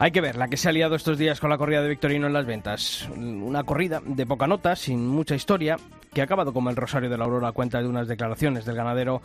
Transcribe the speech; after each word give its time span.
Hay 0.00 0.12
que 0.12 0.20
ver 0.20 0.36
la 0.36 0.46
que 0.46 0.56
se 0.56 0.68
ha 0.68 0.72
liado 0.72 0.94
estos 0.94 1.18
días 1.18 1.40
con 1.40 1.50
la 1.50 1.58
corrida 1.58 1.82
de 1.82 1.88
Victorino 1.88 2.28
en 2.28 2.32
las 2.32 2.46
ventas. 2.46 3.08
Una 3.16 3.64
corrida 3.64 4.00
de 4.04 4.26
poca 4.26 4.46
nota, 4.46 4.76
sin 4.76 5.04
mucha 5.08 5.34
historia, 5.34 5.76
que 6.14 6.20
ha 6.20 6.24
acabado 6.24 6.52
como 6.52 6.70
el 6.70 6.76
Rosario 6.76 7.10
de 7.10 7.18
la 7.18 7.24
Aurora 7.24 7.48
a 7.48 7.52
cuenta 7.52 7.82
de 7.82 7.88
unas 7.88 8.06
declaraciones 8.06 8.64
del 8.64 8.76
ganadero 8.76 9.20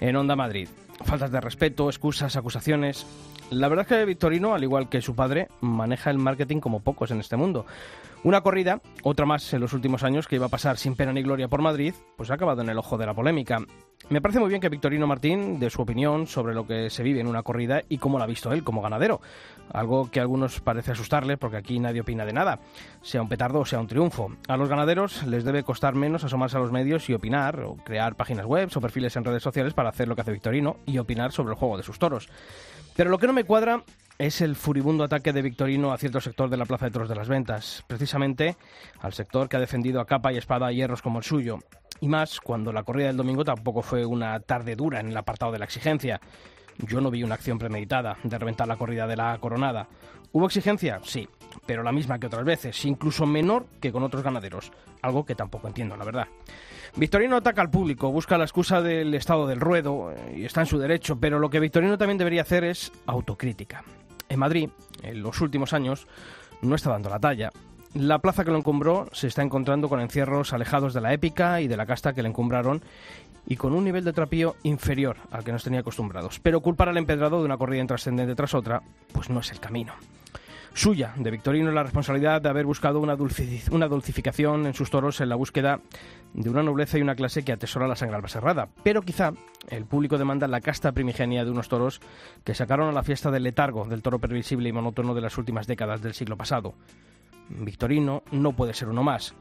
en 0.00 0.16
Onda 0.16 0.34
Madrid. 0.34 0.68
Faltas 1.04 1.30
de 1.30 1.42
respeto, 1.42 1.90
excusas, 1.90 2.36
acusaciones. 2.36 3.06
La 3.50 3.68
verdad 3.68 3.84
es 3.86 3.98
que 3.98 4.04
Victorino, 4.06 4.54
al 4.54 4.62
igual 4.62 4.88
que 4.88 5.02
su 5.02 5.14
padre, 5.14 5.48
maneja 5.60 6.10
el 6.10 6.18
marketing 6.18 6.60
como 6.60 6.80
pocos 6.80 7.10
en 7.10 7.20
este 7.20 7.36
mundo. 7.36 7.66
Una 8.22 8.40
corrida, 8.40 8.80
otra 9.02 9.26
más 9.26 9.52
en 9.52 9.60
los 9.60 9.74
últimos 9.74 10.04
años, 10.04 10.26
que 10.26 10.36
iba 10.36 10.46
a 10.46 10.50
pasar 10.50 10.78
sin 10.78 10.96
pena 10.96 11.12
ni 11.12 11.22
gloria 11.22 11.48
por 11.48 11.60
Madrid, 11.60 11.92
pues 12.16 12.30
ha 12.30 12.34
acabado 12.34 12.62
en 12.62 12.70
el 12.70 12.78
ojo 12.78 12.96
de 12.96 13.04
la 13.04 13.12
polémica. 13.12 13.58
Me 14.10 14.20
parece 14.20 14.38
muy 14.38 14.50
bien 14.50 14.60
que 14.60 14.68
Victorino 14.68 15.06
Martín 15.06 15.58
dé 15.58 15.70
su 15.70 15.80
opinión 15.80 16.26
sobre 16.26 16.54
lo 16.54 16.66
que 16.66 16.90
se 16.90 17.02
vive 17.02 17.20
en 17.20 17.26
una 17.26 17.42
corrida 17.42 17.82
y 17.88 17.96
cómo 17.96 18.18
la 18.18 18.24
ha 18.24 18.28
visto 18.28 18.52
él 18.52 18.62
como 18.62 18.82
ganadero. 18.82 19.22
Algo 19.72 20.10
que 20.10 20.20
a 20.20 20.22
algunos 20.22 20.60
parece 20.60 20.92
asustarle 20.92 21.38
porque 21.38 21.56
aquí 21.56 21.80
nadie 21.80 22.02
opina 22.02 22.26
de 22.26 22.34
nada, 22.34 22.60
sea 23.00 23.22
un 23.22 23.30
petardo 23.30 23.60
o 23.60 23.64
sea 23.64 23.80
un 23.80 23.86
triunfo. 23.86 24.30
A 24.46 24.58
los 24.58 24.68
ganaderos 24.68 25.26
les 25.26 25.42
debe 25.42 25.62
costar 25.62 25.94
menos 25.94 26.22
asomarse 26.22 26.58
a 26.58 26.60
los 26.60 26.70
medios 26.70 27.08
y 27.08 27.14
opinar, 27.14 27.60
o 27.60 27.76
crear 27.76 28.14
páginas 28.14 28.44
web 28.44 28.68
o 28.74 28.80
perfiles 28.80 29.16
en 29.16 29.24
redes 29.24 29.42
sociales 29.42 29.72
para 29.72 29.88
hacer 29.88 30.06
lo 30.06 30.14
que 30.14 30.20
hace 30.20 30.32
Victorino 30.32 30.76
y 30.84 30.98
opinar 30.98 31.32
sobre 31.32 31.52
el 31.52 31.58
juego 31.58 31.78
de 31.78 31.82
sus 31.82 31.98
toros. 31.98 32.28
Pero 32.94 33.08
lo 33.08 33.18
que 33.18 33.26
no 33.26 33.32
me 33.32 33.44
cuadra 33.44 33.84
es 34.18 34.42
el 34.42 34.54
furibundo 34.54 35.02
ataque 35.02 35.32
de 35.32 35.42
Victorino 35.42 35.92
a 35.92 35.98
cierto 35.98 36.20
sector 36.20 36.48
de 36.48 36.56
la 36.56 36.66
Plaza 36.66 36.86
de 36.86 36.92
Toros 36.92 37.08
de 37.08 37.16
las 37.16 37.28
Ventas, 37.28 37.84
precisamente 37.86 38.56
al 39.00 39.12
sector 39.12 39.48
que 39.48 39.56
ha 39.56 39.60
defendido 39.60 40.00
a 40.00 40.06
capa 40.06 40.32
y 40.32 40.36
espada 40.36 40.70
hierros 40.70 41.02
como 41.02 41.18
el 41.18 41.24
suyo. 41.24 41.58
Y 42.04 42.08
más 42.08 42.38
cuando 42.38 42.70
la 42.70 42.82
corrida 42.82 43.06
del 43.06 43.16
domingo 43.16 43.46
tampoco 43.46 43.80
fue 43.80 44.04
una 44.04 44.38
tarde 44.40 44.76
dura 44.76 45.00
en 45.00 45.08
el 45.08 45.16
apartado 45.16 45.50
de 45.52 45.58
la 45.58 45.64
exigencia. 45.64 46.20
Yo 46.76 47.00
no 47.00 47.10
vi 47.10 47.22
una 47.22 47.36
acción 47.36 47.58
premeditada 47.58 48.18
de 48.22 48.38
reventar 48.38 48.68
la 48.68 48.76
corrida 48.76 49.06
de 49.06 49.16
la 49.16 49.38
coronada. 49.38 49.88
¿Hubo 50.30 50.44
exigencia? 50.44 51.00
Sí, 51.02 51.26
pero 51.64 51.82
la 51.82 51.92
misma 51.92 52.18
que 52.18 52.26
otras 52.26 52.44
veces, 52.44 52.84
incluso 52.84 53.24
menor 53.24 53.64
que 53.80 53.90
con 53.90 54.02
otros 54.02 54.22
ganaderos, 54.22 54.70
algo 55.00 55.24
que 55.24 55.34
tampoco 55.34 55.66
entiendo, 55.66 55.96
la 55.96 56.04
verdad. 56.04 56.28
Victorino 56.94 57.36
ataca 57.36 57.62
al 57.62 57.70
público, 57.70 58.12
busca 58.12 58.36
la 58.36 58.44
excusa 58.44 58.82
del 58.82 59.14
estado 59.14 59.46
del 59.46 59.60
ruedo 59.60 60.12
eh, 60.12 60.40
y 60.40 60.44
está 60.44 60.60
en 60.60 60.66
su 60.66 60.78
derecho, 60.78 61.18
pero 61.18 61.38
lo 61.38 61.48
que 61.48 61.58
Victorino 61.58 61.96
también 61.96 62.18
debería 62.18 62.42
hacer 62.42 62.64
es 62.64 62.92
autocrítica. 63.06 63.82
En 64.28 64.40
Madrid, 64.40 64.68
en 65.02 65.22
los 65.22 65.40
últimos 65.40 65.72
años, 65.72 66.06
no 66.60 66.74
está 66.74 66.90
dando 66.90 67.08
la 67.08 67.18
talla. 67.18 67.50
La 67.94 68.18
plaza 68.18 68.44
que 68.44 68.50
lo 68.50 68.58
encumbró 68.58 69.06
se 69.12 69.28
está 69.28 69.42
encontrando 69.42 69.88
con 69.88 70.00
encierros 70.00 70.52
alejados 70.52 70.94
de 70.94 71.00
la 71.00 71.12
épica 71.12 71.60
y 71.60 71.68
de 71.68 71.76
la 71.76 71.86
casta 71.86 72.12
que 72.12 72.22
le 72.22 72.28
encumbraron 72.28 72.82
y 73.46 73.56
con 73.56 73.72
un 73.72 73.84
nivel 73.84 74.04
de 74.04 74.12
trapío 74.12 74.56
inferior 74.64 75.16
al 75.30 75.44
que 75.44 75.52
nos 75.52 75.62
tenía 75.62 75.80
acostumbrados. 75.80 76.40
Pero 76.40 76.60
culpar 76.60 76.88
al 76.88 76.96
empedrado 76.96 77.38
de 77.38 77.44
una 77.44 77.56
corrida 77.56 77.82
intrascendente 77.82 78.34
tras 78.34 78.54
otra, 78.54 78.82
pues 79.12 79.30
no 79.30 79.40
es 79.40 79.52
el 79.52 79.60
camino 79.60 79.92
suya, 80.74 81.14
de 81.16 81.30
Victorino, 81.30 81.70
la 81.70 81.84
responsabilidad 81.84 82.42
de 82.42 82.48
haber 82.48 82.66
buscado 82.66 83.00
una, 83.00 83.16
una 83.70 83.88
dulcificación 83.88 84.66
en 84.66 84.74
sus 84.74 84.90
toros 84.90 85.20
en 85.20 85.28
la 85.28 85.36
búsqueda 85.36 85.80
de 86.34 86.50
una 86.50 86.64
nobleza 86.64 86.98
y 86.98 87.02
una 87.02 87.14
clase 87.14 87.44
que 87.44 87.52
atesora 87.52 87.86
la 87.86 87.94
sangre 87.94 88.16
albacerrada. 88.16 88.68
Pero 88.82 89.02
quizá 89.02 89.32
el 89.68 89.84
público 89.84 90.18
demanda 90.18 90.48
la 90.48 90.60
casta 90.60 90.92
primigenia 90.92 91.44
de 91.44 91.50
unos 91.50 91.68
toros 91.68 92.00
que 92.42 92.54
sacaron 92.54 92.88
a 92.88 92.92
la 92.92 93.04
fiesta 93.04 93.30
del 93.30 93.44
letargo 93.44 93.84
del 93.84 94.02
toro 94.02 94.18
previsible 94.18 94.68
y 94.68 94.72
monótono 94.72 95.14
de 95.14 95.20
las 95.20 95.38
últimas 95.38 95.68
décadas 95.68 96.02
del 96.02 96.14
siglo 96.14 96.36
pasado. 96.36 96.74
Victorino 97.48 98.22
no 98.30 98.52
puede 98.52 98.74
ser 98.74 98.88
uno 98.88 99.02
más. 99.02 99.34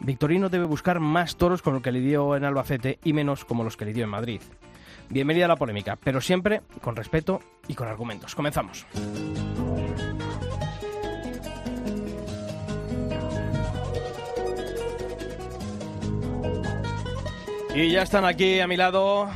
Victorino 0.00 0.48
debe 0.48 0.64
buscar 0.64 1.00
más 1.00 1.36
toros 1.36 1.62
como 1.62 1.74
los 1.74 1.82
que 1.82 1.92
lidió 1.92 2.36
en 2.36 2.44
Albacete 2.44 2.98
y 3.04 3.12
menos 3.12 3.44
como 3.44 3.64
los 3.64 3.76
que 3.76 3.84
lidió 3.84 4.04
en 4.04 4.10
Madrid. 4.10 4.40
Bienvenida 5.10 5.46
a 5.46 5.48
la 5.48 5.56
polémica, 5.56 5.96
pero 5.96 6.20
siempre 6.20 6.62
con 6.82 6.94
respeto 6.94 7.40
y 7.66 7.74
con 7.74 7.88
argumentos. 7.88 8.34
Comenzamos. 8.34 8.86
Y 17.74 17.90
ya 17.90 18.02
están 18.02 18.24
aquí 18.24 18.60
a 18.60 18.66
mi 18.66 18.76
lado 18.76 19.28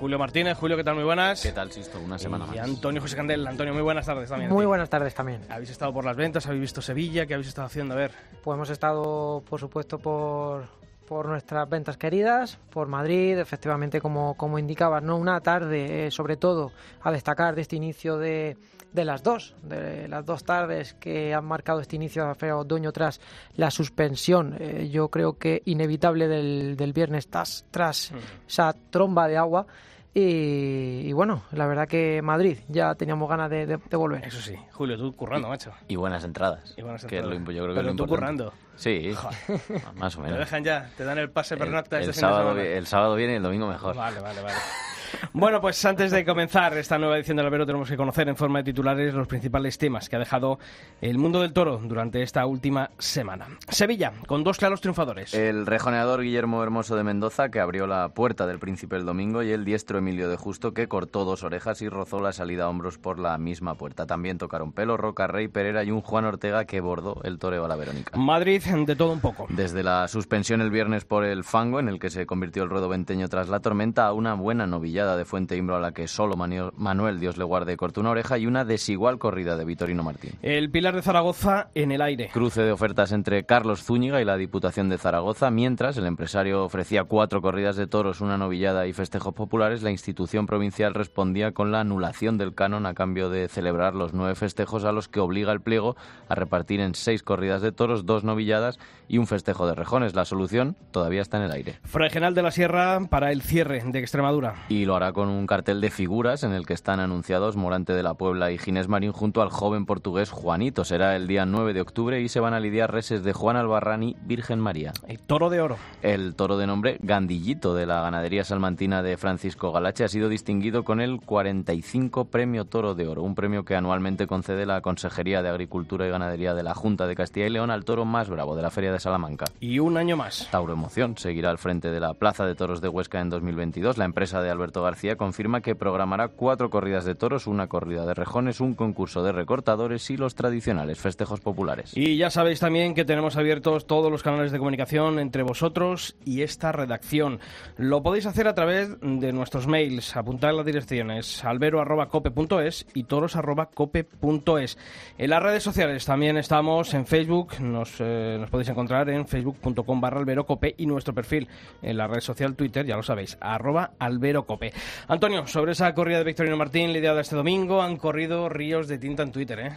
Julio 0.00 0.18
Martínez. 0.18 0.56
Julio, 0.56 0.78
¿qué 0.78 0.84
tal? 0.84 0.94
Muy 0.94 1.04
buenas. 1.04 1.42
¿Qué 1.42 1.52
tal, 1.52 1.70
Sisto? 1.70 2.00
Una 2.00 2.18
semana 2.18 2.46
y 2.54 2.58
Antonio 2.58 3.02
José 3.02 3.16
Candel. 3.16 3.46
Antonio, 3.46 3.74
muy 3.74 3.82
buenas 3.82 4.06
tardes 4.06 4.30
también. 4.30 4.50
Muy 4.50 4.64
buenas 4.64 4.88
tardes 4.88 5.14
también. 5.14 5.42
¿Habéis 5.50 5.68
estado 5.68 5.92
por 5.92 6.06
las 6.06 6.16
ventas? 6.16 6.46
¿Habéis 6.46 6.62
visto 6.62 6.80
Sevilla? 6.80 7.26
¿Qué 7.26 7.34
habéis 7.34 7.48
estado 7.48 7.66
haciendo? 7.66 7.92
A 7.92 7.98
ver. 7.98 8.12
Pues 8.42 8.56
hemos 8.56 8.70
estado, 8.70 9.42
por 9.46 9.60
supuesto, 9.60 9.98
por, 9.98 10.64
por 11.06 11.26
nuestras 11.26 11.68
ventas 11.68 11.98
queridas, 11.98 12.58
por 12.70 12.88
Madrid, 12.88 13.38
efectivamente, 13.38 14.00
como, 14.00 14.38
como 14.38 14.58
indicabas, 14.58 15.02
¿no? 15.02 15.18
Una 15.18 15.38
tarde, 15.42 16.06
eh, 16.06 16.10
sobre 16.10 16.38
todo, 16.38 16.72
a 17.02 17.12
destacar 17.12 17.54
de 17.54 17.60
este 17.60 17.76
inicio 17.76 18.16
de, 18.16 18.56
de 18.94 19.04
las 19.04 19.22
dos, 19.22 19.54
de 19.62 20.08
las 20.08 20.24
dos 20.24 20.44
tardes 20.44 20.94
que 20.94 21.34
han 21.34 21.44
marcado 21.44 21.80
este 21.80 21.96
inicio 21.96 22.22
de 22.22 22.28
la 22.28 22.34
Feria 22.34 22.56
Otoño 22.56 22.90
tras 22.90 23.20
la 23.56 23.70
suspensión, 23.70 24.56
eh, 24.58 24.88
yo 24.90 25.08
creo 25.08 25.36
que 25.36 25.60
inevitable 25.66 26.26
del, 26.26 26.74
del 26.78 26.94
viernes 26.94 27.28
tras, 27.28 27.66
tras 27.70 28.12
esa 28.48 28.74
tromba 28.88 29.28
de 29.28 29.36
agua. 29.36 29.66
Y, 30.12 31.12
bueno, 31.12 31.44
la 31.52 31.66
verdad 31.66 31.86
que 31.86 32.20
Madrid 32.20 32.58
ya 32.68 32.96
teníamos 32.96 33.28
ganas 33.28 33.48
de, 33.48 33.78
volver. 33.92 34.24
Eso 34.24 34.40
sí, 34.40 34.56
Julio, 34.72 34.96
tú 34.96 35.14
currando, 35.14 35.48
macho. 35.48 35.72
Y 35.86 35.96
buenas 35.96 36.24
entradas. 36.24 36.74
Y 36.76 36.82
buenas 36.82 37.04
entradas. 37.04 37.38
yo 37.54 37.64
creo 37.64 37.74
que 37.74 37.94
tú 37.94 38.06
currando. 38.06 38.52
Sí, 38.74 39.12
más 39.94 40.16
o 40.16 40.20
menos. 40.20 40.36
Te 40.36 40.40
dejan 40.40 40.64
ya, 40.64 40.90
te 40.96 41.04
dan 41.04 41.18
el 41.18 41.30
pase 41.30 41.56
pernocta 41.56 41.98
el, 41.98 42.08
este 42.08 42.20
sábado, 42.20 42.58
El 42.58 42.86
sábado 42.86 43.14
viene 43.14 43.34
y 43.34 43.36
el 43.36 43.42
domingo 43.42 43.68
mejor. 43.68 43.94
Vale, 43.94 44.20
vale, 44.20 44.42
vale. 44.42 44.56
Bueno, 45.32 45.60
pues 45.60 45.84
antes 45.84 46.10
de 46.10 46.24
comenzar 46.24 46.76
esta 46.76 46.98
nueva 46.98 47.16
edición 47.16 47.36
del 47.36 47.46
Albero 47.46 47.66
tenemos 47.66 47.88
que 47.88 47.96
conocer 47.96 48.28
en 48.28 48.36
forma 48.36 48.60
de 48.60 48.64
titulares 48.64 49.14
los 49.14 49.26
principales 49.26 49.78
temas 49.78 50.08
que 50.08 50.16
ha 50.16 50.18
dejado 50.18 50.58
el 51.00 51.18
mundo 51.18 51.40
del 51.40 51.52
toro 51.52 51.78
durante 51.82 52.22
esta 52.22 52.46
última 52.46 52.90
semana. 52.98 53.46
Sevilla, 53.68 54.12
con 54.26 54.44
dos 54.44 54.58
claros 54.58 54.80
triunfadores. 54.80 55.34
El 55.34 55.66
rejoneador 55.66 56.22
Guillermo 56.22 56.62
Hermoso 56.62 56.96
de 56.96 57.04
Mendoza, 57.04 57.50
que 57.50 57.60
abrió 57.60 57.86
la 57.86 58.08
puerta 58.10 58.46
del 58.46 58.58
príncipe 58.58 58.96
el 58.96 59.06
domingo, 59.06 59.42
y 59.42 59.52
el 59.52 59.64
diestro 59.64 59.98
Emilio 59.98 60.28
de 60.28 60.36
Justo, 60.36 60.74
que 60.74 60.88
cortó 60.88 61.24
dos 61.24 61.42
orejas 61.42 61.82
y 61.82 61.88
rozó 61.88 62.20
la 62.20 62.32
salida 62.32 62.64
a 62.64 62.68
hombros 62.68 62.98
por 62.98 63.18
la 63.18 63.38
misma 63.38 63.74
puerta. 63.74 64.06
También 64.06 64.38
tocaron 64.38 64.72
pelo, 64.72 64.96
Roca, 64.96 65.26
Rey, 65.26 65.48
Pereira 65.48 65.84
y 65.84 65.90
un 65.90 66.00
Juan 66.00 66.24
Ortega 66.24 66.64
que 66.64 66.80
bordó 66.80 67.20
el 67.24 67.38
toreo 67.38 67.64
a 67.64 67.68
la 67.68 67.76
Verónica. 67.76 68.16
Madrid, 68.18 68.62
de 68.62 68.96
todo 68.96 69.12
un 69.12 69.20
poco. 69.20 69.46
Desde 69.48 69.82
la 69.82 70.08
suspensión 70.08 70.60
el 70.60 70.70
viernes 70.70 71.04
por 71.04 71.24
el 71.24 71.44
fango, 71.44 71.80
en 71.80 71.88
el 71.88 71.98
que 71.98 72.10
se 72.10 72.26
convirtió 72.26 72.62
el 72.62 72.70
ruedo 72.70 72.88
venteño 72.88 73.28
tras 73.28 73.48
la 73.48 73.60
tormenta, 73.60 74.06
a 74.06 74.12
una 74.12 74.34
buena 74.34 74.66
de 75.06 75.24
Fuente 75.24 75.56
Imbro 75.56 75.76
a 75.76 75.80
la 75.80 75.92
que 75.92 76.06
solo 76.08 76.36
Manuel, 76.36 77.20
Dios 77.20 77.36
le 77.36 77.44
guarde, 77.44 77.76
cortó 77.76 78.00
una 78.00 78.10
oreja 78.10 78.38
y 78.38 78.46
una 78.46 78.64
desigual 78.64 79.18
corrida 79.18 79.56
de 79.56 79.64
Vitorino 79.64 80.02
Martín. 80.02 80.32
El 80.42 80.70
Pilar 80.70 80.94
de 80.94 81.02
Zaragoza 81.02 81.68
en 81.74 81.92
el 81.92 82.02
aire. 82.02 82.30
Cruce 82.32 82.62
de 82.62 82.72
ofertas 82.72 83.12
entre 83.12 83.44
Carlos 83.44 83.82
Zúñiga 83.84 84.20
y 84.20 84.24
la 84.24 84.36
Diputación 84.36 84.88
de 84.88 84.98
Zaragoza, 84.98 85.50
mientras 85.50 85.96
el 85.96 86.06
empresario 86.06 86.64
ofrecía 86.64 87.04
cuatro 87.04 87.40
corridas 87.42 87.76
de 87.76 87.86
toros, 87.86 88.20
una 88.20 88.38
novillada 88.38 88.86
y 88.86 88.92
festejos 88.92 89.34
populares, 89.34 89.82
la 89.82 89.90
institución 89.90 90.46
provincial 90.46 90.94
respondía 90.94 91.52
con 91.52 91.72
la 91.72 91.80
anulación 91.80 92.38
del 92.38 92.54
canon 92.54 92.86
a 92.86 92.94
cambio 92.94 93.30
de 93.30 93.48
celebrar 93.48 93.94
los 93.94 94.12
nueve 94.12 94.34
festejos 94.34 94.84
a 94.84 94.92
los 94.92 95.08
que 95.08 95.20
obliga 95.20 95.52
el 95.52 95.60
pliego 95.60 95.96
a 96.28 96.34
repartir 96.34 96.80
en 96.80 96.94
seis 96.94 97.22
corridas 97.22 97.62
de 97.62 97.72
toros, 97.72 98.06
dos 98.06 98.24
novilladas 98.24 98.78
y 99.08 99.18
un 99.18 99.26
festejo 99.26 99.66
de 99.66 99.74
rejones. 99.74 100.14
La 100.14 100.24
solución 100.24 100.76
todavía 100.90 101.22
está 101.22 101.38
en 101.38 101.44
el 101.44 101.52
aire. 101.52 101.78
Fray 101.84 102.10
de 102.10 102.42
la 102.42 102.50
Sierra 102.50 103.00
para 103.08 103.32
el 103.32 103.42
cierre 103.42 103.82
de 103.84 103.98
Extremadura. 103.98 104.54
Y 104.68 104.84
lo 104.90 104.96
hará 104.96 105.12
con 105.12 105.28
un 105.28 105.46
cartel 105.46 105.80
de 105.80 105.88
figuras 105.88 106.42
en 106.42 106.52
el 106.52 106.66
que 106.66 106.74
están 106.74 106.98
anunciados 106.98 107.54
Morante 107.54 107.92
de 107.92 108.02
la 108.02 108.14
Puebla 108.14 108.50
y 108.50 108.58
Ginés 108.58 108.88
Marín 108.88 109.12
junto 109.12 109.40
al 109.40 109.48
joven 109.48 109.86
portugués 109.86 110.32
Juanito. 110.32 110.84
Será 110.84 111.14
el 111.14 111.28
día 111.28 111.46
9 111.46 111.74
de 111.74 111.80
octubre 111.80 112.20
y 112.20 112.28
se 112.28 112.40
van 112.40 112.54
a 112.54 112.58
lidiar 112.58 112.90
reses 112.90 113.22
de 113.22 113.32
Juan 113.32 113.56
Albarrán 113.56 114.16
Virgen 114.22 114.58
María. 114.58 114.92
El 115.06 115.20
toro 115.20 115.48
de 115.48 115.60
oro. 115.60 115.76
El 116.02 116.34
toro 116.34 116.58
de 116.58 116.66
nombre 116.66 116.98
Gandillito 117.02 117.72
de 117.72 117.86
la 117.86 118.00
ganadería 118.00 118.42
salmantina 118.42 119.00
de 119.00 119.16
Francisco 119.16 119.70
Galache 119.70 120.02
ha 120.02 120.08
sido 120.08 120.28
distinguido 120.28 120.82
con 120.82 121.00
el 121.00 121.20
45 121.20 122.24
Premio 122.24 122.64
Toro 122.64 122.96
de 122.96 123.06
Oro, 123.06 123.22
un 123.22 123.36
premio 123.36 123.64
que 123.64 123.76
anualmente 123.76 124.26
concede 124.26 124.66
la 124.66 124.80
Consejería 124.80 125.40
de 125.40 125.50
Agricultura 125.50 126.04
y 126.04 126.10
Ganadería 126.10 126.52
de 126.52 126.64
la 126.64 126.74
Junta 126.74 127.06
de 127.06 127.14
Castilla 127.14 127.46
y 127.46 127.50
León 127.50 127.70
al 127.70 127.84
toro 127.84 128.04
más 128.04 128.28
bravo 128.28 128.56
de 128.56 128.62
la 128.62 128.72
Feria 128.72 128.90
de 128.90 128.98
Salamanca. 128.98 129.44
Y 129.60 129.78
un 129.78 129.96
año 129.96 130.16
más. 130.16 130.48
Tauro 130.50 130.72
Emoción 130.72 131.16
seguirá 131.16 131.50
al 131.50 131.58
frente 131.58 131.92
de 131.92 132.00
la 132.00 132.14
Plaza 132.14 132.44
de 132.44 132.56
Toros 132.56 132.80
de 132.80 132.88
Huesca 132.88 133.20
en 133.20 133.30
2022. 133.30 133.96
La 133.96 134.04
empresa 134.04 134.42
de 134.42 134.50
Alberto 134.50 134.79
García 134.82 135.16
confirma 135.16 135.60
que 135.60 135.74
programará 135.74 136.28
cuatro 136.28 136.70
corridas 136.70 137.04
de 137.04 137.14
toros, 137.14 137.46
una 137.46 137.68
corrida 137.68 138.06
de 138.06 138.14
rejones, 138.14 138.60
un 138.60 138.74
concurso 138.74 139.22
de 139.22 139.32
recortadores 139.32 140.08
y 140.10 140.16
los 140.16 140.34
tradicionales 140.34 140.98
festejos 140.98 141.40
populares. 141.40 141.92
Y 141.96 142.16
ya 142.16 142.30
sabéis 142.30 142.60
también 142.60 142.94
que 142.94 143.04
tenemos 143.04 143.36
abiertos 143.36 143.86
todos 143.86 144.10
los 144.10 144.22
canales 144.22 144.52
de 144.52 144.58
comunicación 144.58 145.18
entre 145.18 145.42
vosotros 145.42 146.16
y 146.24 146.42
esta 146.42 146.72
redacción. 146.72 147.40
Lo 147.76 148.02
podéis 148.02 148.26
hacer 148.26 148.48
a 148.48 148.54
través 148.54 148.98
de 149.00 149.32
nuestros 149.32 149.66
mails. 149.66 150.16
Apuntad 150.16 150.54
las 150.54 150.66
direcciones 150.66 151.44
albero.cope.es 151.44 152.86
y 152.94 153.04
toros.cope.es. 153.04 154.78
En 155.18 155.30
las 155.30 155.42
redes 155.42 155.62
sociales 155.62 156.04
también 156.04 156.36
estamos 156.36 156.94
en 156.94 157.06
Facebook. 157.06 157.60
Nos, 157.60 157.96
eh, 158.00 158.36
nos 158.40 158.50
podéis 158.50 158.68
encontrar 158.68 159.08
en 159.10 159.26
facebook.com 159.26 160.00
barra 160.00 160.18
alberocope 160.18 160.74
y 160.76 160.86
nuestro 160.86 161.14
perfil 161.14 161.48
en 161.82 161.96
la 161.96 162.06
red 162.06 162.20
social 162.20 162.54
Twitter, 162.54 162.86
ya 162.86 162.96
lo 162.96 163.02
sabéis, 163.02 163.38
arroba 163.40 163.92
alberocope. 163.98 164.69
Antonio, 165.08 165.46
sobre 165.46 165.72
esa 165.72 165.92
corrida 165.94 166.18
de 166.18 166.24
Victorino 166.24 166.56
Martín 166.56 166.92
lidiada 166.92 167.20
este 167.20 167.36
domingo, 167.36 167.82
han 167.82 167.96
corrido 167.96 168.48
ríos 168.48 168.88
de 168.88 168.98
tinta 168.98 169.22
en 169.22 169.32
Twitter, 169.32 169.58
¿eh? 169.60 169.72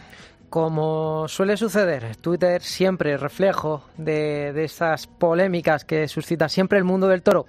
Como 0.50 1.26
suele 1.26 1.56
suceder, 1.56 2.16
Twitter 2.16 2.62
siempre 2.62 3.16
reflejo 3.16 3.82
de, 3.96 4.52
de 4.52 4.64
estas 4.64 5.06
polémicas 5.06 5.84
que 5.84 6.06
suscita 6.06 6.48
siempre 6.48 6.78
el 6.78 6.84
mundo 6.84 7.08
del 7.08 7.22
toro. 7.22 7.46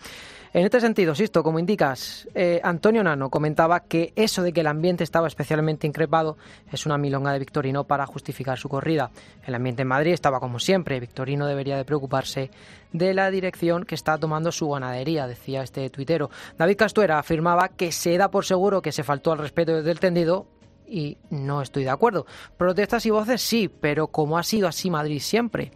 En 0.56 0.64
este 0.64 0.80
sentido, 0.80 1.14
Sisto, 1.16 1.44
como 1.44 1.60
indicas, 1.60 2.30
eh, 2.34 2.62
Antonio 2.64 3.04
Nano 3.04 3.30
comentaba 3.30 3.82
que 3.82 4.14
eso 4.16 4.42
de 4.42 4.54
que 4.54 4.62
el 4.62 4.68
ambiente 4.68 5.04
estaba 5.04 5.28
especialmente 5.28 5.86
increpado 5.86 6.38
es 6.72 6.86
una 6.86 6.98
milonga 6.98 7.34
de 7.34 7.40
Victorino 7.40 7.84
para 7.84 8.06
justificar 8.06 8.58
su 8.58 8.70
corrida. 8.70 9.12
El 9.46 9.56
ambiente 9.56 9.82
en 9.82 9.90
Madrid 9.90 10.14
estaba 10.14 10.40
como 10.40 10.60
siempre. 10.60 11.02
Victorino 11.02 11.46
debería 11.46 11.76
de 11.76 11.84
preocuparse 11.84 12.52
de 12.94 13.14
la 13.14 13.30
dirección 13.32 13.84
que 13.84 13.96
está 13.96 14.18
tomando 14.18 14.50
su 14.54 14.70
ganadería, 14.70 15.28
decía 15.28 15.62
este 15.62 15.90
tuitero. 15.90 16.30
David 16.58 16.78
Castuera 16.78 17.20
afirmaba 17.20 17.68
que 17.68 17.92
se 17.92 18.18
da 18.18 18.32
por 18.32 18.46
seguro 18.46 18.82
que 18.82 18.94
se 18.94 19.04
faltó 19.04 19.34
al 19.34 19.40
respeto 19.40 19.84
del 19.84 20.00
tendido 20.00 20.48
y 20.88 21.18
no 21.30 21.62
estoy 21.62 21.84
de 21.84 21.90
acuerdo. 21.90 22.26
Protestas 22.58 23.06
y 23.06 23.10
voces 23.10 23.42
sí, 23.42 23.70
pero 23.70 24.08
como 24.08 24.38
ha 24.38 24.44
sido 24.44 24.68
así 24.68 24.90
Madrid 24.90 25.20
siempre. 25.20 25.72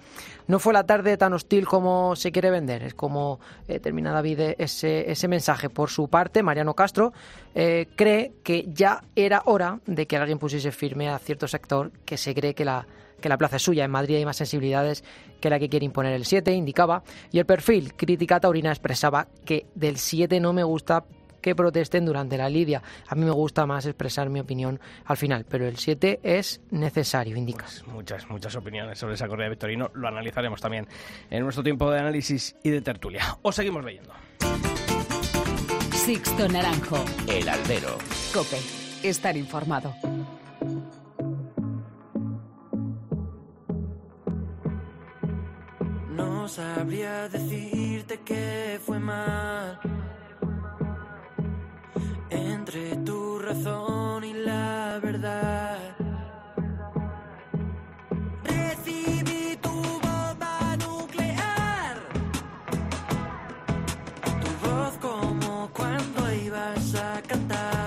No 0.47 0.57
fue 0.57 0.73
la 0.73 0.85
tarde 0.85 1.15
tan 1.15 1.33
hostil 1.33 1.67
como 1.67 2.15
se 2.15 2.31
quiere 2.31 2.50
vender, 2.50 2.81
es 2.81 2.95
como 2.95 3.39
eh, 3.67 3.79
termina 3.79 4.11
David 4.11 4.56
ese, 4.57 5.11
ese 5.11 5.27
mensaje. 5.27 5.69
Por 5.69 5.89
su 5.91 6.07
parte, 6.07 6.41
Mariano 6.41 6.73
Castro 6.73 7.13
eh, 7.53 7.88
cree 7.95 8.33
que 8.44 8.65
ya 8.67 9.03
era 9.15 9.44
hora 9.45 9.79
de 9.85 10.07
que 10.07 10.17
alguien 10.17 10.39
pusiese 10.39 10.71
firme 10.71 11.07
a 11.07 11.19
cierto 11.19 11.47
sector 11.47 11.91
que 12.03 12.17
se 12.17 12.33
cree 12.33 12.56
que 12.56 12.65
la, 12.65 12.88
que 13.19 13.29
la 13.29 13.38
plaza 13.38 13.57
es 13.57 13.61
suya. 13.61 13.85
En 13.85 13.91
Madrid 13.91 14.15
hay 14.15 14.25
más 14.25 14.38
sensibilidades 14.38 15.03
que 15.39 15.50
la 15.51 15.59
que 15.59 15.69
quiere 15.69 15.85
imponer 15.85 16.13
el 16.13 16.25
7, 16.25 16.51
indicaba. 16.53 17.03
Y 17.31 17.39
el 17.39 17.45
perfil 17.45 17.94
Crítica 17.94 18.39
Taurina 18.39 18.71
expresaba 18.71 19.27
que 19.45 19.67
del 19.75 19.97
7 19.97 20.39
no 20.39 20.53
me 20.53 20.63
gusta 20.63 21.06
que 21.39 21.56
protesten 21.56 22.06
durante 22.06 22.38
la 22.38 22.50
lidia. 22.50 22.81
A 23.07 23.15
mí 23.15 23.25
me 23.25 23.31
gusta 23.31 23.65
más 23.65 23.86
expresar 23.86 24.30
mi 24.30 24.39
opinión 24.39 24.80
al 25.06 25.18
final, 25.18 25.45
pero 25.47 25.68
el 25.68 25.77
7 25.77 26.19
es 26.24 26.62
necesario, 26.71 27.36
indica. 27.36 27.65
Pues 27.65 27.88
muchas, 27.88 28.30
muchas 28.30 28.56
opiniones 28.56 29.00
sobre 29.00 29.15
esa 29.15 29.27
corrida 29.27 29.45
de 29.45 29.51
Victorino. 29.51 29.91
Lo 29.94 30.07
analizaremos 30.07 30.62
también 30.62 30.88
en 31.30 31.44
nuestro 31.44 31.63
tiempo 31.63 31.89
de 31.91 32.00
análisis 32.00 32.56
y 32.63 32.69
de 32.69 32.81
tertulia. 32.81 33.38
Os 33.41 33.56
seguimos 33.56 33.83
leyendo. 33.83 34.13
Sixto 35.94 36.47
Naranjo. 36.47 37.06
El 37.27 37.47
albero. 37.47 37.97
Cope. 38.33 38.57
Estar 39.03 39.38
informado. 39.38 39.94
No 46.09 46.47
sabría 46.47 47.30
decirte 47.30 48.21
que 48.21 48.80
fue 48.83 49.00
mal 49.00 49.80
entre 52.69 52.95
tu 52.98 53.39
razón 53.39 54.24
y 54.24 54.33
la 54.33 55.00
verdad. 55.01 55.80
Recibí 58.44 59.57
tu 59.60 59.71
bomba 59.71 60.77
nuclear, 60.77 61.98
tu 64.42 64.68
voz 64.68 64.94
como 65.01 65.69
cuando 65.74 66.31
ibas 66.31 66.94
a 66.94 67.21
cantar. 67.24 67.78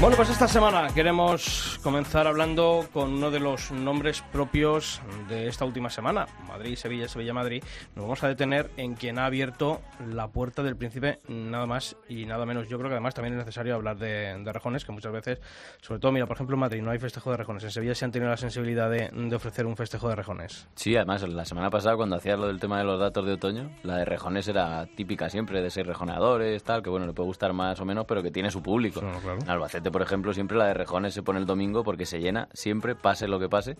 Bueno, 0.00 0.16
pues 0.16 0.30
esta 0.30 0.48
semana 0.48 0.88
queremos 0.94 1.69
comenzar 1.80 2.26
hablando 2.26 2.86
con 2.92 3.14
uno 3.14 3.30
de 3.30 3.40
los 3.40 3.70
nombres 3.70 4.22
propios 4.32 5.00
de 5.28 5.48
esta 5.48 5.64
última 5.64 5.90
semana, 5.90 6.26
Madrid, 6.46 6.76
Sevilla, 6.76 7.08
Sevilla, 7.08 7.32
Madrid. 7.32 7.62
Nos 7.94 8.04
vamos 8.04 8.22
a 8.22 8.28
detener 8.28 8.70
en 8.76 8.94
quien 8.94 9.18
ha 9.18 9.26
abierto 9.26 9.80
la 10.12 10.28
puerta 10.28 10.62
del 10.62 10.76
príncipe, 10.76 11.20
nada 11.28 11.66
más 11.66 11.96
y 12.08 12.26
nada 12.26 12.44
menos. 12.44 12.68
Yo 12.68 12.78
creo 12.78 12.88
que 12.88 12.94
además 12.94 13.14
también 13.14 13.34
es 13.34 13.38
necesario 13.38 13.74
hablar 13.74 13.98
de, 13.98 14.42
de 14.42 14.52
rejones, 14.52 14.84
que 14.84 14.92
muchas 14.92 15.12
veces, 15.12 15.40
sobre 15.80 16.00
todo, 16.00 16.12
mira, 16.12 16.26
por 16.26 16.36
ejemplo, 16.36 16.54
en 16.54 16.60
Madrid 16.60 16.82
no 16.82 16.90
hay 16.90 16.98
festejo 16.98 17.30
de 17.30 17.38
rejones. 17.38 17.64
En 17.64 17.70
Sevilla 17.70 17.94
se 17.94 18.04
han 18.04 18.12
tenido 18.12 18.30
la 18.30 18.36
sensibilidad 18.36 18.90
de, 18.90 19.08
de 19.12 19.36
ofrecer 19.36 19.66
un 19.66 19.76
festejo 19.76 20.08
de 20.08 20.16
rejones. 20.16 20.68
Sí, 20.74 20.94
además, 20.96 21.26
la 21.28 21.44
semana 21.44 21.70
pasada 21.70 21.96
cuando 21.96 22.16
hacías 22.16 22.38
lo 22.38 22.46
del 22.46 22.60
tema 22.60 22.78
de 22.78 22.84
los 22.84 23.00
datos 23.00 23.24
de 23.24 23.32
otoño, 23.32 23.70
la 23.82 23.96
de 23.96 24.04
rejones 24.04 24.46
era 24.48 24.86
típica 24.86 25.30
siempre, 25.30 25.62
de 25.62 25.70
seis 25.70 25.86
rejoneadores, 25.86 26.62
tal, 26.62 26.82
que 26.82 26.90
bueno, 26.90 27.06
le 27.06 27.12
puede 27.12 27.28
gustar 27.28 27.52
más 27.52 27.80
o 27.80 27.84
menos, 27.84 28.04
pero 28.06 28.22
que 28.22 28.30
tiene 28.30 28.50
su 28.50 28.62
público. 28.62 29.00
Claro, 29.00 29.20
claro. 29.20 29.38
En 29.40 29.48
Albacete, 29.48 29.90
por 29.90 30.02
ejemplo, 30.02 30.32
siempre 30.34 30.58
la 30.58 30.66
de 30.66 30.74
rejones 30.74 31.14
se 31.14 31.22
pone 31.22 31.38
el 31.38 31.46
domingo 31.46 31.69
porque 31.84 32.06
se 32.06 32.20
llena 32.20 32.48
siempre, 32.52 32.94
pase 32.94 33.28
lo 33.28 33.38
que 33.38 33.48
pase, 33.48 33.76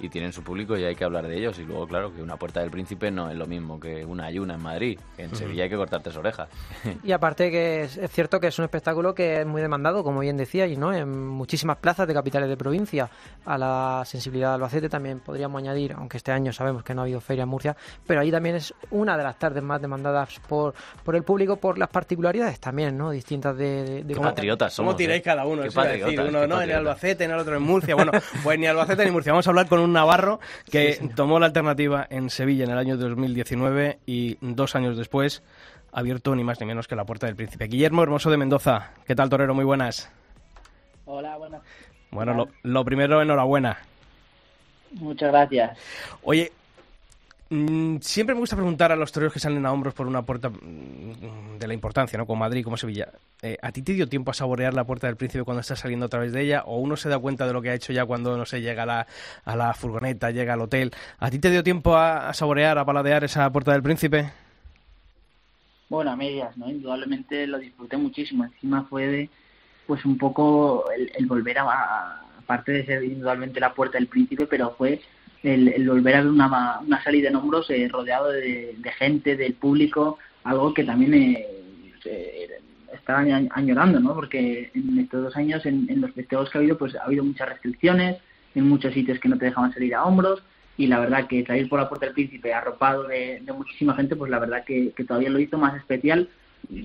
y 0.00 0.08
tienen 0.08 0.32
su 0.32 0.42
público 0.42 0.76
y 0.76 0.84
hay 0.84 0.94
que 0.94 1.04
hablar 1.04 1.26
de 1.26 1.36
ellos. 1.38 1.58
Y 1.58 1.62
luego, 1.64 1.86
claro, 1.86 2.12
que 2.14 2.20
una 2.22 2.36
puerta 2.36 2.60
del 2.60 2.70
príncipe 2.70 3.10
no 3.10 3.30
es 3.30 3.36
lo 3.36 3.46
mismo 3.46 3.78
que 3.78 4.04
una 4.04 4.26
ayuna 4.26 4.54
en 4.54 4.62
Madrid, 4.62 4.98
en 5.18 5.34
Sevilla 5.36 5.64
hay 5.64 5.70
que 5.70 5.76
cortarte 5.76 6.10
las 6.10 6.16
orejas. 6.18 6.48
Y 7.04 7.12
aparte 7.12 7.50
que 7.50 7.82
es, 7.84 7.96
es 7.96 8.10
cierto 8.10 8.40
que 8.40 8.48
es 8.48 8.58
un 8.58 8.64
espectáculo 8.64 9.14
que 9.14 9.40
es 9.40 9.46
muy 9.46 9.62
demandado, 9.62 10.02
como 10.02 10.20
bien 10.20 10.36
decía, 10.36 10.66
y 10.66 10.76
no 10.76 10.92
en 10.92 11.26
muchísimas 11.28 11.76
plazas 11.78 12.06
de 12.08 12.14
capitales 12.14 12.48
de 12.48 12.56
provincia. 12.56 13.08
A 13.46 13.56
la 13.58 14.02
sensibilidad 14.04 14.48
de 14.50 14.54
Albacete 14.54 14.88
también 14.88 15.20
podríamos 15.20 15.58
añadir, 15.60 15.92
aunque 15.92 16.16
este 16.16 16.32
año 16.32 16.52
sabemos 16.52 16.82
que 16.82 16.94
no 16.94 17.02
ha 17.02 17.04
habido 17.04 17.20
feria 17.20 17.42
en 17.44 17.48
Murcia, 17.48 17.76
pero 18.06 18.20
ahí 18.20 18.30
también 18.30 18.56
es 18.56 18.74
una 18.90 19.16
de 19.16 19.22
las 19.22 19.38
tardes 19.38 19.62
más 19.62 19.80
demandadas 19.80 20.40
por, 20.48 20.74
por 21.04 21.14
el 21.16 21.22
público, 21.22 21.56
por 21.56 21.78
las 21.78 21.88
particularidades 21.88 22.58
también, 22.60 22.96
¿no? 22.98 23.10
Distintas 23.10 23.56
de... 23.56 23.84
de- 23.84 24.04
de 24.04 24.14
Qué 24.14 24.20
patriotas 24.20 24.74
¿Cómo 24.76 24.88
somos. 24.90 24.96
tiráis 24.98 25.20
¿eh? 25.20 25.22
cada 25.22 25.46
uno? 25.46 25.62
Qué 25.62 25.68
Eso 25.68 25.80
a 25.80 25.84
decir. 25.84 26.00
patriotas, 26.02 26.28
Uno 26.30 26.40
qué 26.40 26.46
no, 26.48 26.54
en 26.56 26.62
el 26.62 26.68
patriotas. 26.68 26.78
Albacete, 26.78 27.24
en 27.24 27.30
el 27.30 27.38
otro 27.38 27.56
en 27.56 27.62
Murcia. 27.62 27.94
Bueno, 27.94 28.12
pues 28.42 28.58
ni 28.58 28.66
Albacete 28.66 29.04
ni 29.04 29.10
Murcia. 29.10 29.32
Vamos 29.32 29.46
a 29.46 29.50
hablar 29.50 29.68
con 29.68 29.80
un 29.84 29.92
navarro 29.92 30.40
que 30.70 30.98
tomó 31.14 31.38
la 31.38 31.46
alternativa 31.46 32.06
en 32.10 32.30
Sevilla 32.30 32.64
en 32.64 32.70
el 32.70 32.78
año 32.78 32.96
2019 32.96 33.98
y 34.06 34.36
dos 34.40 34.74
años 34.74 34.96
después 34.96 35.42
ha 35.92 36.00
abierto 36.00 36.34
ni 36.34 36.42
más 36.42 36.60
ni 36.60 36.66
menos 36.66 36.88
que 36.88 36.96
la 36.96 37.04
puerta 37.04 37.26
del 37.26 37.36
príncipe. 37.36 37.66
Guillermo 37.66 38.02
Hermoso 38.02 38.30
de 38.30 38.36
Mendoza. 38.36 38.92
¿Qué 39.06 39.14
tal, 39.14 39.30
Torero? 39.30 39.54
Muy 39.54 39.64
buenas. 39.64 40.10
Hola, 41.04 41.36
buenas. 41.36 41.62
Bueno, 42.10 42.34
lo, 42.34 42.48
lo 42.62 42.84
primero, 42.84 43.22
enhorabuena. 43.22 43.78
Muchas 44.92 45.30
gracias. 45.30 45.78
Oye, 46.22 46.52
siempre 48.00 48.34
me 48.34 48.40
gusta 48.40 48.56
preguntar 48.56 48.92
a 48.92 48.96
los 48.96 49.12
toreros 49.12 49.32
que 49.32 49.38
salen 49.40 49.64
a 49.66 49.72
hombros 49.72 49.94
por 49.94 50.06
una 50.06 50.22
puerta 50.22 50.48
mm, 50.50 51.58
de 51.58 51.66
la 51.66 51.74
importancia, 51.74 52.16
¿no? 52.18 52.26
Como 52.26 52.40
Madrid, 52.40 52.64
como 52.64 52.76
Sevilla. 52.76 53.08
eh, 53.42 53.56
¿A 53.62 53.72
ti 53.72 53.82
te 53.82 53.92
dio 53.92 54.08
tiempo 54.08 54.30
a 54.30 54.34
saborear 54.34 54.74
la 54.74 54.84
puerta 54.84 55.06
del 55.06 55.16
príncipe 55.16 55.44
cuando 55.44 55.60
estás 55.60 55.78
saliendo 55.80 56.06
a 56.06 56.08
través 56.08 56.32
de 56.32 56.42
ella? 56.42 56.62
¿O 56.66 56.78
uno 56.78 56.96
se 56.96 57.08
da 57.08 57.18
cuenta 57.18 57.46
de 57.46 57.52
lo 57.52 57.62
que 57.62 57.70
ha 57.70 57.74
hecho 57.74 57.92
ya 57.92 58.04
cuando, 58.06 58.36
no 58.36 58.44
sé, 58.46 58.60
llega 58.60 58.84
a 58.84 58.86
la, 58.86 59.06
a 59.44 59.56
la 59.56 59.74
furgoneta, 59.74 60.30
llega 60.30 60.54
al 60.54 60.60
hotel? 60.62 60.92
¿A 61.18 61.30
ti 61.30 61.38
te 61.38 61.50
dio 61.50 61.62
tiempo 61.62 61.96
a, 61.96 62.32
saborear, 62.34 62.78
a 62.78 62.84
paladear 62.84 63.24
esa 63.24 63.50
puerta 63.50 63.72
del 63.72 63.82
príncipe? 63.82 64.32
Bueno, 65.88 66.10
a 66.10 66.16
medias, 66.16 66.56
¿no? 66.56 66.68
Indudablemente 66.68 67.46
lo 67.46 67.58
disfruté 67.58 67.96
muchísimo. 67.96 68.44
Encima 68.44 68.84
fue 68.84 69.06
de, 69.06 69.30
pues 69.86 70.04
un 70.04 70.18
poco 70.18 70.90
el, 70.90 71.12
el 71.14 71.26
volver 71.26 71.58
a, 71.58 71.64
a- 71.64 72.20
aparte 72.38 72.72
de 72.72 72.84
ser 72.86 73.04
indudablemente 73.04 73.60
la 73.60 73.72
puerta 73.72 73.98
del 73.98 74.06
príncipe, 74.06 74.46
pero 74.46 74.74
fue 74.76 75.00
el, 75.44 75.88
volver 75.88 76.16
a 76.16 76.22
ver 76.22 76.30
una, 76.30 76.80
una 76.80 77.02
salida 77.04 77.28
en 77.28 77.36
hombros 77.36 77.68
eh, 77.70 77.86
rodeado 77.88 78.30
de, 78.32 78.76
gente, 78.98 79.36
del 79.36 79.54
público, 79.54 80.18
algo 80.42 80.72
que 80.72 80.84
también 80.84 81.14
eh, 81.14 81.46
estaban 82.92 83.28
añ- 83.28 83.50
añorando, 83.52 84.00
¿no? 84.00 84.14
Porque 84.14 84.70
en 84.74 84.98
estos 84.98 85.22
dos 85.22 85.36
años, 85.36 85.64
en, 85.66 86.00
los 86.00 86.12
festejos 86.12 86.50
que 86.50 86.58
ha 86.58 86.60
habido, 86.60 86.78
pues 86.78 86.96
ha 86.96 87.04
habido 87.04 87.24
muchas 87.24 87.48
restricciones, 87.48 88.16
en 88.54 88.68
muchos 88.68 88.94
sitios 88.94 89.18
que 89.18 89.28
no 89.28 89.36
te 89.38 89.46
dejaban 89.46 89.72
salir 89.72 89.94
a 89.94 90.04
hombros, 90.04 90.42
y 90.76 90.86
la 90.86 90.98
verdad 90.98 91.28
que 91.28 91.44
salir 91.44 91.68
por 91.68 91.78
la 91.78 91.88
Puerta 91.88 92.06
del 92.06 92.14
Príncipe 92.14 92.52
arropado 92.52 93.04
de, 93.04 93.40
de 93.40 93.52
muchísima 93.52 93.94
gente, 93.94 94.16
pues 94.16 94.30
la 94.30 94.38
verdad 94.38 94.64
que, 94.64 94.92
que 94.96 95.04
todavía 95.04 95.30
lo 95.30 95.38
hizo 95.38 95.58
más 95.58 95.76
especial 95.76 96.28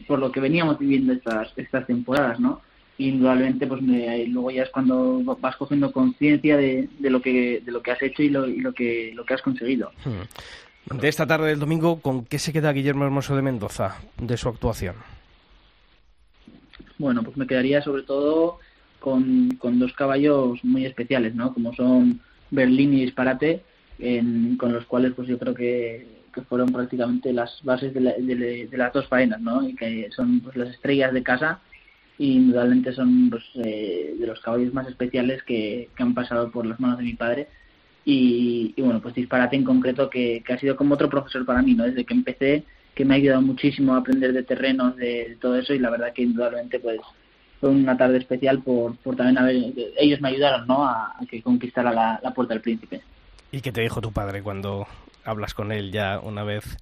por 0.07 0.19
lo 0.19 0.31
que 0.31 0.41
veníamos 0.41 0.77
viviendo 0.77 1.13
estas, 1.13 1.53
estas 1.55 1.87
temporadas, 1.87 2.39
¿no? 2.39 2.61
Indudablemente, 2.99 3.65
pues 3.65 3.81
me- 3.81 4.27
luego 4.27 4.51
ya 4.51 4.63
es 4.63 4.69
cuando 4.69 5.21
vas 5.39 5.55
cogiendo 5.55 5.91
conciencia 5.91 6.57
de, 6.57 6.89
de 6.99 7.09
lo 7.09 7.21
que 7.21 7.61
de 7.65 7.71
lo 7.71 7.81
que 7.81 7.91
has 7.91 8.01
hecho 8.03 8.21
y 8.21 8.29
lo, 8.29 8.45
y 8.47 8.59
lo 8.59 8.73
que 8.73 9.13
lo 9.15 9.23
que 9.25 9.33
has 9.33 9.41
conseguido. 9.41 9.91
Hmm. 10.03 10.97
De 10.99 11.07
esta 11.07 11.25
tarde 11.25 11.47
del 11.47 11.59
domingo, 11.59 12.01
¿con 12.01 12.25
qué 12.25 12.39
se 12.39 12.51
queda 12.51 12.73
Guillermo 12.73 13.05
Hermoso 13.05 13.35
de 13.37 13.41
Mendoza 13.41 13.97
de 14.21 14.35
su 14.37 14.49
actuación? 14.49 14.95
Bueno, 16.97 17.23
pues 17.23 17.37
me 17.37 17.47
quedaría 17.47 17.81
sobre 17.81 18.03
todo 18.03 18.59
con, 18.99 19.51
con 19.59 19.79
dos 19.79 19.93
caballos 19.93 20.59
muy 20.63 20.85
especiales, 20.85 21.35
¿no? 21.35 21.53
Como 21.53 21.73
son 21.73 22.19
Berlín 22.51 22.93
y 22.93 23.01
Disparate, 23.05 23.63
en- 23.99 24.57
con 24.57 24.73
los 24.73 24.85
cuales 24.85 25.13
pues 25.15 25.27
yo 25.27 25.37
creo 25.39 25.53
que, 25.53 26.05
que 26.33 26.41
fueron 26.41 26.71
prácticamente 26.73 27.31
las 27.31 27.59
bases 27.63 27.93
de, 27.93 28.01
la- 28.01 28.13
de- 28.17 28.67
de 28.69 28.77
las 28.77 28.91
dos 28.91 29.07
faenas, 29.07 29.39
¿no? 29.39 29.67
Y 29.67 29.75
que 29.75 30.09
son 30.13 30.41
pues 30.41 30.57
las 30.57 30.69
estrellas 30.69 31.13
de 31.13 31.23
casa 31.23 31.61
y 32.19 32.33
indudablemente 32.33 32.91
son 32.91 33.29
pues, 33.29 33.43
eh, 33.55 34.13
de 34.19 34.27
los 34.27 34.39
caballos 34.41 34.73
más 34.73 34.87
especiales 34.87 35.41
que, 35.43 35.89
que 35.95 36.03
han 36.03 36.13
pasado 36.13 36.51
por 36.51 36.65
las 36.65 36.79
manos 36.79 36.99
de 36.99 37.05
mi 37.05 37.13
padre. 37.13 37.47
Y, 38.05 38.73
y, 38.75 38.81
bueno 38.81 39.01
pues 39.01 39.15
disparate 39.15 39.55
en 39.55 39.63
concreto 39.63 40.09
que, 40.09 40.43
que 40.45 40.53
ha 40.53 40.59
sido 40.59 40.75
como 40.75 40.93
otro 40.95 41.09
profesor 41.09 41.45
para 41.45 41.61
mí 41.61 41.73
no 41.73 41.83
desde 41.83 42.05
que 42.05 42.13
empecé 42.13 42.63
que 42.95 43.03
me 43.03 43.13
ha 43.13 43.17
ayudado 43.17 43.41
muchísimo 43.41 43.93
a 43.93 43.97
aprender 43.97 44.31
de 44.31 44.41
terrenos 44.41 44.95
de, 44.95 45.37
todo 45.39 45.57
eso 45.57 45.73
y 45.73 45.79
la 45.79 45.89
verdad 45.89 46.13
que 46.13 46.23
indudablemente 46.23 46.79
pues 46.79 46.99
fue 47.59 47.69
una 47.69 47.97
tarde 47.97 48.17
especial 48.17 48.63
por, 48.63 48.95
por 48.97 49.17
también 49.17 49.37
haber 49.37 49.55
ellos 49.97 50.21
me 50.21 50.29
ayudaron 50.29 50.65
no 50.65 50.85
a, 50.85 51.13
a 51.19 51.25
que 51.29 51.41
conquistara 51.41 51.91
la, 51.91 52.19
la 52.23 52.33
puerta 52.33 52.53
del 52.53 52.61
príncipe. 52.61 53.01
¿Y 53.51 53.61
qué 53.61 53.71
te 53.71 53.81
dijo 53.81 53.99
tu 53.99 54.13
padre 54.13 54.41
cuando 54.41 54.87
hablas 55.25 55.53
con 55.53 55.71
él 55.71 55.91
ya 55.91 56.19
una 56.19 56.43
vez 56.43 56.77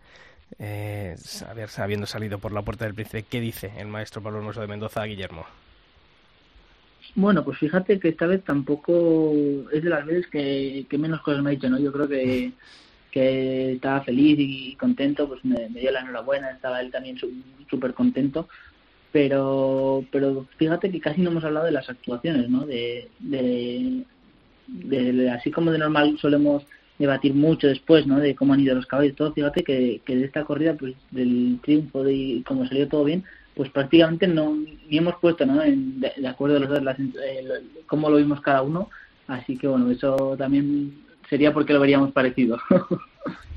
eh, 0.60 1.16
habiendo 1.78 2.06
salido 2.08 2.40
por 2.40 2.52
la 2.52 2.62
puerta 2.62 2.86
del 2.86 2.94
príncipe? 2.94 3.24
¿Qué 3.24 3.40
dice 3.42 3.72
el 3.78 3.88
maestro 3.88 4.22
Pablo 4.22 4.40
Hermoso 4.40 4.62
de 4.62 4.68
Mendoza 4.68 5.02
a 5.02 5.06
Guillermo? 5.06 5.46
Bueno, 7.16 7.44
pues 7.44 7.58
fíjate 7.58 8.00
que 8.00 8.10
esta 8.10 8.28
vez 8.28 8.44
tampoco 8.44 9.34
es 9.72 9.84
de 9.84 9.90
las 9.90 10.06
veces 10.06 10.28
que, 10.28 10.86
que 10.90 10.98
menos 10.98 11.22
cosas 11.22 11.42
me 11.42 11.50
ha 11.50 11.54
dicho, 11.54 11.70
¿no? 11.70 11.80
Yo 11.80 11.92
creo 11.92 12.08
que, 12.08 12.52
que 13.12 13.74
estaba 13.74 14.02
feliz 14.02 14.38
y 14.40 14.76
contento, 14.76 15.28
pues 15.28 15.44
me, 15.44 15.70
me 15.70 15.80
dio 15.80 15.92
la 15.92 16.02
enhorabuena, 16.02 16.52
estaba 16.52 16.80
él 16.82 16.92
también 16.92 17.18
su- 17.18 17.32
súper 17.70 17.94
contento, 17.94 18.48
pero 19.12 20.06
pero 20.12 20.46
fíjate 20.58 20.92
que 20.92 21.00
casi 21.00 21.22
no 21.22 21.32
hemos 21.32 21.44
hablado 21.44 21.66
de 21.66 21.72
las 21.72 21.90
actuaciones, 21.90 22.50
¿no? 22.50 22.66
De, 22.68 23.10
de, 23.20 24.04
de- 24.68 25.14
de- 25.14 25.30
así 25.32 25.50
como 25.50 25.72
de 25.72 25.80
normal 25.80 26.18
solemos 26.22 26.64
debatir 26.98 27.34
mucho 27.34 27.68
después, 27.68 28.08
¿no? 28.08 28.20
De 28.20 28.36
cómo 28.36 28.54
han 28.54 28.60
ido 28.60 28.76
los 28.76 28.86
caballos, 28.86 29.16
todo. 29.16 29.34
Fíjate 29.34 29.64
que, 29.64 30.02
que 30.06 30.16
de 30.16 30.26
esta 30.26 30.44
corrida, 30.44 30.74
pues 30.74 30.94
del 31.12 31.60
triunfo 31.64 32.04
de 32.04 32.14
y 32.14 32.44
cómo 32.44 32.66
salió 32.68 32.88
todo 32.88 33.04
bien, 33.04 33.24
pues 33.56 33.70
prácticamente 33.70 34.28
no 34.28 34.56
ni 34.56 34.98
hemos 34.98 35.16
puesto, 35.16 35.46
¿no? 35.46 35.62
En- 35.64 36.00
de, 36.00 36.28
acuerdo 36.28 36.60
los 36.60 36.70
dos 36.70 36.84
las, 36.84 37.00
eh, 37.00 37.46
cómo 37.88 38.10
lo 38.10 38.18
vimos 38.18 38.42
cada 38.42 38.62
uno. 38.62 38.90
Así 39.28 39.58
que 39.58 39.68
bueno, 39.68 39.92
eso 39.92 40.36
también 40.38 40.94
sería 41.30 41.54
porque 41.54 41.74
lo 41.74 41.80
veríamos 41.80 42.12
parecido. 42.12 42.58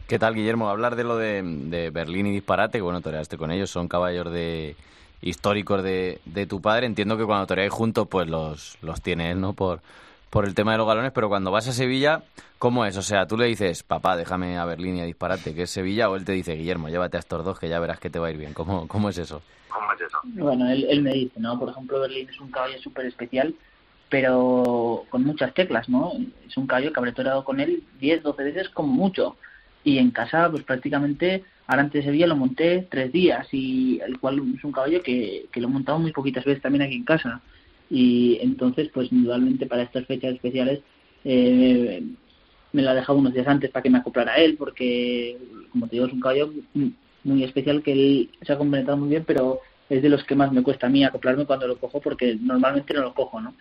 ¿Qué 0.09 0.19
tal, 0.19 0.35
Guillermo? 0.35 0.69
Hablar 0.69 0.97
de 0.97 1.05
lo 1.05 1.17
de, 1.17 1.41
de 1.43 1.91
Berlín 1.91 2.27
y 2.27 2.33
Disparate, 2.33 2.79
que 2.79 2.83
bueno, 2.83 3.01
toreaste 3.01 3.37
con 3.37 3.53
ellos, 3.53 3.71
son 3.71 3.87
caballos 3.87 4.33
de 4.33 4.75
históricos 5.23 5.85
de, 5.85 6.21
de 6.25 6.47
tu 6.47 6.61
padre. 6.61 6.87
Entiendo 6.87 7.17
que 7.17 7.25
cuando 7.25 7.47
toreáis 7.47 7.71
juntos, 7.73 8.09
pues 8.11 8.29
los, 8.29 8.77
los 8.83 9.01
tiene 9.03 9.31
él, 9.31 9.41
¿no? 9.41 9.53
Por, 9.53 9.81
por 10.31 10.47
el 10.47 10.55
tema 10.55 10.73
de 10.73 10.79
los 10.79 10.87
galones, 10.87 11.13
pero 11.13 11.29
cuando 11.29 11.51
vas 11.51 11.67
a 11.67 11.73
Sevilla, 11.73 12.23
¿cómo 12.59 12.85
es? 12.87 12.97
O 12.97 13.03
sea, 13.03 13.27
tú 13.27 13.37
le 13.37 13.47
dices, 13.47 13.83
papá, 13.83 14.17
déjame 14.17 14.57
a 14.57 14.65
Berlín 14.65 14.97
y 14.97 15.01
a 15.01 15.05
Disparate, 15.05 15.55
que 15.55 15.63
es 15.63 15.71
Sevilla, 15.71 16.09
o 16.09 16.17
él 16.17 16.25
te 16.25 16.33
dice, 16.33 16.55
Guillermo, 16.55 16.89
llévate 16.89 17.17
a 17.17 17.21
estos 17.21 17.45
dos, 17.45 17.59
que 17.59 17.69
ya 17.69 17.81
verás 17.81 17.99
que 17.99 18.11
te 18.11 18.21
va 18.21 18.29
a 18.29 18.31
ir 18.31 18.37
bien. 18.37 18.55
¿Cómo, 18.55 18.87
cómo 18.87 19.09
es 19.09 19.19
eso? 19.19 19.43
Bueno, 20.25 20.71
él, 20.71 20.87
él 20.89 21.03
me 21.03 21.13
dice, 21.13 21.41
¿no? 21.41 21.59
Por 21.59 21.71
ejemplo, 21.71 22.01
Berlín 22.01 22.29
es 22.29 22.41
un 22.41 22.51
caballo 22.51 22.81
súper 22.81 23.07
especial, 23.07 23.55
pero 24.09 25.05
con 25.11 25.25
muchas 25.25 25.53
teclas, 25.53 25.89
¿no? 25.89 26.13
Es 26.47 26.57
un 26.57 26.67
caballo 26.67 26.93
que 26.93 27.01
habré 27.01 27.13
toreado 27.13 27.45
con 27.45 27.59
él 27.61 27.83
10, 27.99 28.23
12 28.23 28.43
veces 28.45 28.69
como 28.69 28.93
mucho. 28.93 29.37
Y 29.83 29.99
en 29.99 30.11
casa, 30.11 30.49
pues 30.51 30.63
prácticamente, 30.63 31.45
ahora 31.67 31.83
antes 31.83 32.03
de 32.03 32.07
Sevilla 32.07 32.27
lo 32.27 32.37
monté 32.37 32.87
tres 32.89 33.11
días, 33.11 33.49
y 33.53 34.01
el 34.01 34.21
cual 34.21 34.41
es 34.57 34.63
un 34.63 34.73
caballo 34.73 35.03
que, 35.03 35.47
que 35.51 35.61
lo 35.61 35.69
he 35.69 35.71
montado 35.71 35.99
muy 35.99 36.13
poquitas 36.13 36.45
veces 36.45 36.63
también 36.63 36.83
aquí 36.83 36.95
en 36.95 37.05
casa. 37.05 37.41
Y 37.91 38.39
entonces, 38.41 38.89
pues 38.95 39.11
indudablemente 39.11 39.67
para 39.67 39.83
estas 39.83 40.07
fechas 40.07 40.35
especiales, 40.35 40.81
eh, 41.25 42.03
me 42.73 42.83
lo 42.83 42.91
ha 42.91 42.95
dejado 42.95 43.19
unos 43.19 43.35
días 43.35 43.49
antes 43.49 43.71
para 43.71 43.83
que 43.83 43.91
me 43.91 43.99
acoplara 43.99 44.37
él, 44.37 44.57
porque, 44.57 45.37
como 45.71 45.87
te 45.89 45.97
digo, 45.97 46.07
es 46.07 46.13
un 46.13 46.21
caballo 46.21 46.53
muy- 46.75 47.45
especial 47.45 47.83
que 47.83 47.93
él 47.93 48.31
se 48.43 48.53
ha 48.53 48.59
complementado 48.59 48.97
muy 48.97 49.09
bien, 49.11 49.25
pero 49.27 49.61
es 49.89 50.03
de 50.03 50.09
los 50.09 50.25
que 50.25 50.35
más 50.37 50.53
me 50.53 50.63
cuesta 50.63 50.87
a 50.87 50.91
mí 50.91 51.05
acoplarme 51.05 51.45
cuando 51.45 51.67
lo 51.67 51.79
cojo, 51.79 52.01
porque 52.01 52.37
normalmente 52.41 52.95
no 52.95 53.03
lo 53.03 53.13
cojo, 53.15 53.41
¿no? 53.41 53.55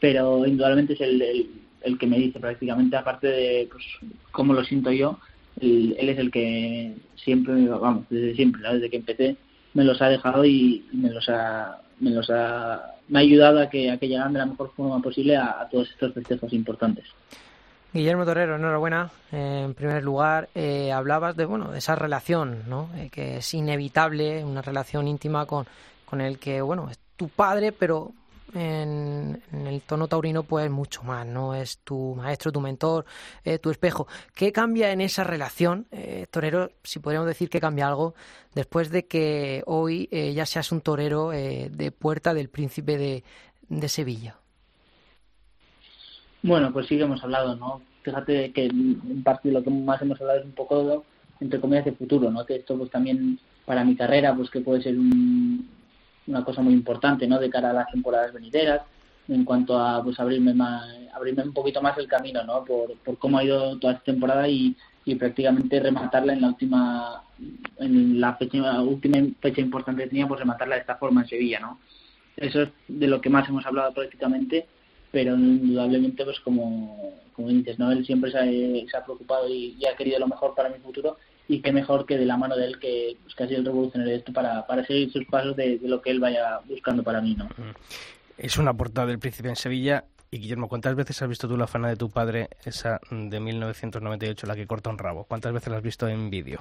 Pero 0.00 0.46
indudablemente 0.46 0.94
es 0.94 1.00
el, 1.00 1.48
el, 1.82 1.98
que 1.98 2.06
me 2.06 2.18
dice 2.18 2.40
prácticamente, 2.40 2.96
aparte 2.96 3.26
de 3.26 3.68
pues, 3.70 3.84
cómo 4.30 4.54
lo 4.54 4.64
siento 4.64 4.92
yo, 4.92 5.18
él, 5.60 5.94
él 5.98 6.08
es 6.08 6.18
el 6.18 6.30
que 6.30 6.94
siempre, 7.16 7.66
vamos, 7.66 8.06
desde 8.08 8.34
siempre, 8.34 8.62
desde 8.72 8.88
que 8.88 8.96
empecé, 8.96 9.36
me 9.74 9.84
los 9.84 10.00
ha 10.00 10.08
dejado 10.08 10.44
y 10.44 10.84
me 10.92 11.10
los 11.10 11.28
ha, 11.28 11.80
me 12.02 12.10
los 12.10 12.28
ha, 12.30 12.94
me 13.08 13.20
ha 13.20 13.22
ayudado 13.22 13.60
a 13.60 13.70
que, 13.70 13.90
a 13.90 13.96
que 13.96 14.08
llegaran 14.08 14.32
de 14.32 14.40
la 14.40 14.46
mejor 14.46 14.72
forma 14.74 15.00
posible 15.00 15.36
a, 15.36 15.66
todos 15.70 15.88
estos 15.90 16.12
festejos 16.12 16.52
importantes. 16.52 17.04
Guillermo 17.92 18.24
Torrero, 18.24 18.56
enhorabuena. 18.56 19.10
Eh, 19.30 19.62
en 19.66 19.74
primer 19.74 20.02
lugar, 20.02 20.48
eh, 20.54 20.90
hablabas 20.92 21.36
de 21.36 21.44
bueno 21.44 21.70
de 21.70 21.78
esa 21.78 21.94
relación, 21.94 22.64
¿no? 22.68 22.90
Eh, 22.96 23.08
que 23.10 23.36
es 23.36 23.54
inevitable, 23.54 24.44
una 24.44 24.62
relación 24.62 25.06
íntima 25.06 25.46
con, 25.46 25.66
con 26.04 26.20
el 26.20 26.38
que 26.38 26.60
bueno 26.60 26.88
es 26.90 26.98
tu 27.16 27.28
padre, 27.28 27.70
pero 27.70 28.12
en, 28.54 29.42
el 29.52 29.80
tono 29.82 30.08
taurino 30.08 30.42
pues 30.42 30.70
mucho 30.70 31.02
más, 31.02 31.26
¿no? 31.26 31.54
Es 31.54 31.78
tu 31.78 32.14
maestro, 32.14 32.52
tu 32.52 32.60
mentor, 32.60 33.04
eh, 33.44 33.58
tu 33.58 33.70
espejo. 33.70 34.06
¿Qué 34.34 34.52
cambia 34.52 34.92
en 34.92 35.00
esa 35.00 35.24
relación, 35.24 35.86
eh, 35.90 36.26
torero? 36.30 36.70
Si 36.82 36.98
podríamos 36.98 37.28
decir 37.28 37.48
que 37.50 37.60
cambia 37.60 37.88
algo 37.88 38.14
después 38.54 38.90
de 38.90 39.06
que 39.06 39.62
hoy 39.66 40.08
eh, 40.10 40.32
ya 40.34 40.46
seas 40.46 40.72
un 40.72 40.80
torero 40.80 41.32
eh, 41.32 41.70
de 41.72 41.90
puerta 41.92 42.34
del 42.34 42.48
Príncipe 42.48 42.98
de, 42.98 43.24
de 43.68 43.88
Sevilla. 43.88 44.36
Bueno, 46.42 46.72
pues 46.72 46.86
sí 46.86 46.96
que 46.96 47.04
hemos 47.04 47.22
hablado, 47.22 47.54
¿no? 47.56 47.80
Fíjate 48.02 48.52
que 48.52 48.66
en 48.66 49.22
parte 49.22 49.50
lo 49.50 49.62
que 49.62 49.70
más 49.70 50.02
hemos 50.02 50.20
hablado 50.20 50.40
es 50.40 50.44
un 50.44 50.52
poco, 50.52 51.04
entre 51.40 51.60
comillas, 51.60 51.84
de 51.84 51.92
futuro, 51.92 52.30
¿no? 52.30 52.44
Que 52.44 52.56
esto 52.56 52.76
pues 52.76 52.90
también 52.90 53.38
para 53.64 53.84
mi 53.84 53.94
carrera, 53.94 54.34
pues 54.34 54.50
que 54.50 54.60
puede 54.60 54.82
ser 54.82 54.98
un- 54.98 55.68
una 56.26 56.44
cosa 56.44 56.62
muy 56.62 56.72
importante, 56.72 57.26
¿no? 57.26 57.38
De 57.38 57.50
cara 57.50 57.70
a 57.70 57.74
las 57.74 57.90
temporadas 57.90 58.32
venideras, 58.32 58.82
en 59.28 59.44
cuanto 59.44 59.78
a 59.78 60.02
pues 60.02 60.18
abrirme 60.18 60.54
más, 60.54 60.84
abrirme 61.14 61.44
un 61.44 61.52
poquito 61.52 61.80
más 61.80 61.96
el 61.98 62.08
camino, 62.08 62.42
¿no? 62.44 62.64
Por, 62.64 62.96
por 62.98 63.18
cómo 63.18 63.38
ha 63.38 63.44
ido 63.44 63.78
toda 63.78 63.94
esta 63.94 64.04
temporada 64.04 64.48
y, 64.48 64.76
y 65.04 65.14
prácticamente 65.14 65.80
rematarla 65.80 66.32
en 66.32 66.40
la 66.40 66.48
última, 66.48 67.22
en 67.78 68.20
la 68.20 68.34
fecha, 68.34 68.80
última 68.82 69.18
fecha 69.40 69.60
importante 69.60 70.04
que 70.04 70.10
tenía, 70.10 70.28
pues 70.28 70.40
rematarla 70.40 70.76
de 70.76 70.80
esta 70.82 70.96
forma 70.96 71.22
en 71.22 71.28
Sevilla, 71.28 71.60
¿no? 71.60 71.78
Eso 72.36 72.62
es 72.62 72.68
de 72.88 73.06
lo 73.06 73.20
que 73.20 73.30
más 73.30 73.48
hemos 73.48 73.66
hablado 73.66 73.92
prácticamente 73.92 74.66
pero 75.12 75.36
indudablemente 75.36 76.24
pues 76.24 76.40
como, 76.40 77.12
como 77.34 77.48
dices 77.48 77.78
no 77.78 77.92
él 77.92 78.04
siempre 78.04 78.32
se 78.32 78.38
ha, 78.38 78.44
se 78.44 78.96
ha 78.96 79.04
preocupado 79.04 79.46
y 79.48 79.78
ha 79.84 79.94
querido 79.94 80.18
lo 80.18 80.26
mejor 80.26 80.54
para 80.54 80.70
mi 80.70 80.78
futuro 80.78 81.18
y 81.48 81.60
qué 81.60 81.72
mejor 81.72 82.06
que 82.06 82.16
de 82.18 82.24
la 82.26 82.36
mano 82.36 82.56
de 82.56 82.66
él 82.66 82.78
que, 82.78 83.16
pues, 83.22 83.34
que 83.34 83.44
ha 83.44 83.48
sido 83.48 83.60
el 83.60 83.66
revolucionario 83.66 84.12
de 84.12 84.18
esto 84.18 84.32
para, 84.32 84.66
para 84.66 84.84
seguir 84.86 85.10
sus 85.12 85.24
pasos 85.26 85.56
de, 85.56 85.78
de 85.78 85.88
lo 85.88 86.00
que 86.00 86.10
él 86.10 86.20
vaya 86.20 86.60
buscando 86.68 87.02
para 87.02 87.20
mí 87.20 87.34
no 87.34 87.48
Es 88.38 88.56
una 88.58 88.72
portada 88.74 89.08
del 89.08 89.18
príncipe 89.18 89.48
en 89.48 89.56
Sevilla. 89.56 90.04
Y 90.30 90.38
Guillermo, 90.38 90.66
¿cuántas 90.68 90.94
veces 90.94 91.20
has 91.20 91.28
visto 91.28 91.46
tú 91.46 91.58
la 91.58 91.66
fana 91.66 91.88
de 91.90 91.96
tu 91.96 92.08
padre, 92.08 92.48
esa 92.64 92.98
de 93.10 93.38
1998, 93.38 94.46
la 94.46 94.56
que 94.56 94.66
corta 94.66 94.88
un 94.88 94.96
rabo? 94.96 95.24
¿Cuántas 95.24 95.52
veces 95.52 95.68
la 95.70 95.76
has 95.76 95.82
visto 95.82 96.08
en 96.08 96.30
vídeo? 96.30 96.60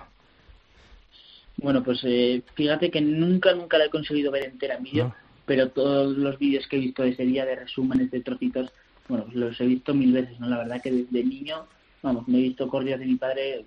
bueno 1.57 1.83
pues 1.83 2.00
eh, 2.03 2.41
fíjate 2.55 2.89
que 2.89 3.01
nunca 3.01 3.53
nunca 3.53 3.77
la 3.77 3.85
he 3.85 3.89
conseguido 3.89 4.31
ver 4.31 4.43
entera 4.45 4.75
en 4.75 4.83
vídeo 4.83 5.03
No. 5.05 5.15
pero 5.45 5.69
todos 5.69 6.17
los 6.17 6.39
vídeos 6.39 6.65
que 6.67 6.77
he 6.77 6.79
visto 6.79 7.03
de 7.03 7.09
ese 7.09 7.23
día 7.23 7.45
de 7.45 7.55
resúmenes 7.55 8.09
de 8.09 8.21
trocitos 8.21 8.71
bueno 9.07 9.25
pues 9.25 9.35
los 9.35 9.61
he 9.61 9.65
visto 9.65 9.93
mil 9.93 10.13
veces 10.13 10.39
no 10.39 10.47
la 10.47 10.57
verdad 10.57 10.81
que 10.81 10.91
desde 10.91 11.23
niño 11.23 11.65
vamos 12.01 12.27
me 12.27 12.38
he 12.39 12.41
visto 12.41 12.67
corridas 12.67 13.00
de 13.01 13.05
mi 13.05 13.15
padre 13.15 13.65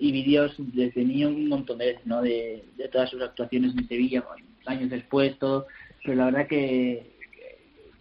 y 0.00 0.12
vídeos 0.12 0.54
desde 0.56 1.04
niño 1.04 1.28
un 1.28 1.48
montón 1.48 1.78
de 1.78 1.86
veces, 1.86 2.06
¿no? 2.06 2.22
De, 2.22 2.64
de 2.76 2.88
todas 2.88 3.10
sus 3.10 3.20
actuaciones 3.20 3.76
en 3.76 3.86
Sevilla, 3.86 4.24
años 4.64 4.88
después, 4.90 5.38
todo. 5.38 5.66
Pero 6.02 6.16
la 6.16 6.24
verdad 6.24 6.48
que, 6.48 7.12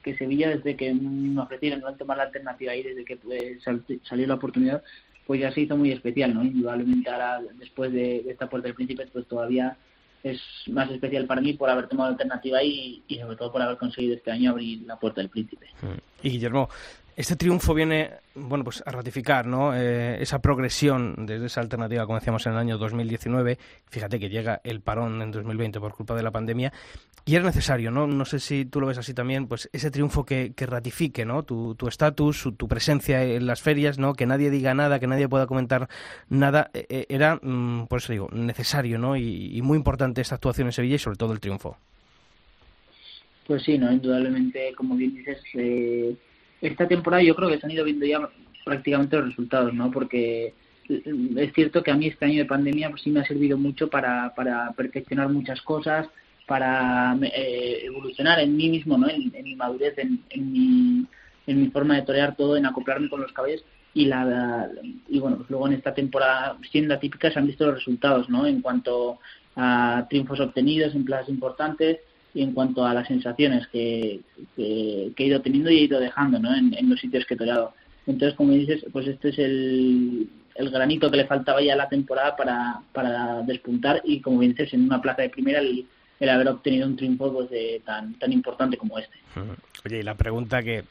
que 0.01 0.15
Sevilla, 0.15 0.49
desde 0.49 0.77
que 0.77 0.93
me 0.93 1.41
ofrecieron 1.41 1.81
no 1.81 1.93
tomar 1.95 2.17
la 2.17 2.23
alternativa 2.23 2.71
ahí, 2.71 2.83
desde 2.83 3.03
que 3.03 3.17
pues, 3.17 3.61
sal- 3.61 3.83
salió 4.03 4.25
la 4.27 4.35
oportunidad, 4.35 4.81
pues 5.27 5.41
ya 5.41 5.51
se 5.51 5.61
hizo 5.61 5.75
muy 5.75 5.91
especial, 5.91 6.33
¿no? 6.33 6.43
Indudablemente 6.43 7.09
ahora, 7.09 7.41
después 7.59 7.91
de, 7.91 8.25
esta 8.29 8.49
Puerta 8.49 8.67
del 8.69 8.75
Príncipe, 8.75 9.05
pues 9.11 9.27
todavía 9.27 9.77
es 10.23 10.41
más 10.67 10.89
especial 10.89 11.25
para 11.25 11.41
mí 11.41 11.53
por 11.53 11.69
haber 11.69 11.87
tomado 11.87 12.11
alternativa 12.11 12.63
y, 12.63 13.03
y 13.09 13.19
sobre 13.19 13.35
todo 13.35 13.51
por 13.51 13.61
haber 13.61 13.77
conseguido 13.77 14.15
este 14.15 14.31
año 14.31 14.51
abrir 14.51 14.81
la 14.83 14.97
puerta 14.97 15.21
del 15.21 15.29
príncipe. 15.29 15.67
Y 16.23 16.29
Guillermo, 16.31 16.69
este 17.19 17.35
triunfo 17.35 17.73
viene, 17.73 18.11
bueno, 18.33 18.63
pues 18.63 18.81
a 18.85 18.91
ratificar, 18.91 19.45
¿no? 19.45 19.75
Eh, 19.75 20.21
esa 20.21 20.39
progresión 20.39 21.25
desde 21.25 21.47
esa 21.47 21.59
alternativa, 21.59 22.05
como 22.05 22.17
decíamos 22.17 22.45
en 22.45 22.53
el 22.53 22.57
año 22.59 22.77
2019. 22.77 23.57
Fíjate 23.89 24.21
que 24.21 24.29
llega 24.29 24.61
el 24.63 24.79
parón 24.79 25.21
en 25.21 25.29
2020 25.29 25.81
por 25.81 25.93
culpa 25.93 26.15
de 26.15 26.23
la 26.23 26.31
pandemia 26.31 26.71
y 27.25 27.35
era 27.35 27.43
necesario, 27.43 27.91
¿no? 27.91 28.07
No 28.07 28.23
sé 28.23 28.39
si 28.39 28.63
tú 28.63 28.79
lo 28.79 28.87
ves 28.87 28.99
así 28.99 29.13
también, 29.13 29.47
pues 29.47 29.69
ese 29.73 29.91
triunfo 29.91 30.23
que, 30.23 30.53
que 30.55 30.65
ratifique, 30.65 31.25
¿no? 31.25 31.43
Tu 31.43 31.75
tu 31.75 31.89
estatus, 31.89 32.47
tu 32.55 32.67
presencia 32.69 33.21
en 33.21 33.47
las 33.47 33.61
ferias, 33.61 33.99
¿no? 33.99 34.13
Que 34.13 34.25
nadie 34.25 34.49
diga 34.49 34.73
nada, 34.73 35.01
que 35.01 35.07
nadie 35.07 35.27
pueda 35.27 35.45
comentar 35.45 35.89
nada, 36.29 36.71
eh, 36.73 36.85
eh, 36.87 37.05
era, 37.09 37.35
mm, 37.35 37.87
por 37.87 37.99
eso 37.99 38.13
digo, 38.13 38.29
necesario, 38.31 38.97
¿no? 38.97 39.17
Y, 39.17 39.57
y 39.57 39.61
muy 39.61 39.75
importante 39.75 40.21
esta 40.21 40.35
actuación 40.35 40.69
en 40.69 40.71
Sevilla 40.71 40.95
y 40.95 40.99
sobre 40.99 41.17
todo 41.17 41.33
el 41.33 41.41
triunfo. 41.41 41.75
Pues 43.45 43.63
sí, 43.63 43.77
no, 43.77 43.91
indudablemente, 43.91 44.73
como 44.77 44.95
bien 44.95 45.15
dices, 45.15 45.41
eh, 45.55 46.15
esta 46.61 46.87
temporada 46.87 47.23
yo 47.23 47.35
creo 47.35 47.49
que 47.49 47.59
se 47.59 47.65
han 47.65 47.71
ido 47.71 47.85
viendo 47.85 48.05
ya 48.05 48.29
prácticamente 48.65 49.17
los 49.17 49.29
resultados, 49.29 49.73
¿no? 49.73 49.91
Porque 49.91 50.53
es 50.87 51.53
cierto 51.53 51.83
que 51.83 51.91
a 51.91 51.95
mí 51.95 52.07
este 52.07 52.25
año 52.25 52.39
de 52.39 52.45
pandemia 52.45 52.89
pues 52.89 53.01
sí 53.01 53.11
me 53.11 53.19
ha 53.19 53.25
servido 53.25 53.57
mucho 53.57 53.89
para, 53.89 54.33
para 54.35 54.71
perfeccionar 54.71 55.29
muchas 55.29 55.61
cosas, 55.61 56.07
para 56.47 57.15
eh, 57.21 57.81
evolucionar 57.83 58.39
en 58.39 58.57
mí 58.57 58.69
mismo, 58.69 58.97
¿no? 58.97 59.07
En, 59.07 59.31
en 59.33 59.43
mi 59.43 59.55
madurez, 59.55 59.97
en, 59.97 60.23
en, 60.29 60.51
mi, 60.51 61.05
en 61.45 61.61
mi 61.61 61.67
forma 61.69 61.95
de 61.95 62.01
torear 62.01 62.35
todo, 62.35 62.57
en 62.57 62.65
acoplarme 62.65 63.09
con 63.09 63.21
los 63.21 63.31
caballos 63.31 63.63
y 63.93 64.05
la 64.05 64.69
y 65.07 65.19
bueno 65.19 65.37
pues 65.37 65.49
luego 65.49 65.67
en 65.67 65.73
esta 65.73 65.95
temporada 65.95 66.57
siendo 66.71 66.93
atípica 66.93 67.31
se 67.31 67.39
han 67.39 67.47
visto 67.47 67.65
los 67.65 67.75
resultados, 67.75 68.29
¿no? 68.29 68.45
En 68.45 68.61
cuanto 68.61 69.19
a 69.55 70.05
triunfos 70.09 70.39
obtenidos 70.39 70.93
en 70.95 71.05
plazas 71.05 71.29
importantes 71.29 71.99
y 72.33 72.43
en 72.43 72.53
cuanto 72.53 72.85
a 72.85 72.93
las 72.93 73.07
sensaciones 73.07 73.67
que, 73.67 74.21
que, 74.55 75.11
que 75.15 75.23
he 75.23 75.27
ido 75.27 75.41
teniendo 75.41 75.69
y 75.69 75.77
he 75.77 75.83
ido 75.83 75.99
dejando 75.99 76.39
¿no? 76.39 76.55
en, 76.55 76.73
en, 76.73 76.89
los 76.89 76.99
sitios 76.99 77.25
que 77.25 77.33
he 77.33 77.37
toreado. 77.37 77.73
Entonces, 78.05 78.35
como 78.35 78.53
dices, 78.53 78.85
pues 78.91 79.07
este 79.07 79.29
es 79.29 79.39
el, 79.39 80.29
el 80.55 80.69
granito 80.69 81.09
que 81.09 81.17
le 81.17 81.27
faltaba 81.27 81.61
ya 81.61 81.73
a 81.73 81.77
la 81.77 81.89
temporada 81.89 82.35
para, 82.35 82.81
para 82.93 83.41
despuntar 83.43 84.01
y, 84.03 84.21
como 84.21 84.39
bien 84.39 84.51
dices, 84.51 84.73
en 84.73 84.83
una 84.83 85.01
plaza 85.01 85.21
de 85.21 85.29
primera 85.29 85.59
el, 85.59 85.85
el 86.19 86.29
haber 86.29 86.49
obtenido 86.49 86.87
un 86.87 86.95
triunfo 86.95 87.31
pues, 87.33 87.49
de, 87.49 87.81
tan, 87.85 88.17
tan 88.19 88.31
importante 88.31 88.77
como 88.77 88.97
este. 88.99 89.15
Oye, 89.85 89.99
y 89.99 90.03
la 90.03 90.15
pregunta 90.15 90.61
que 90.61 90.83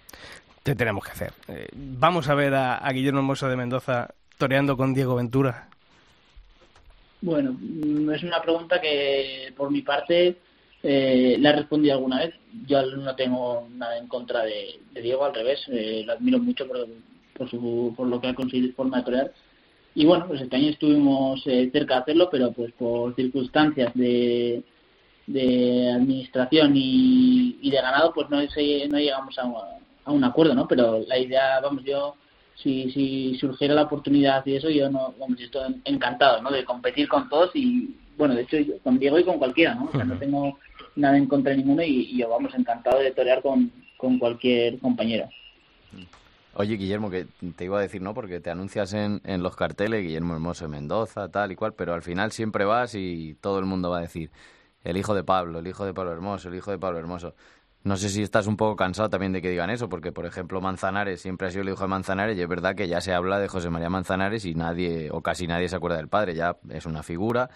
te 0.62 0.74
tenemos 0.74 1.04
que 1.04 1.10
hacer. 1.10 1.32
Eh, 1.48 1.68
¿Vamos 1.74 2.28
a 2.28 2.34
ver 2.34 2.54
a, 2.54 2.78
a 2.78 2.92
Guillermo 2.92 3.20
Hermoso 3.20 3.48
de 3.48 3.56
Mendoza 3.56 4.14
toreando 4.38 4.76
con 4.76 4.94
Diego 4.94 5.16
Ventura? 5.16 5.68
Bueno, 7.20 7.58
es 8.14 8.22
una 8.22 8.40
pregunta 8.40 8.80
que 8.80 9.52
por 9.56 9.70
mi 9.70 9.82
parte 9.82 10.36
eh, 10.82 11.36
le 11.38 11.48
he 11.48 11.52
respondido 11.52 11.94
alguna 11.94 12.20
vez. 12.20 12.34
Yo 12.66 12.82
no 12.96 13.14
tengo 13.16 13.68
nada 13.72 13.98
en 13.98 14.08
contra 14.08 14.44
de, 14.44 14.80
Diego, 14.94 15.24
al 15.24 15.34
revés, 15.34 15.60
eh, 15.68 16.02
lo 16.06 16.12
admiro 16.12 16.38
mucho 16.38 16.66
por, 16.66 16.86
por, 17.34 17.50
su, 17.50 17.94
por 17.96 18.06
lo 18.06 18.20
que 18.20 18.28
ha 18.28 18.34
conseguido 18.34 18.74
forma 18.74 18.98
de 18.98 19.04
torear. 19.04 19.32
Y 19.94 20.04
bueno, 20.04 20.26
pues 20.28 20.40
este 20.40 20.56
año 20.56 20.68
estuvimos 20.70 21.42
eh, 21.46 21.70
cerca 21.72 21.94
de 21.96 22.00
hacerlo, 22.00 22.28
pero 22.30 22.52
pues 22.52 22.72
por 22.72 23.14
circunstancias 23.16 23.92
de, 23.94 24.62
de 25.26 25.90
administración 25.92 26.72
y, 26.76 27.58
y 27.60 27.70
de 27.70 27.76
ganado, 27.76 28.12
pues 28.12 28.28
no, 28.30 28.38
no 28.38 28.98
llegamos 28.98 29.38
a, 29.38 29.42
a 30.04 30.12
un 30.12 30.24
acuerdo, 30.24 30.54
¿no? 30.54 30.68
Pero 30.68 31.00
la 31.06 31.18
idea, 31.18 31.60
vamos, 31.60 31.84
yo 31.84 32.14
si, 32.62 32.90
si 32.90 33.38
surgiera 33.38 33.74
la 33.74 33.82
oportunidad 33.82 34.44
y 34.46 34.56
eso, 34.56 34.68
yo 34.68 34.90
no, 34.90 35.14
vamos, 35.18 35.40
estoy 35.40 35.80
encantado, 35.84 36.42
¿no? 36.42 36.50
De 36.50 36.64
competir 36.64 37.08
con 37.08 37.28
todos 37.28 37.50
y, 37.54 37.96
bueno, 38.16 38.34
de 38.34 38.42
hecho, 38.42 38.58
yo, 38.58 38.78
con 38.80 38.98
Diego 38.98 39.18
y 39.18 39.24
con 39.24 39.38
cualquiera, 39.38 39.74
¿no? 39.74 39.86
O 39.86 39.92
sea, 39.92 40.04
no 40.04 40.18
tengo 40.18 40.58
nada 40.96 41.16
en 41.16 41.26
contra 41.26 41.52
de 41.52 41.58
ninguno 41.58 41.82
y, 41.82 42.10
y 42.10 42.18
yo, 42.18 42.28
vamos, 42.28 42.52
encantado 42.54 42.98
de 42.98 43.12
torear 43.12 43.42
con, 43.42 43.70
con 43.96 44.18
cualquier 44.18 44.78
compañero. 44.80 45.28
Oye, 46.54 46.74
Guillermo, 46.74 47.08
que 47.08 47.26
te 47.56 47.64
iba 47.64 47.78
a 47.78 47.82
decir, 47.82 48.02
¿no? 48.02 48.14
Porque 48.14 48.40
te 48.40 48.50
anuncias 48.50 48.92
en, 48.92 49.20
en 49.24 49.44
los 49.44 49.54
carteles, 49.54 50.02
Guillermo 50.02 50.34
Hermoso 50.34 50.64
de 50.64 50.70
Mendoza, 50.70 51.28
tal 51.28 51.52
y 51.52 51.54
cual, 51.54 51.74
pero 51.74 51.94
al 51.94 52.02
final 52.02 52.32
siempre 52.32 52.64
vas 52.64 52.96
y 52.96 53.36
todo 53.40 53.60
el 53.60 53.66
mundo 53.66 53.90
va 53.90 53.98
a 53.98 54.02
decir, 54.02 54.30
el 54.82 54.96
hijo 54.96 55.14
de 55.14 55.22
Pablo, 55.22 55.60
el 55.60 55.68
hijo 55.68 55.84
de 55.84 55.94
Pablo 55.94 56.12
Hermoso, 56.12 56.48
el 56.48 56.56
hijo 56.56 56.72
de 56.72 56.78
Pablo 56.78 56.98
Hermoso. 56.98 57.34
No 57.84 57.96
sé 57.96 58.08
si 58.08 58.22
estás 58.22 58.46
un 58.46 58.56
poco 58.56 58.76
cansado 58.76 59.08
también 59.08 59.32
de 59.32 59.40
que 59.40 59.50
digan 59.50 59.70
eso, 59.70 59.88
porque, 59.88 60.12
por 60.12 60.26
ejemplo, 60.26 60.60
Manzanares 60.60 61.20
siempre 61.20 61.48
ha 61.48 61.50
sido 61.50 61.62
el 61.62 61.68
hijo 61.68 61.82
de 61.82 61.88
Manzanares 61.88 62.36
y 62.36 62.42
es 62.42 62.48
verdad 62.48 62.74
que 62.74 62.88
ya 62.88 63.00
se 63.00 63.14
habla 63.14 63.38
de 63.38 63.48
José 63.48 63.70
María 63.70 63.88
Manzanares 63.88 64.44
y 64.44 64.54
nadie, 64.54 65.10
o 65.10 65.22
casi 65.22 65.46
nadie 65.46 65.68
se 65.68 65.76
acuerda 65.76 65.96
del 65.96 66.08
padre, 66.08 66.34
ya 66.34 66.56
es 66.70 66.86
una 66.86 67.02
figura. 67.02 67.50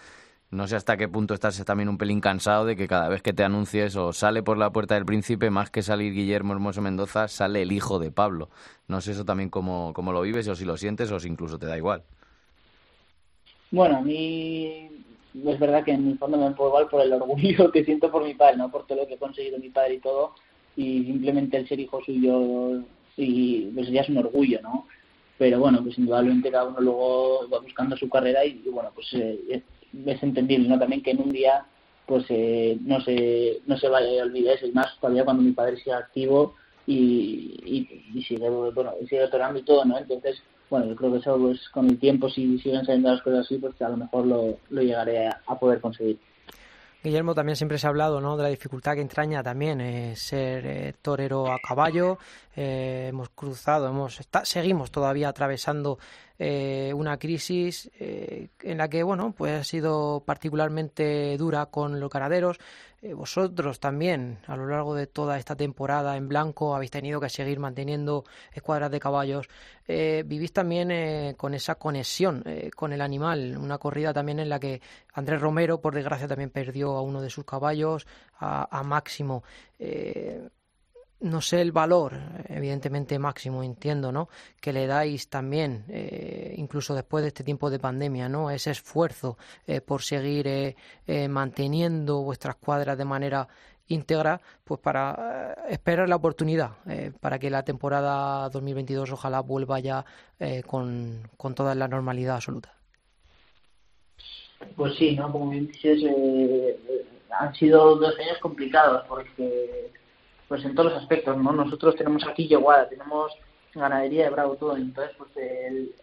No 0.49 0.67
sé 0.67 0.75
hasta 0.75 0.97
qué 0.97 1.07
punto 1.07 1.33
estás 1.33 1.63
también 1.65 1.89
un 1.89 1.97
pelín 1.97 2.21
cansado 2.21 2.65
de 2.65 2.75
que 2.75 2.87
cada 2.87 3.09
vez 3.09 3.23
que 3.23 3.33
te 3.33 3.43
anuncies 3.43 3.95
o 3.95 4.13
sale 4.13 4.43
por 4.43 4.57
la 4.57 4.71
puerta 4.71 4.93
del 4.93 5.03
príncipe, 5.03 5.49
más 5.49 5.71
que 5.71 5.81
salir 5.81 6.13
Guillermo 6.13 6.53
Hermoso 6.53 6.79
Mendoza, 6.79 7.27
sale 7.27 7.63
el 7.63 7.71
hijo 7.71 7.97
de 7.97 8.11
Pablo. 8.11 8.49
No 8.87 9.01
sé 9.01 9.11
eso 9.11 9.25
también 9.25 9.49
cómo, 9.49 9.93
cómo 9.93 10.13
lo 10.13 10.21
vives 10.21 10.47
o 10.47 10.55
si 10.55 10.63
lo 10.63 10.77
sientes 10.77 11.11
o 11.11 11.19
si 11.19 11.27
incluso 11.27 11.57
te 11.57 11.65
da 11.65 11.75
igual. 11.75 12.03
Bueno, 13.71 13.97
a 13.97 14.01
mí 14.01 15.02
es 15.33 15.59
verdad 15.59 15.83
que 15.83 15.91
en 15.91 16.07
mi 16.07 16.13
fondo 16.15 16.37
me 16.37 16.51
pongo 16.51 16.69
igual 16.69 16.87
por 16.89 17.01
el 17.01 17.13
orgullo 17.21 17.71
que 17.71 17.83
siento 17.83 18.11
por 18.11 18.23
mi 18.23 18.33
padre, 18.33 18.57
¿no? 18.57 18.71
Por 18.71 18.85
todo 18.85 18.99
lo 18.99 19.07
que 19.07 19.15
ha 19.15 19.19
conseguido 19.19 19.57
mi 19.59 19.69
padre 19.69 19.95
y 19.95 19.99
todo, 19.99 20.33
y 20.75 21.03
simplemente 21.05 21.57
el 21.57 21.67
ser 21.67 21.79
hijo 21.79 22.01
suyo 22.03 22.81
y 23.15 23.65
pues 23.75 23.89
ya 23.89 24.01
es 24.01 24.09
un 24.09 24.17
orgullo, 24.17 24.59
¿no? 24.61 24.87
Pero 25.37 25.59
bueno, 25.59 25.81
pues 25.83 25.97
indudablemente 25.97 26.51
cada 26.51 26.65
uno 26.65 26.79
luego 26.79 27.49
va 27.51 27.59
buscando 27.59 27.97
su 27.97 28.09
carrera 28.09 28.45
y, 28.45 28.61
bueno, 28.71 28.91
pues 28.93 29.07
eh, 29.13 29.39
es, 29.49 29.63
es, 30.05 30.23
entendible, 30.23 30.67
¿no? 30.67 30.79
También 30.79 31.03
que 31.03 31.11
en 31.11 31.21
un 31.21 31.31
día 31.31 31.65
pues 32.05 32.25
eh, 32.29 32.77
no 32.81 32.99
se 33.01 33.61
no 33.65 33.77
se 33.77 33.87
vaya 33.87 34.21
a 34.21 34.25
olvidar 34.25 34.55
eso, 34.55 34.67
y 34.67 34.71
más 34.71 34.97
todavía 34.99 35.23
cuando 35.23 35.41
mi 35.41 35.51
padre 35.53 35.77
siga 35.77 35.99
activo 35.99 36.55
y, 36.85 37.87
y, 38.13 38.23
sigue 38.23 38.49
bueno 38.49 38.93
sigue 39.07 39.23
otorando 39.23 39.59
y 39.59 39.63
todo, 39.63 39.85
¿no? 39.85 39.97
Entonces 39.97 40.41
bueno, 40.73 40.87
yo 40.87 40.95
creo 40.95 41.11
que 41.11 41.19
eso 41.19 41.37
pues 41.37 41.69
con 41.69 41.87
el 41.87 41.99
tiempo 41.99 42.27
si 42.27 42.57
siguen 42.57 42.83
saliendo 42.83 43.11
las 43.11 43.21
cosas 43.21 43.41
así, 43.41 43.59
pues 43.59 43.79
a 43.79 43.89
lo 43.89 43.97
mejor 43.97 44.25
lo, 44.25 44.57
lo 44.71 44.81
llegaré 44.81 45.27
a, 45.27 45.59
poder 45.59 45.79
conseguir. 45.79 46.17
Guillermo, 47.03 47.35
también 47.35 47.55
siempre 47.55 47.77
se 47.77 47.85
ha 47.85 47.91
hablado 47.91 48.19
¿no? 48.19 48.35
de 48.37 48.41
la 48.41 48.49
dificultad 48.49 48.95
que 48.95 49.01
entraña 49.01 49.43
también 49.43 49.79
eh, 49.81 50.15
ser 50.15 50.65
eh, 50.65 50.93
torero 50.99 51.51
a 51.51 51.59
caballo. 51.59 52.17
Eh, 52.55 53.09
hemos 53.09 53.29
cruzado, 53.29 53.87
hemos 53.87 54.19
está, 54.19 54.45
seguimos 54.45 54.89
todavía 54.89 55.29
atravesando 55.29 55.99
eh, 56.39 56.91
una 56.95 57.17
crisis 57.17 57.91
en 57.99 58.77
la 58.79 58.89
que 58.89 59.03
bueno 59.03 59.31
pues 59.37 59.53
ha 59.53 59.63
sido 59.63 60.23
particularmente 60.25 61.37
dura 61.37 61.67
con 61.67 61.99
los 61.99 62.09
ganaderos. 62.09 62.57
Eh, 63.05 63.13
vosotros 63.13 63.81
también 63.81 64.39
a 64.47 64.55
lo 64.55 64.65
largo 64.65 64.95
de 64.95 65.07
toda 65.07 65.37
esta 65.37 65.57
temporada 65.57 66.15
en 66.15 66.29
blanco 66.29 66.73
habéis 66.73 66.91
tenido 66.91 67.19
que 67.19 67.27
seguir 67.27 67.59
manteniendo 67.59 68.23
escuadras 68.53 68.89
de 68.91 68.99
caballos. 69.01 69.49
Eh, 69.85 70.23
vivís 70.25 70.53
también 70.53 70.89
eh, 70.89 71.35
con 71.35 71.53
esa 71.53 71.75
conexión 71.75 72.45
con 72.73 72.93
el 72.93 73.01
animal, 73.01 73.57
una 73.57 73.77
corrida 73.77 74.13
también 74.13 74.39
en 74.39 74.47
la 74.47 74.57
que 74.57 74.81
Andrés 75.13 75.41
Romero, 75.41 75.81
por 75.81 75.93
desgracia, 75.93 76.29
también 76.29 76.49
perdió 76.49 76.95
a 76.95 77.01
uno 77.01 77.21
de 77.21 77.29
sus 77.29 77.43
caballos, 77.43 78.07
a 78.39 78.83
Máximo. 78.83 79.43
No 81.23 81.39
sé 81.39 81.61
el 81.61 81.71
valor, 81.71 82.19
evidentemente 82.49 83.17
máximo, 83.17 83.63
entiendo, 83.63 84.11
¿no? 84.11 84.27
Que 84.59 84.73
le 84.73 84.87
dais 84.87 85.29
también, 85.29 85.85
eh, 85.87 86.53
incluso 86.57 86.93
después 86.93 87.21
de 87.21 87.29
este 87.29 87.45
tiempo 87.45 87.69
de 87.69 87.79
pandemia, 87.79 88.27
¿no? 88.27 88.51
Ese 88.51 88.71
esfuerzo 88.71 89.37
eh, 89.65 89.79
por 89.79 90.01
seguir 90.01 90.45
eh, 90.47 90.75
eh, 91.07 91.29
manteniendo 91.29 92.23
vuestras 92.23 92.57
cuadras 92.57 92.97
de 92.97 93.05
manera 93.05 93.47
íntegra, 93.87 94.41
pues 94.65 94.81
para 94.81 95.55
eh, 95.69 95.73
esperar 95.75 96.09
la 96.09 96.17
oportunidad, 96.17 96.71
eh, 96.89 97.13
para 97.21 97.39
que 97.39 97.49
la 97.49 97.63
temporada 97.63 98.49
2022 98.49 99.13
ojalá 99.13 99.39
vuelva 99.39 99.79
ya 99.79 100.03
con, 100.67 101.29
con 101.37 101.55
toda 101.55 101.73
la 101.73 101.87
normalidad 101.87 102.35
absoluta. 102.35 102.73
Pues 104.75 104.93
sí, 104.97 105.15
¿no? 105.15 105.31
Han 107.39 107.55
sido 107.55 107.95
dos 107.95 108.13
años 108.19 108.37
complicados 108.41 109.05
porque 109.07 109.89
pues 110.47 110.63
en 110.65 110.75
todos 110.75 110.91
los 110.91 111.01
aspectos, 111.01 111.37
¿no? 111.37 111.51
Nosotros 111.51 111.95
tenemos 111.95 112.25
aquí 112.27 112.47
Yeguada, 112.47 112.89
tenemos 112.89 113.31
ganadería 113.73 114.25
de 114.25 114.29
Bravo, 114.29 114.55
todo, 114.55 114.77
entonces, 114.77 115.15
pues 115.17 115.29
el, 115.37 115.95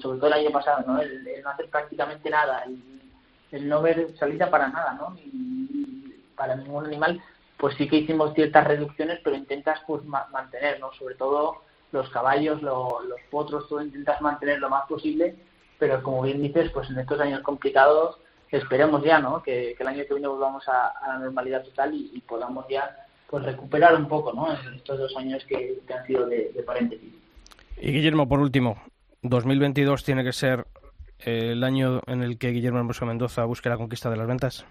sobre 0.00 0.18
todo 0.18 0.28
el 0.28 0.44
año 0.44 0.50
pasado, 0.50 0.84
¿no? 0.86 1.00
El, 1.00 1.42
no 1.42 1.50
hacer 1.50 1.68
prácticamente 1.68 2.30
nada, 2.30 2.62
el, 2.64 2.80
el, 3.50 3.68
no 3.68 3.82
ver 3.82 4.16
salida 4.16 4.50
para 4.50 4.68
nada, 4.68 4.94
¿no? 4.94 5.16
Y 5.18 6.14
para 6.36 6.56
ningún 6.56 6.86
animal, 6.86 7.20
pues 7.56 7.74
sí 7.76 7.88
que 7.88 7.96
hicimos 7.96 8.34
ciertas 8.34 8.66
reducciones, 8.66 9.20
pero 9.24 9.36
intentas, 9.36 9.80
pues, 9.86 10.04
ma 10.04 10.26
mantener, 10.30 10.78
¿no? 10.78 10.92
Sobre 10.92 11.14
todo 11.16 11.62
los 11.92 12.08
caballos, 12.10 12.62
lo, 12.62 13.00
los 13.02 13.20
potros, 13.30 13.68
todo 13.68 13.82
intentas 13.82 14.20
mantener 14.20 14.60
lo 14.60 14.68
más 14.68 14.86
posible, 14.86 15.36
pero 15.78 16.02
como 16.02 16.22
bien 16.22 16.42
dices, 16.42 16.70
pues 16.70 16.88
en 16.90 16.98
estos 16.98 17.20
años 17.20 17.40
complicados, 17.40 18.18
esperemos 18.50 19.02
ya, 19.02 19.18
¿no? 19.18 19.42
Que, 19.42 19.76
el 19.78 19.86
año 19.86 20.04
que 20.06 20.14
viene 20.14 20.28
volvamos 20.28 20.66
a, 20.68 20.94
la 21.06 21.18
normalidad 21.18 21.64
total 21.64 21.92
y 21.94 22.20
podamos 22.26 22.66
ya 22.68 23.05
pues 23.28 23.44
recuperar 23.44 23.94
un 23.96 24.08
poco 24.08 24.32
¿no? 24.32 24.52
estos 24.52 24.98
dos 24.98 25.16
años 25.16 25.44
que, 25.46 25.78
que 25.86 25.94
han 25.94 26.06
sido 26.06 26.26
de, 26.26 26.52
de, 26.54 26.62
paréntesis. 26.62 27.12
Y 27.80 27.92
Guillermo, 27.92 28.28
por 28.28 28.40
último, 28.40 28.80
2022 29.22 30.04
tiene 30.04 30.24
que 30.24 30.32
ser 30.32 30.66
el 31.18 31.62
año 31.64 32.00
en 32.06 32.22
el 32.22 32.38
que 32.38 32.50
Guillermo 32.50 32.78
Hermoso 32.78 33.06
Mendoza 33.06 33.44
busque 33.44 33.68
la 33.68 33.76
conquista 33.76 34.10
de 34.10 34.16
las 34.16 34.26
ventas. 34.26 34.64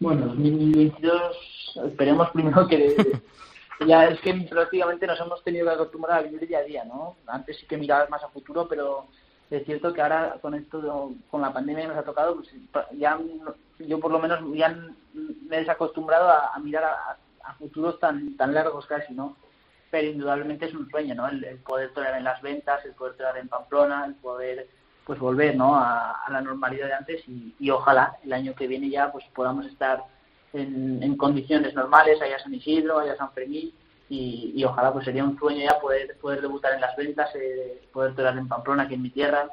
Bueno, 0.00 0.26
2022, 0.26 1.80
esperemos 1.86 2.30
primero 2.30 2.66
que 2.66 2.96
ya 3.86 4.06
es 4.06 4.20
que 4.20 4.34
prácticamente 4.50 5.06
nos 5.06 5.20
hemos 5.20 5.44
tenido 5.44 5.66
que 5.66 5.74
acostumbrar 5.74 6.18
a 6.18 6.22
vivir 6.22 6.48
día 6.48 6.58
a 6.58 6.62
día, 6.62 6.84
¿no? 6.84 7.16
Antes 7.26 7.58
sí 7.58 7.66
que 7.66 7.76
mirabas 7.76 8.10
más 8.10 8.22
a 8.22 8.28
futuro, 8.28 8.66
pero 8.68 9.06
es 9.50 9.64
cierto 9.64 9.92
que 9.92 10.00
ahora 10.00 10.38
con 10.40 10.54
esto, 10.54 11.12
con 11.30 11.40
la 11.40 11.52
pandemia 11.52 11.82
que 11.82 11.88
nos 11.88 11.98
ha 11.98 12.04
tocado, 12.04 12.36
pues 12.36 12.48
ya 12.98 13.18
yo 13.86 14.00
por 14.00 14.10
lo 14.10 14.18
menos 14.18 14.40
ya 14.54 14.68
me 15.14 15.56
he 15.56 15.60
desacostumbrado 15.60 16.28
a, 16.28 16.58
mirar 16.58 16.84
a, 16.84 17.54
futuros 17.54 17.98
tan 18.00 18.36
tan 18.36 18.54
largos 18.54 18.86
casi, 18.86 19.12
¿no? 19.12 19.36
Pero 19.90 20.08
indudablemente 20.08 20.66
es 20.66 20.74
un 20.74 20.88
sueño, 20.90 21.14
¿no? 21.14 21.28
El, 21.28 21.58
poder 21.58 21.92
torear 21.92 22.16
en 22.16 22.24
las 22.24 22.40
ventas, 22.40 22.84
el 22.84 22.92
poder 22.92 23.14
torear 23.14 23.36
en 23.38 23.48
Pamplona, 23.48 24.04
el 24.06 24.14
poder 24.14 24.68
pues 25.04 25.18
volver, 25.18 25.56
¿no? 25.56 25.76
A, 25.76 26.12
a 26.24 26.30
la 26.30 26.40
normalidad 26.40 26.86
de 26.86 26.94
antes 26.94 27.28
y, 27.28 27.54
y, 27.58 27.70
ojalá 27.70 28.16
el 28.24 28.32
año 28.32 28.54
que 28.54 28.68
viene 28.68 28.88
ya 28.88 29.10
pues 29.10 29.24
podamos 29.34 29.66
estar 29.66 30.04
en, 30.52 31.02
en 31.02 31.16
condiciones 31.16 31.74
normales, 31.74 32.22
allá 32.22 32.38
San 32.38 32.54
Isidro, 32.54 33.00
allá 33.00 33.16
San 33.16 33.32
Fermín 33.32 33.72
y, 34.08 34.52
y, 34.54 34.64
ojalá 34.64 34.92
pues 34.92 35.04
sería 35.04 35.24
un 35.24 35.38
sueño 35.38 35.64
ya 35.64 35.80
poder 35.80 36.16
poder 36.20 36.40
debutar 36.40 36.72
en 36.74 36.80
las 36.80 36.96
ventas, 36.96 37.30
eh, 37.34 37.82
poder 37.92 38.14
torear 38.14 38.38
en 38.38 38.48
Pamplona, 38.48 38.84
aquí 38.84 38.94
en 38.94 39.02
mi 39.02 39.10
tierra 39.10 39.48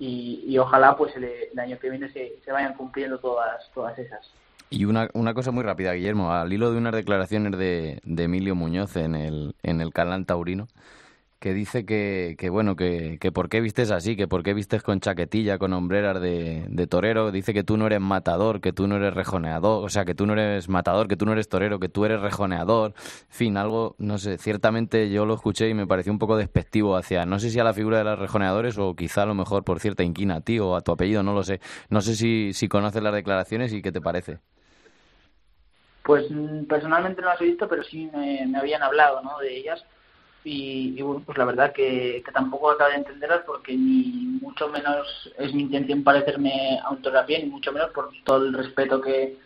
y, 0.00 0.42
y 0.46 0.58
ojalá 0.58 0.96
pues 0.96 1.14
el, 1.14 1.56
año 1.58 1.78
que 1.78 1.90
viene 1.90 2.08
se, 2.08 2.40
se 2.42 2.50
vayan 2.50 2.74
cumpliendo 2.74 3.18
todas 3.18 3.70
todas 3.72 3.96
esas. 3.98 4.28
Y 4.70 4.84
una, 4.86 5.10
una 5.12 5.34
cosa 5.34 5.50
muy 5.50 5.62
rápida, 5.62 5.92
Guillermo, 5.92 6.32
al 6.32 6.52
hilo 6.52 6.72
de 6.72 6.78
unas 6.78 6.94
declaraciones 6.94 7.58
de, 7.58 8.00
de 8.02 8.22
Emilio 8.22 8.54
Muñoz 8.54 8.96
en 8.96 9.14
el, 9.14 9.54
en 9.62 9.80
el 9.80 9.92
canal 9.92 10.24
taurino, 10.24 10.68
que 11.40 11.54
dice 11.54 11.86
que, 11.86 12.36
que 12.38 12.50
bueno, 12.50 12.76
que, 12.76 13.16
que 13.18 13.32
por 13.32 13.48
qué 13.48 13.62
vistes 13.62 13.90
así, 13.90 14.14
que 14.14 14.28
por 14.28 14.42
qué 14.42 14.52
vistes 14.52 14.82
con 14.82 15.00
chaquetilla, 15.00 15.56
con 15.56 15.72
hombreras 15.72 16.20
de, 16.20 16.66
de 16.68 16.86
torero, 16.86 17.32
dice 17.32 17.54
que 17.54 17.64
tú 17.64 17.78
no 17.78 17.86
eres 17.86 18.00
matador, 18.00 18.60
que 18.60 18.74
tú 18.74 18.86
no 18.86 18.96
eres 18.96 19.14
rejoneador, 19.14 19.82
o 19.82 19.88
sea, 19.88 20.04
que 20.04 20.14
tú 20.14 20.26
no 20.26 20.34
eres 20.34 20.68
matador, 20.68 21.08
que 21.08 21.16
tú 21.16 21.24
no 21.24 21.32
eres 21.32 21.48
torero, 21.48 21.80
que 21.80 21.88
tú 21.88 22.04
eres 22.04 22.20
rejoneador, 22.20 22.92
en 22.94 23.34
fin, 23.34 23.56
algo, 23.56 23.96
no 23.98 24.18
sé, 24.18 24.36
ciertamente 24.36 25.08
yo 25.10 25.24
lo 25.24 25.32
escuché 25.32 25.70
y 25.70 25.74
me 25.74 25.86
pareció 25.86 26.12
un 26.12 26.18
poco 26.18 26.36
despectivo 26.36 26.94
hacia, 26.94 27.24
no 27.24 27.38
sé 27.38 27.48
si 27.48 27.58
a 27.58 27.64
la 27.64 27.72
figura 27.72 27.96
de 27.96 28.04
los 28.04 28.18
rejoneadores 28.18 28.76
o 28.76 28.94
quizá 28.94 29.22
a 29.22 29.26
lo 29.26 29.34
mejor 29.34 29.64
por 29.64 29.80
cierta 29.80 30.02
inquina 30.02 30.36
a 30.36 30.40
ti 30.42 30.58
o 30.58 30.76
a 30.76 30.82
tu 30.82 30.92
apellido, 30.92 31.22
no 31.22 31.32
lo 31.32 31.42
sé, 31.42 31.60
no 31.88 32.02
sé 32.02 32.16
si, 32.16 32.52
si 32.52 32.68
conoces 32.68 33.02
las 33.02 33.14
declaraciones 33.14 33.72
y 33.72 33.80
qué 33.80 33.92
te 33.92 34.02
parece. 34.02 34.40
Pues 36.02 36.26
personalmente 36.68 37.22
no 37.22 37.28
las 37.28 37.40
he 37.40 37.44
visto, 37.44 37.66
pero 37.66 37.82
sí 37.82 38.10
me, 38.14 38.46
me 38.46 38.58
habían 38.58 38.82
hablado, 38.82 39.22
¿no? 39.22 39.38
De 39.38 39.56
ellas 39.56 39.82
y, 40.44 40.94
y, 40.98 41.02
bueno, 41.02 41.22
pues 41.24 41.36
la 41.36 41.44
verdad 41.44 41.72
que, 41.72 42.22
que 42.24 42.32
tampoco 42.32 42.70
acabo 42.70 42.90
de 42.90 42.96
entenderlas 42.96 43.42
porque 43.46 43.74
ni 43.74 44.38
mucho 44.40 44.68
menos 44.68 45.30
es 45.38 45.52
mi 45.52 45.62
intención 45.62 46.02
parecerme 46.02 46.78
a 46.82 46.90
un 46.90 47.02
torapie, 47.02 47.42
ni 47.42 47.50
mucho 47.50 47.72
menos 47.72 47.90
por 47.90 48.10
todo 48.24 48.46
el 48.46 48.54
respeto 48.54 49.00
que, 49.00 49.36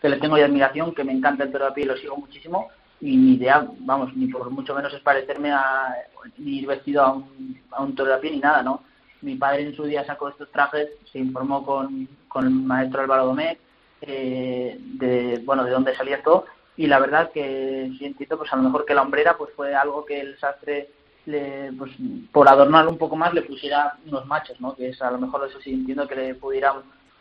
que 0.00 0.08
le 0.08 0.18
tengo 0.18 0.36
y 0.36 0.42
admiración, 0.42 0.94
que 0.94 1.04
me 1.04 1.12
encanta 1.12 1.44
el 1.44 1.52
torapie 1.52 1.84
y 1.84 1.86
lo 1.86 1.96
sigo 1.96 2.16
muchísimo, 2.16 2.68
y 3.00 3.16
mi 3.16 3.34
idea, 3.34 3.66
vamos, 3.80 4.14
ni 4.14 4.26
por 4.26 4.48
mucho 4.50 4.74
menos 4.74 4.92
es 4.92 5.00
parecerme 5.00 5.50
a, 5.52 5.94
ni 6.38 6.58
ir 6.58 6.66
vestido 6.66 7.02
a 7.02 7.12
un, 7.12 7.60
a 7.70 7.82
un 7.82 7.94
torapie 7.94 8.30
ni 8.30 8.38
nada, 8.38 8.62
¿no? 8.62 8.84
Mi 9.22 9.36
padre 9.36 9.62
en 9.62 9.74
su 9.74 9.84
día 9.84 10.04
sacó 10.04 10.28
estos 10.28 10.50
trajes, 10.50 10.88
se 11.10 11.18
informó 11.18 11.64
con, 11.64 12.08
con 12.28 12.44
el 12.44 12.50
maestro 12.50 13.02
Álvaro 13.02 13.26
Domecq, 13.26 13.58
eh, 14.02 14.76
de, 14.78 15.40
bueno, 15.44 15.64
de 15.64 15.70
dónde 15.70 15.94
salía 15.94 16.22
todo, 16.22 16.46
y 16.76 16.86
la 16.86 16.98
verdad 16.98 17.30
que 17.32 17.90
sí 17.98 18.04
entiendo 18.04 18.38
pues 18.38 18.52
a 18.52 18.56
lo 18.56 18.62
mejor 18.62 18.84
que 18.84 18.94
la 18.94 19.02
hombrera 19.02 19.36
pues 19.36 19.52
fue 19.54 19.74
algo 19.74 20.04
que 20.04 20.20
el 20.20 20.38
sastre 20.38 20.90
le, 21.26 21.72
pues 21.78 21.92
por 22.32 22.48
adornarlo 22.48 22.90
un 22.90 22.98
poco 22.98 23.16
más 23.16 23.32
le 23.34 23.42
pusiera 23.42 23.96
unos 24.06 24.26
machos 24.26 24.60
no 24.60 24.74
que 24.74 24.88
es 24.88 25.02
a 25.02 25.10
lo 25.10 25.18
mejor 25.18 25.48
eso 25.48 25.60
sí 25.60 25.72
entiendo 25.72 26.08
que 26.08 26.16
le 26.16 26.34
pudiera 26.34 26.74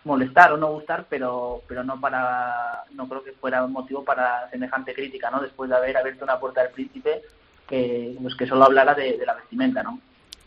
molestar 0.04 0.54
o 0.54 0.58
no 0.58 0.72
gustar 0.72 1.06
pero 1.10 1.62
pero 1.68 1.84
no 1.84 2.00
para 2.00 2.84
no 2.92 3.08
creo 3.08 3.24
que 3.24 3.34
fuera 3.34 3.64
un 3.64 3.74
motivo 3.74 4.04
para 4.04 4.50
semejante 4.50 4.94
crítica 4.94 5.30
no 5.30 5.42
después 5.42 5.70
de 5.70 5.76
haber 5.76 5.98
abierto 5.98 6.24
una 6.24 6.40
puerta 6.40 6.64
del 6.64 6.72
príncipe 6.72 7.22
que 7.68 8.16
pues 8.22 8.36
que 8.36 8.48
solo 8.48 8.66
hablara 8.66 8.96
de 8.96 9.22
la 9.26 9.36
vestimenta 9.36 9.84
no 9.84 10.00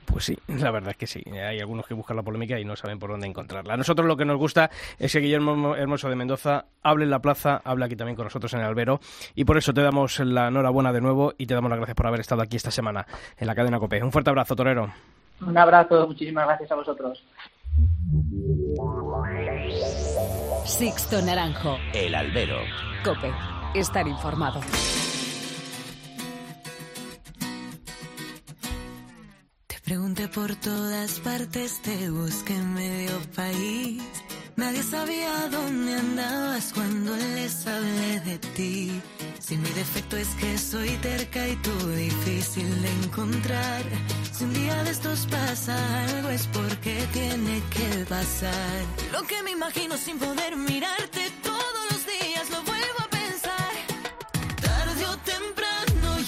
pues 0.05 0.25
sí, 0.25 0.39
la 0.49 0.71
verdad 0.71 0.91
es 0.91 0.97
que 0.97 1.07
sí. 1.07 1.23
Hay 1.31 1.61
algunos 1.61 1.87
que 1.87 1.95
buscan 1.95 2.17
la 2.17 2.23
polémica 2.23 2.59
y 2.59 2.65
no 2.65 2.77
saben 2.77 2.99
por 2.99 3.11
dónde 3.11 3.27
encontrarla. 3.27 3.75
A 3.75 3.77
nosotros 3.77 4.07
lo 4.07 4.17
que 4.17 4.25
nos 4.25 4.37
gusta 4.37 4.71
es 4.99 5.13
que 5.13 5.21
Guillermo 5.21 5.75
Hermoso 5.77 6.09
de 6.09 6.17
Mendoza 6.17 6.67
hable 6.83 7.05
en 7.05 7.11
la 7.11 7.21
plaza, 7.21 7.61
hable 7.65 7.85
aquí 7.85 7.97
también 7.97 8.17
con 8.17 8.25
nosotros 8.25 8.53
en 8.55 8.61
el 8.61 8.67
albero. 8.67 9.01
Y 9.35 9.45
por 9.45 9.59
eso 9.59 9.73
te 9.73 9.83
damos 9.83 10.21
la 10.21 10.49
enhorabuena 10.49 10.93
de 10.93 11.01
nuevo 11.01 11.35
y 11.39 11.47
te 11.47 11.55
damos 11.55 11.71
las 11.71 11.79
gracias 11.79 11.97
por 11.97 12.07
haber 12.07 12.21
estado 12.21 12.43
aquí 12.43 12.57
esta 12.57 12.71
semana 12.71 13.07
en 13.37 13.47
la 13.47 13.55
cadena 13.55 13.79
COPE. 13.79 14.03
Un 14.03 14.13
fuerte 14.13 14.31
abrazo, 14.31 14.55
Torero. 14.57 14.93
Un 15.41 15.59
abrazo, 15.59 16.07
muchísimas 16.07 16.47
gracias 16.47 16.71
a 16.71 16.75
vosotros. 16.77 17.25
Sixto 20.65 21.21
Naranjo. 21.23 21.77
El 21.93 22.15
albero. 22.15 22.59
COPE. 23.05 23.33
Estar 23.75 24.07
informado. 24.07 24.61
Pregunté 29.85 30.29
por 30.29 30.57
todas 30.57 31.21
partes, 31.21 31.83
te 31.83 32.09
busqué 32.09 32.55
en 32.55 32.73
medio 32.73 33.21
país. 33.37 34.03
Nadie 34.57 34.83
sabía 34.83 35.49
dónde 35.51 35.95
andabas 35.95 36.73
cuando 36.73 37.15
les 37.15 37.67
hablé 37.67 38.21
de 38.21 38.39
ti. 38.57 39.03
Si 39.41 39.59
mi 39.59 39.69
defecto 39.69 40.17
es 40.17 40.29
que 40.41 40.57
soy 40.57 40.89
terca 41.03 41.47
y 41.47 41.57
tú 41.57 41.77
difícil 41.89 42.83
de 42.83 42.91
encontrar. 43.05 43.83
Si 44.33 44.45
un 44.45 44.55
día 44.55 44.83
de 44.85 44.91
estos 44.91 45.27
pasa 45.27 45.77
algo 46.07 46.31
es 46.31 46.47
porque 46.47 47.07
tiene 47.13 47.63
que 47.69 48.07
pasar. 48.07 48.81
Lo 49.13 49.23
que 49.25 49.43
me 49.43 49.51
imagino 49.51 49.99
sin 49.99 50.19
poder 50.19 50.57
mirarte 50.57 51.31
todos 51.43 51.84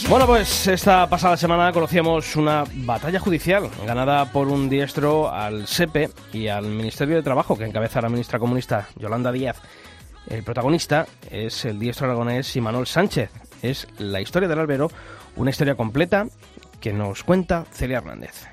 Bueno, 0.08 0.28
pues 0.28 0.68
esta 0.68 1.08
pasada 1.08 1.36
semana 1.36 1.72
conocíamos 1.72 2.36
una 2.36 2.62
batalla 2.74 3.18
judicial 3.18 3.68
ganada 3.84 4.26
por 4.26 4.46
un 4.46 4.68
diestro 4.68 5.32
al 5.32 5.66
SEPE 5.66 6.10
y 6.32 6.46
al 6.46 6.66
Ministerio 6.66 7.16
de 7.16 7.24
Trabajo 7.24 7.58
que 7.58 7.64
encabeza 7.64 8.00
la 8.00 8.08
ministra 8.08 8.38
comunista 8.38 8.88
Yolanda 8.94 9.32
Díaz. 9.32 9.60
El 10.28 10.44
protagonista 10.44 11.08
es 11.28 11.64
el 11.64 11.80
diestro 11.80 12.06
aragonés 12.06 12.54
Imanol 12.54 12.86
Sánchez. 12.86 13.30
Es 13.62 13.88
la 13.98 14.20
historia 14.20 14.48
del 14.48 14.60
albero, 14.60 14.92
una 15.34 15.50
historia 15.50 15.74
completa 15.74 16.28
que 16.80 16.92
nos 16.92 17.24
cuenta 17.24 17.64
Celia 17.72 17.98
Hernández. 17.98 18.46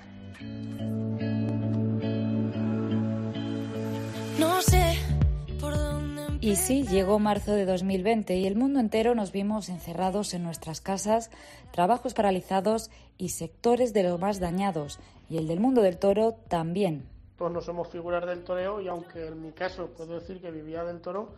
No 4.40 4.60
sé 4.64 4.98
Y 6.44 6.58
sí, 6.58 6.86
llegó 6.86 7.20
marzo 7.20 7.54
de 7.54 7.66
2020 7.66 8.36
y 8.36 8.46
el 8.46 8.58
mundo 8.58 8.82
entero 8.82 9.16
nos 9.16 9.32
vimos 9.32 9.70
encerrados 9.70 10.34
en 10.34 10.44
nuestras 10.44 10.82
casas, 10.82 11.32
trabajos 11.72 12.14
paralizados 12.14 12.92
y 13.18 13.30
sectores 13.30 13.94
de 13.94 14.04
los 14.04 14.20
más 14.20 14.42
dañados. 14.42 15.00
Y 15.30 15.38
el 15.38 15.48
del 15.48 15.62
mundo 15.62 15.82
del 15.82 15.98
toro 15.98 16.34
también. 16.50 17.08
Todos 17.38 17.50
no 17.54 17.62
somos 17.62 17.88
figuras 17.88 18.26
del 18.26 18.44
toreo 18.44 18.82
y 18.82 18.90
aunque 18.90 19.26
en 19.26 19.42
mi 19.42 19.54
caso 19.54 19.88
puedo 19.96 20.20
decir 20.20 20.42
que 20.42 20.52
vivía 20.52 20.84
del 20.84 21.00
toro, 21.00 21.30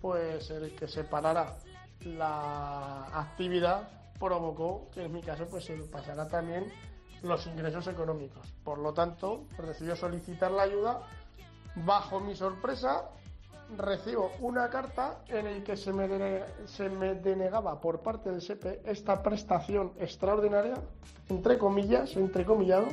pues 0.00 0.48
el 0.48 0.74
que 0.74 0.88
se 0.88 1.04
parara 1.04 1.58
la 2.06 3.04
actividad 3.12 3.86
provocó 4.18 4.88
que 4.94 5.04
en 5.04 5.12
mi 5.12 5.20
caso 5.20 5.46
pues 5.50 5.66
se 5.66 5.74
pasara 5.74 6.26
también 6.26 6.72
los 7.22 7.46
ingresos 7.48 7.86
económicos. 7.86 8.50
Por 8.64 8.78
lo 8.78 8.94
tanto, 8.94 9.44
pues 9.56 9.68
decidió 9.68 9.94
solicitar 9.94 10.50
la 10.50 10.62
ayuda. 10.62 11.02
Bajo 11.84 12.18
mi 12.18 12.34
sorpresa, 12.34 13.10
recibo 13.76 14.30
una 14.40 14.70
carta 14.70 15.18
en 15.28 15.46
el 15.46 15.62
que 15.62 15.76
se 15.76 15.92
me, 15.92 16.08
dene- 16.08 16.42
se 16.66 16.88
me 16.88 17.14
denegaba 17.14 17.80
por 17.80 18.00
parte 18.00 18.30
del 18.30 18.40
SEPE 18.40 18.80
esta 18.86 19.22
prestación 19.22 19.92
extraordinaria, 20.00 20.74
entre 21.28 21.58
comillas, 21.58 22.16
entrecomillado, 22.16 22.86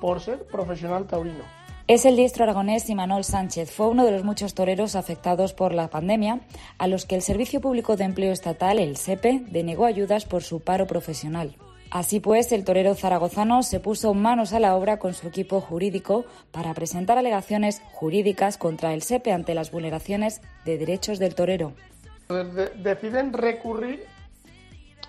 por 0.00 0.20
ser 0.20 0.46
profesional 0.46 1.06
taurino. 1.06 1.44
Es 1.88 2.04
el 2.06 2.16
diestro 2.16 2.44
aragonés 2.44 2.88
Imanol 2.88 3.24
Sánchez. 3.24 3.70
Fue 3.72 3.88
uno 3.88 4.04
de 4.04 4.12
los 4.12 4.24
muchos 4.24 4.54
toreros 4.54 4.94
afectados 4.96 5.52
por 5.52 5.74
la 5.74 5.88
pandemia 5.90 6.40
a 6.78 6.86
los 6.86 7.06
que 7.06 7.16
el 7.16 7.22
Servicio 7.22 7.60
Público 7.60 7.96
de 7.96 8.04
Empleo 8.04 8.32
Estatal, 8.32 8.78
el 8.78 8.96
SEPE, 8.96 9.44
denegó 9.50 9.84
ayudas 9.84 10.24
por 10.24 10.42
su 10.42 10.60
paro 10.60 10.86
profesional. 10.86 11.56
Así 11.94 12.20
pues, 12.20 12.50
el 12.52 12.64
torero 12.64 12.94
zaragozano 12.94 13.62
se 13.62 13.78
puso 13.78 14.14
manos 14.14 14.54
a 14.54 14.60
la 14.60 14.74
obra 14.76 14.98
con 14.98 15.12
su 15.12 15.28
equipo 15.28 15.60
jurídico 15.60 16.24
para 16.50 16.72
presentar 16.72 17.18
alegaciones 17.18 17.82
jurídicas 17.92 18.56
contra 18.56 18.94
el 18.94 19.02
SEPE 19.02 19.30
ante 19.30 19.54
las 19.54 19.70
vulneraciones 19.70 20.40
de 20.64 20.78
derechos 20.78 21.18
del 21.18 21.34
torero. 21.34 21.74
Deciden 22.82 23.34
recurrir 23.34 24.06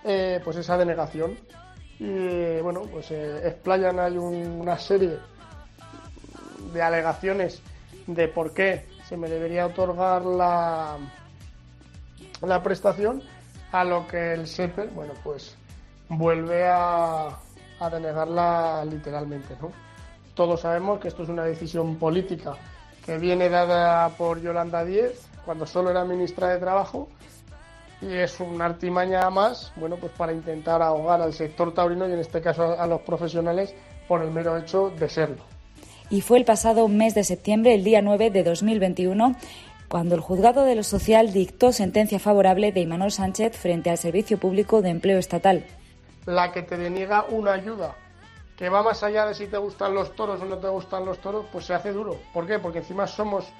eh, 0.03 0.41
pues 0.43 0.57
esa 0.57 0.77
denegación 0.77 1.37
y 1.99 2.59
bueno 2.61 2.81
pues 2.81 3.11
eh, 3.11 3.47
explayan 3.47 3.97
hay 4.01 4.17
un- 4.17 4.59
una 4.59 4.77
serie 4.77 5.17
de 6.73 6.81
alegaciones 6.81 7.61
de 8.07 8.27
por 8.27 8.53
qué 8.53 8.85
se 9.07 9.15
me 9.15 9.29
debería 9.29 9.65
otorgar 9.67 10.25
la 10.25 10.97
la 12.41 12.61
prestación 12.61 13.23
a 13.71 13.85
lo 13.85 14.05
que 14.05 14.33
el 14.33 14.47
SEPE 14.47 14.87
bueno 14.87 15.13
pues 15.23 15.55
vuelve 16.17 16.67
a, 16.67 17.27
a 17.79 17.89
denegarla 17.89 18.85
literalmente 18.85 19.55
no 19.61 19.71
todos 20.33 20.61
sabemos 20.61 20.99
que 20.99 21.09
esto 21.09 21.23
es 21.23 21.29
una 21.29 21.43
decisión 21.43 21.95
política 21.97 22.55
que 23.05 23.17
viene 23.17 23.49
dada 23.49 24.09
por 24.09 24.41
Yolanda 24.41 24.83
Díez 24.83 25.27
cuando 25.45 25.65
solo 25.65 25.91
era 25.91 26.05
ministra 26.05 26.49
de 26.49 26.59
Trabajo 26.59 27.09
y 28.01 28.13
es 28.15 28.39
una 28.39 28.65
artimaña 28.65 29.29
más, 29.29 29.71
bueno, 29.75 29.95
pues 29.97 30.11
para 30.13 30.33
intentar 30.33 30.81
ahogar 30.81 31.21
al 31.21 31.33
sector 31.33 31.73
taurino 31.73 32.07
y 32.07 32.13
en 32.13 32.19
este 32.19 32.41
caso 32.41 32.79
a 32.79 32.85
los 32.87 33.01
profesionales 33.01 33.73
por 34.07 34.21
el 34.21 34.31
mero 34.31 34.57
hecho 34.57 34.89
de 34.89 35.09
serlo. 35.09 35.43
Y 36.09 36.21
fue 36.21 36.37
el 36.37 36.45
pasado 36.45 36.87
mes 36.87 37.15
de 37.15 37.23
septiembre, 37.23 37.73
el 37.73 37.83
día 37.83 38.01
9 38.01 38.29
de 38.29 38.43
2021, 38.43 39.35
cuando 39.87 40.15
el 40.15 40.21
juzgado 40.21 40.65
de 40.65 40.75
lo 40.75 40.83
social 40.83 41.31
dictó 41.31 41.71
sentencia 41.71 42.19
favorable 42.19 42.71
de 42.71 42.81
Imanol 42.81 43.11
Sánchez 43.11 43.55
frente 43.55 43.89
al 43.89 43.97
Servicio 43.97 44.37
Público 44.37 44.81
de 44.81 44.89
Empleo 44.89 45.17
Estatal. 45.17 45.65
La 46.25 46.51
que 46.51 46.63
te 46.63 46.77
deniega 46.77 47.25
una 47.29 47.53
ayuda 47.53 47.95
que 48.55 48.69
va 48.69 48.83
más 48.83 49.03
allá 49.03 49.25
de 49.25 49.33
si 49.33 49.47
te 49.47 49.57
gustan 49.57 49.93
los 49.93 50.15
toros 50.15 50.41
o 50.41 50.45
no 50.45 50.57
te 50.57 50.67
gustan 50.67 51.05
los 51.05 51.19
toros, 51.19 51.45
pues 51.51 51.65
se 51.65 51.73
hace 51.73 51.91
duro. 51.91 52.19
¿Por 52.33 52.45
qué? 52.45 52.59
Porque 52.59 52.79
encima 52.79 53.07
somos 53.07 53.51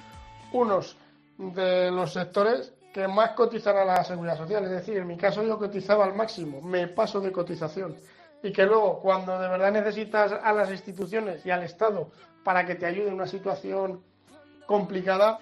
unos 0.52 0.96
de 1.36 1.90
los 1.90 2.12
sectores 2.12 2.72
que 2.92 3.08
más 3.08 3.30
cotizan 3.30 3.76
a 3.76 3.84
la 3.84 4.04
seguridad 4.04 4.38
social. 4.38 4.64
Es 4.64 4.70
decir, 4.70 4.98
en 4.98 5.06
mi 5.06 5.16
caso 5.16 5.42
yo 5.42 5.58
cotizaba 5.58 6.04
al 6.04 6.14
máximo, 6.14 6.60
me 6.62 6.86
paso 6.86 7.20
de 7.20 7.32
cotización. 7.32 7.96
Y 8.42 8.52
que 8.52 8.64
luego, 8.64 9.00
cuando 9.00 9.38
de 9.38 9.48
verdad 9.48 9.72
necesitas 9.72 10.32
a 10.32 10.52
las 10.52 10.70
instituciones 10.70 11.44
y 11.44 11.50
al 11.50 11.64
Estado 11.64 12.10
para 12.44 12.64
que 12.64 12.76
te 12.76 12.86
ayude 12.86 13.08
en 13.08 13.14
una 13.14 13.26
situación 13.26 14.02
complicada, 14.66 15.40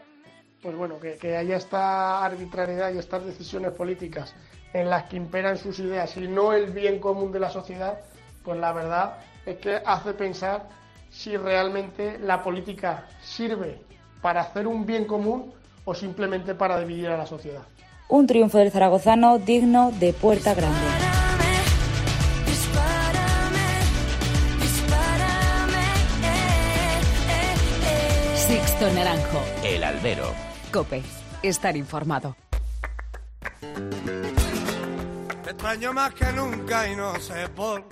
pues 0.62 0.74
bueno, 0.76 0.98
que, 0.98 1.16
que 1.18 1.37
haya 1.37 1.56
esta 1.56 2.24
arbitrariedad 2.24 2.92
y 2.92 2.98
estas 2.98 3.24
decisiones 3.24 3.72
políticas 3.72 4.35
en 4.72 4.90
las 4.90 5.04
que 5.04 5.16
imperan 5.16 5.58
sus 5.58 5.78
ideas 5.78 6.16
y 6.16 6.28
no 6.28 6.52
el 6.52 6.70
bien 6.70 6.98
común 6.98 7.32
de 7.32 7.40
la 7.40 7.50
sociedad, 7.50 7.98
pues 8.44 8.58
la 8.58 8.72
verdad 8.72 9.14
es 9.46 9.58
que 9.58 9.80
hace 9.85 10.14
pensar 10.14 10.68
si 11.11 11.37
realmente 11.37 12.18
la 12.18 12.42
política 12.42 13.06
sirve 13.22 13.80
para 14.20 14.42
hacer 14.42 14.66
un 14.66 14.87
bien 14.87 15.04
común 15.04 15.52
o 15.85 15.94
simplemente 15.94 16.54
para 16.54 16.78
dividir 16.80 17.08
a 17.08 17.16
la 17.16 17.26
sociedad. 17.26 17.62
Un 18.08 18.26
triunfo 18.26 18.58
del 18.58 18.70
zaragozano 18.70 19.38
digno 19.38 19.90
de 19.92 20.12
Puerta 20.12 20.54
Grande. 20.54 20.78
Sixto 28.37 28.90
Naranjo. 28.92 29.42
El 29.64 29.82
albero. 29.82 30.26
Cope. 30.72 31.02
Estar 31.42 31.76
informado. 31.76 32.37
Extraño 35.52 35.92
más 35.92 36.14
que 36.14 36.32
nunca 36.32 36.88
y 36.88 36.96
no 36.96 37.14
sé 37.16 37.46
por, 37.54 37.84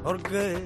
por 0.00 0.22
qué. 0.22 0.56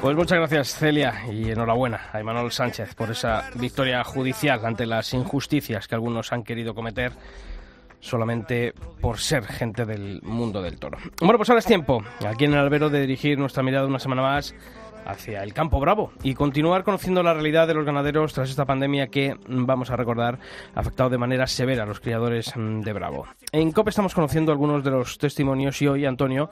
Pues 0.00 0.16
muchas 0.16 0.38
gracias, 0.38 0.74
Celia, 0.74 1.26
y 1.30 1.50
enhorabuena 1.50 2.08
a 2.10 2.20
Emanuel 2.20 2.50
Sánchez 2.50 2.94
por 2.94 3.10
esa 3.10 3.50
victoria 3.54 4.02
judicial 4.02 4.64
ante 4.64 4.86
las 4.86 5.12
injusticias 5.12 5.86
que 5.86 5.94
algunos 5.94 6.32
han 6.32 6.42
querido 6.42 6.74
cometer 6.74 7.12
solamente 8.00 8.72
por 9.02 9.18
ser 9.18 9.44
gente 9.44 9.84
del 9.84 10.22
mundo 10.22 10.62
del 10.62 10.78
toro. 10.78 10.96
Bueno, 11.20 11.36
pues 11.36 11.50
ahora 11.50 11.58
es 11.58 11.66
tiempo, 11.66 12.02
aquí 12.26 12.46
en 12.46 12.54
el 12.54 12.58
albero, 12.58 12.88
de 12.88 13.02
dirigir 13.02 13.38
nuestra 13.38 13.62
mirada 13.62 13.86
una 13.86 13.98
semana 13.98 14.22
más 14.22 14.54
hacia 15.04 15.42
el 15.42 15.54
campo 15.54 15.80
bravo 15.80 16.12
y 16.22 16.34
continuar 16.34 16.84
conociendo 16.84 17.22
la 17.22 17.34
realidad 17.34 17.66
de 17.66 17.74
los 17.74 17.84
ganaderos 17.84 18.32
tras 18.32 18.50
esta 18.50 18.64
pandemia 18.64 19.08
que, 19.08 19.34
mm, 19.34 19.66
vamos 19.66 19.90
a 19.90 19.96
recordar, 19.96 20.38
ha 20.74 20.80
afectado 20.80 21.10
de 21.10 21.18
manera 21.18 21.46
severa 21.46 21.84
a 21.84 21.86
los 21.86 22.00
criadores 22.00 22.52
mm, 22.56 22.80
de 22.80 22.92
bravo. 22.92 23.26
En 23.52 23.72
COPE 23.72 23.90
estamos 23.90 24.14
conociendo 24.14 24.52
algunos 24.52 24.84
de 24.84 24.90
los 24.90 25.18
testimonios 25.18 25.80
y 25.82 25.88
hoy, 25.88 26.06
Antonio, 26.06 26.50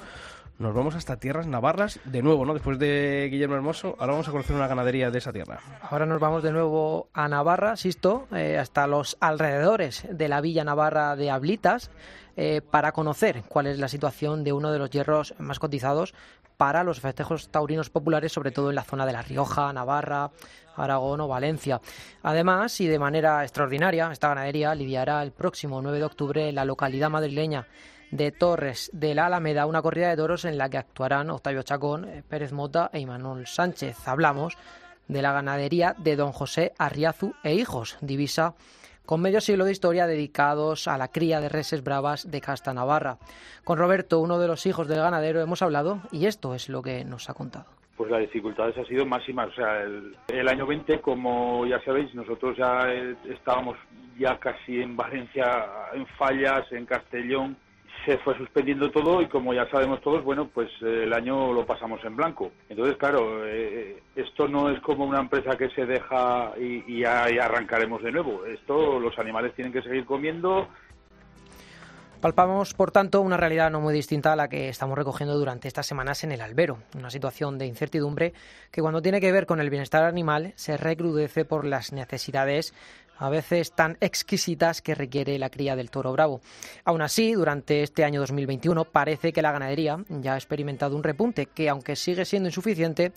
nos 0.59 0.75
vamos 0.75 0.97
hasta 0.97 1.19
tierras 1.19 1.47
navarras 1.47 2.01
de 2.05 2.21
nuevo, 2.21 2.45
¿no? 2.45 2.53
Después 2.53 2.79
de 2.81 3.29
Guillermo 3.31 3.55
Hermoso, 3.55 3.95
ahora 3.99 4.13
vamos 4.13 4.29
a 4.29 4.33
conocer 4.33 4.57
una 4.57 4.67
ganadería 4.67 5.11
de 5.11 5.19
esa 5.19 5.33
tierra. 5.33 5.61
Ahora 5.83 6.05
nos 6.05 6.21
vamos 6.21 6.43
de 6.43 6.51
nuevo 6.51 7.09
a 7.15 7.29
Navarra, 7.29 7.77
Sisto, 7.77 8.27
eh, 8.33 8.59
hasta 8.59 8.89
los 8.89 9.17
alrededores 9.21 10.07
de 10.11 10.29
la 10.29 10.41
villa 10.41 10.65
navarra 10.65 11.15
de 11.15 11.31
Ablitas, 11.31 11.93
eh, 12.41 12.61
para 12.61 12.93
conocer 12.93 13.43
cuál 13.49 13.67
es 13.67 13.79
la 13.81 13.89
situación 13.89 14.45
de 14.45 14.53
uno 14.53 14.71
de 14.71 14.79
los 14.79 14.91
hierros 14.91 15.35
más 15.39 15.59
cotizados 15.59 16.15
para 16.59 16.85
los 16.85 17.01
festejos 17.01 17.49
taurinos 17.49 17.89
populares, 17.89 18.33
sobre 18.33 18.51
todo 18.51 18.69
en 18.69 18.75
la 18.75 18.85
zona 18.85 19.07
de 19.07 19.13
La 19.13 19.23
Rioja, 19.23 19.73
Navarra, 19.73 20.31
Aragón 20.77 21.21
o 21.21 21.29
Valencia. 21.29 21.81
Además, 22.23 22.81
y 22.81 22.89
de 22.89 22.99
manera 22.99 23.43
extraordinaria, 23.45 24.11
esta 24.13 24.29
ganadería 24.29 24.75
lidiará 24.75 25.23
el 25.23 25.31
próximo 25.33 25.81
9 25.81 25.99
de 25.99 26.05
octubre 26.05 26.49
en 26.49 26.57
la 26.57 26.65
localidad 26.65 27.11
madrileña 27.11 27.67
de 28.11 28.33
Torres 28.33 28.91
de 28.93 29.15
la 29.15 29.27
Alameda, 29.27 29.67
una 29.67 29.83
corrida 29.83 30.11
de 30.11 30.17
toros 30.17 30.45
en 30.45 30.59
la 30.59 30.69
que 30.69 30.79
actuarán 30.79 31.31
Octavio 31.31 31.63
Chacón, 31.63 32.05
eh, 32.07 32.23
Pérez 32.29 32.53
Mota 32.53 32.91
e 32.93 32.99
Imanol 32.99 33.47
Sánchez. 33.47 34.09
Hablamos 34.09 34.57
de 35.07 35.23
la 35.23 35.33
ganadería 35.33 35.95
de 35.97 36.17
don 36.17 36.33
José 36.33 36.73
Arriazu 36.77 37.35
e 37.45 37.55
Hijos, 37.55 37.99
divisa 38.01 38.55
con 39.09 39.23
medio 39.23 39.41
siglo 39.41 39.65
de 39.65 39.73
historia 39.73 40.07
dedicados 40.07 40.87
a 40.87 40.99
la 40.99 41.09
cría 41.09 41.41
de 41.41 41.49
reses 41.49 41.83
bravas 41.83 42.31
de 42.31 42.43
Casta 42.43 42.75
Navarra. 42.75 43.17
Con 43.65 43.79
Roberto, 43.79 44.21
uno 44.21 44.39
de 44.39 44.47
los 44.47 44.67
hijos 44.67 44.87
del 44.87 44.99
ganadero, 44.99 45.41
hemos 45.41 45.63
hablado 45.63 46.03
y 46.13 46.27
esto 46.27 46.55
es 46.55 46.69
lo 46.69 46.83
que 46.83 47.07
nos 47.07 47.31
ha 47.31 47.33
contado. 47.33 47.65
Pues 47.97 48.11
las 48.11 48.21
dificultades 48.21 48.77
han 48.77 48.85
sido 48.85 49.07
máximas. 49.07 49.49
O 49.49 49.55
sea, 49.55 49.81
el, 49.81 50.15
el 50.29 50.47
año 50.47 50.67
20, 50.67 51.01
como 51.01 51.65
ya 51.65 51.83
sabéis, 51.87 52.15
nosotros 52.15 52.55
ya 52.59 52.83
eh, 52.93 53.17
estábamos 53.31 53.79
ya 54.19 54.39
casi 54.39 54.83
en 54.83 54.95
Valencia, 54.95 55.65
en 55.95 56.07
Fallas, 56.19 56.71
en 56.71 56.85
Castellón, 56.85 57.57
se 58.09 58.17
fue 58.19 58.35
suspendiendo 58.39 58.91
todo 58.91 59.21
y 59.21 59.29
como 59.29 59.53
ya 59.53 59.69
sabemos 59.71 60.01
todos, 60.01 60.25
bueno, 60.25 60.49
pues 60.49 60.71
eh, 60.81 61.03
el 61.05 61.13
año 61.13 61.53
lo 61.53 61.67
pasamos 61.67 62.03
en 62.05 62.17
blanco. 62.17 62.51
Entonces, 62.71 62.97
claro, 62.97 63.47
eh, 63.47 64.03
esto 64.17 64.49
no 64.49 64.71
es 64.71 64.81
como 64.81 65.05
una 65.05 65.21
empresa 65.21 65.59
que 65.59 65.69
se 65.71 65.85
deja 65.85 66.53
y, 66.59 66.85
y 66.91 67.05
arrancaremos 67.05 68.03
de 68.03 68.13
nuevo. 68.13 68.47
Esto, 68.47 68.99
los 68.99 69.19
animales 69.19 69.53
tienen 69.55 69.75
que 69.75 69.83
seguir 69.83 70.07
comiendo. 70.07 70.69
Palpamos, 72.23 72.75
por 72.75 72.91
tanto, 72.91 73.21
una 73.21 73.37
realidad 73.37 73.71
no 73.71 73.81
muy 73.81 73.95
distinta 73.95 74.33
a 74.33 74.37
la 74.37 74.49
que 74.49 74.69
estamos 74.69 74.99
recogiendo 74.99 75.39
durante 75.39 75.69
estas 75.69 75.87
semanas 75.87 76.25
en 76.25 76.33
el 76.33 76.41
albero, 76.41 76.79
una 76.97 77.11
situación 77.11 77.59
de 77.59 77.67
incertidumbre 77.67 78.33
que 78.73 78.81
cuando 78.81 79.03
tiene 79.03 79.21
que 79.21 79.31
ver 79.31 79.47
con 79.47 79.61
el 79.61 79.71
bienestar 79.71 80.03
animal 80.03 80.53
se 80.57 80.77
recrudece 80.77 81.45
por 81.45 81.65
las 81.65 81.93
necesidades 81.93 82.75
a 83.19 83.29
veces 83.29 83.73
tan 83.73 83.97
exquisitas 84.01 84.81
que 84.81 84.95
requiere 84.95 85.39
la 85.39 85.51
cría 85.51 85.77
del 85.77 85.91
toro 85.91 86.13
bravo. 86.13 86.41
Aún 86.85 87.03
así, 87.03 87.33
durante 87.33 87.83
este 87.83 88.05
año 88.05 88.21
2021 88.21 88.85
parece 88.85 89.33
que 89.33 89.43
la 89.43 89.53
ganadería 89.53 89.99
ya 90.09 90.35
ha 90.35 90.37
experimentado 90.37 90.97
un 90.97 91.03
repunte 91.03 91.47
que, 91.47 91.69
aunque 91.69 91.97
sigue 91.97 92.25
siendo 92.25 92.49
insuficiente, 92.49 93.13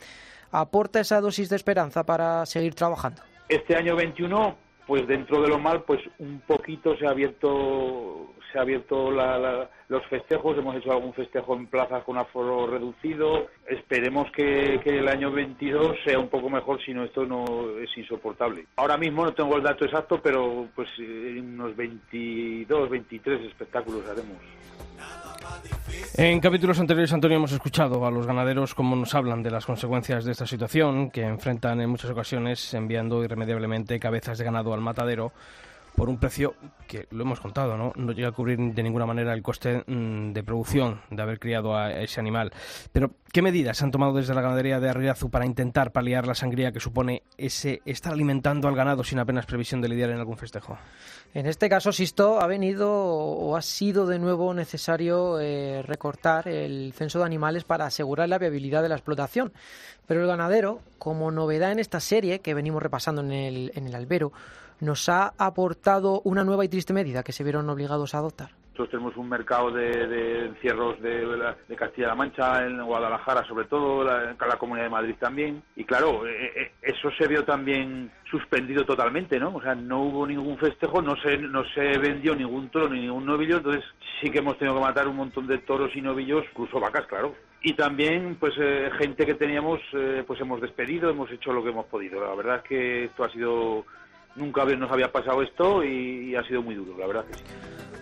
aporta 0.51 0.99
esa 0.99 1.21
dosis 1.21 1.49
de 1.49 1.55
esperanza 1.55 2.03
para 2.03 2.45
seguir 2.45 2.75
trabajando. 2.75 3.21
Este 3.47 3.75
año 3.75 3.95
21, 3.95 4.55
pues 4.87 5.07
dentro 5.07 5.41
de 5.41 5.49
lo 5.49 5.59
mal, 5.59 5.83
pues 5.83 5.99
un 6.19 6.41
poquito 6.41 6.95
se 6.97 7.05
ha 7.05 7.11
abierto 7.11 8.33
se 8.51 8.59
ha 8.59 8.61
abierto 8.61 9.11
la, 9.11 9.37
la, 9.37 9.69
los 9.87 10.05
festejos, 10.07 10.57
hemos 10.57 10.75
hecho 10.75 10.91
algún 10.91 11.13
festejo 11.13 11.55
en 11.55 11.67
plazas 11.67 12.03
con 12.03 12.17
aforo 12.17 12.67
reducido. 12.67 13.47
Esperemos 13.67 14.31
que, 14.31 14.79
que, 14.83 14.99
el 14.99 15.07
año 15.07 15.31
22 15.31 15.97
sea 16.05 16.19
un 16.19 16.29
poco 16.29 16.49
mejor, 16.49 16.83
si 16.83 16.93
no 16.93 17.03
esto 17.03 17.25
no 17.25 17.45
es 17.79 17.89
insoportable. 17.97 18.65
Ahora 18.77 18.97
mismo 18.97 19.25
no 19.25 19.33
tengo 19.33 19.57
el 19.57 19.63
dato 19.63 19.85
exacto, 19.85 20.19
pero 20.21 20.67
pues 20.75 20.89
en 20.99 21.53
unos 21.59 21.75
22, 21.75 22.89
23 22.89 23.41
espectáculos 23.47 24.03
haremos. 24.09 24.37
En 26.17 26.39
capítulos 26.39 26.79
anteriores, 26.79 27.13
Antonio, 27.13 27.37
hemos 27.37 27.51
escuchado 27.51 28.05
a 28.05 28.11
los 28.11 28.27
ganaderos 28.27 28.75
cómo 28.75 28.95
nos 28.95 29.15
hablan 29.15 29.41
de 29.41 29.51
las 29.51 29.65
consecuencias 29.65 30.25
de 30.25 30.31
esta 30.33 30.45
situación 30.45 31.09
que 31.09 31.23
enfrentan 31.23 31.81
en 31.81 31.89
muchas 31.89 32.11
ocasiones 32.11 32.73
enviando 32.73 33.23
irremediablemente 33.23 33.99
cabezas 33.99 34.37
de 34.37 34.45
ganado 34.45 34.73
al 34.73 34.81
matadero 34.81 35.31
por 36.01 36.09
un 36.09 36.17
precio 36.17 36.55
que, 36.87 37.05
lo 37.11 37.21
hemos 37.21 37.39
contado, 37.39 37.77
¿no? 37.77 37.93
no 37.95 38.11
llega 38.11 38.29
a 38.29 38.31
cubrir 38.31 38.57
de 38.57 38.81
ninguna 38.81 39.05
manera 39.05 39.33
el 39.35 39.43
coste 39.43 39.83
mmm, 39.85 40.33
de 40.33 40.41
producción 40.41 40.99
de 41.11 41.21
haber 41.21 41.39
criado 41.39 41.77
a 41.77 41.91
ese 41.91 42.19
animal. 42.19 42.51
Pero, 42.91 43.11
¿qué 43.31 43.43
medidas 43.43 43.83
han 43.83 43.91
tomado 43.91 44.13
desde 44.13 44.33
la 44.33 44.41
ganadería 44.41 44.79
de 44.79 44.89
Arriazu 44.89 45.29
para 45.29 45.45
intentar 45.45 45.91
paliar 45.91 46.25
la 46.25 46.33
sangría 46.33 46.71
que 46.71 46.79
supone 46.79 47.21
ese 47.37 47.83
estar 47.85 48.13
alimentando 48.13 48.67
al 48.67 48.73
ganado 48.75 49.03
sin 49.03 49.19
apenas 49.19 49.45
previsión 49.45 49.79
de 49.79 49.89
lidiar 49.89 50.09
en 50.09 50.17
algún 50.17 50.37
festejo? 50.37 50.75
En 51.35 51.45
este 51.45 51.69
caso, 51.69 51.91
Sisto, 51.91 52.41
ha 52.41 52.47
venido 52.47 52.91
o 52.91 53.55
ha 53.55 53.61
sido 53.61 54.07
de 54.07 54.17
nuevo 54.17 54.55
necesario 54.55 55.39
eh, 55.39 55.83
recortar 55.83 56.47
el 56.47 56.93
censo 56.93 57.19
de 57.19 57.25
animales 57.25 57.63
para 57.63 57.85
asegurar 57.85 58.27
la 58.27 58.39
viabilidad 58.39 58.81
de 58.81 58.89
la 58.89 58.95
explotación. 58.95 59.53
Pero 60.07 60.21
el 60.21 60.27
ganadero, 60.27 60.79
como 60.97 61.29
novedad 61.29 61.71
en 61.71 61.77
esta 61.77 61.99
serie 61.99 62.39
que 62.39 62.55
venimos 62.55 62.81
repasando 62.81 63.21
en 63.21 63.31
el, 63.31 63.71
en 63.75 63.85
el 63.85 63.93
albero, 63.93 64.33
nos 64.81 65.07
ha 65.09 65.33
aportado 65.37 66.21
una 66.25 66.43
nueva 66.43 66.65
y 66.65 66.69
triste 66.69 66.93
medida 66.93 67.23
que 67.23 67.31
se 67.31 67.43
vieron 67.43 67.69
obligados 67.69 68.13
a 68.13 68.17
adoptar. 68.17 68.51
Nosotros 68.71 68.89
tenemos 68.89 69.17
un 69.17 69.29
mercado 69.29 69.69
de, 69.69 70.07
de 70.07 70.45
encierros 70.45 70.99
de, 71.01 71.75
Castilla-La 71.75 72.15
Mancha, 72.15 72.65
en 72.65 72.81
Guadalajara 72.83 73.45
sobre 73.45 73.65
todo, 73.65 74.03
la, 74.03 74.33
la 74.33 74.57
Comunidad 74.57 74.85
de 74.85 74.89
Madrid 74.89 75.15
también. 75.19 75.61
Y 75.75 75.83
claro, 75.83 76.25
eh, 76.25 76.71
eso 76.81 77.11
se 77.11 77.27
vio 77.27 77.43
también 77.43 78.09
suspendido 78.29 78.85
totalmente, 78.85 79.39
¿no? 79.39 79.55
O 79.55 79.61
sea, 79.61 79.75
no 79.75 80.03
hubo 80.03 80.25
ningún 80.25 80.57
festejo, 80.57 81.01
no 81.01 81.15
se, 81.17 81.37
no 81.37 81.65
se 81.75 81.97
vendió 81.97 82.33
ningún 82.33 82.69
toro 82.69 82.89
ni 82.89 83.01
ningún 83.01 83.25
novillo, 83.25 83.57
entonces 83.57 83.83
sí 84.21 84.31
que 84.31 84.39
hemos 84.39 84.57
tenido 84.57 84.75
que 84.77 84.85
matar 84.85 85.07
un 85.07 85.17
montón 85.17 85.47
de 85.47 85.57
toros 85.59 85.91
y 85.93 86.01
novillos, 86.01 86.45
incluso 86.51 86.79
vacas, 86.79 87.05
claro. 87.07 87.35
Y 87.63 87.73
también, 87.73 88.37
pues, 88.39 88.53
eh, 88.57 88.89
gente 88.97 89.25
que 89.25 89.35
teníamos, 89.35 89.79
eh, 89.93 90.23
pues 90.25 90.39
hemos 90.39 90.61
despedido, 90.61 91.09
hemos 91.09 91.29
hecho 91.29 91.53
lo 91.53 91.61
que 91.63 91.69
hemos 91.69 91.85
podido. 91.85 92.19
La 92.25 92.33
verdad 92.33 92.57
es 92.57 92.63
que 92.63 93.03
esto 93.05 93.23
ha 93.23 93.31
sido 93.31 93.85
nunca 94.35 94.65
nos 94.65 94.91
había 94.91 95.11
pasado 95.11 95.41
esto 95.41 95.83
y, 95.83 96.35
ha 96.35 96.43
sido 96.43 96.61
muy 96.61 96.75
duro, 96.75 96.97
la 96.97 97.07
verdad 97.07 97.25
que 97.25 97.35
sí. 97.35 97.43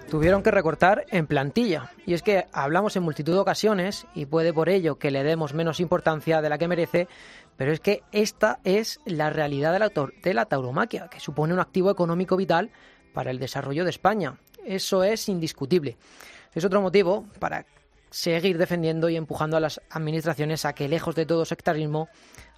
Tuvieron 0.09 0.41
que 0.41 0.49
recortar 0.49 1.05
en 1.09 1.27
plantilla. 1.27 1.91
Y 2.07 2.15
es 2.15 2.23
que 2.23 2.45
hablamos 2.51 2.95
en 2.95 3.03
multitud 3.03 3.33
de 3.33 3.39
ocasiones, 3.39 4.07
y 4.15 4.25
puede 4.25 4.53
por 4.53 4.67
ello 4.67 4.97
que 4.97 5.11
le 5.11 5.23
demos 5.23 5.53
menos 5.53 5.79
importancia 5.79 6.41
de 6.41 6.49
la 6.49 6.57
que 6.57 6.67
merece, 6.67 7.07
pero 7.57 7.71
es 7.71 7.79
que 7.79 8.01
esta 8.11 8.59
es 8.63 8.99
la 9.05 9.29
realidad 9.29 9.71
de 9.71 9.79
la, 9.79 9.89
de 9.89 10.33
la 10.33 10.45
tauromaquia, 10.45 11.09
que 11.09 11.19
supone 11.19 11.53
un 11.53 11.59
activo 11.59 11.91
económico 11.91 12.37
vital 12.37 12.71
para 13.13 13.29
el 13.29 13.37
desarrollo 13.37 13.83
de 13.83 13.91
España. 13.91 14.37
Eso 14.65 15.03
es 15.03 15.29
indiscutible. 15.29 15.97
Es 16.55 16.65
otro 16.65 16.81
motivo 16.81 17.27
para 17.39 17.65
seguir 18.09 18.57
defendiendo 18.57 19.09
y 19.09 19.15
empujando 19.15 19.57
a 19.57 19.59
las 19.59 19.79
administraciones 19.91 20.65
a 20.65 20.73
que, 20.73 20.89
lejos 20.89 21.13
de 21.13 21.27
todo 21.27 21.45
sectarismo, 21.45 22.09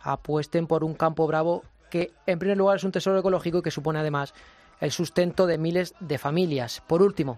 apuesten 0.01 0.67
por 0.67 0.83
un 0.83 0.93
campo 0.93 1.27
bravo 1.27 1.63
que, 1.91 2.11
en 2.25 2.39
primer 2.39 2.57
lugar, 2.57 2.77
es 2.77 2.83
un 2.83 2.91
tesoro 2.91 3.19
ecológico 3.19 3.59
y 3.59 3.61
que 3.61 3.69
supone 3.69 3.99
además 3.99 4.33
el 4.79 4.89
sustento 4.89 5.45
de 5.45 5.59
miles 5.59 5.93
de 5.99 6.17
familias. 6.17 6.81
Por 6.87 7.03
último, 7.03 7.37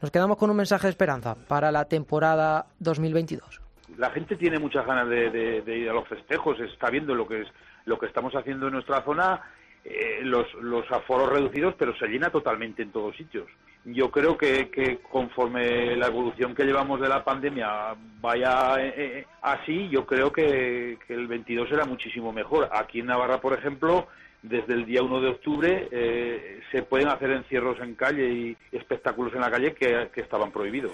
nos 0.00 0.12
quedamos 0.12 0.36
con 0.36 0.50
un 0.50 0.56
mensaje 0.56 0.86
de 0.86 0.90
esperanza 0.90 1.34
para 1.34 1.72
la 1.72 1.86
temporada 1.86 2.66
2022. 2.78 3.60
la 3.98 4.10
gente 4.10 4.36
tiene 4.36 4.58
muchas 4.58 4.86
ganas 4.86 5.08
de, 5.08 5.62
ir 5.66 5.88
a 5.88 5.92
los 5.92 6.06
festejos, 6.08 6.58
está 6.60 6.90
viendo 6.90 7.14
lo 7.14 7.26
que 7.26 7.42
es 7.42 7.48
lo 7.86 7.98
que 7.98 8.06
estamos 8.06 8.34
haciendo 8.34 8.66
en 8.66 8.72
nuestra 8.74 9.02
zona, 9.04 9.42
eh, 9.84 10.20
los, 10.22 10.46
los 10.54 10.90
aforos 10.90 11.28
reducidos, 11.30 11.74
pero 11.78 11.94
se 11.96 12.06
llena 12.06 12.30
totalmente 12.30 12.82
en 12.82 12.90
todos 12.90 13.14
sitios. 13.16 13.46
Yo 13.86 14.10
creo 14.10 14.38
que, 14.38 14.98
conforme 15.10 15.94
la 15.96 16.06
evolución 16.06 16.54
que 16.54 16.64
llevamos 16.64 17.00
de 17.02 17.08
la 17.08 17.22
pandemia 17.22 17.94
vaya 18.20 18.76
eh, 18.80 18.94
eh, 18.96 19.26
así, 19.42 19.88
yo 19.90 20.06
creo 20.06 20.32
que, 20.32 20.96
el 21.08 21.26
22 21.26 21.68
será 21.68 21.84
muchísimo 21.84 22.32
mejor. 22.32 22.70
Aquí 22.72 23.00
en 23.00 23.06
Navarra, 23.06 23.42
por 23.42 23.52
ejemplo, 23.52 24.06
desde 24.42 24.72
el 24.72 24.86
día 24.86 25.02
1 25.02 25.20
de 25.20 25.28
octubre 25.28 25.88
eh, 25.90 26.60
se 26.72 26.82
pueden 26.82 27.08
hacer 27.08 27.30
encierros 27.30 27.78
en 27.80 27.94
calle 27.94 28.26
y 28.26 28.56
espectáculos 28.72 29.34
en 29.34 29.40
la 29.42 29.50
calle 29.50 29.74
que- 29.74 30.08
estaban 30.16 30.50
prohibidos. 30.50 30.92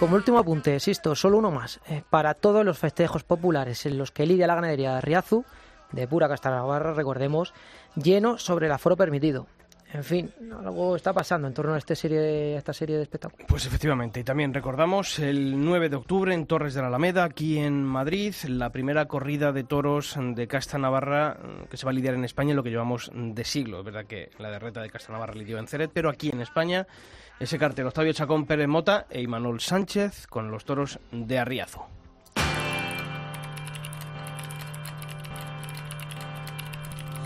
Como 0.00 0.16
último 0.16 0.38
apunte, 0.40 0.74
existo 0.74 1.14
solo 1.14 1.38
uno 1.38 1.52
más. 1.52 1.80
para 2.10 2.34
todos 2.34 2.64
los 2.64 2.78
festejos 2.78 3.22
populares 3.22 3.86
en 3.86 3.96
los 3.96 4.10
que 4.10 4.26
lidia 4.26 4.46
la 4.48 4.54
ganadería 4.56 4.96
de 4.96 5.00
Riazu, 5.02 5.44
de 5.92 6.06
pura 6.08 6.28
Castanavarra, 6.28 6.94
recordemos, 6.94 7.54
lleno 7.94 8.38
sobre 8.38 8.66
el 8.66 8.72
aforo 8.72 8.96
permitido. 8.96 9.46
En 9.90 10.04
fin, 10.04 10.30
algo 10.52 10.96
está 10.96 11.14
pasando 11.14 11.48
en 11.48 11.54
torno 11.54 11.72
a, 11.72 11.78
este 11.78 11.96
serie, 11.96 12.56
a 12.56 12.58
esta 12.58 12.74
serie 12.74 12.96
de 12.96 13.02
espectáculos. 13.02 13.46
Pues 13.48 13.64
efectivamente, 13.64 14.20
y 14.20 14.24
también 14.24 14.52
recordamos 14.52 15.18
el 15.18 15.64
9 15.64 15.88
de 15.88 15.96
octubre 15.96 16.34
en 16.34 16.46
Torres 16.46 16.74
de 16.74 16.82
la 16.82 16.88
Alameda, 16.88 17.24
aquí 17.24 17.58
en 17.58 17.84
Madrid, 17.84 18.34
la 18.48 18.70
primera 18.70 19.06
corrida 19.06 19.50
de 19.50 19.64
toros 19.64 20.16
de 20.18 20.46
Casta 20.46 20.76
Navarra 20.76 21.38
mm, 21.40 21.68
que 21.68 21.78
se 21.78 21.86
va 21.86 21.92
a 21.92 21.94
lidiar 21.94 22.14
en 22.14 22.24
España 22.24 22.50
en 22.50 22.56
lo 22.56 22.62
que 22.62 22.70
llevamos 22.70 23.10
de 23.14 23.44
siglo. 23.44 23.78
Es 23.78 23.84
verdad 23.86 24.04
que 24.04 24.30
la 24.38 24.50
derreta 24.50 24.82
de 24.82 24.90
Casta 24.90 25.10
Navarra 25.10 25.34
lidió 25.34 25.58
en 25.58 25.66
Ceret, 25.66 25.90
pero 25.92 26.10
aquí 26.10 26.28
en 26.28 26.42
España 26.42 26.86
ese 27.40 27.58
cartel 27.58 27.86
Octavio 27.86 28.12
Chacón 28.12 28.44
Pérez 28.44 28.68
Mota 28.68 29.06
e 29.08 29.22
Imanol 29.22 29.60
Sánchez 29.60 30.26
con 30.26 30.50
los 30.50 30.66
toros 30.66 30.98
de 31.12 31.38
Arriazo. 31.38 31.88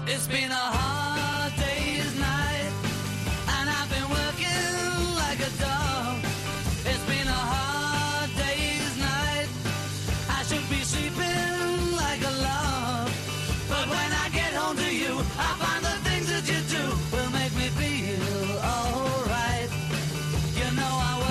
It's 0.06 0.26
been 0.28 0.50
a 0.50 0.54
hard 0.54 1.11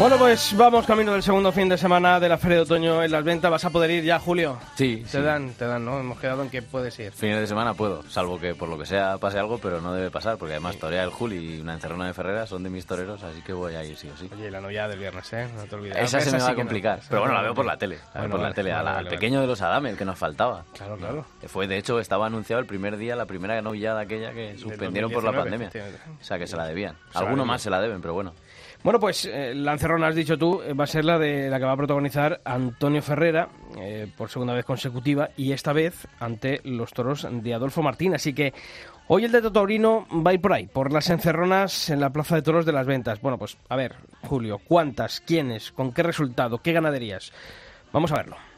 Bueno, 0.01 0.17
pues 0.17 0.57
vamos 0.57 0.87
camino 0.87 1.13
del 1.13 1.21
segundo 1.21 1.51
fin 1.51 1.69
de 1.69 1.77
semana 1.77 2.19
de 2.19 2.27
la 2.27 2.39
Feria 2.39 2.57
de 2.57 2.63
Otoño 2.63 3.03
en 3.03 3.11
las 3.11 3.23
ventas. 3.23 3.51
¿Vas 3.51 3.63
a 3.65 3.69
poder 3.69 3.91
ir 3.91 4.03
ya, 4.03 4.17
Julio? 4.17 4.57
Sí, 4.73 5.03
Te 5.03 5.19
sí. 5.19 5.21
dan, 5.21 5.53
te 5.53 5.65
dan, 5.67 5.85
¿no? 5.85 5.99
Hemos 5.99 6.19
quedado 6.19 6.41
en 6.41 6.49
que 6.49 6.63
puedes 6.63 6.97
ir. 6.97 7.11
Fines 7.11 7.39
de 7.39 7.45
semana 7.45 7.75
puedo, 7.75 8.01
salvo 8.09 8.39
que 8.39 8.55
por 8.55 8.67
lo 8.67 8.79
que 8.79 8.87
sea 8.87 9.19
pase 9.19 9.37
algo, 9.37 9.59
pero 9.59 9.79
no 9.79 9.93
debe 9.93 10.09
pasar, 10.09 10.37
porque 10.39 10.53
además 10.53 10.77
torea 10.77 11.03
el 11.03 11.11
Juli 11.11 11.57
y 11.57 11.61
una 11.61 11.75
encerrona 11.75 12.07
de 12.07 12.15
Ferrera 12.15 12.47
son 12.47 12.63
de 12.63 12.71
mis 12.71 12.83
toreros, 12.87 13.21
así 13.21 13.43
que 13.43 13.53
voy 13.53 13.75
a 13.75 13.83
ir 13.83 13.95
sí 13.95 14.09
o 14.11 14.17
sí. 14.17 14.27
Oye, 14.33 14.49
la 14.49 14.59
novia 14.59 14.87
del 14.87 14.97
viernes, 14.97 15.31
¿eh? 15.33 15.47
No 15.55 15.65
te 15.65 15.75
olvides. 15.75 15.97
Esa 15.97 16.19
se 16.19 16.31
me 16.31 16.39
va 16.39 16.47
a 16.47 16.49
no. 16.49 16.55
complicar, 16.55 16.99
pero 17.07 17.21
bueno, 17.21 17.35
no 17.35 17.39
la 17.39 17.43
veo 17.43 17.53
por 17.53 17.65
la 17.67 17.77
tele, 17.77 17.97
la 17.97 18.01
veo 18.01 18.21
Bueno, 18.21 18.35
por 18.37 18.41
la 18.47 18.53
tele, 18.55 18.71
vale, 18.71 18.89
al 18.89 18.95
vale. 18.95 19.09
pequeño 19.11 19.39
de 19.41 19.47
los 19.47 19.61
Adame, 19.61 19.91
el 19.91 19.97
que 19.97 20.05
nos 20.05 20.17
faltaba. 20.17 20.65
Claro, 20.75 20.97
claro. 20.97 21.25
Fue, 21.45 21.67
de 21.67 21.77
hecho, 21.77 21.99
estaba 21.99 22.25
anunciado 22.25 22.59
el 22.59 22.65
primer 22.65 22.97
día, 22.97 23.15
la 23.15 23.27
primera 23.27 23.61
novillada 23.61 23.99
aquella 24.01 24.31
que 24.33 24.57
suspendieron 24.57 25.11
por 25.11 25.23
la 25.23 25.31
2019, 25.31 25.69
pandemia. 25.91 26.17
O 26.19 26.23
sea, 26.23 26.39
que 26.39 26.47
se 26.47 26.57
la 26.57 26.65
debían. 26.65 26.95
Se 27.09 27.13
la 27.13 27.19
Alguno 27.19 27.43
debían. 27.43 27.47
más 27.47 27.61
se 27.61 27.69
la 27.69 27.79
deben, 27.79 28.01
pero 28.01 28.15
bueno. 28.15 28.33
Bueno, 28.83 28.99
pues 28.99 29.25
eh, 29.25 29.53
la 29.53 29.73
encerrona, 29.73 30.07
has 30.07 30.15
dicho 30.15 30.39
tú, 30.39 30.59
eh, 30.63 30.73
va 30.73 30.85
a 30.85 30.87
ser 30.87 31.05
la 31.05 31.19
de 31.19 31.49
la 31.51 31.59
que 31.59 31.65
va 31.65 31.73
a 31.73 31.77
protagonizar 31.77 32.41
Antonio 32.43 33.03
Ferrera 33.03 33.47
eh, 33.77 34.07
por 34.17 34.29
segunda 34.29 34.55
vez 34.55 34.65
consecutiva 34.65 35.29
y 35.37 35.51
esta 35.51 35.71
vez 35.71 36.07
ante 36.19 36.61
los 36.63 36.91
toros 36.91 37.27
de 37.29 37.53
Adolfo 37.53 37.83
Martín. 37.83 38.15
Así 38.15 38.33
que 38.33 38.53
hoy 39.07 39.25
el 39.25 39.31
de 39.31 39.51
Taurino 39.51 40.07
va 40.25 40.31
a 40.31 40.33
ir 40.33 40.41
por 40.41 40.53
ahí, 40.53 40.65
por 40.65 40.91
las 40.91 41.11
encerronas 41.11 41.91
en 41.91 41.99
la 41.99 42.09
Plaza 42.09 42.35
de 42.35 42.41
Toros 42.41 42.65
de 42.65 42.71
las 42.71 42.87
Ventas. 42.87 43.21
Bueno, 43.21 43.37
pues 43.37 43.55
a 43.69 43.75
ver, 43.75 43.97
Julio, 44.23 44.59
¿cuántas? 44.67 45.21
¿Quiénes? 45.21 45.71
¿Con 45.71 45.93
qué 45.93 46.01
resultado? 46.01 46.57
¿Qué 46.57 46.73
ganaderías? 46.73 47.31
Vamos 47.93 48.11
a 48.11 48.15
verlo. 48.15 48.50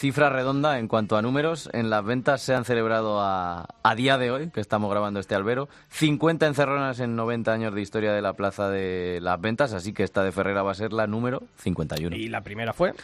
Cifra 0.00 0.30
redonda 0.30 0.78
en 0.78 0.88
cuanto 0.88 1.18
a 1.18 1.20
números, 1.20 1.68
en 1.74 1.90
las 1.90 2.02
ventas 2.02 2.40
se 2.40 2.54
han 2.54 2.64
celebrado 2.64 3.20
a, 3.20 3.68
a 3.82 3.94
día 3.94 4.16
de 4.16 4.30
hoy, 4.30 4.48
que 4.48 4.62
estamos 4.62 4.90
grabando 4.90 5.20
este 5.20 5.34
albero, 5.34 5.68
50 5.90 6.46
encerronas 6.46 7.00
en 7.00 7.16
90 7.16 7.52
años 7.52 7.74
de 7.74 7.82
historia 7.82 8.14
de 8.14 8.22
la 8.22 8.32
Plaza 8.32 8.70
de 8.70 9.18
las 9.20 9.38
Ventas, 9.38 9.74
así 9.74 9.92
que 9.92 10.02
esta 10.02 10.24
de 10.24 10.32
Ferrera 10.32 10.62
va 10.62 10.70
a 10.70 10.74
ser 10.74 10.94
la 10.94 11.06
número 11.06 11.42
51. 11.58 12.16
Y 12.16 12.28
la 12.28 12.40
primera 12.40 12.72
fue 12.72 12.94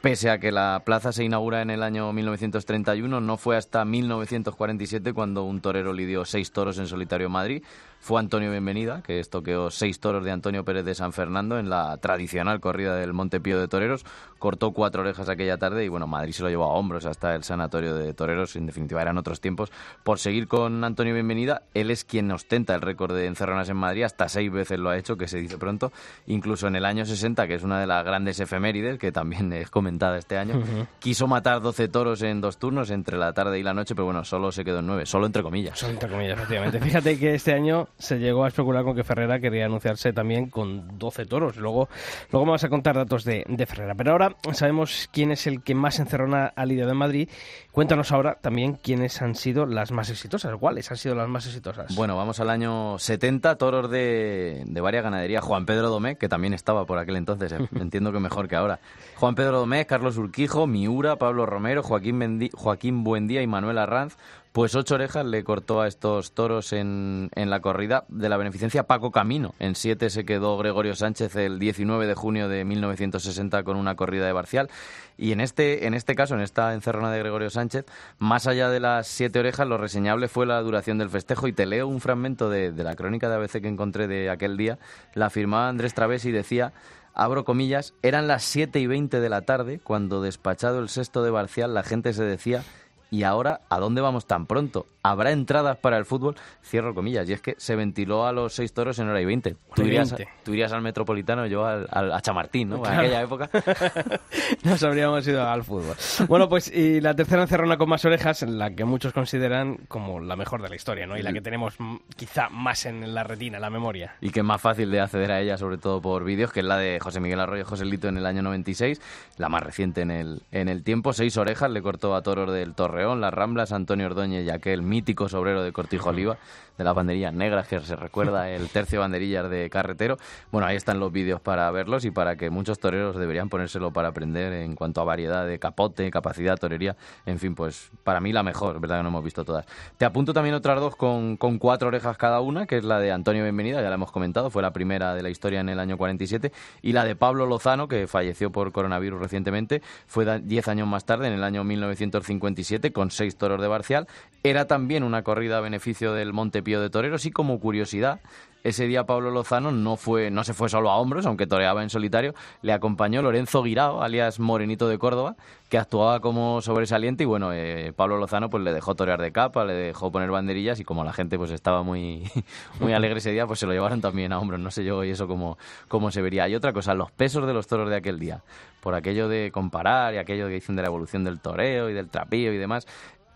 Pese 0.00 0.30
a 0.30 0.38
que 0.38 0.52
la 0.52 0.82
plaza 0.84 1.12
se 1.12 1.24
inaugura 1.24 1.60
en 1.60 1.70
el 1.70 1.82
año 1.82 2.12
1931, 2.12 3.20
no 3.20 3.36
fue 3.36 3.56
hasta 3.56 3.84
1947 3.84 5.12
cuando 5.12 5.42
un 5.42 5.60
torero 5.60 5.92
lidió 5.92 6.24
seis 6.24 6.52
toros 6.52 6.78
en 6.78 6.86
solitario 6.86 7.26
en 7.26 7.32
Madrid. 7.32 7.64
Fue 8.00 8.20
Antonio 8.20 8.50
Bienvenida, 8.50 9.02
que 9.02 9.18
estoqueó 9.20 9.70
seis 9.70 10.00
toros 10.00 10.24
de 10.24 10.30
Antonio 10.30 10.64
Pérez 10.64 10.84
de 10.84 10.94
San 10.94 11.12
Fernando 11.12 11.58
en 11.58 11.68
la 11.68 11.96
tradicional 11.98 12.60
corrida 12.60 12.96
del 12.96 13.12
Montepío 13.12 13.60
de 13.60 13.68
Toreros. 13.68 14.06
Cortó 14.38 14.70
cuatro 14.72 15.02
orejas 15.02 15.28
aquella 15.28 15.58
tarde 15.58 15.84
y 15.84 15.88
bueno, 15.88 16.06
Madrid 16.06 16.32
se 16.32 16.42
lo 16.42 16.48
llevó 16.48 16.64
a 16.64 16.74
hombros 16.74 17.04
hasta 17.06 17.34
el 17.34 17.42
sanatorio 17.42 17.94
de 17.94 18.14
toreros. 18.14 18.54
En 18.56 18.66
definitiva, 18.66 19.02
eran 19.02 19.18
otros 19.18 19.40
tiempos. 19.40 19.72
Por 20.04 20.20
seguir 20.20 20.46
con 20.46 20.84
Antonio 20.84 21.12
Bienvenida, 21.12 21.62
él 21.74 21.90
es 21.90 22.04
quien 22.04 22.30
ostenta 22.30 22.74
el 22.74 22.80
récord 22.80 23.14
de 23.14 23.26
encerronas 23.26 23.68
en 23.68 23.76
Madrid. 23.76 24.04
Hasta 24.04 24.28
seis 24.28 24.50
veces 24.50 24.78
lo 24.78 24.90
ha 24.90 24.96
hecho, 24.96 25.16
que 25.16 25.26
se 25.26 25.38
dice 25.38 25.58
pronto. 25.58 25.92
Incluso 26.28 26.68
en 26.68 26.76
el 26.76 26.84
año 26.84 27.04
60, 27.04 27.48
que 27.48 27.54
es 27.54 27.64
una 27.64 27.80
de 27.80 27.88
las 27.88 28.04
grandes 28.04 28.38
efemérides, 28.38 28.98
que 28.98 29.10
también 29.10 29.52
es 29.52 29.70
comentada 29.70 30.16
este 30.16 30.38
año, 30.38 30.62
quiso 31.00 31.26
matar 31.26 31.60
12 31.60 31.88
toros 31.88 32.22
en 32.22 32.40
dos 32.40 32.58
turnos, 32.58 32.90
entre 32.90 33.18
la 33.18 33.32
tarde 33.32 33.58
y 33.58 33.62
la 33.64 33.74
noche, 33.74 33.94
pero 33.94 34.06
bueno, 34.06 34.24
solo 34.24 34.52
se 34.52 34.64
quedó 34.64 34.78
en 34.78 34.86
nueve, 34.86 35.04
solo 35.04 35.26
entre 35.26 35.42
comillas. 35.42 35.78
Son 35.78 35.90
entre 35.90 36.08
comillas, 36.08 36.38
efectivamente. 36.38 36.80
Fíjate 36.80 37.18
que 37.18 37.34
este 37.34 37.52
año 37.52 37.87
se 37.98 38.18
llegó 38.18 38.44
a 38.44 38.48
especular 38.48 38.84
con 38.84 38.94
que 38.94 39.04
Ferrera 39.04 39.40
quería 39.40 39.66
anunciarse 39.66 40.12
también 40.12 40.50
con 40.50 40.98
12 40.98 41.26
toros. 41.26 41.56
Luego, 41.56 41.88
luego 42.30 42.46
vamos 42.46 42.64
a 42.64 42.68
contar 42.68 42.96
datos 42.96 43.24
de, 43.24 43.44
de 43.48 43.66
Ferrera. 43.66 43.94
Pero 43.94 44.12
ahora 44.12 44.36
sabemos 44.52 45.08
quién 45.12 45.30
es 45.32 45.46
el 45.46 45.62
que 45.62 45.74
más 45.74 45.98
encerrona 45.98 46.52
ha 46.54 46.66
lidiado 46.66 46.90
en 46.92 46.96
Madrid. 46.98 47.28
Cuéntanos 47.72 48.12
ahora 48.12 48.38
también 48.40 48.74
quiénes 48.74 49.22
han 49.22 49.34
sido 49.34 49.66
las 49.66 49.90
más 49.92 50.10
exitosas. 50.10 50.54
¿Cuáles 50.58 50.90
han 50.90 50.96
sido 50.96 51.14
las 51.14 51.28
más 51.28 51.46
exitosas? 51.46 51.94
Bueno, 51.96 52.16
vamos 52.16 52.40
al 52.40 52.50
año 52.50 52.98
70, 52.98 53.56
toros 53.56 53.90
de, 53.90 54.62
de 54.66 54.80
varias 54.80 55.04
ganaderías. 55.04 55.44
Juan 55.44 55.64
Pedro 55.66 55.88
Domé, 55.88 56.16
que 56.16 56.28
también 56.28 56.54
estaba 56.54 56.84
por 56.86 56.98
aquel 56.98 57.16
entonces, 57.16 57.52
eh, 57.52 57.58
entiendo 57.80 58.12
que 58.12 58.20
mejor 58.20 58.48
que 58.48 58.56
ahora. 58.56 58.80
Juan 59.16 59.34
Pedro 59.34 59.58
Domé, 59.60 59.86
Carlos 59.86 60.16
Urquijo, 60.16 60.66
Miura, 60.66 61.16
Pablo 61.16 61.46
Romero, 61.46 61.82
Joaquín, 61.82 62.18
Bendi- 62.20 62.50
Joaquín 62.52 63.04
Buendía 63.04 63.42
y 63.42 63.46
Manuel 63.46 63.78
Arranz. 63.78 64.16
Pues 64.58 64.74
ocho 64.74 64.96
orejas 64.96 65.24
le 65.24 65.44
cortó 65.44 65.82
a 65.82 65.86
estos 65.86 66.32
toros 66.32 66.72
en, 66.72 67.30
en 67.36 67.48
la 67.48 67.60
corrida 67.60 68.06
de 68.08 68.28
la 68.28 68.36
beneficencia 68.36 68.88
Paco 68.88 69.12
Camino. 69.12 69.54
En 69.60 69.76
siete 69.76 70.10
se 70.10 70.24
quedó 70.24 70.58
Gregorio 70.58 70.96
Sánchez 70.96 71.36
el 71.36 71.60
19 71.60 72.08
de 72.08 72.14
junio 72.16 72.48
de 72.48 72.64
1960 72.64 73.62
con 73.62 73.76
una 73.76 73.94
corrida 73.94 74.26
de 74.26 74.32
Barcial. 74.32 74.68
Y 75.16 75.30
en 75.30 75.40
este, 75.40 75.86
en 75.86 75.94
este 75.94 76.16
caso, 76.16 76.34
en 76.34 76.40
esta 76.40 76.74
encerrona 76.74 77.12
de 77.12 77.20
Gregorio 77.20 77.50
Sánchez, 77.50 77.84
más 78.18 78.48
allá 78.48 78.68
de 78.68 78.80
las 78.80 79.06
siete 79.06 79.38
orejas, 79.38 79.68
lo 79.68 79.78
reseñable 79.78 80.26
fue 80.26 80.44
la 80.44 80.60
duración 80.60 80.98
del 80.98 81.08
festejo. 81.08 81.46
Y 81.46 81.52
te 81.52 81.64
leo 81.64 81.86
un 81.86 82.00
fragmento 82.00 82.50
de, 82.50 82.72
la 82.72 82.96
crónica 82.96 83.28
de 83.28 83.36
ABC 83.36 83.62
que 83.62 83.68
encontré 83.68 84.08
de 84.08 84.28
aquel 84.28 84.56
día. 84.56 84.80
La 85.14 85.30
firmaba 85.30 85.68
Andrés 85.68 85.94
Través 85.94 86.24
y 86.24 86.32
decía 86.32 86.72
abro 87.14 87.44
comillas, 87.44 87.94
eran 88.02 88.26
las 88.26 88.42
7 88.42 88.80
y 88.80 88.86
20 88.88 89.20
de 89.20 89.28
la 89.28 89.42
tarde 89.42 89.80
cuando 89.82 90.20
despachado 90.20 90.80
el 90.80 90.88
sexto 90.88 91.22
de 91.22 91.30
Barcial 91.30 91.74
la 91.74 91.82
gente 91.82 92.12
se 92.12 92.22
decía 92.22 92.62
y 93.10 93.22
ahora, 93.22 93.60
¿a 93.68 93.78
dónde 93.78 94.00
vamos 94.00 94.26
tan 94.26 94.46
pronto? 94.46 94.86
¿Habrá 95.02 95.30
entradas 95.30 95.78
para 95.78 95.96
el 95.96 96.04
fútbol? 96.04 96.34
Cierro 96.62 96.94
comillas, 96.94 97.28
y 97.28 97.32
es 97.32 97.40
que 97.40 97.54
se 97.56 97.74
ventiló 97.76 98.26
a 98.26 98.32
los 98.32 98.52
seis 98.54 98.72
toros 98.74 98.98
en 98.98 99.08
hora 99.08 99.20
y 99.20 99.24
veinte. 99.24 99.52
Tú, 99.74 99.80
Hora 99.80 99.84
y 99.84 99.86
irías, 99.86 100.10
20. 100.12 100.28
tú 100.44 100.52
irías 100.52 100.72
al 100.72 100.82
Metropolitano, 100.82 101.46
yo 101.46 101.64
al, 101.64 101.86
al- 101.90 102.12
a 102.12 102.20
Chamartín, 102.20 102.68
¿no? 102.70 102.84
En 102.84 102.92
aquella 102.92 103.22
época. 103.22 103.48
Nos 104.64 104.82
habríamos 104.82 105.26
ido 105.26 105.46
al 105.48 105.64
fútbol. 105.64 105.96
Bueno, 106.28 106.48
pues 106.48 106.70
y 106.74 107.00
la 107.00 107.14
tercera 107.14 107.42
encerrona 107.42 107.76
con 107.78 107.88
más 107.88 108.04
orejas, 108.04 108.42
la 108.42 108.70
que 108.72 108.84
muchos 108.84 109.12
consideran 109.12 109.76
como 109.88 110.20
la 110.20 110.36
mejor 110.36 110.60
de 110.62 110.68
la 110.68 110.76
historia, 110.76 111.06
¿no? 111.06 111.16
Y 111.16 111.22
la 111.22 111.32
que 111.32 111.40
tenemos 111.40 111.76
quizá 112.16 112.48
más 112.50 112.84
en 112.86 113.14
la 113.14 113.24
retina, 113.24 113.56
en 113.56 113.62
la 113.62 113.70
memoria. 113.70 114.14
y 114.20 114.30
que 114.30 114.40
es 114.40 114.44
más 114.46 114.60
fácil 114.60 114.90
de 114.90 115.00
acceder 115.00 115.30
a 115.32 115.40
ella, 115.40 115.56
sobre 115.56 115.78
todo 115.78 116.00
por 116.02 116.24
vídeos, 116.24 116.52
que 116.52 116.60
es 116.60 116.66
la 116.66 116.76
de 116.76 116.98
José 117.00 117.20
Miguel 117.20 117.40
Arroyo 117.40 117.64
José 117.64 117.84
Lito 117.84 118.08
en 118.08 118.18
el 118.18 118.26
año 118.26 118.42
96, 118.42 119.00
la 119.38 119.48
más 119.48 119.62
reciente 119.62 120.02
en 120.02 120.10
el, 120.10 120.42
en 120.52 120.68
el 120.68 120.82
tiempo. 120.82 121.12
Seis 121.12 121.36
orejas 121.36 121.70
le 121.70 121.80
cortó 121.82 122.14
a 122.14 122.22
toros 122.22 122.52
del 122.52 122.74
Torreón, 122.98 123.20
las 123.20 123.32
Ramblas, 123.32 123.70
Antonio 123.70 124.06
Ordóñez 124.06 124.44
y 124.44 124.50
aquel 124.50 124.82
mítico 124.82 125.28
sobrero 125.28 125.62
de 125.62 125.70
Cortijo 125.70 126.08
Oliva, 126.08 126.36
de 126.78 126.84
las 126.84 126.94
banderillas 126.94 127.34
negras 127.34 127.66
que 127.68 127.80
se 127.80 127.96
recuerda, 127.96 128.48
el 128.48 128.68
tercio 128.70 129.00
banderillas 129.00 129.50
de 129.50 129.68
carretero. 129.68 130.16
Bueno, 130.52 130.66
ahí 130.66 130.76
están 130.76 131.00
los 131.00 131.12
vídeos 131.12 131.40
para 131.40 131.70
verlos 131.70 132.04
y 132.04 132.10
para 132.10 132.36
que 132.36 132.48
muchos 132.50 132.78
toreros 132.78 133.16
deberían 133.16 133.48
ponérselo 133.48 133.92
para 133.92 134.08
aprender 134.08 134.52
en 134.52 134.74
cuanto 134.76 135.00
a 135.00 135.04
variedad 135.04 135.46
de 135.46 135.58
capote, 135.58 136.10
capacidad, 136.10 136.56
torería. 136.56 136.96
En 137.26 137.38
fin, 137.38 137.54
pues 137.54 137.90
para 138.04 138.20
mí 138.20 138.32
la 138.32 138.42
mejor, 138.42 138.80
verdad 138.80 138.98
que 138.98 139.02
no 139.02 139.08
hemos 139.10 139.24
visto 139.24 139.44
todas. 139.44 139.66
Te 139.98 140.04
apunto 140.04 140.32
también 140.32 140.54
otras 140.54 140.80
dos 140.80 140.96
con, 140.96 141.36
con 141.36 141.58
cuatro 141.58 141.88
orejas 141.88 142.16
cada 142.16 142.40
una, 142.40 142.66
que 142.66 142.78
es 142.78 142.84
la 142.84 143.00
de 143.00 143.10
Antonio 143.12 143.42
Bienvenida, 143.42 143.82
ya 143.82 143.88
la 143.88 143.96
hemos 143.96 144.12
comentado, 144.12 144.48
fue 144.50 144.62
la 144.62 144.72
primera 144.72 145.14
de 145.14 145.22
la 145.22 145.30
historia 145.30 145.60
en 145.60 145.68
el 145.68 145.80
año 145.80 145.98
47, 145.98 146.52
y 146.82 146.92
la 146.92 147.04
de 147.04 147.16
Pablo 147.16 147.46
Lozano, 147.46 147.88
que 147.88 148.06
falleció 148.06 148.52
por 148.52 148.70
coronavirus 148.70 149.20
recientemente, 149.20 149.82
fue 150.06 150.24
da- 150.24 150.38
10 150.38 150.68
años 150.68 150.86
más 150.86 151.04
tarde, 151.04 151.26
en 151.26 151.32
el 151.32 151.42
año 151.42 151.64
1957, 151.64 152.92
con 152.92 153.10
seis 153.10 153.36
toros 153.36 153.60
de 153.60 153.68
Barcial. 153.68 154.06
Era 154.44 154.66
también 154.66 155.02
una 155.02 155.22
corrida 155.22 155.58
a 155.58 155.60
beneficio 155.60 156.12
del 156.12 156.32
De 156.76 156.90
Toreros 156.90 157.24
y 157.24 157.30
como 157.30 157.58
curiosidad, 157.58 158.20
ese 158.64 158.86
día 158.86 159.04
Pablo 159.04 159.30
Lozano 159.30 159.70
no 159.70 159.96
fue 159.96 160.30
no 160.30 160.44
se 160.44 160.52
fue 160.52 160.68
solo 160.68 160.90
a 160.90 160.96
hombros, 160.96 161.26
aunque 161.26 161.46
toreaba 161.46 161.82
en 161.82 161.90
solitario, 161.90 162.34
le 162.62 162.72
acompañó 162.72 163.22
Lorenzo 163.22 163.62
Guirao, 163.62 164.02
alias 164.02 164.40
Morenito 164.40 164.88
de 164.88 164.98
Córdoba, 164.98 165.36
que 165.68 165.78
actuaba 165.78 166.20
como 166.20 166.60
sobresaliente. 166.60 167.22
Y 167.22 167.26
bueno, 167.26 167.52
eh, 167.52 167.92
Pablo 167.94 168.18
Lozano 168.18 168.50
pues 168.50 168.64
le 168.64 168.72
dejó 168.72 168.94
torear 168.94 169.20
de 169.20 169.32
capa, 169.32 169.64
le 169.64 169.74
dejó 169.74 170.10
poner 170.10 170.30
banderillas. 170.30 170.80
Y 170.80 170.84
como 170.84 171.04
la 171.04 171.12
gente 171.12 171.38
pues 171.38 171.50
estaba 171.50 171.82
muy 171.82 172.30
muy 172.80 172.92
alegre 172.92 173.18
ese 173.18 173.30
día, 173.30 173.46
pues 173.46 173.60
se 173.60 173.66
lo 173.66 173.72
llevaron 173.72 174.00
también 174.00 174.32
a 174.32 174.38
hombros, 174.38 174.60
no 174.60 174.70
sé 174.70 174.84
yo 174.84 175.04
y 175.04 175.10
eso 175.10 175.28
cómo, 175.28 175.56
cómo 175.86 176.10
se 176.10 176.20
vería. 176.20 176.48
Y 176.48 176.54
otra 176.54 176.72
cosa, 176.72 176.94
los 176.94 177.10
pesos 177.12 177.46
de 177.46 177.54
los 177.54 177.66
toros 177.68 177.88
de 177.88 177.96
aquel 177.96 178.18
día, 178.18 178.42
por 178.80 178.94
aquello 178.94 179.28
de 179.28 179.50
comparar 179.52 180.14
y 180.14 180.18
aquello 180.18 180.48
que 180.48 180.54
dicen 180.54 180.76
de 180.76 180.82
la 180.82 180.88
evolución 180.88 181.24
del 181.24 181.40
toreo 181.40 181.90
y 181.90 181.94
del 181.94 182.08
trapío 182.08 182.52
y 182.52 182.58
demás, 182.58 182.86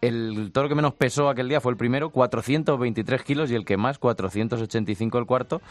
el 0.03 0.51
toro 0.53 0.69
que 0.69 0.75
menos 0.75 0.95
pesó 0.95 1.29
aquel 1.29 1.49
día 1.49 1.61
fue 1.61 1.71
el 1.73 1.79
primero, 1.79 2.11
423 2.11 3.23
kilos, 3.23 3.51
y 3.51 3.55
el 3.55 3.65
que 3.65 3.77
más, 3.77 3.99
485 3.99 5.17
el 5.17 5.27
cuarto, 5.27 5.63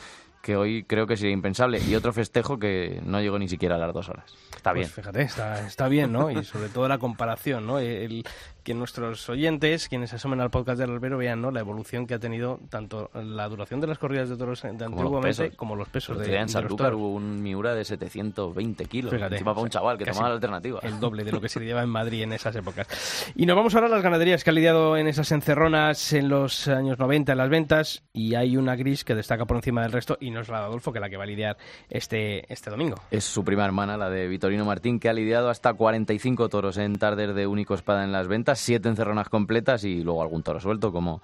que 0.42 0.56
hoy 0.56 0.84
creo 0.84 1.06
que 1.06 1.18
sería 1.18 1.34
impensable. 1.34 1.80
Y 1.86 1.96
otro 1.96 2.14
festejo 2.14 2.58
que 2.58 3.02
no 3.06 3.20
llegó 3.20 3.38
ni 3.38 3.50
siquiera 3.50 3.76
a 3.76 3.78
las 3.78 3.94
dos 3.94 4.08
horas. 4.08 4.34
Está 4.56 4.72
bien. 4.72 4.86
Pues 4.86 4.96
fíjate, 4.96 5.22
está, 5.22 5.68
está 5.68 5.88
bien, 5.90 6.14
¿no? 6.14 6.32
Y 6.32 6.44
sobre 6.46 6.70
todo 6.70 6.88
la 6.88 6.98
comparación, 6.98 7.68
¿no? 7.68 7.80
El, 7.80 8.24
que 8.64 8.74
nuestros 8.74 9.28
oyentes, 9.30 9.89
quienes 9.89 10.12
se 10.12 10.18
asomen 10.18 10.41
al 10.41 10.49
podcast 10.49 10.80
del 10.80 10.91
albero, 10.91 11.18
vean, 11.18 11.41
¿no? 11.41 11.51
La 11.51 11.59
evolución 11.59 12.07
que 12.07 12.14
ha 12.14 12.20
tenido 12.20 12.59
tanto 12.70 13.09
la 13.14 13.47
duración 13.47 13.82
de 13.82 13.88
las 13.88 13.97
corridas 13.97 14.30
de 14.30 14.38
toros 14.38 14.62
de 14.62 14.70
los 14.70 14.88
antiguamente 14.88 15.43
pesos. 15.43 15.57
como 15.57 15.76
los 15.76 15.89
pesos 15.89 16.18
de, 16.18 16.36
en 16.36 16.43
los 16.43 16.51
Sanlúcar 16.51 16.93
hubo 16.93 17.14
un 17.14 17.41
Miura 17.41 17.74
de 17.74 17.86
720 17.86 18.86
kilos. 18.86 19.14
Fíjate, 19.14 19.36
encima 19.36 19.53
para 19.53 19.64
un 19.64 19.70
chaval 19.70 19.97
que 19.97 20.05
tomaba 20.05 20.30
la 20.30 20.36
alternativa. 20.36 20.80
El 20.84 20.99
doble 20.99 21.24
de 21.24 21.32
lo 21.32 21.41
que 21.41 21.49
se 21.49 21.59
lleva 21.59 21.82
en 21.82 21.89
Madrid 21.89 22.24
en 22.24 22.34
esas 22.34 22.55
épocas. 22.55 22.88
Y 23.36 23.45
nos 23.45 23.55
vamos 23.55 23.74
ahora 23.76 23.88
a 23.88 23.89
las 23.89 24.03
ganaderías 24.03 24.43
que 24.43 24.49
ha 24.49 24.53
lidiado 24.53 24.97
en 24.97 25.07
esas 25.07 25.32
encerronas 25.32 26.14
en 26.14 26.30
los 26.30 26.68
años 26.68 26.99
90 26.99 27.32
en 27.32 27.38
las 27.38 27.49
ventas. 27.49 28.03
Y 28.14 28.36
hay 28.36 28.57
una 28.57 28.76
gris 28.76 29.03
que 29.03 29.16
destaca 29.16 29.45
por 29.45 29.57
encima 29.57 29.82
del 29.82 29.91
resto 29.91 30.18
y 30.20 30.32
no 30.32 30.41
es 30.41 30.49
la 30.49 30.59
de 30.59 30.66
Adolfo, 30.66 30.91
que 30.91 30.99
es 30.99 31.01
la 31.01 31.09
que 31.09 31.18
va 31.18 31.24
a 31.24 31.28
lidiar 31.28 31.57
este, 31.89 32.51
este 32.51 32.70
domingo. 32.70 32.97
Es 33.12 33.24
su 33.24 33.43
prima 33.43 33.66
hermana, 33.66 33.97
la 33.97 34.09
de 34.09 34.28
Vitorino 34.28 34.66
Martín, 34.66 34.99
que 34.99 35.09
ha 35.09 35.14
lidiado 35.14 35.49
hasta 35.49 35.74
45 35.74 36.49
toros 36.49 36.78
en 36.78 36.95
tardes 36.97 37.34
de 37.34 37.47
único 37.47 37.74
espada 37.74 38.03
en 38.03 38.12
las 38.12 38.28
ventas, 38.28 38.51
siete 38.60 38.89
encerronas 38.89 39.30
completas 39.30 39.84
y 39.84 40.02
luego 40.04 40.22
algún 40.22 40.43
toro 40.43 40.60
suelto, 40.60 40.91
como, 40.91 41.22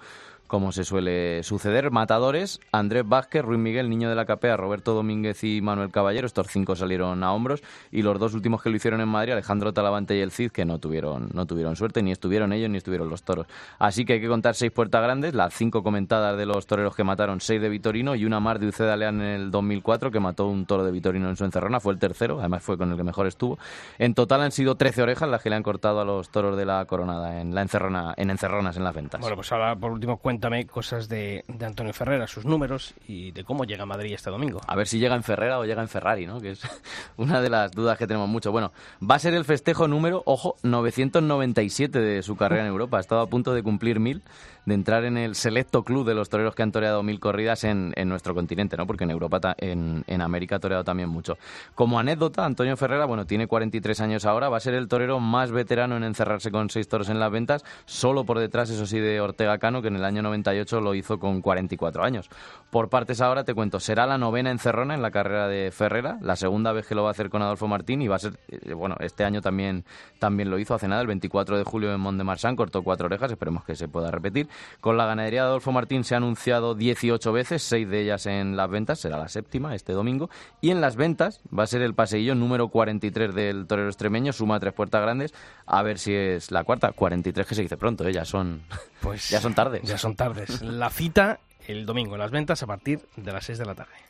como 0.48 0.72
se 0.72 0.84
suele 0.84 1.42
suceder. 1.44 1.90
Matadores, 1.90 2.58
Andrés 2.72 3.06
Vázquez, 3.06 3.44
Ruiz 3.44 3.60
Miguel, 3.60 3.88
Niño 3.88 4.08
de 4.08 4.16
la 4.16 4.24
Capea, 4.24 4.56
Roberto 4.56 4.94
Domínguez 4.94 5.44
y 5.44 5.60
Manuel 5.60 5.90
Caballero. 5.90 6.26
Estos 6.26 6.48
cinco 6.48 6.74
salieron 6.74 7.22
a 7.22 7.32
hombros. 7.32 7.62
Y 7.92 8.02
los 8.02 8.18
dos 8.18 8.34
últimos 8.34 8.62
que 8.62 8.70
lo 8.70 8.76
hicieron 8.76 9.00
en 9.00 9.08
Madrid, 9.08 9.32
Alejandro 9.32 9.72
Talavante 9.72 10.16
y 10.16 10.20
el 10.20 10.32
Cid, 10.32 10.50
que 10.50 10.64
no 10.64 10.78
tuvieron, 10.78 11.28
no 11.32 11.46
tuvieron 11.46 11.76
suerte, 11.76 12.02
ni 12.02 12.10
estuvieron 12.10 12.52
ellos 12.52 12.70
ni 12.70 12.78
estuvieron 12.78 13.08
los 13.08 13.22
toros. 13.22 13.46
Así 13.78 14.04
que 14.04 14.14
hay 14.14 14.20
que 14.20 14.28
contar 14.28 14.54
seis 14.54 14.72
puertas 14.72 15.02
grandes, 15.02 15.34
las 15.34 15.54
cinco 15.54 15.82
comentadas 15.82 16.36
de 16.36 16.46
los 16.46 16.66
toreros 16.66 16.96
que 16.96 17.04
mataron, 17.04 17.40
seis 17.40 17.60
de 17.60 17.68
Vitorino 17.68 18.14
y 18.14 18.24
una 18.24 18.40
más 18.40 18.58
de 18.58 18.68
Uceda 18.68 18.96
Leán 18.96 19.20
en 19.20 19.26
el 19.26 19.50
2004, 19.50 20.10
que 20.10 20.20
mató 20.20 20.46
un 20.46 20.64
toro 20.64 20.84
de 20.84 20.90
Vitorino 20.90 21.28
en 21.28 21.36
su 21.36 21.44
encerrona. 21.44 21.78
Fue 21.78 21.92
el 21.92 21.98
tercero, 21.98 22.40
además 22.40 22.62
fue 22.62 22.78
con 22.78 22.90
el 22.90 22.96
que 22.96 23.04
mejor 23.04 23.26
estuvo. 23.26 23.58
En 23.98 24.14
total 24.14 24.42
han 24.42 24.52
sido 24.52 24.76
13 24.76 25.02
orejas 25.02 25.28
las 25.28 25.42
que 25.42 25.50
le 25.50 25.56
han 25.56 25.62
cortado 25.62 26.00
a 26.00 26.04
los 26.04 26.30
toros 26.30 26.56
de 26.56 26.64
la 26.64 26.84
coronada 26.86 27.40
en 27.40 27.54
la 27.54 27.62
encerrona, 27.62 28.14
en 28.16 28.30
encerronas 28.30 28.76
en 28.76 28.84
las 28.84 28.94
ventas. 28.94 29.20
Bueno, 29.20 29.36
pues 29.36 29.52
ahora 29.52 29.76
por 29.76 29.92
último 29.92 30.16
cuéntame 30.38 30.66
cosas 30.68 31.08
de, 31.08 31.44
de 31.48 31.66
Antonio 31.66 31.92
Ferrera, 31.92 32.28
sus 32.28 32.44
números 32.44 32.94
y 33.08 33.32
de 33.32 33.42
cómo 33.42 33.64
llega 33.64 33.82
a 33.82 33.86
Madrid 33.86 34.12
este 34.14 34.30
domingo. 34.30 34.60
A 34.68 34.76
ver 34.76 34.86
si 34.86 35.00
llega 35.00 35.16
en 35.16 35.24
Ferrera 35.24 35.58
o 35.58 35.64
llega 35.64 35.82
en 35.82 35.88
Ferrari, 35.88 36.26
¿no? 36.28 36.40
Que 36.40 36.50
es 36.52 36.60
una 37.16 37.40
de 37.40 37.50
las 37.50 37.72
dudas 37.72 37.98
que 37.98 38.06
tenemos 38.06 38.28
mucho. 38.28 38.52
Bueno, 38.52 38.70
va 39.02 39.16
a 39.16 39.18
ser 39.18 39.34
el 39.34 39.44
festejo 39.44 39.88
número, 39.88 40.22
ojo, 40.26 40.54
997 40.62 41.98
de 41.98 42.22
su 42.22 42.36
carrera 42.36 42.62
en 42.62 42.68
Europa. 42.68 42.98
Ha 42.98 43.00
estado 43.00 43.20
a 43.20 43.26
punto 43.26 43.52
de 43.52 43.64
cumplir 43.64 43.98
mil, 43.98 44.22
de 44.64 44.74
entrar 44.74 45.04
en 45.04 45.16
el 45.18 45.34
selecto 45.34 45.82
club 45.82 46.06
de 46.06 46.14
los 46.14 46.28
toreros 46.28 46.54
que 46.54 46.62
han 46.62 46.70
toreado 46.70 47.02
mil 47.02 47.18
corridas 47.18 47.64
en, 47.64 47.92
en 47.96 48.08
nuestro 48.08 48.32
continente, 48.32 48.76
¿no? 48.76 48.86
Porque 48.86 49.02
en 49.04 49.10
Europa, 49.10 49.40
ta- 49.40 49.56
en, 49.58 50.04
en 50.06 50.20
América 50.22 50.56
ha 50.56 50.60
toreado 50.60 50.84
también 50.84 51.08
mucho. 51.08 51.36
Como 51.74 51.98
anécdota, 51.98 52.44
Antonio 52.44 52.76
Ferrera, 52.76 53.06
bueno, 53.06 53.26
tiene 53.26 53.48
43 53.48 54.00
años 54.02 54.24
ahora, 54.24 54.48
va 54.48 54.58
a 54.58 54.60
ser 54.60 54.74
el 54.74 54.86
torero 54.86 55.18
más 55.18 55.50
veterano 55.50 55.96
en 55.96 56.04
encerrarse 56.04 56.52
con 56.52 56.70
seis 56.70 56.86
toros 56.86 57.08
en 57.08 57.18
las 57.18 57.32
ventas, 57.32 57.64
solo 57.86 58.22
por 58.24 58.38
detrás, 58.38 58.70
eso 58.70 58.86
sí, 58.86 59.00
de 59.00 59.20
Ortega 59.20 59.58
Cano, 59.58 59.82
que 59.82 59.88
en 59.88 59.96
el 59.96 60.04
año 60.04 60.22
98 60.28 60.80
lo 60.80 60.94
hizo 60.94 61.18
con 61.18 61.42
44 61.42 62.04
años. 62.04 62.30
Por 62.70 62.88
partes 62.88 63.20
ahora 63.20 63.44
te 63.44 63.54
cuento, 63.54 63.80
será 63.80 64.06
la 64.06 64.18
novena 64.18 64.50
encerrona 64.50 64.94
en 64.94 65.02
la 65.02 65.10
carrera 65.10 65.48
de 65.48 65.70
Ferrera, 65.70 66.18
la 66.20 66.36
segunda 66.36 66.72
vez 66.72 66.86
que 66.86 66.94
lo 66.94 67.02
va 67.02 67.08
a 67.08 67.12
hacer 67.12 67.30
con 67.30 67.42
Adolfo 67.42 67.66
Martín 67.66 68.02
y 68.02 68.08
va 68.08 68.16
a 68.16 68.18
ser, 68.18 68.38
eh, 68.48 68.74
bueno, 68.74 68.96
este 69.00 69.24
año 69.24 69.40
también, 69.40 69.84
también 70.18 70.50
lo 70.50 70.58
hizo 70.58 70.74
hace 70.74 70.86
nada, 70.86 71.00
el 71.00 71.06
24 71.06 71.56
de 71.56 71.64
julio 71.64 71.92
en 71.92 72.00
Mont 72.00 72.18
de 72.18 72.24
Marsan, 72.24 72.56
cortó 72.56 72.82
cuatro 72.82 73.06
orejas, 73.06 73.30
esperemos 73.30 73.64
que 73.64 73.74
se 73.74 73.88
pueda 73.88 74.10
repetir. 74.10 74.48
Con 74.80 74.96
la 74.96 75.06
ganadería 75.06 75.42
de 75.42 75.48
Adolfo 75.48 75.72
Martín 75.72 76.04
se 76.04 76.14
ha 76.14 76.18
anunciado 76.18 76.74
18 76.74 77.32
veces, 77.32 77.62
seis 77.62 77.88
de 77.88 78.02
ellas 78.02 78.26
en 78.26 78.56
las 78.56 78.68
ventas, 78.68 79.00
será 79.00 79.18
la 79.18 79.28
séptima 79.28 79.74
este 79.74 79.92
domingo, 79.94 80.28
y 80.60 80.70
en 80.70 80.80
las 80.80 80.96
ventas 80.96 81.40
va 81.56 81.62
a 81.62 81.66
ser 81.66 81.82
el 81.82 81.94
paseillo 81.94 82.34
número 82.34 82.68
43 82.68 83.34
del 83.34 83.66
torero 83.66 83.88
extremeño, 83.88 84.32
suma 84.32 84.60
tres 84.60 84.74
puertas 84.74 85.00
grandes, 85.00 85.32
a 85.66 85.82
ver 85.82 85.98
si 85.98 86.14
es 86.14 86.50
la 86.50 86.64
cuarta, 86.64 86.92
43 86.92 87.46
que 87.46 87.54
se 87.54 87.62
dice 87.62 87.76
pronto, 87.76 88.06
¿eh? 88.06 88.12
ya 88.12 88.24
son, 88.24 88.62
Pues 89.00 89.28
ya 89.30 89.40
son 89.40 89.54
tardes. 89.54 89.82
Ya 89.82 89.98
son 89.98 90.14
tardes. 90.18 90.60
La 90.60 90.90
cita 90.90 91.38
el 91.68 91.86
domingo 91.86 92.14
en 92.14 92.20
las 92.20 92.30
ventas 92.30 92.62
a 92.62 92.66
partir 92.66 93.00
de 93.16 93.32
las 93.32 93.44
6 93.44 93.58
de 93.58 93.64
la 93.64 93.74
tarde. 93.74 94.07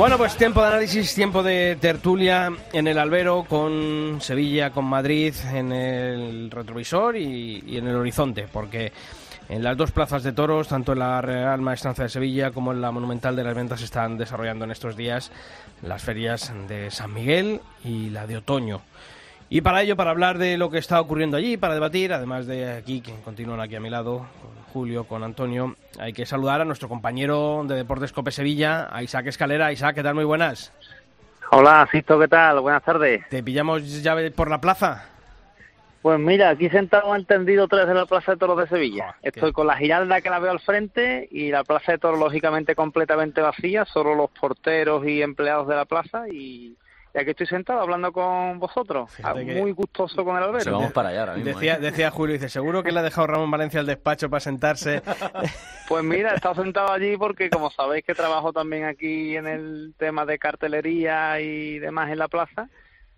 Bueno, 0.00 0.16
pues 0.16 0.34
tiempo 0.34 0.62
de 0.62 0.68
análisis, 0.68 1.14
tiempo 1.14 1.42
de 1.42 1.76
tertulia 1.78 2.50
en 2.72 2.88
el 2.88 2.98
albero 2.98 3.44
con 3.46 4.16
Sevilla, 4.22 4.70
con 4.70 4.86
Madrid 4.86 5.34
en 5.52 5.72
el 5.72 6.50
retrovisor 6.50 7.18
y, 7.18 7.62
y 7.66 7.76
en 7.76 7.86
el 7.86 7.96
horizonte, 7.96 8.48
porque 8.50 8.94
en 9.50 9.62
las 9.62 9.76
dos 9.76 9.90
plazas 9.90 10.22
de 10.22 10.32
toros, 10.32 10.68
tanto 10.68 10.94
en 10.94 11.00
la 11.00 11.20
Real 11.20 11.60
Maestranza 11.60 12.04
de 12.04 12.08
Sevilla 12.08 12.50
como 12.50 12.72
en 12.72 12.80
la 12.80 12.90
Monumental 12.90 13.36
de 13.36 13.44
las 13.44 13.54
Ventas, 13.54 13.80
se 13.80 13.84
están 13.84 14.16
desarrollando 14.16 14.64
en 14.64 14.70
estos 14.70 14.96
días 14.96 15.30
las 15.82 16.02
ferias 16.02 16.50
de 16.66 16.90
San 16.90 17.12
Miguel 17.12 17.60
y 17.84 18.08
la 18.08 18.26
de 18.26 18.38
Otoño. 18.38 18.80
Y 19.50 19.60
para 19.60 19.82
ello, 19.82 19.96
para 19.96 20.12
hablar 20.12 20.38
de 20.38 20.56
lo 20.56 20.70
que 20.70 20.78
está 20.78 20.98
ocurriendo 20.98 21.36
allí, 21.36 21.58
para 21.58 21.74
debatir, 21.74 22.14
además 22.14 22.46
de 22.46 22.72
aquí, 22.72 23.02
que 23.02 23.12
continúan 23.22 23.60
aquí 23.60 23.76
a 23.76 23.80
mi 23.80 23.90
lado, 23.90 24.24
Julio, 24.72 25.04
con 25.04 25.22
Antonio, 25.24 25.74
hay 25.98 26.12
que 26.12 26.26
saludar 26.26 26.60
a 26.60 26.64
nuestro 26.64 26.88
compañero 26.88 27.62
de 27.66 27.74
Deportes 27.76 28.12
Cope 28.12 28.30
Sevilla, 28.30 28.88
a 28.90 29.02
Isaac 29.02 29.26
Escalera. 29.26 29.72
Isaac, 29.72 29.96
¿qué 29.96 30.02
tal? 30.02 30.14
Muy 30.14 30.24
buenas. 30.24 30.72
Hola, 31.52 31.88
Sisto, 31.90 32.18
¿qué 32.18 32.28
tal? 32.28 32.60
Buenas 32.60 32.82
tardes. 32.84 33.28
¿Te 33.28 33.42
pillamos 33.42 34.02
ya 34.02 34.14
por 34.34 34.48
la 34.48 34.60
plaza? 34.60 35.04
Pues 36.02 36.18
mira, 36.18 36.48
aquí 36.48 36.70
sentado 36.70 37.12
al 37.12 37.26
tendido 37.26 37.68
3 37.68 37.86
de 37.86 37.92
la 37.94 38.06
Plaza 38.06 38.32
de 38.32 38.38
Toros 38.38 38.56
de 38.58 38.66
Sevilla. 38.68 39.16
Qué- 39.22 39.28
Estoy 39.28 39.52
con 39.52 39.66
la 39.66 39.76
giralda 39.76 40.22
que 40.22 40.30
la 40.30 40.38
veo 40.38 40.52
al 40.52 40.60
frente 40.60 41.28
y 41.30 41.50
la 41.50 41.62
Plaza 41.62 41.92
de 41.92 41.98
Toros 41.98 42.18
lógicamente 42.18 42.74
completamente 42.74 43.42
vacía, 43.42 43.84
solo 43.84 44.14
los 44.14 44.30
porteros 44.30 45.06
y 45.06 45.20
empleados 45.20 45.68
de 45.68 45.74
la 45.76 45.84
plaza 45.84 46.26
y, 46.32 46.74
y 47.14 47.18
aquí 47.18 47.30
estoy 47.30 47.46
sentado 47.46 47.80
hablando 47.80 48.12
con 48.12 48.58
vosotros. 48.58 49.12
Fíjate 49.12 49.40
Ah, 49.40 49.60
Muy 49.60 49.72
gustoso 49.72 50.24
con 50.24 50.36
el 50.36 50.42
albero. 50.44 50.72
Vamos 50.72 50.92
para 50.92 51.08
allá 51.10 51.20
ahora 51.20 51.34
mismo. 51.34 51.50
Decía, 51.52 51.74
¿eh? 51.74 51.80
decía 51.80 52.10
Julio, 52.10 52.34
dice, 52.34 52.48
seguro 52.48 52.82
que 52.82 52.92
le 52.92 53.00
ha 53.00 53.02
dejado 53.02 53.26
Ramón 53.26 53.50
Valencia 53.50 53.80
al 53.80 53.86
despacho 53.86 54.30
para 54.30 54.40
sentarse. 54.40 55.02
Pues 55.88 56.04
mira, 56.04 56.30
he 56.30 56.36
estado 56.36 56.54
sentado 56.62 56.92
allí 56.92 57.16
porque 57.16 57.50
como 57.50 57.68
sabéis 57.72 58.04
que 58.04 58.14
trabajo 58.14 58.52
también 58.52 58.84
aquí 58.84 59.36
en 59.36 59.48
el 59.48 59.92
tema 59.98 60.24
de 60.24 60.38
cartelería 60.38 61.40
y 61.40 61.80
demás 61.80 62.10
en 62.10 62.18
la 62.18 62.28
plaza, 62.28 62.68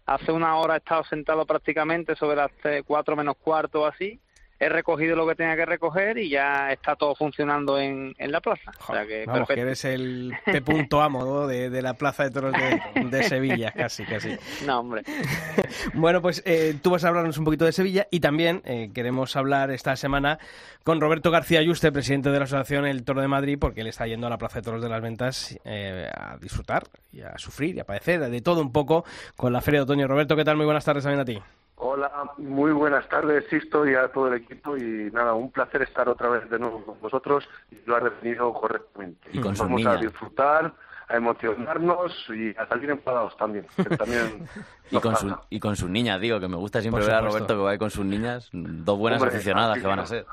hace 0.07 0.33
una 0.33 0.57
hora 0.57 0.77
he 0.77 0.79
estado 0.79 1.05
sentado 1.05 1.45
prácticamente 1.45 2.17
sobre 2.17 2.37
las 2.37 2.51
eh, 2.65 2.83
cuatro 2.87 3.15
menos 3.15 3.37
cuarto 3.37 3.83
o 3.83 3.87
así. 3.87 4.19
He 4.63 4.69
recogido 4.69 5.17
lo 5.17 5.27
que 5.27 5.35
tenía 5.35 5.57
que 5.57 5.67
recoger 5.67 6.19
y 6.19 6.29
ya 6.29 6.71
está 6.71 6.95
todo 6.95 7.17
funcionando 7.17 7.81
en, 7.81 8.15
en 8.17 8.31
la 8.31 8.41
plaza. 8.41 8.71
O 8.87 8.93
sea 8.93 9.05
que 9.05 9.25
Vamos, 9.27 9.49
que 9.49 9.61
eres 9.61 9.85
el 9.85 10.33
P. 10.45 10.63
punto 10.63 11.03
amo 11.03 11.25
¿no? 11.25 11.47
de, 11.49 11.69
de 11.69 11.83
la 11.83 11.95
Plaza 11.95 12.23
de 12.23 12.31
Toros 12.31 12.53
de, 12.53 13.05
de 13.07 13.23
Sevilla, 13.25 13.73
casi, 13.73 14.05
casi. 14.05 14.37
No, 14.65 14.79
hombre. 14.79 15.03
Bueno, 15.95 16.23
pues 16.23 16.45
eh, 16.47 16.77
tú 16.81 16.91
vas 16.91 17.05
a 17.05 17.09
hablarnos 17.09 17.39
un 17.39 17.45
poquito 17.45 17.65
de 17.65 17.73
Sevilla 17.73 18.07
y 18.13 18.21
también 18.21 18.63
eh, 18.65 18.93
queremos 18.95 19.35
hablar 19.35 19.73
esta 19.73 19.97
semana 19.97 20.39
con 20.85 21.01
Roberto 21.01 21.33
García 21.33 21.59
Ayuste, 21.59 21.91
presidente 21.91 22.31
de 22.31 22.39
la 22.39 22.45
Asociación 22.45 22.87
El 22.87 23.03
Toro 23.03 23.21
de 23.21 23.27
Madrid, 23.27 23.59
porque 23.61 23.81
él 23.81 23.89
está 23.89 24.07
yendo 24.07 24.29
a 24.29 24.31
la 24.31 24.39
Plaza 24.39 24.61
de 24.61 24.63
Toros 24.63 24.83
de 24.83 24.89
las 24.89 25.03
Ventas 25.03 25.59
eh, 25.65 26.09
a 26.15 26.37
disfrutar 26.37 26.85
y 27.13 27.23
a 27.23 27.37
sufrir 27.37 27.75
y 27.75 27.81
a 27.81 27.85
padecer 27.85 28.21
de 28.21 28.41
todo 28.41 28.61
un 28.61 28.71
poco 28.71 29.05
con 29.35 29.53
la 29.53 29.61
Feria 29.61 29.81
de 29.81 29.85
Otoño. 29.85 30.07
Roberto, 30.07 30.37
¿qué 30.37 30.45
tal? 30.45 30.57
Muy 30.57 30.67
buenas 30.67 30.85
tardes 30.85 31.03
también 31.03 31.21
a 31.21 31.25
ti. 31.25 31.43
Hola, 31.77 32.11
muy 32.39 32.71
buenas 32.73 33.09
tardes, 33.09 33.45
Sisto, 33.51 33.87
y 33.89 33.95
a 33.95 34.09
todo 34.13 34.29
el 34.29 34.35
equipo. 34.35 34.77
Y 34.77 35.11
nada, 35.13 35.35
un 35.35 35.51
placer 35.51 35.83
estar 35.83 36.09
otra 36.09 36.29
vez 36.29 36.49
de 36.49 36.59
nuevo 36.59 36.85
con 36.85 37.01
vosotros 37.01 37.49
y 37.71 37.77
lo 37.87 37.97
has 37.97 38.05
definido 38.05 38.53
correctamente. 38.53 39.29
Y 39.33 39.41
con 39.41 39.57
sus 39.57 39.65
Vamos 39.65 39.79
niñas. 39.81 39.97
a 39.97 40.01
disfrutar, 40.01 40.73
a 41.09 41.17
emocionarnos 41.17 42.13
y 42.31 42.51
a 42.57 42.67
salir 42.69 42.91
enfadados 42.91 43.37
también. 43.37 43.67
que 43.77 43.97
también 43.97 44.47
Y 44.91 45.01
con, 45.01 45.17
su, 45.17 45.35
y 45.51 45.59
con 45.59 45.75
sus 45.75 45.89
niñas, 45.89 46.21
digo, 46.21 46.39
que 46.39 46.49
me 46.49 46.57
gusta 46.57 46.81
siempre 46.81 47.05
ver 47.05 47.15
a. 47.15 47.21
Roberto 47.23 47.55
que 47.57 47.63
va 47.63 47.71
ahí 47.71 47.79
con 47.79 47.91
sus 47.91 48.05
niñas, 48.05 48.49
dos 48.53 48.99
buenas 48.99 49.21
Hombre, 49.21 49.35
aficionadas 49.35 49.79
que 49.79 49.87
van 49.87 49.99
a 50.01 50.07
ser. 50.07 50.27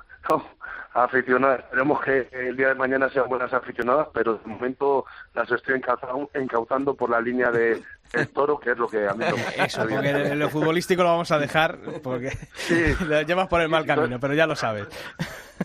Aficionadas. 0.94 1.60
Esperemos 1.60 2.02
que 2.02 2.28
el 2.32 2.58
día 2.58 2.70
de 2.70 2.76
mañana 2.76 3.10
sean 3.10 3.30
buenas 3.30 3.54
aficionadas, 3.54 4.08
pero 4.12 4.36
de 4.36 4.46
momento 4.48 5.06
las 5.36 5.50
estoy 5.52 5.76
encauzando, 5.76 6.30
encauzando 6.34 6.96
por 6.96 7.12
la 7.12 7.22
línea 7.22 7.52
de 7.52 7.82
el 8.14 8.28
toro, 8.30 8.60
que 8.60 8.72
es 8.72 8.78
lo 8.78 8.88
que 8.88 9.08
a 9.08 9.14
mí 9.14 9.24
me 9.24 9.32
gusta. 9.32 9.66
Eso, 9.66 9.88
porque 9.88 10.10
en 10.10 10.40
lo 10.40 10.50
futbolístico 10.50 11.04
lo 11.04 11.10
vamos 11.10 11.32
a 11.32 11.38
dejar 11.38 11.78
porque 12.02 12.32
lo 13.08 13.22
llevas 13.22 13.48
por 13.48 13.62
el 13.62 13.70
mal 13.70 13.86
camino, 13.86 14.20
pero 14.20 14.34
ya 14.34 14.48
lo 14.48 14.56
sabes. 14.56 14.88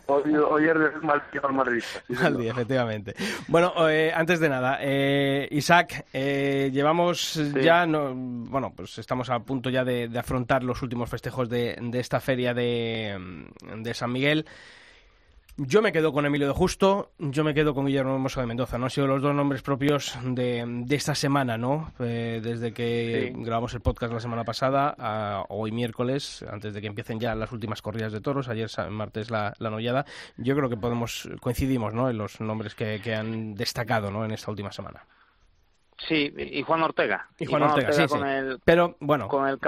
Hoy, 0.06 0.34
hoy 0.34 0.68
es 0.68 1.02
mal 1.02 1.22
al 1.32 1.80
sí, 1.80 2.42
día, 2.42 2.50
efectivamente. 2.50 3.14
Bueno, 3.46 3.72
eh, 3.88 4.12
antes 4.12 4.40
de 4.40 4.48
nada, 4.48 4.78
eh, 4.80 5.46
Isaac, 5.52 6.06
eh, 6.12 6.70
llevamos 6.72 7.40
ya, 7.54 7.86
no, 7.86 8.12
bueno, 8.14 8.72
pues 8.74 8.98
estamos 8.98 9.30
a 9.30 9.38
punto 9.38 9.70
ya 9.70 9.84
de, 9.84 10.08
de 10.08 10.18
afrontar 10.18 10.64
los 10.64 10.82
últimos 10.82 11.08
festejos 11.08 11.48
de, 11.48 11.78
de 11.80 12.00
esta 12.00 12.18
feria 12.20 12.52
de, 12.52 13.46
de 13.76 13.94
San 13.94 14.12
Miguel. 14.12 14.46
Yo 15.56 15.82
me 15.82 15.92
quedo 15.92 16.12
con 16.12 16.26
Emilio 16.26 16.48
de 16.48 16.52
Justo, 16.52 17.12
yo 17.20 17.44
me 17.44 17.54
quedo 17.54 17.74
con 17.74 17.86
Guillermo 17.86 18.14
Hermoso 18.14 18.40
de 18.40 18.46
Mendoza, 18.48 18.76
¿no? 18.76 18.86
Han 18.86 18.90
sido 18.90 19.06
los 19.06 19.22
dos 19.22 19.32
nombres 19.36 19.62
propios 19.62 20.18
de, 20.24 20.64
de 20.66 20.96
esta 20.96 21.14
semana, 21.14 21.56
¿no? 21.56 21.92
Eh, 22.00 22.40
desde 22.42 22.72
que 22.72 23.30
Sí. 23.32 23.40
grabamos 23.44 23.72
el 23.74 23.80
podcast 23.80 24.12
la 24.12 24.18
semana 24.18 24.42
pasada 24.42 24.96
a 24.98 25.44
hoy 25.50 25.70
miércoles, 25.70 26.44
antes 26.50 26.74
de 26.74 26.80
que 26.80 26.88
empiecen 26.88 27.20
ya 27.20 27.36
las 27.36 27.52
últimas 27.52 27.82
corridas 27.82 28.10
de 28.12 28.20
toros, 28.20 28.48
ayer 28.48 28.68
martes 28.90 29.30
la, 29.30 29.54
la 29.58 29.70
nollada, 29.70 30.04
yo 30.36 30.56
creo 30.56 30.68
que 30.68 30.76
podemos, 30.76 31.28
coincidimos, 31.40 31.94
¿no? 31.94 32.10
En 32.10 32.18
los 32.18 32.40
nombres 32.40 32.74
que, 32.74 33.00
que 33.00 33.14
han 33.14 33.54
destacado, 33.54 34.10
¿no? 34.10 34.24
En 34.24 34.32
esta 34.32 34.50
última 34.50 34.72
semana. 34.72 35.06
Sí, 36.08 36.34
y 36.36 36.62
Juan 36.62 36.82
Ortega. 36.82 37.28
Y 37.38 37.46
Juan 37.46 37.62
Ortega, 37.62 37.92
sí, 37.92 38.06
con 38.08 38.22
sí. 38.22 38.26
el 38.26 38.58
Pero, 38.64 38.96
bueno, 38.98 39.28
con 39.28 39.46
el 39.46 39.60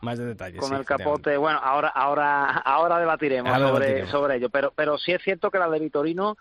más 0.00 0.18
de 0.18 0.26
detalles. 0.26 0.60
con 0.60 0.70
sí, 0.70 0.74
el 0.74 0.84
capote. 0.84 1.36
Bueno, 1.36 1.58
ahora 1.62 1.88
ahora 1.88 2.46
ahora 2.58 2.98
debatiremos 2.98 3.52
Ahora 3.52 3.68
sobre 3.68 3.84
debatiremos. 3.86 4.10
sobre 4.10 4.36
ello, 4.36 4.50
pero 4.50 4.72
pero 4.74 4.98
sí 4.98 5.12
es 5.12 5.22
cierto 5.22 5.50
que 5.50 5.58
la 5.58 5.68
de 5.68 5.78
Vitorino 5.80 6.36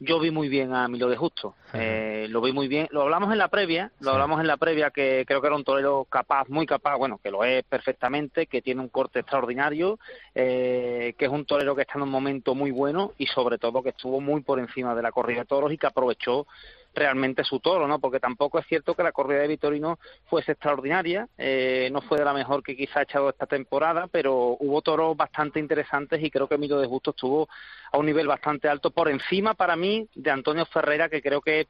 yo 0.00 0.20
vi 0.20 0.30
muy 0.30 0.48
bien 0.48 0.72
a 0.74 0.86
Milo 0.86 1.08
de 1.08 1.16
Justo. 1.16 1.56
Eh, 1.72 2.28
lo 2.30 2.40
vi 2.40 2.52
muy 2.52 2.68
bien. 2.68 2.86
Lo 2.92 3.02
hablamos 3.02 3.32
en 3.32 3.38
la 3.38 3.48
previa, 3.48 3.90
lo 3.98 4.10
Sí. 4.10 4.14
hablamos 4.14 4.38
en 4.40 4.46
la 4.46 4.56
previa 4.56 4.90
que 4.92 5.24
creo 5.26 5.40
que 5.40 5.48
era 5.48 5.56
un 5.56 5.64
torero 5.64 6.04
capaz, 6.08 6.48
muy 6.48 6.66
capaz, 6.66 6.96
bueno, 6.96 7.18
que 7.20 7.32
lo 7.32 7.42
es 7.42 7.64
perfectamente, 7.64 8.46
que 8.46 8.62
tiene 8.62 8.80
un 8.80 8.90
corte 8.90 9.18
extraordinario, 9.18 9.98
eh, 10.36 11.14
que 11.18 11.24
es 11.24 11.30
un 11.32 11.44
torero 11.44 11.74
que 11.74 11.82
está 11.82 11.94
en 11.96 12.02
un 12.02 12.10
momento 12.10 12.54
muy 12.54 12.70
bueno 12.70 13.10
y 13.18 13.26
sobre 13.26 13.58
todo 13.58 13.82
que 13.82 13.88
estuvo 13.88 14.20
muy 14.20 14.40
por 14.42 14.60
encima 14.60 14.94
de 14.94 15.02
la 15.02 15.10
corrida 15.10 15.40
de 15.40 15.46
toros 15.46 15.72
y 15.72 15.78
que 15.78 15.88
aprovechó 15.88 16.46
realmente 16.94 17.44
su 17.44 17.60
toro, 17.60 17.86
¿no? 17.86 17.98
Porque 18.00 18.18
tampoco 18.18 18.58
es 18.58 18.66
cierto 18.66 18.94
que 18.94 19.02
la 19.02 19.12
corrida 19.12 19.40
de 19.40 19.48
Vitorino 19.48 19.98
fuese 20.26 20.52
extraordinaria, 20.52 21.28
eh, 21.38 21.88
no 21.92 22.00
fue 22.00 22.18
de 22.18 22.24
la 22.24 22.32
mejor 22.32 22.62
que 22.62 22.76
quizá 22.76 23.00
ha 23.00 23.02
echado 23.02 23.28
esta 23.28 23.46
temporada, 23.46 24.08
pero 24.10 24.56
hubo 24.58 24.82
toros 24.82 25.16
bastante 25.16 25.60
interesantes 25.60 26.22
y 26.22 26.30
creo 26.30 26.48
que 26.48 26.58
Milo 26.58 26.80
de 26.80 26.88
Justo 26.88 27.10
estuvo 27.10 27.48
a 27.92 27.98
un 27.98 28.06
nivel 28.06 28.26
bastante 28.26 28.68
alto 28.68 28.90
por 28.90 29.08
encima 29.08 29.54
para 29.54 29.76
mí 29.76 30.08
de 30.14 30.30
Antonio 30.30 30.66
Ferreira, 30.66 31.08
que 31.08 31.22
creo 31.22 31.40
que 31.40 31.68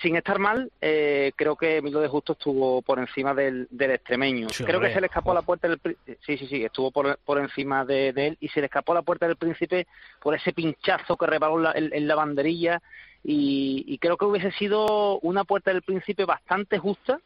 sin 0.00 0.16
estar 0.16 0.38
mal, 0.38 0.70
eh, 0.80 1.32
creo 1.36 1.56
que 1.56 1.82
Milo 1.82 2.00
de 2.00 2.08
Justo 2.08 2.32
estuvo 2.32 2.80
por 2.80 2.98
encima 3.00 3.34
del, 3.34 3.66
del 3.70 3.90
extremeño. 3.90 4.48
Sí, 4.48 4.64
creo 4.64 4.80
que 4.80 4.94
se 4.94 5.00
le 5.00 5.08
escapó 5.08 5.32
a 5.32 5.34
la 5.34 5.42
puerta 5.42 5.68
del 5.68 5.78
sí, 6.24 6.38
sí, 6.38 6.46
sí, 6.46 6.64
estuvo 6.64 6.90
por, 6.90 7.18
por 7.18 7.38
encima 7.38 7.84
de, 7.84 8.14
de 8.14 8.28
él 8.28 8.36
y 8.40 8.48
se 8.48 8.60
le 8.60 8.66
escapó 8.66 8.92
a 8.92 8.94
la 8.94 9.02
puerta 9.02 9.26
del 9.26 9.36
príncipe 9.36 9.86
por 10.22 10.34
ese 10.34 10.54
pinchazo 10.54 11.18
que 11.18 11.26
la, 11.26 11.72
en- 11.74 11.92
en 11.92 12.08
la 12.08 12.14
banderilla 12.14 12.80
y, 13.22 13.84
y 13.86 13.98
creo 13.98 14.16
que 14.16 14.24
hubiese 14.24 14.52
sido 14.52 15.18
una 15.20 15.44
puerta 15.44 15.72
del 15.72 15.82
príncipe 15.82 16.24
bastante 16.24 16.78
justa, 16.78 17.20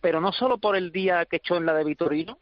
pero 0.00 0.20
no 0.20 0.32
solo 0.32 0.58
por 0.58 0.76
el 0.76 0.92
día 0.92 1.26
que 1.26 1.36
echó 1.36 1.56
en 1.56 1.66
la 1.66 1.74
de 1.74 1.84
Vitorino, 1.84 2.38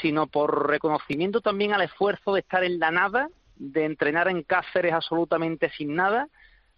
sino 0.00 0.26
por 0.26 0.68
reconocimiento 0.68 1.40
también 1.40 1.72
al 1.72 1.82
esfuerzo 1.82 2.34
de 2.34 2.40
estar 2.40 2.64
en 2.64 2.78
la 2.78 2.90
nada, 2.90 3.28
de 3.56 3.84
entrenar 3.84 4.28
en 4.28 4.42
Cáceres 4.42 4.92
absolutamente 4.92 5.70
sin 5.76 5.94
nada, 5.94 6.28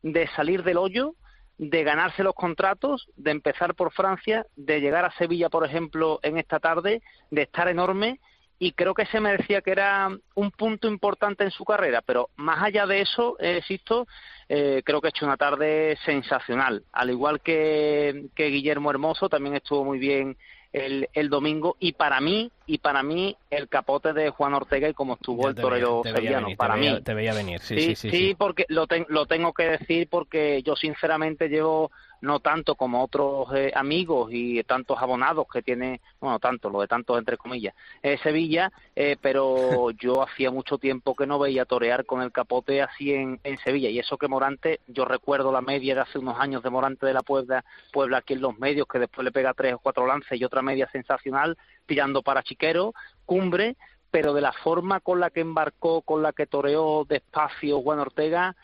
de 0.02 0.26
salir 0.28 0.64
del 0.64 0.78
hoyo, 0.78 1.14
de 1.58 1.84
ganarse 1.84 2.24
los 2.24 2.34
contratos, 2.34 3.08
de 3.16 3.30
empezar 3.30 3.74
por 3.74 3.92
Francia, 3.92 4.46
de 4.56 4.80
llegar 4.80 5.04
a 5.04 5.12
Sevilla, 5.12 5.48
por 5.48 5.64
ejemplo, 5.64 6.18
en 6.22 6.38
esta 6.38 6.58
tarde, 6.58 7.02
de 7.30 7.42
estar 7.42 7.68
enorme 7.68 8.20
y 8.64 8.70
creo 8.74 8.94
que 8.94 9.06
se 9.06 9.18
me 9.18 9.36
decía 9.36 9.60
que 9.60 9.72
era 9.72 10.08
un 10.36 10.50
punto 10.52 10.86
importante 10.86 11.42
en 11.42 11.50
su 11.50 11.64
carrera, 11.64 12.00
pero 12.00 12.28
más 12.36 12.62
allá 12.62 12.86
de 12.86 13.00
eso, 13.00 13.36
eh, 13.40 13.60
Sisto, 13.66 14.06
eh, 14.48 14.82
creo 14.84 15.00
que 15.00 15.08
ha 15.08 15.10
hecho 15.10 15.26
una 15.26 15.36
tarde 15.36 15.98
sensacional. 16.04 16.84
Al 16.92 17.10
igual 17.10 17.40
que, 17.40 18.26
que 18.36 18.46
Guillermo 18.50 18.90
Hermoso, 18.90 19.28
también 19.28 19.56
estuvo 19.56 19.84
muy 19.84 19.98
bien 19.98 20.36
el, 20.72 21.08
el 21.12 21.28
domingo 21.28 21.76
y 21.80 21.92
para 21.94 22.20
mí 22.20 22.52
y 22.64 22.78
para 22.78 23.02
mí 23.02 23.36
el 23.50 23.68
capote 23.68 24.12
de 24.12 24.30
Juan 24.30 24.54
Ortega 24.54 24.88
y 24.88 24.94
como 24.94 25.14
estuvo 25.14 25.48
el 25.48 25.56
te 25.56 25.60
torero 25.62 26.00
te 26.04 26.12
sevillano 26.12 26.42
venir, 26.46 26.56
te 26.56 26.58
para 26.58 26.74
veía- 26.76 26.94
mí 26.94 27.02
Te 27.02 27.14
veía 27.14 27.34
venir, 27.34 27.60
sí, 27.60 27.74
sí, 27.80 27.96
sí, 27.96 28.10
sí. 28.10 28.16
sí. 28.28 28.34
porque 28.38 28.64
lo, 28.68 28.86
ten- 28.86 29.06
lo 29.08 29.26
tengo 29.26 29.52
que 29.52 29.64
decir 29.64 30.06
porque 30.08 30.62
yo 30.62 30.76
sinceramente 30.76 31.48
llevo 31.48 31.90
no 32.22 32.38
tanto 32.40 32.76
como 32.76 33.02
otros 33.02 33.48
eh, 33.54 33.72
amigos 33.74 34.30
y 34.32 34.62
tantos 34.62 34.96
abonados 35.02 35.46
que 35.52 35.60
tiene, 35.60 36.00
bueno, 36.20 36.38
tanto, 36.38 36.70
lo 36.70 36.80
de 36.80 36.86
tantos 36.86 37.18
entre 37.18 37.36
comillas, 37.36 37.74
eh, 38.02 38.16
Sevilla, 38.22 38.72
eh, 38.94 39.16
pero 39.20 39.90
yo 39.98 40.22
hacía 40.22 40.50
mucho 40.50 40.78
tiempo 40.78 41.14
que 41.14 41.26
no 41.26 41.38
veía 41.38 41.64
torear 41.64 42.06
con 42.06 42.22
el 42.22 42.32
capote 42.32 42.80
así 42.80 43.12
en, 43.12 43.40
en 43.42 43.58
Sevilla 43.58 43.90
y 43.90 43.98
eso 43.98 44.16
que 44.16 44.28
Morante, 44.28 44.80
yo 44.86 45.04
recuerdo 45.04 45.52
la 45.52 45.60
media 45.60 45.96
de 45.96 46.00
hace 46.02 46.18
unos 46.18 46.38
años 46.38 46.62
de 46.62 46.70
Morante 46.70 47.06
de 47.06 47.12
la 47.12 47.22
Puebla, 47.22 47.64
Puebla 47.92 48.18
aquí 48.18 48.34
en 48.34 48.40
los 48.40 48.56
medios, 48.56 48.86
que 48.86 49.00
después 49.00 49.24
le 49.24 49.32
pega 49.32 49.52
tres 49.52 49.74
o 49.74 49.78
cuatro 49.80 50.06
lances 50.06 50.40
y 50.40 50.44
otra 50.44 50.62
media 50.62 50.88
sensacional, 50.92 51.58
tirando 51.86 52.22
para 52.22 52.44
Chiquero, 52.44 52.94
cumbre, 53.26 53.76
pero 54.12 54.32
de 54.32 54.42
la 54.42 54.52
forma 54.52 55.00
con 55.00 55.18
la 55.18 55.30
que 55.30 55.40
embarcó, 55.40 56.02
con 56.02 56.22
la 56.22 56.32
que 56.32 56.46
toreó 56.46 57.04
despacio 57.08 57.80
Juan 57.80 57.98
Ortega, 57.98 58.54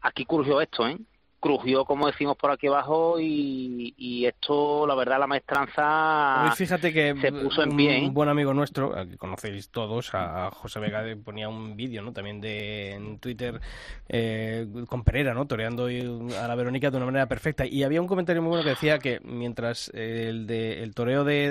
aquí 0.00 0.24
crujió 0.24 0.62
esto, 0.62 0.86
¿eh? 0.86 0.96
Crujió, 1.46 1.84
como 1.84 2.06
decimos 2.08 2.36
por 2.36 2.50
aquí 2.50 2.66
abajo, 2.66 3.20
y, 3.20 3.94
y 3.96 4.26
esto, 4.26 4.84
la 4.86 4.96
verdad, 4.96 5.20
la 5.20 5.28
maestranza 5.28 6.42
Hoy 6.44 6.50
fíjate 6.56 6.92
que 6.92 7.14
se 7.20 7.30
puso 7.30 7.62
en 7.62 7.70
un 7.70 7.76
pie, 7.76 7.98
¿eh? 8.04 8.08
buen 8.10 8.28
amigo 8.28 8.52
nuestro, 8.52 8.92
que 9.08 9.16
conocéis 9.16 9.70
todos, 9.70 10.10
a 10.14 10.50
José 10.50 10.80
Vega, 10.80 11.04
ponía 11.24 11.48
un 11.48 11.76
vídeo 11.76 12.02
¿no? 12.02 12.12
también 12.12 12.40
de, 12.40 12.94
en 12.94 13.18
Twitter 13.20 13.60
eh, 14.08 14.66
con 14.88 15.04
Pereira, 15.04 15.34
¿no? 15.34 15.46
toreando 15.46 15.86
a 15.86 16.48
la 16.48 16.54
Verónica 16.56 16.90
de 16.90 16.96
una 16.96 17.06
manera 17.06 17.26
perfecta. 17.26 17.64
Y 17.64 17.84
había 17.84 18.00
un 18.00 18.08
comentario 18.08 18.42
muy 18.42 18.48
bueno 18.48 18.64
que 18.64 18.70
decía 18.70 18.98
que 18.98 19.20
mientras 19.22 19.88
el, 19.94 20.46
de, 20.48 20.82
el 20.82 20.94
toreo 20.94 21.22
de, 21.22 21.48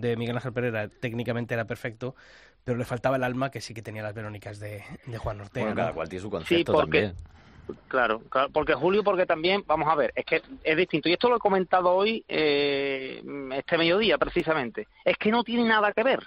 de 0.00 0.16
Miguel 0.16 0.36
Ángel 0.36 0.52
Pereira 0.52 0.88
técnicamente 0.88 1.54
era 1.54 1.66
perfecto, 1.66 2.16
pero 2.64 2.78
le 2.78 2.84
faltaba 2.84 3.16
el 3.16 3.22
alma 3.24 3.50
que 3.50 3.60
sí 3.60 3.74
que 3.74 3.82
tenía 3.82 4.02
las 4.02 4.14
Verónicas 4.14 4.58
de, 4.58 4.82
de 5.06 5.18
Juan 5.18 5.40
Ortega. 5.40 5.66
Bueno, 5.66 5.74
¿no? 5.76 5.82
cada 5.82 5.92
cual 5.92 6.08
tiene 6.08 6.20
su 6.22 6.28
Sí, 6.28 6.30
concepto 6.32 6.72
porque 6.72 7.02
también. 7.02 7.24
Claro, 7.88 8.20
claro, 8.30 8.48
porque 8.52 8.74
Julio, 8.74 9.04
porque 9.04 9.26
también, 9.26 9.62
vamos 9.66 9.86
a 9.88 9.94
ver, 9.94 10.12
es 10.16 10.24
que 10.24 10.42
es 10.64 10.76
distinto. 10.76 11.08
Y 11.08 11.12
esto 11.12 11.28
lo 11.28 11.36
he 11.36 11.38
comentado 11.38 11.90
hoy, 11.90 12.24
eh, 12.26 13.22
este 13.54 13.76
mediodía 13.78 14.16
precisamente. 14.18 14.88
Es 15.04 15.16
que 15.18 15.30
no 15.30 15.44
tiene 15.44 15.64
nada 15.64 15.92
que 15.92 16.02
ver. 16.02 16.20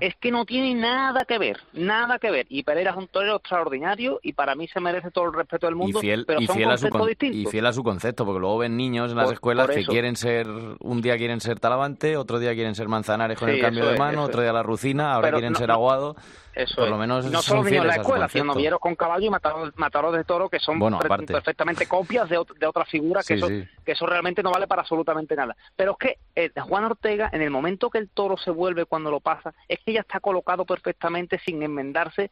Es 0.00 0.14
que 0.16 0.30
no 0.30 0.44
tiene 0.46 0.74
nada 0.74 1.24
que 1.26 1.38
ver, 1.38 1.58
nada 1.74 2.18
que 2.18 2.30
ver. 2.30 2.46
Y 2.48 2.62
Pereira 2.62 2.92
es 2.92 2.96
un 2.96 3.08
torero 3.08 3.36
extraordinario 3.36 4.18
y 4.22 4.32
para 4.32 4.54
mí 4.54 4.66
se 4.68 4.80
merece 4.80 5.10
todo 5.10 5.26
el 5.26 5.34
respeto 5.34 5.66
del 5.66 5.74
Y 5.74 5.78
mundo, 5.78 6.00
fiel, 6.00 6.24
pero 6.26 6.40
y, 6.40 6.46
son 6.46 6.56
fiel 6.56 6.70
a 6.70 6.76
su 6.78 6.88
con- 6.88 7.08
y 7.20 7.46
fiel 7.46 7.66
a 7.66 7.72
su 7.72 7.82
concepto, 7.82 8.24
porque 8.24 8.40
luego 8.40 8.58
ven 8.58 8.76
niños 8.76 9.10
en 9.10 9.16
las 9.18 9.26
Por- 9.26 9.34
escuelas 9.34 9.66
por 9.66 9.74
que 9.74 9.84
quieren 9.84 10.16
ser, 10.16 10.46
un 10.80 11.02
día 11.02 11.16
quieren 11.18 11.40
ser 11.40 11.60
Talavante, 11.60 12.16
otro 12.16 12.38
día 12.38 12.54
quieren 12.54 12.74
ser 12.74 12.88
Manzanares 12.88 13.38
con 13.38 13.48
Sí, 13.50 13.56
el 13.56 13.60
cambio 13.60 13.86
de 13.86 13.98
mano, 13.98 14.24
otro 14.24 14.40
día 14.42 14.52
la 14.52 14.62
Rucina, 14.62 15.12
ahora 15.14 15.28
Pero 15.28 15.36
quieren 15.36 15.52
no- 15.52 15.58
ser 15.58 15.70
Aguado. 15.70 16.16
Eso 16.52 16.74
por 16.80 16.88
lo 16.90 16.98
menos 16.98 17.24
Y 17.26 17.30
no 17.30 17.42
son 17.42 17.58
solo 17.58 17.62
niños 17.70 17.82
en 17.82 17.86
la 17.86 17.94
escuela, 17.94 18.28
sino 18.28 18.44
novilleros 18.46 18.80
con 18.80 18.96
caballo 18.96 19.24
y 19.24 19.30
matadores, 19.30 19.72
matadores 19.78 20.18
de 20.18 20.24
toro 20.24 20.48
que 20.48 20.58
son 20.58 20.79
Bueno, 20.80 20.96
aparte. 20.98 21.32
perfectamente 21.32 21.86
copias 21.86 22.28
de, 22.28 22.38
ot- 22.38 22.54
de 22.58 22.66
otras 22.66 22.88
figuras 22.88 23.26
que, 23.26 23.34
eso, 23.34 23.46
sí. 23.46 23.64
que 23.84 23.92
eso 23.92 24.06
realmente 24.06 24.42
no 24.42 24.50
vale 24.50 24.66
para 24.66 24.82
absolutamente 24.82 25.36
nada. 25.36 25.56
Pero 25.76 25.92
es 25.92 25.98
que 25.98 26.18
eh, 26.34 26.50
Juan 26.60 26.84
Ortega, 26.84 27.30
en 27.32 27.42
el 27.42 27.50
momento 27.50 27.90
que 27.90 27.98
el 27.98 28.08
toro 28.08 28.36
se 28.36 28.50
vuelve 28.50 28.84
cuando 28.86 29.10
lo 29.10 29.20
pasa, 29.20 29.54
es 29.68 29.78
que 29.84 29.92
ya 29.92 30.00
está 30.00 30.18
colocado 30.20 30.64
perfectamente 30.64 31.38
sin 31.44 31.62
enmendarse 31.62 32.30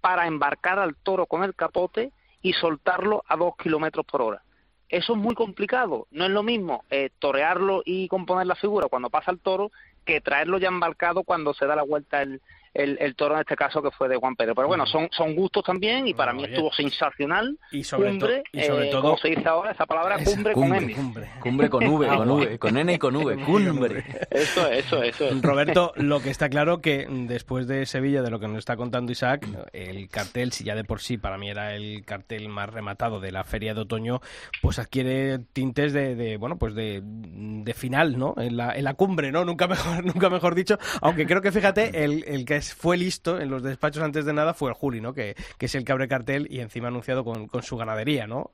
para 0.00 0.26
embarcar 0.26 0.78
al 0.78 0.94
toro 0.96 1.26
con 1.26 1.42
el 1.44 1.54
capote 1.54 2.12
y 2.40 2.52
soltarlo 2.52 3.24
a 3.28 3.36
dos 3.36 3.56
kilómetros 3.56 4.06
por 4.06 4.22
hora. 4.22 4.42
Eso 4.88 5.12
es 5.12 5.18
muy 5.18 5.34
complicado. 5.34 6.06
No 6.12 6.24
es 6.24 6.30
lo 6.30 6.42
mismo 6.42 6.84
eh, 6.88 7.10
torearlo 7.18 7.82
y 7.84 8.08
componer 8.08 8.46
la 8.46 8.54
figura 8.54 8.88
cuando 8.88 9.10
pasa 9.10 9.30
el 9.30 9.38
toro 9.40 9.70
que 10.06 10.20
traerlo 10.22 10.56
ya 10.58 10.68
embarcado 10.68 11.24
cuando 11.24 11.52
se 11.52 11.66
da 11.66 11.76
la 11.76 11.82
vuelta 11.82 12.22
el, 12.22 12.40
el, 12.74 12.96
el 13.00 13.14
toro, 13.14 13.34
en 13.34 13.40
este 13.40 13.56
caso 13.56 13.82
que 13.82 13.90
fue 13.90 14.08
de 14.08 14.16
Juan 14.16 14.36
Pedro. 14.36 14.54
Pero 14.54 14.68
bueno, 14.68 14.86
son, 14.86 15.08
son 15.10 15.34
gustos 15.34 15.64
también 15.64 16.06
y 16.08 16.14
para 16.14 16.32
mí 16.32 16.42
oye. 16.44 16.52
estuvo 16.54 16.72
sensacional. 16.72 17.58
Y 17.72 17.84
sobre 17.84 18.10
to- 18.10 18.18
cumbre, 18.18 18.42
y 18.52 18.62
sobre 18.62 18.88
eh, 18.88 18.90
todo- 18.90 19.02
como 19.02 19.18
se 19.18 19.28
dice 19.28 19.48
ahora, 19.48 19.72
esa 19.72 19.86
palabra, 19.86 20.16
Esa, 20.16 20.30
cumbre, 20.30 20.52
con 20.52 20.74
M. 20.74 20.92
Cumbre. 20.94 21.28
Cumbre 21.40 21.70
con 21.70 21.86
V, 21.86 22.08
Ah, 22.10 22.16
con. 22.16 22.30
V, 22.30 22.58
con 22.58 22.76
N 22.76 22.92
y 22.92 22.98
con 22.98 23.16
V, 23.16 23.36
cumbre. 23.44 24.04
Eso 24.30 24.66
es, 24.68 24.86
eso 24.86 25.02
es, 25.02 25.14
eso 25.14 25.24
es. 25.28 25.42
Roberto, 25.42 25.92
lo 25.96 26.20
que 26.20 26.30
está 26.30 26.48
claro 26.48 26.80
que 26.80 27.06
después 27.08 27.66
de 27.66 27.86
Sevilla, 27.86 28.22
de 28.22 28.30
lo 28.30 28.38
que 28.40 28.48
nos 28.48 28.58
está 28.58 28.76
contando 28.76 29.12
Isaac, 29.12 29.46
el 29.72 30.08
cartel, 30.08 30.52
si 30.52 30.64
ya 30.64 30.74
de 30.74 30.84
por 30.84 31.00
sí 31.00 31.18
para 31.18 31.38
mí 31.38 31.50
era 31.50 31.74
el 31.74 32.04
cartel 32.04 32.48
más 32.48 32.68
rematado 32.70 33.20
de 33.20 33.32
la 33.32 33.44
feria 33.44 33.74
de 33.74 33.80
otoño, 33.80 34.20
pues 34.62 34.78
adquiere 34.78 35.38
tintes 35.52 35.92
de, 35.92 36.14
de, 36.14 36.36
bueno, 36.36 36.58
pues 36.58 36.74
de, 36.74 37.00
de 37.04 37.74
final, 37.74 38.18
¿no? 38.18 38.34
En 38.38 38.56
la, 38.56 38.76
en 38.76 38.84
la 38.84 38.94
cumbre, 38.94 39.32
¿no? 39.32 39.44
Nunca 39.44 39.66
mejor, 39.66 40.04
nunca 40.04 40.30
mejor 40.30 40.54
dicho. 40.54 40.78
Aunque 41.00 41.26
creo 41.26 41.40
que 41.42 41.52
fíjate, 41.52 42.04
el, 42.04 42.24
el 42.26 42.44
que 42.44 42.57
fue 42.60 42.96
listo 42.96 43.40
en 43.40 43.50
los 43.50 43.62
despachos 43.62 44.02
antes 44.02 44.24
de 44.24 44.32
nada 44.32 44.54
fue 44.54 44.70
el 44.70 44.74
Juli, 44.74 45.00
¿no? 45.00 45.14
Que, 45.14 45.34
que 45.58 45.66
es 45.66 45.74
el 45.74 45.84
que 45.84 45.92
abre 45.92 46.08
cartel 46.08 46.46
y 46.50 46.60
encima 46.60 46.88
anunciado 46.88 47.24
con, 47.24 47.48
con 47.48 47.62
su 47.62 47.76
ganadería, 47.76 48.26
¿no? 48.26 48.52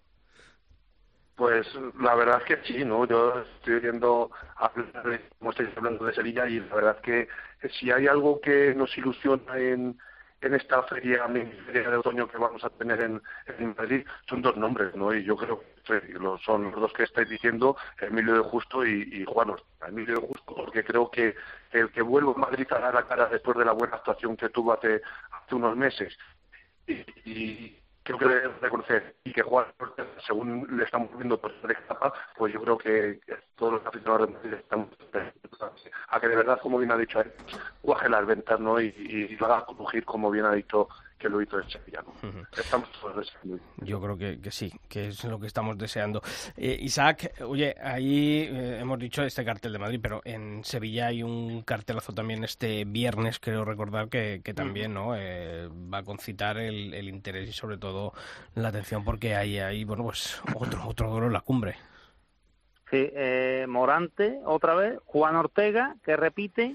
Pues 1.37 1.67
la 2.01 2.15
verdad 2.15 2.43
es 2.43 2.57
que 2.57 2.73
sí, 2.73 2.85
¿no? 2.85 3.07
Yo 3.07 3.41
estoy 3.57 3.81
de, 3.81 3.99
como 3.99 5.51
estáis 5.51 5.71
hablando 5.77 6.05
de 6.05 6.15
Sevilla 6.15 6.49
y 6.49 6.61
la 6.61 6.75
verdad 6.75 6.97
es 6.97 7.03
que 7.03 7.69
si 7.71 7.91
hay 7.91 8.07
algo 8.07 8.41
que 8.41 8.73
nos 8.75 8.97
ilusiona 8.97 9.59
en, 9.59 9.99
en 10.45 10.55
esta 10.55 10.83
feria, 10.85 11.27
feria 11.67 11.91
de 11.91 11.97
otoño 11.97 12.29
que 12.29 12.39
vamos 12.39 12.63
a 12.65 12.71
tener 12.71 13.01
en, 13.01 13.23
Madrid, 13.77 14.07
son 14.29 14.43
dos 14.43 14.57
nombres, 14.57 14.95
¿no? 14.95 15.15
Y 15.15 15.25
yo 15.25 15.37
creo 15.37 15.65
que 15.85 16.01
son 16.45 16.71
los 16.71 16.81
dos 16.81 16.93
que 16.93 17.05
estáis 17.05 17.29
diciendo, 17.29 17.77
Emilio 18.01 18.35
de 18.35 18.41
Justo 18.41 18.85
y, 18.85 19.09
y 19.13 19.25
Juan 19.25 19.51
Ortega. 19.51 19.89
Emilio 19.89 20.21
de 20.21 20.27
Justo 20.27 20.55
porque 20.55 20.85
creo 20.85 21.11
que 21.11 21.35
el 21.73 21.91
que 21.91 22.03
vuelve 22.03 22.33
a 22.37 22.39
Madrid 22.39 22.67
a 22.71 22.79
dar 22.79 22.95
la 22.95 23.07
cara 23.07 23.27
después 23.27 23.57
de 23.57 23.65
la 23.65 23.73
buena 23.73 23.97
actuación 23.97 24.37
que 24.37 24.49
tuvo 24.49 24.73
hace, 24.73 25.01
hace 25.31 25.55
unos 25.55 25.77
meses 25.77 26.17
y, 26.87 27.05
y 27.25 27.84
creo 28.05 28.19
que 28.19 28.29
debe 28.29 28.49
reconocer 28.61 29.17
y 29.25 29.33
que 29.33 29.43
Ortega, 29.43 30.09
según 30.27 30.69
le 30.77 30.85
estamos 30.85 31.11
viendo 31.17 31.41
por 31.41 31.51
esta 31.51 31.73
etapa, 31.73 32.13
pues 32.37 32.53
yo 32.53 32.61
creo 32.61 32.79
que 32.79 33.21
todos 33.57 33.75
los 33.75 33.87
aficionados 33.87 34.29
de 34.29 34.35
Madrid 34.35 34.55
están 34.55 34.89
a 36.09 36.21
que 36.21 36.29
de 36.29 36.37
verdad, 36.37 36.61
como 36.61 36.79
bien 36.79 36.93
ha 36.93 36.97
dicho 36.97 37.21
él, 37.21 37.33
cuaje 37.81 38.09
las 38.09 38.27
ventas 38.27 38.61
y, 38.61 38.85
y 38.85 39.37
lo 39.37 39.47
haga 39.47 39.65
crujir 39.65 40.05
como 40.05 40.31
bien 40.31 40.45
ha 40.45 40.53
dicho 40.53 40.89
que 41.25 41.31
lo 41.31 41.41
hizo 41.41 41.59
en 41.59 41.71
Sevilla. 41.71 42.03
¿no? 42.03 42.47
Estamos 42.55 42.93
todos 43.01 43.17
deseando. 43.17 43.59
Yo 43.79 43.99
creo 43.99 44.19
que, 44.19 44.41
que 44.43 44.51
sí, 44.51 44.71
que 44.91 45.09
es 45.09 45.25
lo 45.25 45.41
que 45.41 45.47
estamos 45.47 45.79
deseando. 45.79 46.21
Eh, 46.55 46.77
Isaac, 46.83 47.41
oye, 47.41 47.75
ahí 47.83 48.41
eh, 48.43 48.81
hemos 48.81 48.99
dicho 48.99 49.23
este 49.23 49.43
cartel 49.43 49.73
de 49.73 49.79
Madrid, 49.79 50.01
pero 50.03 50.21
en 50.25 50.63
Sevilla 50.65 51.07
hay 51.07 51.23
un 51.23 51.63
cartelazo 51.63 52.13
también 52.13 52.45
este 52.45 52.85
viernes, 52.85 53.41
creo 53.41 53.65
recordar, 53.65 54.11
que, 54.11 54.43
que 54.45 54.53
también 54.53 54.93
¿no? 54.93 55.17
Eh, 55.17 55.67
va 55.93 55.99
a 55.99 56.03
concitar 56.03 56.59
el, 56.59 56.93
el 56.93 57.09
interés 57.09 57.49
y 57.49 57.53
sobre 57.53 57.79
todo 57.79 58.13
la 58.55 58.69
atención 58.69 59.03
porque 59.03 59.35
hay 59.35 59.59
ahí, 59.59 59.85
bueno, 59.85 60.05
pues 60.05 60.43
otro, 60.55 60.87
otro 60.87 61.11
duelo 61.11 61.29
en 61.29 61.33
la 61.33 61.41
cumbre. 61.41 61.77
Sí, 62.91 63.11
eh, 63.15 63.65
Morante, 63.67 64.41
otra 64.45 64.75
vez, 64.75 64.99
Juan 65.07 65.37
Ortega, 65.37 65.97
que 66.05 66.17
repite, 66.17 66.75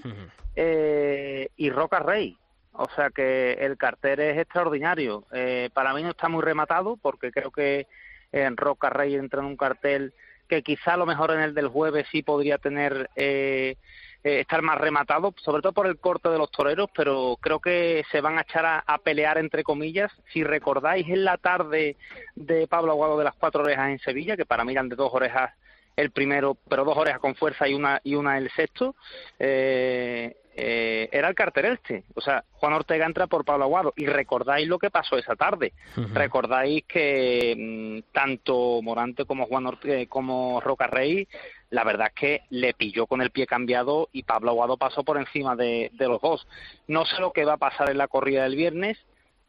eh, 0.56 1.50
y 1.56 1.70
Roca 1.70 2.00
Rey. 2.00 2.36
O 2.72 2.88
sea 2.94 3.10
que 3.10 3.52
el 3.54 3.76
cartel 3.76 4.20
es 4.20 4.38
extraordinario. 4.38 5.24
Eh, 5.32 5.70
para 5.72 5.92
mí 5.94 6.02
no 6.02 6.10
está 6.10 6.28
muy 6.28 6.42
rematado 6.42 6.96
porque 6.96 7.32
creo 7.32 7.50
que 7.50 7.86
en 8.32 8.56
Roca 8.56 8.90
Rey 8.90 9.14
entra 9.14 9.40
en 9.40 9.46
un 9.46 9.56
cartel 9.56 10.14
que 10.48 10.62
quizá 10.62 10.94
a 10.94 10.96
lo 10.96 11.06
mejor 11.06 11.30
en 11.32 11.40
el 11.40 11.54
del 11.54 11.68
jueves 11.68 12.06
sí 12.10 12.22
podría 12.22 12.58
tener 12.58 13.08
eh, 13.16 13.76
eh, 14.24 14.40
estar 14.40 14.62
más 14.62 14.78
rematado, 14.78 15.32
sobre 15.38 15.62
todo 15.62 15.72
por 15.72 15.86
el 15.86 15.98
corte 15.98 16.28
de 16.28 16.38
los 16.38 16.50
toreros, 16.50 16.90
pero 16.94 17.38
creo 17.40 17.60
que 17.60 18.04
se 18.10 18.20
van 18.20 18.36
a 18.36 18.42
echar 18.42 18.66
a, 18.66 18.78
a 18.80 18.98
pelear 18.98 19.38
entre 19.38 19.62
comillas. 19.62 20.12
Si 20.32 20.44
recordáis 20.44 21.08
en 21.08 21.24
la 21.24 21.38
tarde 21.38 21.96
de 22.34 22.66
Pablo 22.66 22.92
Aguado 22.92 23.16
de 23.16 23.24
las 23.24 23.34
cuatro 23.36 23.62
orejas 23.62 23.90
en 23.90 23.98
Sevilla, 24.00 24.36
que 24.36 24.44
para 24.44 24.64
mí 24.64 24.72
eran 24.72 24.88
de 24.88 24.96
dos 24.96 25.10
orejas 25.12 25.52
el 25.96 26.10
primero, 26.10 26.56
pero 26.68 26.84
dos 26.84 26.96
orejas 26.96 27.20
con 27.20 27.34
fuerza 27.34 27.68
y 27.68 27.74
una 27.74 28.00
y 28.02 28.14
una 28.14 28.38
el 28.38 28.50
sexto, 28.50 28.94
eh, 29.38 30.36
eh, 30.62 31.08
era 31.12 31.28
el 31.28 31.34
cartel 31.34 31.66
este. 31.66 32.04
O 32.14 32.20
sea, 32.20 32.44
Juan 32.52 32.74
Ortega 32.74 33.06
entra 33.06 33.26
por 33.26 33.44
Pablo 33.44 33.64
Aguado. 33.64 33.94
Y 33.96 34.06
recordáis 34.06 34.68
lo 34.68 34.78
que 34.78 34.90
pasó 34.90 35.16
esa 35.16 35.36
tarde. 35.36 35.72
Recordáis 36.12 36.84
que 36.84 37.54
mm, 37.56 38.12
tanto 38.12 38.82
Morante 38.82 39.24
como 39.24 39.46
Juan 39.46 39.66
Ortega, 39.66 40.08
como 40.08 40.60
Roca 40.60 40.86
Rey, 40.86 41.26
la 41.70 41.84
verdad 41.84 42.08
es 42.08 42.14
que 42.14 42.40
le 42.50 42.74
pilló 42.74 43.06
con 43.06 43.22
el 43.22 43.30
pie 43.30 43.46
cambiado 43.46 44.08
y 44.12 44.24
Pablo 44.24 44.50
Aguado 44.50 44.76
pasó 44.76 45.02
por 45.04 45.16
encima 45.18 45.56
de, 45.56 45.90
de 45.94 46.08
los 46.08 46.20
dos. 46.20 46.46
No 46.86 47.06
sé 47.06 47.20
lo 47.20 47.32
que 47.32 47.44
va 47.44 47.54
a 47.54 47.58
pasar 47.58 47.90
en 47.90 47.98
la 47.98 48.08
corrida 48.08 48.42
del 48.42 48.56
viernes, 48.56 48.98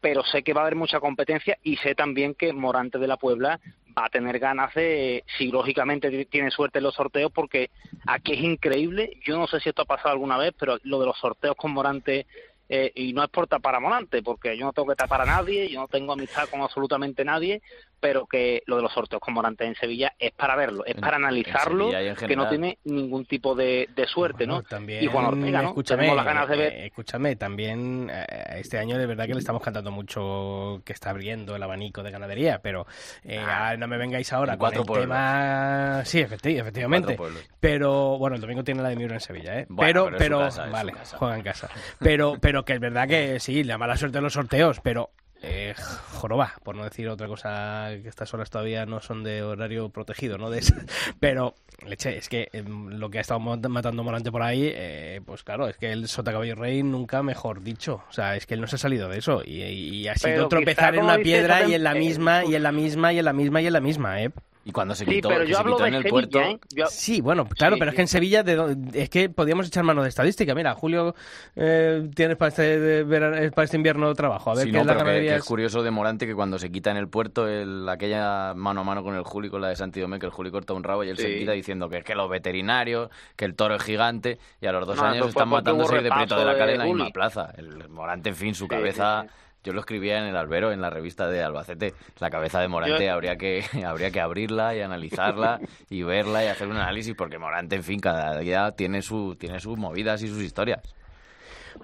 pero 0.02 0.24
sé 0.24 0.42
que 0.42 0.52
va 0.52 0.62
a 0.62 0.64
haber 0.64 0.74
mucha 0.74 0.98
competencia 0.98 1.56
y 1.62 1.76
sé 1.76 1.94
también 1.94 2.34
que 2.34 2.52
Morante 2.52 2.98
de 2.98 3.06
la 3.06 3.16
Puebla 3.16 3.60
va 3.96 4.06
a 4.06 4.10
tener 4.10 4.40
ganas 4.40 4.74
de, 4.74 5.22
si 5.38 5.46
lógicamente 5.52 6.24
tiene 6.26 6.50
suerte 6.50 6.78
en 6.78 6.84
los 6.84 6.94
sorteos, 6.96 7.30
porque 7.30 7.70
aquí 8.06 8.32
es 8.32 8.40
increíble, 8.40 9.18
yo 9.24 9.38
no 9.38 9.46
sé 9.46 9.60
si 9.60 9.68
esto 9.68 9.82
ha 9.82 9.86
pasado 9.86 10.10
alguna 10.10 10.36
vez, 10.36 10.52
pero 10.58 10.76
lo 10.82 10.98
de 10.98 11.06
los 11.06 11.18
sorteos 11.18 11.54
con 11.54 11.70
Morante, 11.70 12.26
eh, 12.68 12.90
y 12.96 13.12
no 13.12 13.22
es 13.22 13.30
por 13.30 13.46
tapar 13.46 13.76
a 13.76 13.80
Morante, 13.80 14.22
porque 14.22 14.56
yo 14.56 14.66
no 14.66 14.72
tengo 14.72 14.88
que 14.88 14.96
tapar 14.96 15.20
a 15.20 15.26
nadie, 15.26 15.68
yo 15.68 15.80
no 15.80 15.86
tengo 15.86 16.14
amistad 16.14 16.48
con 16.48 16.62
absolutamente 16.62 17.24
nadie, 17.24 17.62
pero 18.02 18.26
que 18.26 18.64
lo 18.66 18.74
de 18.74 18.82
los 18.82 18.92
sorteos 18.92 19.20
con 19.22 19.32
Morante 19.32 19.64
en 19.64 19.76
Sevilla 19.76 20.12
es 20.18 20.32
para 20.32 20.56
verlo, 20.56 20.84
es 20.84 20.96
para 20.96 21.16
en 21.18 21.24
analizarlo, 21.24 21.90
que 22.26 22.34
no 22.34 22.48
tiene 22.48 22.78
ningún 22.82 23.24
tipo 23.26 23.54
de, 23.54 23.88
de 23.94 24.06
suerte, 24.08 24.44
¿no? 24.44 24.62
También, 24.64 25.04
y 25.04 25.06
Juan 25.06 25.26
Ortega, 25.26 25.62
¿no? 25.62 25.68
escúchame, 25.68 25.98
Tenemos 26.02 26.16
las 26.16 26.26
ganas 26.26 26.48
de 26.48 26.56
ver 26.56 26.72
eh, 26.72 26.86
escúchame, 26.86 27.36
también 27.36 28.10
eh, 28.12 28.26
este 28.56 28.78
año 28.78 28.98
de 28.98 29.06
verdad 29.06 29.26
que 29.26 29.34
le 29.34 29.38
estamos 29.38 29.62
cantando 29.62 29.92
mucho 29.92 30.82
que 30.84 30.92
está 30.92 31.10
abriendo 31.10 31.54
el 31.54 31.62
abanico 31.62 32.02
de 32.02 32.10
ganadería, 32.10 32.58
pero 32.60 32.86
eh, 33.22 33.38
ah, 33.40 33.76
no 33.78 33.86
me 33.86 33.96
vengáis 33.98 34.32
ahora 34.32 34.54
con 34.54 34.58
cuatro 34.58 34.80
el 34.80 34.86
pueblos. 34.86 35.04
tema... 35.08 36.02
Sí, 36.04 36.18
efecti- 36.18 36.58
efectivamente. 36.60 37.16
Pero, 37.60 38.18
bueno, 38.18 38.34
el 38.34 38.42
domingo 38.42 38.64
tiene 38.64 38.82
la 38.82 38.88
de 38.88 38.96
Miura 38.96 39.14
en 39.14 39.20
Sevilla, 39.20 39.60
¿eh? 39.60 39.66
Bueno, 39.68 40.06
pero, 40.06 40.18
pero 40.18 40.38
casa, 40.40 40.66
vale, 40.66 40.92
juega 41.16 41.36
en 41.36 41.42
casa. 41.42 41.70
Pero, 42.00 42.36
pero 42.40 42.64
que 42.64 42.72
es 42.74 42.80
verdad 42.80 43.06
que 43.06 43.38
sí, 43.40 43.62
la 43.62 43.78
mala 43.78 43.96
suerte 43.96 44.18
de 44.18 44.22
los 44.22 44.32
sorteos, 44.32 44.80
pero... 44.80 45.10
Eh, 45.44 45.74
joroba, 46.12 46.52
por 46.62 46.76
no 46.76 46.84
decir 46.84 47.08
otra 47.08 47.26
cosa, 47.26 47.88
que 48.00 48.08
estas 48.08 48.32
horas 48.32 48.48
todavía 48.48 48.86
no 48.86 49.00
son 49.00 49.24
de 49.24 49.42
horario 49.42 49.88
protegido, 49.88 50.38
¿no? 50.38 50.50
De 50.50 50.60
Pero, 51.20 51.54
leche, 51.84 52.16
es 52.16 52.28
que 52.28 52.48
em, 52.52 52.88
lo 52.90 53.10
que 53.10 53.18
ha 53.18 53.20
estado 53.22 53.40
matando 53.40 54.04
Morante 54.04 54.30
por 54.30 54.42
ahí, 54.42 54.70
eh, 54.72 55.20
pues 55.26 55.42
claro, 55.42 55.68
es 55.68 55.76
que 55.76 55.90
el 55.90 56.06
Sota 56.06 56.30
Caballo 56.30 56.54
Rey 56.54 56.82
nunca 56.84 57.22
mejor 57.24 57.62
dicho. 57.62 58.04
O 58.08 58.12
sea, 58.12 58.36
es 58.36 58.46
que 58.46 58.54
él 58.54 58.60
no 58.60 58.68
se 58.68 58.76
ha 58.76 58.78
salido 58.78 59.08
de 59.08 59.18
eso. 59.18 59.42
Y, 59.44 59.62
y 59.62 60.06
ha 60.08 60.14
sido 60.14 60.32
Pero 60.34 60.48
tropezar 60.48 60.94
en 60.94 61.04
una 61.04 61.18
piedra 61.18 61.64
y 61.66 61.74
en 61.74 61.82
la 61.82 61.94
tem- 61.94 61.98
misma, 61.98 62.44
y 62.44 62.54
en 62.54 62.62
la 62.62 62.70
misma, 62.72 63.12
y 63.12 63.18
en 63.18 63.24
la 63.24 63.32
misma, 63.32 63.60
y 63.62 63.66
en 63.66 63.72
la 63.72 63.80
misma, 63.80 64.22
¿eh? 64.22 64.30
Y 64.64 64.70
cuando 64.70 64.94
se 64.94 65.04
Sí, 65.04 65.10
quitó, 65.10 65.28
pero 65.28 65.40
que 65.44 65.50
yo 65.50 65.56
se 65.56 65.60
hablo 65.60 65.72
quitó 65.74 65.82
de 65.82 65.88
en 65.88 65.94
el 65.96 66.02
Sevilla, 66.02 66.10
puerto, 66.30 66.40
¿eh? 66.40 66.60
Yo- 66.74 66.86
Sí, 66.86 67.20
bueno, 67.20 67.48
claro, 67.48 67.74
Sí, 67.74 67.78
pero 67.80 67.88
es 67.90 67.92
sí. 67.92 67.96
que 67.96 68.02
en 68.02 68.08
Sevilla 68.08 68.42
de 68.44 68.76
es 68.94 69.10
que 69.10 69.28
podíamos 69.28 69.66
echar 69.66 69.82
mano 69.82 70.02
de 70.04 70.08
estadística. 70.08 70.54
Mira, 70.54 70.74
Julio, 70.74 71.16
eh, 71.56 72.08
tienes 72.14 72.36
para 72.36 72.50
este, 72.50 72.78
de 72.78 73.02
verano- 73.02 73.36
eh, 73.38 73.50
para 73.50 73.64
este 73.64 73.76
invierno 73.76 74.14
trabajo. 74.14 74.50
A 74.52 74.54
ver 74.54 74.64
Sí, 74.66 74.70
qué 74.70 74.76
no, 74.76 74.80
es 74.82 74.86
la 74.86 74.92
pero 74.92 74.98
que, 75.04 75.04
ganadería 75.10 75.32
que 75.32 75.38
es 75.38 75.44
curioso 75.44 75.82
de 75.82 75.90
Morante 75.90 76.26
que 76.26 76.34
cuando 76.36 76.58
se 76.60 76.70
quita 76.70 76.92
en 76.92 76.96
el 76.96 77.08
puerto 77.08 77.48
el, 77.48 77.88
aquella 77.88 78.54
mano 78.54 78.82
a 78.82 78.84
mano 78.84 79.02
con 79.02 79.16
el 79.16 79.24
Juli, 79.24 79.50
con 79.50 79.60
la 79.60 79.68
de 79.68 79.74
Santidomé, 79.76 80.20
que 80.20 80.26
el 80.26 80.32
Juli 80.32 80.52
corta 80.52 80.74
un 80.74 80.84
rabo 80.84 81.02
y 81.02 81.08
él 81.08 81.16
se 81.16 81.32
Sí. 81.32 81.38
quita 81.40 81.52
diciendo 81.52 81.88
que 81.88 81.98
es 81.98 82.04
que 82.04 82.14
los 82.14 82.30
veterinarios, 82.30 83.10
que 83.34 83.44
el 83.44 83.54
toro 83.56 83.74
es 83.74 83.82
gigante, 83.82 84.38
y 84.60 84.66
a 84.66 84.72
los 84.72 84.86
dos 84.86 84.96
No, 84.96 85.04
años 85.04 85.18
fue 85.22 85.28
están 85.30 85.48
matándose 85.48 86.00
de 86.02 86.10
Prieto 86.10 86.36
de 86.38 86.44
la 86.44 86.54
de 86.54 86.72
en 86.74 86.78
la 86.78 86.84
misma 86.84 87.10
plaza. 87.10 87.52
El 87.56 87.88
Morante, 87.88 88.28
en 88.28 88.36
fin, 88.36 88.54
su 88.54 88.64
Sí, 88.64 88.68
cabeza 88.68 89.22
sí, 89.22 89.28
sí. 89.28 89.34
Yo 89.64 89.72
lo 89.72 89.80
escribía 89.80 90.18
en 90.18 90.24
el 90.24 90.36
albero, 90.36 90.72
en 90.72 90.80
la 90.80 90.90
revista 90.90 91.28
de 91.28 91.42
Albacete. 91.42 91.94
La 92.18 92.30
cabeza 92.30 92.60
de 92.60 92.68
Morante 92.68 93.04
Yo- 93.06 93.12
habría 93.12 93.36
que 93.36 93.64
habría 93.86 94.10
que 94.10 94.20
abrirla 94.20 94.74
y 94.74 94.80
analizarla 94.80 95.60
y 95.90 96.02
verla 96.02 96.44
y 96.44 96.48
hacer 96.48 96.68
un 96.68 96.76
análisis 96.76 97.14
porque 97.14 97.38
Morante, 97.38 97.76
en 97.76 97.84
fin, 97.84 98.00
cada 98.00 98.38
día 98.38 98.72
tiene 98.72 99.02
su 99.02 99.36
tiene 99.36 99.60
sus 99.60 99.78
movidas 99.78 100.22
y 100.22 100.28
sus 100.28 100.42
historias. 100.42 100.80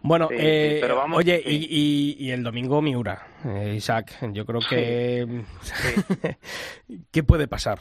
Bueno, 0.02 0.28
Sí, 0.28 0.36
sí, 0.36 0.42
eh, 0.44 0.78
pero 0.82 0.96
vamos- 0.96 1.16
oye, 1.18 1.42
sí. 1.44 1.66
y, 1.70 2.20
y- 2.20 2.26
y 2.26 2.30
el 2.32 2.42
domingo 2.42 2.82
Miura, 2.82 3.26
eh, 3.44 3.74
Isaac, 3.76 4.12
yo 4.32 4.44
creo 4.44 4.60
que... 4.60 5.44
¿Qué 7.10 7.22
puede 7.22 7.48
pasar? 7.48 7.78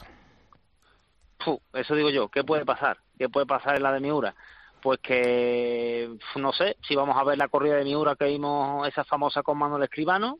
Eso 1.72 1.94
digo 1.94 2.10
yo, 2.10 2.28
¿qué 2.28 2.44
puede 2.44 2.64
pasar? 2.64 2.98
¿Qué 3.18 3.28
puede 3.28 3.46
pasar 3.46 3.76
en 3.76 3.82
la 3.82 3.92
de 3.92 4.00
Miura? 4.00 4.34
Pues 4.82 5.00
que, 5.00 6.08
no 6.36 6.52
sé, 6.52 6.76
si 6.86 6.94
vamos 6.94 7.16
a 7.16 7.24
ver 7.24 7.38
la 7.38 7.48
corrida 7.48 7.76
de 7.76 7.84
Miura 7.84 8.16
que 8.16 8.26
vimos, 8.26 8.86
esa 8.88 9.04
famosa 9.04 9.42
con 9.42 9.58
Manuel 9.58 9.82
Escribano, 9.82 10.38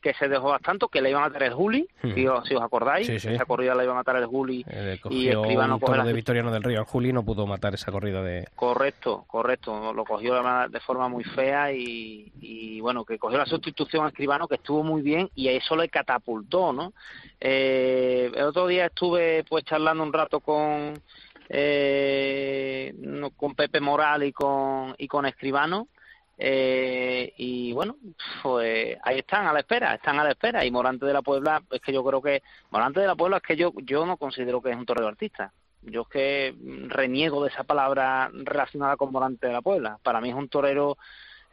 que 0.00 0.12
se 0.14 0.28
dejó 0.28 0.50
bastante, 0.50 0.84
que 0.92 1.00
le 1.00 1.08
iban 1.08 1.22
a 1.22 1.28
matar 1.28 1.44
el 1.44 1.54
Juli, 1.54 1.88
si, 2.14 2.26
os, 2.26 2.46
si 2.46 2.54
os 2.54 2.62
acordáis, 2.62 3.06
Sí, 3.06 3.18
sí. 3.18 3.28
esa 3.30 3.46
corrida 3.46 3.74
la 3.74 3.84
iba 3.84 3.94
a 3.94 3.96
matar 3.96 4.16
el 4.16 4.26
Juli 4.26 4.62
Eh, 4.68 4.96
y 4.96 4.98
cogió 5.00 5.40
Escribano 5.40 5.78
toro 5.78 5.96
la 5.96 6.04
de 6.04 6.12
Victoriano 6.12 6.52
del 6.52 6.62
Río 6.62 6.80
al 6.80 6.84
Juli 6.84 7.10
no 7.10 7.24
pudo 7.24 7.46
matar 7.46 7.72
esa 7.72 7.90
corrida 7.90 8.22
de... 8.22 8.46
Correcto, 8.54 9.24
correcto. 9.26 9.94
Lo 9.94 10.04
cogió 10.04 10.34
de 10.68 10.80
forma 10.80 11.08
muy 11.08 11.24
fea 11.24 11.72
y, 11.72 12.30
y, 12.38 12.80
bueno, 12.82 13.06
que 13.06 13.18
cogió 13.18 13.38
la 13.38 13.46
sustitución 13.46 14.04
a 14.04 14.08
Escribano 14.08 14.46
que 14.46 14.56
estuvo 14.56 14.82
muy 14.82 15.00
bien 15.00 15.30
y 15.34 15.48
a 15.48 15.52
eso 15.52 15.74
le 15.74 15.88
catapultó, 15.88 16.74
¿no? 16.74 16.92
Eh, 17.40 18.30
el 18.34 18.42
otro 18.44 18.66
día 18.66 18.86
estuve 18.86 19.42
pues 19.48 19.64
charlando 19.64 20.02
un 20.02 20.12
rato 20.12 20.40
con 20.40 21.00
eh, 21.48 22.94
con 23.36 23.54
Pepe 23.54 23.80
Moral 23.80 24.24
y 24.24 24.32
con 24.32 24.94
y 24.98 25.08
con 25.08 25.26
Escribano 25.26 25.88
eh, 26.36 27.32
y 27.36 27.72
bueno, 27.72 27.96
pues 28.42 28.98
ahí 29.02 29.18
están 29.18 29.46
a 29.46 29.52
la 29.52 29.60
espera, 29.60 29.94
están 29.94 30.18
a 30.18 30.24
la 30.24 30.30
espera 30.30 30.64
y 30.64 30.70
Morante 30.70 31.06
de 31.06 31.12
la 31.12 31.22
Puebla 31.22 31.62
es 31.70 31.80
que 31.80 31.92
yo 31.92 32.04
creo 32.04 32.20
que 32.20 32.42
Morante 32.70 33.00
de 33.00 33.06
la 33.06 33.14
Puebla 33.14 33.36
es 33.36 33.42
que 33.42 33.56
yo 33.56 33.72
yo 33.82 34.04
no 34.04 34.16
considero 34.16 34.60
que 34.60 34.70
es 34.70 34.76
un 34.76 34.86
torero 34.86 35.08
artista. 35.08 35.52
Yo 35.82 36.02
es 36.02 36.08
que 36.08 36.54
reniego 36.88 37.44
de 37.44 37.50
esa 37.50 37.62
palabra 37.62 38.30
relacionada 38.32 38.96
con 38.96 39.12
Morante 39.12 39.46
de 39.46 39.52
la 39.52 39.62
Puebla. 39.62 39.98
Para 40.02 40.20
mí 40.20 40.30
es 40.30 40.34
un 40.34 40.48
torero 40.48 40.96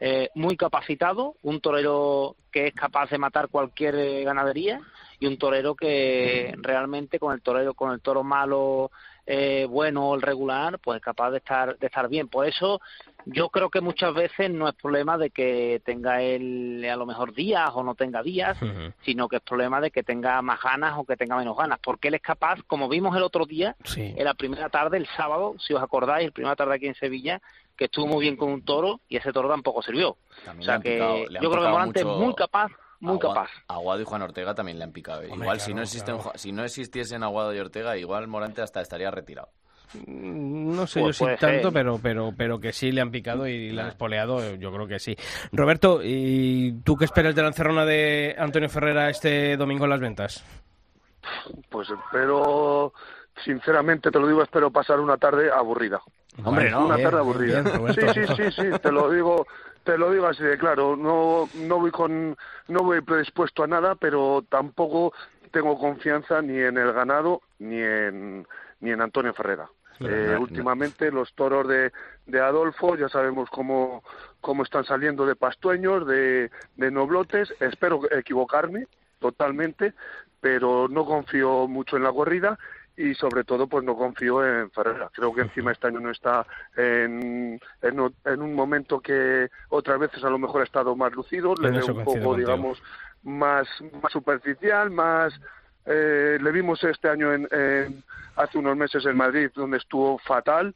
eh, 0.00 0.30
muy 0.34 0.56
capacitado, 0.56 1.36
un 1.42 1.60
torero 1.60 2.34
que 2.50 2.68
es 2.68 2.74
capaz 2.74 3.10
de 3.10 3.18
matar 3.18 3.48
cualquier 3.48 3.94
eh, 3.94 4.24
ganadería 4.24 4.80
y 5.20 5.26
un 5.26 5.38
torero 5.38 5.76
que 5.76 6.54
realmente 6.58 7.20
con 7.20 7.32
el 7.32 7.42
torero 7.42 7.74
con 7.74 7.92
el 7.92 8.00
toro 8.00 8.24
malo 8.24 8.90
eh, 9.26 9.66
bueno 9.70 10.08
o 10.10 10.14
el 10.16 10.22
regular 10.22 10.78
pues 10.80 10.96
es 10.96 11.02
capaz 11.02 11.30
de 11.30 11.38
estar 11.38 11.78
de 11.78 11.86
estar 11.86 12.08
bien. 12.08 12.28
Por 12.28 12.46
eso 12.46 12.80
yo 13.24 13.50
creo 13.50 13.70
que 13.70 13.80
muchas 13.80 14.12
veces 14.14 14.50
no 14.50 14.66
es 14.68 14.74
problema 14.74 15.16
de 15.16 15.30
que 15.30 15.80
tenga 15.84 16.20
él 16.22 16.84
a 16.90 16.96
lo 16.96 17.06
mejor 17.06 17.32
días 17.32 17.70
o 17.74 17.84
no 17.84 17.94
tenga 17.94 18.20
días 18.22 18.58
sino 19.04 19.28
que 19.28 19.36
es 19.36 19.42
problema 19.42 19.80
de 19.80 19.92
que 19.92 20.02
tenga 20.02 20.42
más 20.42 20.60
ganas 20.60 20.94
o 20.98 21.04
que 21.04 21.16
tenga 21.16 21.36
menos 21.36 21.56
ganas 21.56 21.78
porque 21.80 22.08
él 22.08 22.14
es 22.14 22.20
capaz 22.20 22.58
como 22.66 22.88
vimos 22.88 23.16
el 23.16 23.22
otro 23.22 23.46
día 23.46 23.76
Sí. 23.84 24.12
en 24.16 24.24
la 24.24 24.34
primera 24.34 24.68
tarde 24.70 24.96
el 24.96 25.06
sábado 25.16 25.54
si 25.60 25.72
os 25.72 25.80
acordáis 25.82 26.26
el 26.26 26.32
primera 26.32 26.56
tarde 26.56 26.74
aquí 26.74 26.88
en 26.88 26.96
Sevilla 26.96 27.40
que 27.76 27.84
estuvo 27.84 28.06
muy 28.08 28.22
bien 28.22 28.36
con 28.36 28.50
un 28.50 28.64
toro 28.64 29.00
y 29.08 29.16
ese 29.16 29.32
toro 29.32 29.48
tampoco 29.48 29.82
sirvió. 29.82 30.16
También 30.44 30.68
o 30.68 30.72
sea 30.72 30.80
que 30.80 30.94
picado- 30.96 31.40
yo 31.40 31.50
creo 31.50 31.62
que 31.62 31.68
Morante 31.70 32.04
mucho 32.04 32.16
es 32.18 32.24
muy 32.26 32.34
capaz 32.34 32.70
muy 33.02 33.16
Agua- 33.20 33.34
capaz 33.34 33.50
Aguado 33.68 34.00
y 34.00 34.04
Juan 34.04 34.22
Ortega 34.22 34.54
también 34.54 34.78
le 34.78 34.84
han 34.84 34.92
picado. 34.92 35.22
igual 35.24 35.60
si 35.60 35.74
no 35.74 35.82
existen 35.82 36.16
claro. 36.18 36.32
si 36.36 36.52
no 36.52 36.64
existiesen 36.64 37.22
Aguado 37.22 37.54
y 37.54 37.58
Ortega, 37.58 37.96
igual 37.98 38.28
Morante 38.28 38.62
hasta 38.62 38.80
estaría 38.80 39.10
retirado. 39.10 39.48
Mm, 40.06 40.74
No 40.74 40.86
sé 40.86 41.00
Pues 41.00 41.18
yo 41.18 41.26
si 41.26 41.36
tanto, 41.38 41.64
ser. 41.70 41.72
pero, 41.72 41.98
pero, 42.02 42.32
pero 42.36 42.58
que 42.60 42.72
sí 42.72 42.92
le 42.92 43.02
han 43.02 43.10
picado 43.10 43.46
y 43.46 43.70
le 43.70 43.82
han 43.82 43.88
espoleado, 43.88 44.42
eh, 44.42 44.56
yo 44.58 44.72
creo 44.72 44.86
que 44.86 44.98
sí. 44.98 45.14
Roberto, 45.52 46.00
¿y 46.02 46.80
tú 46.84 46.96
qué 46.96 47.04
esperas 47.04 47.34
de 47.34 47.42
la 47.42 47.48
encerrona 47.48 47.84
de 47.84 48.34
Antonio 48.38 48.68
Ferrera 48.70 49.10
este 49.10 49.56
domingo 49.58 49.84
en 49.84 49.90
las 49.90 50.00
ventas? 50.00 50.44
Pues 51.68 51.88
espero, 51.90 52.92
sinceramente 53.44 54.10
te 54.10 54.18
lo 54.18 54.26
digo, 54.26 54.42
espero 54.42 54.70
pasar 54.70 54.98
una 55.00 55.16
tarde 55.18 55.50
aburrida. 55.52 56.00
Hombre, 56.44 56.70
no, 56.70 56.86
una 56.86 56.96
bien, 56.96 57.08
tarde 57.10 57.20
aburrida. 57.20 57.60
bien, 57.60 57.74
Roberto. 57.76 58.12
sí, 58.14 58.24
sí, 58.26 58.34
sí, 58.36 58.50
sí, 58.52 58.78
te 58.80 58.90
lo 58.90 59.10
digo, 59.10 59.46
te 59.84 59.98
lo 59.98 60.10
digo 60.12 60.26
así 60.26 60.42
de 60.42 60.58
claro. 60.58 60.96
No, 60.96 61.50
no 61.54 61.78
voy 61.80 61.90
con, 61.90 62.36
no 62.68 62.80
voy 62.82 63.00
predispuesto 63.00 63.64
a 63.64 63.66
nada, 63.66 63.94
pero 63.94 64.44
tampoco 64.48 65.12
tengo 65.50 65.78
confianza 65.78 66.40
ni 66.42 66.58
en 66.58 66.78
el 66.78 66.92
ganado 66.92 67.42
ni 67.58 67.80
en, 67.80 68.46
ni 68.80 68.90
en 68.90 69.00
Antonio 69.02 69.34
Ferrera. 69.34 69.68
Eh, 70.00 70.24
no- 70.26 70.32
no- 70.34 70.40
últimamente 70.40 71.10
los 71.12 71.32
toros 71.34 71.68
de, 71.68 71.92
de 72.26 72.40
Adolfo 72.40 72.96
ya 72.96 73.08
sabemos 73.08 73.48
cómo, 73.50 74.02
cómo 74.40 74.62
están 74.64 74.84
saliendo 74.84 75.26
de 75.26 75.36
pastueños, 75.36 76.06
de, 76.06 76.50
de 76.76 76.90
noblotes. 76.90 77.54
Espero 77.60 78.00
equivocarme 78.10 78.86
totalmente, 79.20 79.94
pero 80.40 80.88
no 80.88 81.04
confío 81.04 81.68
mucho 81.68 81.96
en 81.96 82.02
la 82.02 82.12
corrida 82.12 82.58
y 83.02 83.14
sobre 83.16 83.42
todo 83.42 83.66
pues 83.66 83.84
no 83.84 83.96
confío 83.96 84.46
en 84.46 84.70
Ferrera. 84.70 85.10
Creo 85.12 85.34
que 85.34 85.40
encima 85.40 85.72
este 85.72 85.88
año 85.88 85.98
no 85.98 86.10
está 86.10 86.46
en, 86.76 87.58
en, 87.82 88.42
un 88.42 88.54
momento 88.54 89.00
que 89.00 89.48
otras 89.70 89.98
veces 89.98 90.22
a 90.22 90.30
lo 90.30 90.38
mejor 90.38 90.60
ha 90.60 90.64
estado 90.64 90.94
más 90.94 91.12
lucido, 91.12 91.54
le 91.56 91.70
veo 91.70 91.86
un 91.86 92.04
poco, 92.04 92.04
contigo. 92.04 92.36
digamos, 92.36 92.82
más, 93.24 93.66
más 94.00 94.12
superficial, 94.12 94.90
más... 94.90 95.34
eh, 95.84 96.38
le 96.40 96.52
vimos 96.52 96.82
este 96.84 97.08
año 97.08 97.32
en, 97.32 97.48
en- 97.50 98.04
hace 98.36 98.56
unos 98.58 98.76
meses 98.76 99.04
en 99.04 99.16
Madrid 99.16 99.50
donde 99.52 99.78
estuvo 99.78 100.18
fatal 100.18 100.74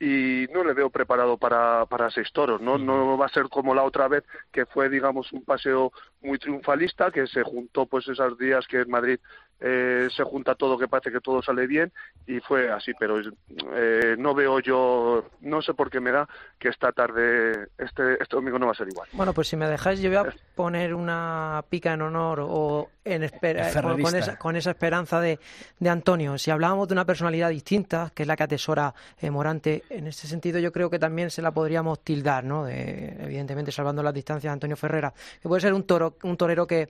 y 0.00 0.46
no 0.52 0.62
le 0.64 0.74
veo 0.74 0.90
preparado 0.90 1.38
para, 1.38 1.86
para 1.86 2.10
seis 2.10 2.30
toros, 2.32 2.60
¿no? 2.60 2.76
No 2.76 3.16
va 3.16 3.26
a 3.26 3.30
ser 3.30 3.48
como 3.48 3.74
la 3.74 3.82
otra 3.82 4.08
vez 4.08 4.24
que 4.52 4.66
fue, 4.66 4.90
digamos, 4.90 5.32
un 5.32 5.42
paseo 5.42 5.90
muy 6.20 6.38
triunfalista, 6.38 7.10
que 7.10 7.26
se 7.26 7.42
juntó 7.42 7.86
pues 7.86 8.06
esos 8.08 8.36
días 8.36 8.66
que 8.66 8.80
en 8.80 8.90
Madrid 8.90 9.18
eh, 9.60 10.08
se 10.14 10.22
junta 10.24 10.54
todo, 10.54 10.78
que 10.78 10.88
parece 10.88 11.10
que 11.10 11.20
todo 11.20 11.42
sale 11.42 11.66
bien 11.66 11.92
y 12.26 12.40
fue 12.40 12.70
así, 12.70 12.92
pero 12.98 13.20
eh, 13.20 14.16
no 14.18 14.34
veo 14.34 14.60
yo, 14.60 15.24
no 15.40 15.62
sé 15.62 15.74
por 15.74 15.90
qué 15.90 16.00
me 16.00 16.12
da 16.12 16.28
que 16.58 16.68
esta 16.68 16.92
tarde, 16.92 17.68
este, 17.78 18.14
este 18.22 18.36
domingo 18.36 18.58
no 18.58 18.66
va 18.66 18.72
a 18.72 18.76
ser 18.76 18.88
igual. 18.88 19.08
Bueno, 19.12 19.32
pues 19.32 19.48
si 19.48 19.56
me 19.56 19.68
dejáis, 19.68 20.00
yo 20.00 20.10
voy 20.10 20.18
a 20.18 20.34
poner 20.54 20.94
una 20.94 21.64
pica 21.68 21.92
en 21.92 22.02
honor 22.02 22.40
o 22.42 22.90
en 23.04 23.22
espera, 23.22 23.70
El 23.70 24.02
con, 24.02 24.16
esa, 24.16 24.36
con 24.36 24.56
esa 24.56 24.70
esperanza 24.70 25.20
de, 25.20 25.38
de 25.78 25.90
Antonio. 25.90 26.36
Si 26.38 26.50
hablábamos 26.50 26.88
de 26.88 26.94
una 26.94 27.04
personalidad 27.04 27.50
distinta, 27.50 28.10
que 28.14 28.24
es 28.24 28.26
la 28.26 28.36
que 28.36 28.42
atesora 28.42 28.92
eh, 29.20 29.30
Morante, 29.30 29.84
en 29.90 30.08
ese 30.08 30.26
sentido 30.26 30.58
yo 30.58 30.72
creo 30.72 30.90
que 30.90 30.98
también 30.98 31.30
se 31.30 31.40
la 31.40 31.52
podríamos 31.52 32.00
tildar, 32.00 32.44
¿no? 32.44 32.64
De, 32.64 33.16
evidentemente 33.20 33.70
salvando 33.70 34.02
las 34.02 34.12
distancias 34.12 34.50
de 34.50 34.54
Antonio 34.54 34.76
Ferrera, 34.76 35.14
que 35.40 35.48
puede 35.48 35.60
ser 35.60 35.72
un 35.72 35.84
toro, 35.84 36.16
un 36.24 36.36
torero 36.36 36.66
que, 36.66 36.88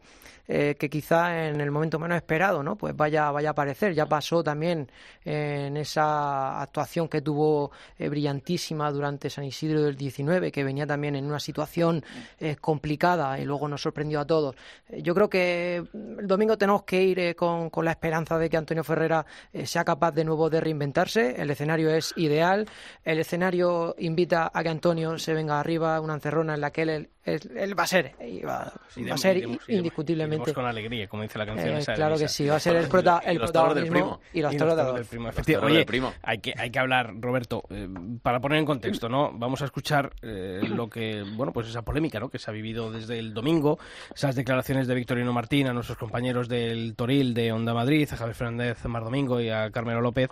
eh, 0.49 0.77
que 0.79 0.89
quizá 0.89 1.49
en 1.49 1.61
el 1.61 1.71
momento 1.71 1.99
menos 1.99 2.17
esperado, 2.17 2.56
¿no? 2.63 2.77
Pues 2.77 2.97
vaya, 2.97 3.31
vaya 3.31 3.51
a 3.51 3.53
aparecer. 3.53 3.95
Ya 3.95 4.07
pasó 4.07 4.43
también 4.43 4.91
en 5.25 5.77
esa 5.77 6.61
actuación 6.61 7.09
que 7.09 7.21
tuvo 7.21 7.71
eh, 7.99 8.09
brillantísima 8.09 8.91
durante 8.91 9.31
San 9.31 9.45
Isidro 9.45 9.83
del 9.83 9.97
19, 9.97 10.53
que 10.53 10.65
venía 10.65 10.87
también 10.87 11.17
en 11.17 11.27
una 11.27 11.41
situación 11.41 12.05
eh, 12.39 12.57
complicada 12.57 13.39
y 13.39 13.45
luego 13.45 13.69
nos 13.69 13.83
sorprendió 13.83 14.21
a 14.21 14.27
todos. 14.27 14.55
Eh, 14.89 15.03
yo 15.03 15.15
creo 15.15 15.29
que 15.29 15.77
el 15.77 16.27
domingo 16.27 16.57
tenemos 16.59 16.83
que 16.85 17.03
ir 17.03 17.19
eh, 17.19 17.35
con, 17.35 17.71
con 17.71 17.85
la 17.85 17.93
esperanza 17.93 18.39
de 18.39 18.49
que 18.49 18.57
Antonio 18.57 18.85
Ferrera 18.85 19.25
eh, 19.53 19.67
sea 19.67 19.85
capaz 19.85 20.13
de 20.13 20.25
nuevo 20.25 20.51
de 20.51 20.61
reinventarse. 20.61 21.41
El 21.41 21.51
escenario 21.51 21.91
es 21.91 22.13
ideal. 22.17 22.69
El 23.05 23.19
escenario 23.19 23.95
invita 23.99 24.51
a 24.53 24.63
que 24.63 24.69
Antonio 24.69 25.19
se 25.19 25.35
venga 25.35 25.61
arriba, 25.61 26.01
una 26.01 26.15
encerrona 26.15 26.55
en 26.55 26.61
la 26.61 26.71
que 26.71 26.83
él, 26.83 27.11
él- 27.27 27.79
va 27.79 27.83
a 27.83 27.87
ser, 27.87 28.15
y 28.25 28.41
va, 28.41 28.73
va 29.09 29.15
a 29.15 29.19
ser 29.19 29.37
iremos- 29.39 29.59
indiscutiblemente. 29.69 30.37
iremos 30.45 30.53
con 30.55 30.65
alegría, 30.67 31.09
como 31.09 31.23
dice 31.25 31.39
la 31.39 31.47
canción. 31.47 31.75
Eh, 31.75 31.79
esa 31.79 31.95
claro 31.95 32.17
que 32.17 32.29
sí, 32.29 32.47
va 32.47 32.57
a 32.57 32.61
ser 32.61 32.77
el, 32.77 32.89
prota- 32.89 33.21
el 33.25 33.39
protagonismo 33.39 34.21
y 34.33 34.41
los 34.41 34.57
toros 34.57 34.77
de 34.77 34.85
del 34.93 35.05
primo, 35.05 35.31
Oye, 35.63 35.85
primo. 35.85 36.13
Hay, 36.23 36.39
que, 36.39 36.55
hay 36.57 36.71
que 36.71 36.79
hablar, 36.79 37.13
Roberto, 37.21 37.65
eh, 37.71 37.89
para 38.23 38.41
poner 38.41 38.59
en 38.59 38.65
contexto, 38.65 39.09
¿no? 39.09 39.33
Vamos 39.33 39.61
a 39.63 39.65
escuchar 39.67 40.13
eh, 40.23 40.61
lo 40.69 40.89
que, 40.89 41.25
bueno, 41.35 41.53
pues 41.53 41.69
esa 41.69 41.83
polémica, 41.83 42.21
¿no? 42.21 42.29
Que 42.29 42.39
se 42.39 42.51
ha 42.51 42.55
vivido 42.55 42.91
desde 42.93 43.19
el 43.19 43.35
domingo, 43.35 43.79
esas 44.15 44.35
declaraciones 44.37 44.87
de 44.87 44.95
Victorino 44.95 45.33
Martín 45.33 45.67
a 45.67 45.73
nuestros 45.73 45.99
compañeros 45.99 46.49
del 46.49 46.95
Toril 46.97 47.35
de 47.35 47.53
Onda 47.53 47.75
Madrid, 47.75 48.09
a 48.13 48.17
Javier 48.17 48.35
Fernández 48.37 48.85
Mar 48.87 49.05
Domingo 49.05 49.41
y 49.41 49.51
a 49.51 49.71
Carmelo 49.71 50.01
López, 50.01 50.31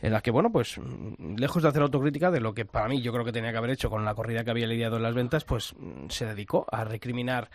en 0.00 0.12
las 0.12 0.22
que, 0.22 0.30
bueno, 0.30 0.50
pues 0.50 0.78
mm, 0.78 1.36
lejos 1.36 1.62
de 1.62 1.68
hacer 1.68 1.82
autocrítica 1.82 2.30
de 2.30 2.40
lo 2.40 2.54
que 2.54 2.64
para 2.64 2.88
mí 2.88 3.00
yo 3.02 3.12
creo 3.12 3.24
que 3.24 3.32
tenía 3.32 3.50
que 3.52 3.58
haber 3.58 3.70
hecho 3.70 3.90
con 3.90 4.04
la 4.04 4.14
corrida 4.14 4.44
que 4.44 4.50
había 4.50 4.66
lidiado 4.66 4.96
en 4.96 5.02
las 5.02 5.14
ventas, 5.14 5.44
pues 5.44 5.74
mm, 5.78 6.08
se 6.08 6.26
dedicó 6.26 6.66
a 6.70 6.84
recriminar 6.84 7.50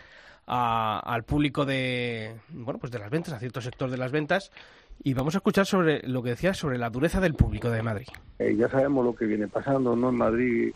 a- 0.46 1.00
al 1.00 1.24
público 1.24 1.64
de, 1.64 2.34
bueno, 2.50 2.78
pues 2.78 2.92
de 2.92 2.98
las 2.98 3.10
ventas, 3.10 3.32
a 3.32 3.38
cierto 3.38 3.60
sector 3.62 3.90
de 3.90 3.96
las 3.96 4.12
ventas, 4.12 4.50
y 5.02 5.14
vamos 5.14 5.34
a 5.34 5.38
escuchar 5.38 5.66
sobre 5.66 6.06
lo 6.06 6.22
que 6.22 6.30
decía 6.30 6.52
sobre 6.54 6.78
la 6.78 6.90
dureza 6.90 7.20
del 7.20 7.34
público 7.34 7.70
de 7.70 7.82
Madrid. 7.82 8.06
Eh, 8.38 8.54
ya 8.56 8.68
sabemos 8.68 9.04
lo 9.04 9.14
que 9.14 9.24
viene 9.24 9.48
pasando, 9.48 9.96
¿no? 9.96 10.10
En 10.10 10.16
Madrid 10.16 10.72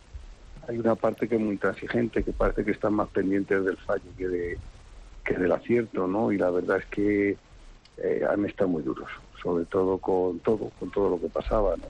hay 0.67 0.79
una 0.79 0.95
parte 0.95 1.29
que 1.29 1.35
es 1.37 1.41
muy 1.41 1.53
intransigente, 1.53 2.25
que 2.25 2.33
parece 2.33 2.65
que 2.65 2.71
están 2.73 2.95
más 2.95 3.09
pendientes 3.11 3.65
del 3.65 3.77
fallo 3.77 4.11
que, 4.17 4.27
de, 4.29 4.59
que 5.25 5.35
del 5.35 5.53
acierto, 5.53 6.07
¿no? 6.07 6.33
Y 6.33 6.39
la 6.39 6.51
verdad 6.51 6.79
es 6.79 6.87
que 6.87 7.37
eh, 7.99 8.23
han 8.29 8.45
estado 8.47 8.71
muy 8.71 8.83
duros, 8.83 9.09
sobre 9.43 9.65
todo 9.67 9.99
con 9.99 10.41
todo, 10.41 10.71
con 10.79 10.91
todo 10.91 11.11
lo 11.11 11.21
que 11.21 11.29
pasaba, 11.29 11.77
¿no? 11.77 11.87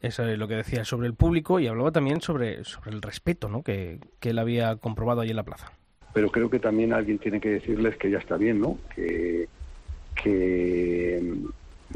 Eso 0.00 0.24
es 0.24 0.38
lo 0.38 0.48
que 0.48 0.54
decía 0.54 0.84
sobre 0.84 1.08
el 1.08 1.14
público 1.14 1.60
y 1.60 1.66
hablaba 1.66 1.90
también 1.90 2.20
sobre, 2.20 2.64
sobre 2.64 2.92
el 2.92 3.02
respeto 3.02 3.48
¿no? 3.48 3.62
que, 3.62 3.98
que 4.18 4.30
él 4.30 4.38
había 4.38 4.76
comprobado 4.76 5.20
ahí 5.20 5.30
en 5.30 5.36
la 5.36 5.42
plaza. 5.42 5.72
pero 6.14 6.30
creo 6.30 6.48
que 6.48 6.58
también 6.58 6.92
alguien 6.92 7.18
tiene 7.18 7.40
que 7.40 7.50
decirles 7.50 7.96
que 7.96 8.10
ya 8.10 8.18
está 8.18 8.36
bien, 8.36 8.60
¿no? 8.60 8.78
Que, 8.94 9.48
que 10.22 11.20
mm, 11.22 11.46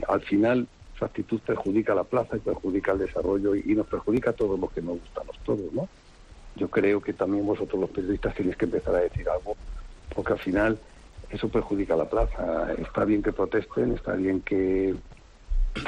al 0.08 0.20
final 0.22 0.66
su 0.98 1.04
actitud 1.04 1.40
perjudica 1.40 1.92
a 1.92 1.96
la 1.96 2.04
plaza 2.04 2.36
y 2.36 2.40
perjudica 2.40 2.92
el 2.92 2.98
desarrollo 2.98 3.54
y, 3.54 3.62
y 3.64 3.74
nos 3.74 3.86
perjudica 3.86 4.30
a 4.30 4.34
todos 4.34 4.58
los 4.58 4.70
que 4.72 4.82
nos 4.82 5.00
gustamos 5.00 5.38
todos, 5.44 5.72
¿no? 5.72 5.88
Yo 6.56 6.68
creo 6.68 7.00
que 7.00 7.12
también 7.12 7.46
vosotros 7.46 7.80
los 7.80 7.90
periodistas 7.90 8.34
tenéis 8.34 8.56
que 8.56 8.66
empezar 8.66 8.94
a 8.94 9.00
decir 9.00 9.28
algo, 9.28 9.56
porque 10.14 10.32
al 10.34 10.38
final 10.38 10.78
eso 11.34 11.48
perjudica 11.48 11.94
a 11.94 11.98
la 11.98 12.08
plaza. 12.08 12.72
Está 12.78 13.04
bien 13.04 13.22
que 13.22 13.32
protesten, 13.32 13.92
está 13.92 14.12
bien 14.12 14.40
que, 14.40 14.94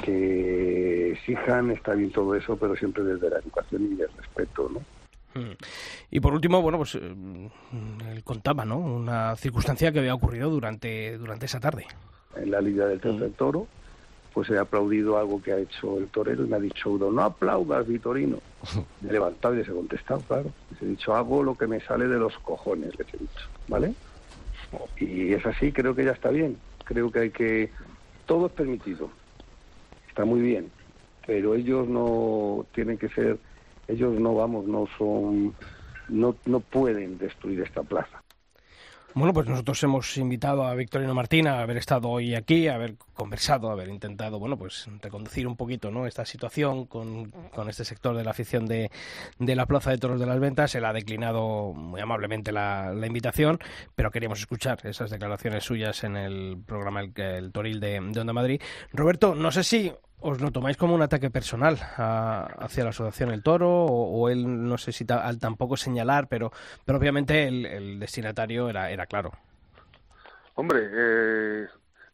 que 0.03 1.12
exijan, 1.12 1.70
está 1.70 1.94
bien 1.94 2.11
todo 2.11 2.34
eso, 2.34 2.57
pero 2.57 2.76
siempre 2.76 3.05
desde 3.05 3.30
la 3.30 3.38
educación 3.38 3.97
y 3.97 4.03
el 4.03 4.09
respeto, 4.16 4.70
¿no? 4.72 4.80
Mm. 5.40 5.53
Y 6.11 6.20
por 6.20 6.32
último, 6.32 6.62
bueno, 6.62 6.78
pues 6.78 6.97
eh, 6.97 7.01
él 8.11 8.24
contaba, 8.24 8.64
¿no? 8.64 8.78
Una 8.78 9.36
circunstancia 9.36 9.92
que 9.92 10.01
había 10.01 10.14
ocurrido 10.14 10.51
durante, 10.51 11.16
durante 11.18 11.47
esa 11.47 11.61
tarde. 11.61 11.86
En 12.34 12.51
la 12.51 12.61
lidia 12.61 12.86
del 12.86 13.01
tercer 13.01 13.30
toro, 13.32 13.66
pues 14.34 14.51
he 14.51 14.59
aplaudido 14.59 15.16
algo 15.16 15.40
que 15.40 15.53
ha 15.53 15.59
hecho 15.59 15.99
el 15.99 16.09
torero 16.09 16.44
y 16.44 16.49
me 16.49 16.57
ha 16.57 16.61
dicho 16.61 16.90
uno, 16.90 17.12
no 17.12 17.22
aplaudas, 17.22 17.86
Vitorino. 17.86 18.38
Me 19.01 19.11
he 19.11 19.12
levantado 19.12 19.55
y 19.55 19.59
les 19.59 19.68
he 19.68 19.72
contestado, 19.72 20.20
claro. 20.20 20.51
Les 20.70 20.82
he 20.82 20.86
dicho, 20.86 21.14
hago 21.14 21.42
lo 21.42 21.57
que 21.57 21.66
me 21.66 21.80
sale 21.80 22.09
de 22.09 22.18
los 22.18 22.36
cojones, 22.38 22.99
les 22.99 23.14
he 23.14 23.18
dicho, 23.18 23.49
¿vale? 23.68 23.94
Y 24.99 25.33
es 25.33 25.45
así, 25.47 25.73
creo 25.73 25.95
que 25.95 26.05
ya 26.05 26.12
está 26.12 26.31
bien. 26.31 26.57
Creo 26.85 27.11
que 27.11 27.19
hay 27.21 27.31
que... 27.31 27.71
Todo 28.27 28.47
es 28.47 28.53
permitido. 28.53 29.11
Está 30.09 30.25
muy 30.25 30.41
bien. 30.41 30.71
Pero 31.27 31.55
ellos 31.55 31.89
no 31.89 32.67
tienen 32.73 32.99
que 32.99 33.09
ser... 33.09 33.39
Ellos 33.89 34.19
no, 34.19 34.35
vamos, 34.35 34.67
no 34.67 34.87
son... 34.99 35.55
No, 36.09 36.37
no 36.47 36.61
pueden 36.61 37.19
destruir 37.19 37.61
esta 37.61 37.83
plaza. 37.83 38.23
Bueno, 39.19 39.33
pues 39.33 39.49
nosotros 39.49 39.83
hemos 39.83 40.14
invitado 40.19 40.67
a 40.67 40.75
Victorino 40.75 41.14
Martín 41.14 41.47
a 41.47 41.62
haber 41.62 41.79
estado 41.79 42.11
hoy 42.11 42.35
aquí, 42.35 42.69
a 42.69 42.75
haber 42.75 42.97
conversado, 43.14 43.71
a 43.71 43.73
haber 43.73 43.89
intentado, 43.89 44.39
bueno, 44.39 44.59
pues 44.59 44.87
reconducir 45.01 45.47
un 45.47 45.57
poquito, 45.57 45.91
¿no? 45.91 46.07
Esta 46.07 46.27
situación 46.27 46.85
con, 46.85 47.31
con 47.31 47.71
este 47.71 47.87
sector 47.87 48.14
de 48.14 48.25
la 48.25 48.33
afición 48.33 48.67
de, 48.67 48.91
de 49.39 49.57
la 49.57 49.64
Plaza 49.64 49.91
de 49.91 49.97
Toros 49.97 50.21
de 50.21 50.27
las 50.27 50.39
Ventas. 50.39 50.75
Él 50.75 50.85
ha 50.85 50.93
declinado 50.93 51.73
muy 51.73 51.99
amablemente 51.99 52.53
la, 52.53 52.93
la 52.93 53.07
invitación, 53.07 53.59
pero 53.95 54.11
queríamos 54.11 54.39
escuchar 54.39 54.81
esas 54.85 55.09
declaraciones 55.09 55.64
suyas 55.64 56.05
en 56.05 56.19
el 56.19 56.59
programa 56.67 57.01
El, 57.01 57.19
el 57.19 57.53
Toril 57.53 57.81
de, 57.81 57.99
de 57.99 58.21
Onda 58.21 58.35
Madrid. 58.35 58.61
Roberto, 58.93 59.35
no 59.35 59.51
sé 59.51 59.64
si 59.64 59.95
os 60.21 60.41
lo 60.41 60.51
tomáis 60.51 60.77
como 60.77 60.95
un 60.95 61.03
ataque 61.03 61.31
personal 61.31 61.79
a- 61.97 62.49
hacia 62.59 62.85
la 62.85 62.91
asociación 62.91 63.31
El 63.31 63.43
Toro 63.43 63.71
o, 63.85 64.29
él 64.29 64.69
no 64.69 64.79
sé 64.79 64.93
si 64.93 65.05
al 65.09 65.39
tampoco 65.39 65.77
señalar, 65.77 66.29
pero, 66.29 66.53
pero 66.85 66.99
obviamente 66.99 67.47
el, 67.49 67.67
el 67.67 68.01
destinatario 68.01 68.69
era, 68.69 68.91
era 68.91 69.07
claro. 69.07 69.33
Hombre, 70.55 70.89
eh, 70.91 71.67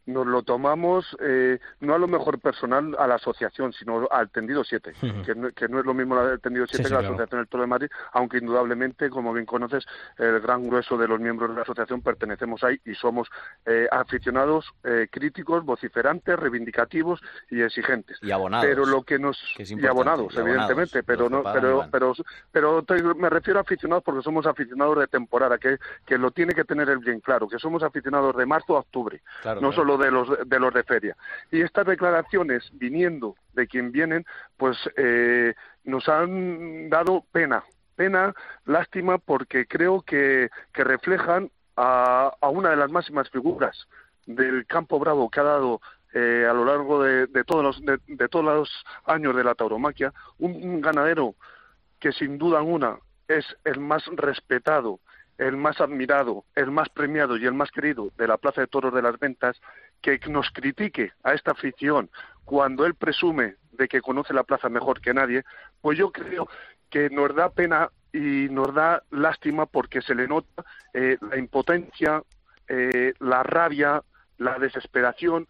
nos 0.06 0.26
lo 0.26 0.42
tomamos 0.42 1.16
eh, 1.20 1.58
no 1.80 1.94
a 1.94 1.98
lo 1.98 2.08
mejor 2.08 2.40
personal 2.40 2.96
a 2.98 3.06
la 3.06 3.14
asociación, 3.16 3.72
sino 3.72 4.08
al 4.10 4.30
tendido 4.30 4.64
7, 4.64 4.92
Ujú. 5.02 5.22
que, 5.22 5.34
no, 5.34 5.50
que 5.52 5.68
no 5.68 5.78
es 5.80 5.86
lo 5.86 5.94
mismo 5.94 6.20
del 6.24 6.40
tendido 6.40 6.66
7 6.66 6.78
Sí, 6.78 6.82
sí, 6.82 6.88
que 6.88 6.94
la 6.94 7.00
claro. 7.00 7.14
Asociación 7.14 7.40
del 7.40 7.48
Toro 7.48 7.62
de 7.62 7.68
Madrid, 7.68 7.88
aunque 8.12 8.38
indudablemente, 8.38 9.10
como 9.10 9.32
bien 9.32 9.46
conoces, 9.46 9.84
el 10.18 10.40
gran 10.40 10.66
grueso 10.68 10.96
de 10.96 11.06
los 11.08 11.20
miembros 11.20 11.50
de 11.50 11.56
la 11.56 11.62
asociación 11.62 12.00
pertenecemos 12.02 12.62
ahí 12.64 12.80
y 12.84 12.94
somos 12.94 13.28
eh, 13.66 13.86
aficionados 13.90 14.72
eh, 14.84 15.08
críticos, 15.10 15.64
vociferantes, 15.64 16.38
reivindicativos 16.38 17.20
y 17.50 17.62
exigentes. 17.62 18.18
Y 18.22 18.30
abonados. 18.30 18.66
Pero 18.66 18.86
lo 18.86 19.02
que 19.02 19.18
nos 19.18 19.38
que 19.56 19.62
y 19.64 19.86
abonados, 19.86 20.32
y 20.34 20.38
abonados, 20.38 20.38
evidentemente, 20.38 21.02
pero 21.02 21.24
que 21.28 21.30
no, 21.30 21.42
pero 21.52 21.86
pero 21.90 22.12
pero 22.50 22.82
te- 22.82 23.02
me 23.14 23.30
refiero 23.30 23.58
a 23.58 23.62
aficionados 23.62 24.02
porque 24.04 24.22
somos 24.22 24.46
aficionados 24.46 24.98
de 24.98 25.06
temporada, 25.06 25.58
que, 25.58 25.78
que 26.06 26.18
lo 26.18 26.30
tiene 26.30 26.54
que 26.54 26.64
tener 26.64 26.88
el 26.88 26.98
bien 26.98 27.20
claro, 27.20 27.48
que 27.48 27.58
somos 27.58 27.82
aficionados 27.82 28.36
de 28.36 28.46
marzo 28.46 28.76
a 28.76 28.80
octubre, 28.80 29.22
Claro, 29.42 29.60
no 29.60 29.68
claro. 29.68 29.82
solo 29.82 29.91
de 29.96 30.10
los 30.10 30.28
de 30.46 30.60
los 30.60 30.72
de 30.74 30.84
feria. 30.84 31.16
Y 31.50 31.62
estas 31.62 31.86
declaraciones 31.86 32.68
viniendo 32.72 33.36
de 33.52 33.66
quien 33.66 33.92
vienen, 33.92 34.24
pues 34.56 34.78
eh, 34.96 35.54
nos 35.84 36.08
han 36.08 36.88
dado 36.90 37.24
pena, 37.32 37.64
pena, 37.96 38.34
lástima, 38.64 39.18
porque 39.18 39.66
creo 39.66 40.02
que, 40.02 40.50
que 40.72 40.84
reflejan 40.84 41.50
a, 41.76 42.32
a 42.40 42.48
una 42.48 42.70
de 42.70 42.76
las 42.76 42.90
máximas 42.90 43.30
figuras 43.30 43.88
del 44.26 44.66
campo 44.66 44.98
bravo 44.98 45.30
que 45.30 45.40
ha 45.40 45.44
dado 45.44 45.80
eh, 46.14 46.46
a 46.48 46.52
lo 46.52 46.64
largo 46.64 47.02
de, 47.02 47.26
de 47.26 47.44
todos 47.44 47.64
los 47.64 47.80
de, 48.06 48.28
todos 48.28 48.44
los 48.44 48.84
años 49.06 49.34
de 49.34 49.44
la 49.44 49.54
tauromaquia, 49.54 50.12
un, 50.38 50.52
un 50.52 50.80
ganadero 50.80 51.34
que 51.98 52.12
sin 52.12 52.36
duda 52.36 52.58
alguna 52.58 52.98
es 53.28 53.44
el 53.64 53.80
más 53.80 54.04
respetado, 54.08 55.00
el 55.38 55.56
más 55.56 55.80
admirado, 55.80 56.44
el 56.54 56.70
más 56.70 56.88
premiado 56.88 57.36
y 57.36 57.46
el 57.46 57.54
más 57.54 57.70
querido 57.70 58.10
de 58.16 58.28
la 58.28 58.36
Plaza 58.36 58.60
de 58.60 58.66
Toros 58.66 58.94
de 58.94 59.02
las 59.02 59.18
Ventas, 59.18 59.60
que 60.00 60.18
nos 60.28 60.50
critique 60.50 61.12
a 61.22 61.32
esta 61.34 61.52
afición 61.52 62.10
cuando 62.44 62.84
él 62.84 62.94
presume 62.94 63.56
de 63.72 63.88
que 63.88 64.00
conoce 64.00 64.34
la 64.34 64.44
plaza 64.44 64.68
mejor 64.68 65.00
que 65.00 65.14
nadie, 65.14 65.44
pues 65.80 65.98
yo 65.98 66.12
creo 66.12 66.48
que 66.90 67.08
nos 67.10 67.34
da 67.34 67.50
pena 67.50 67.88
y 68.12 68.48
nos 68.50 68.74
da 68.74 69.02
lástima 69.10 69.66
porque 69.66 70.02
se 70.02 70.14
le 70.14 70.28
nota 70.28 70.64
eh, 70.92 71.16
la 71.20 71.38
impotencia, 71.38 72.22
eh, 72.68 73.14
la 73.20 73.42
rabia, 73.42 74.02
la 74.38 74.58
desesperación 74.58 75.48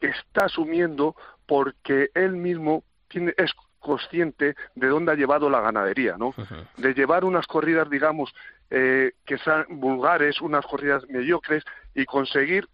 que 0.00 0.08
está 0.08 0.46
asumiendo 0.46 1.16
porque 1.46 2.10
él 2.14 2.36
mismo 2.36 2.84
tiene, 3.08 3.34
es 3.36 3.52
consciente 3.80 4.56
de 4.74 4.88
dónde 4.88 5.12
ha 5.12 5.14
llevado 5.14 5.48
la 5.48 5.60
ganadería, 5.60 6.16
¿no? 6.18 6.34
De 6.76 6.92
llevar 6.92 7.24
unas 7.24 7.46
corridas, 7.46 7.88
digamos, 7.88 8.34
eh, 8.70 9.12
que 9.24 9.38
sean 9.38 9.64
vulgares, 9.68 10.40
unas 10.40 10.64
corridas 10.66 11.04
mediocres 11.08 11.64
y 11.94 12.04
conseguir, 12.04 12.68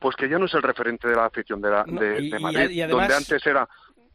pues 0.00 0.16
que 0.16 0.28
ya 0.28 0.38
no 0.38 0.46
es 0.46 0.54
el 0.54 0.62
referente 0.62 1.08
de 1.08 1.16
la 1.16 1.26
afición 1.26 1.60
de, 1.60 1.70
la, 1.70 1.84
No, 1.86 2.00
de, 2.00 2.20
y- 2.20 2.30
de 2.30 2.38
y- 2.38 2.42
Madrid, 2.42 2.70
y 2.70 2.82
además- 2.82 3.08
donde 3.08 3.14
antes 3.16 3.46
era 3.46 3.68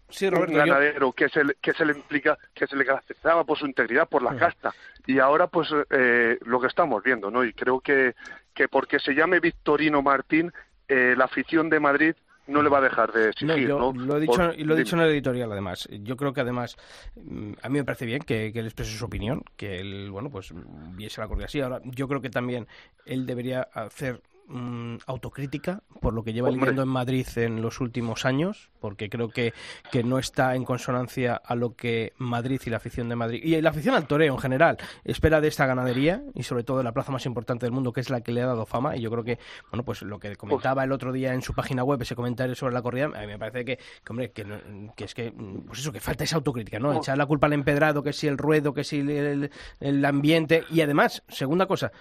Sí, 0.09 0.27
un 0.27 0.47
yo- 0.47 0.57
ganadero 0.57 1.11
que 1.11 1.27
se 1.29 1.43
le, 1.43 1.55
que 1.55 1.73
se 1.73 1.85
le 1.85 1.93
implica 1.93 2.37
que 2.53 2.67
se 2.67 2.75
le 2.75 2.85
caracterizaba 2.85 3.43
por 3.45 3.57
su 3.57 3.65
integridad 3.65 4.07
por 4.07 4.21
la 4.21 4.35
casta. 4.35 4.71
Y 5.07 5.17
ahora 5.19 5.47
pues 5.47 5.69
eh, 5.89 6.37
lo 6.45 6.59
que 6.61 6.67
estamos 6.67 7.01
viendo 7.01 7.31
no 7.31 7.43
y 7.43 7.53
creo 7.53 7.79
que 7.79 8.13
que 8.53 8.67
porque 8.67 8.99
se 8.99 9.15
llame 9.15 9.39
Victorino 9.39 10.03
Martín 10.03 10.51
eh, 10.87 11.15
la 11.17 11.25
afición 11.25 11.69
de 11.71 11.79
Madrid 11.79 12.13
no 12.47 12.61
le 12.61 12.69
va 12.69 12.79
a 12.79 12.81
dejar 12.81 13.11
de 13.11 13.21
No, 13.25 13.29
exigir 13.29 13.67
yo 13.69 13.79
no, 13.79 13.93
lo 13.93 14.17
he 14.17 14.19
dicho, 14.19 14.33
Por- 14.33 14.59
lo 14.59 14.73
he 14.75 14.77
dicho 14.77 14.95
en 14.95 15.01
el 15.01 15.09
editorial 15.11 15.51
además. 15.51 15.87
Yo 15.91 16.17
creo 16.17 16.33
que 16.33 16.41
además 16.41 16.75
mm, 17.15 17.53
a 17.61 17.69
mí 17.69 17.77
me 17.79 17.83
parece 17.85 18.05
bien 18.05 18.21
que, 18.21 18.51
que 18.51 18.59
él 18.59 18.65
exprese 18.65 18.97
su 18.97 19.05
opinión, 19.05 19.43
que 19.55 19.79
él, 19.79 20.09
bueno, 20.11 20.29
pues 20.29 20.51
viese 20.95 21.21
la 21.21 21.45
así. 21.45 21.61
Ahora, 21.61 21.81
yo 21.83 22.07
creo 22.07 22.21
que 22.21 22.29
también 22.29 22.67
él 23.05 23.25
debería 23.25 23.61
hacer 23.73 24.21
mm, 24.47 24.95
autocrítica 25.07 25.83
por 26.01 26.13
lo 26.13 26.23
que 26.23 26.33
lleva 26.33 26.49
lidiando 26.49 26.81
en 26.83 26.89
Madrid 26.89 27.25
en 27.37 27.61
los 27.61 27.79
últimos 27.79 28.25
años, 28.25 28.69
porque 28.79 29.09
creo 29.09 29.29
que, 29.29 29.53
que 29.91 30.03
no 30.03 30.19
está 30.19 30.55
en 30.55 30.65
consonancia 30.65 31.35
a 31.35 31.55
lo 31.55 31.75
que 31.75 32.13
Madrid 32.17 32.61
y 32.65 32.69
la 32.69 32.77
afición 32.77 33.07
de 33.09 33.15
Madrid, 33.15 33.41
y 33.43 33.59
la 33.61 33.69
afición 33.69 33.95
al 33.95 34.05
toreo 34.07 34.33
en 34.33 34.39
general, 34.39 34.77
espera 35.05 35.39
de 35.41 35.47
esta 35.47 35.65
ganadería 35.65 36.23
y 36.33 36.43
sobre 36.43 36.63
todo 36.63 36.79
de 36.79 36.83
la 36.83 36.91
plaza 36.91 37.11
más 37.11 37.25
importante 37.25 37.65
del 37.65 37.71
mundo, 37.73 37.93
que 37.93 38.01
es 38.01 38.09
la 38.09 38.21
que 38.21 38.31
le 38.33 38.41
ha 38.41 38.45
dado 38.47 38.65
fama. 38.65 38.95
Y 38.97 39.01
yo 39.01 39.09
creo 39.11 39.23
que, 39.23 39.39
bueno, 39.71 39.83
pues 39.83 40.01
lo 40.01 40.19
que 40.19 40.35
comentaba 40.35 40.83
el 40.83 40.91
otro 40.91 41.11
día 41.13 41.33
en 41.33 41.41
su 41.41 41.53
página 41.53 41.83
web, 41.83 42.01
ese 42.01 42.15
comentario 42.15 42.55
sobre 42.55 42.73
la 42.73 42.81
corrida, 42.81 43.05
a 43.05 43.21
mí 43.21 43.27
me 43.27 43.39
parece 43.39 43.63
que, 43.63 43.77
que, 43.77 43.83
hombre, 44.09 44.31
que, 44.31 44.43
no- 44.43 44.93
que 44.95 45.05
es 45.05 45.13
que, 45.13 45.31
mm, 45.31 45.61
pues 45.67 45.79
eso, 45.79 45.91
que 45.91 45.99
falta 46.01 46.23
esa 46.25 46.35
autocrítica, 46.35 46.79
¿no? 46.79 46.89
Oh. 46.89 46.97
Echar 46.97 47.17
la 47.17 47.25
culpa 47.25 47.47
al 47.47 47.53
empedrado, 47.53 48.03
que 48.03 48.11
si 48.13 48.27
el 48.27 48.37
ruedo, 48.37 48.73
que 48.73 48.83
si 48.83 48.99
el, 48.99 49.09
el- 49.09 49.51
el 49.79 50.05
ambiente. 50.05 50.63
Y 50.69 50.81
además, 50.81 51.23
segunda 51.29 51.65
cosa, 51.65 51.91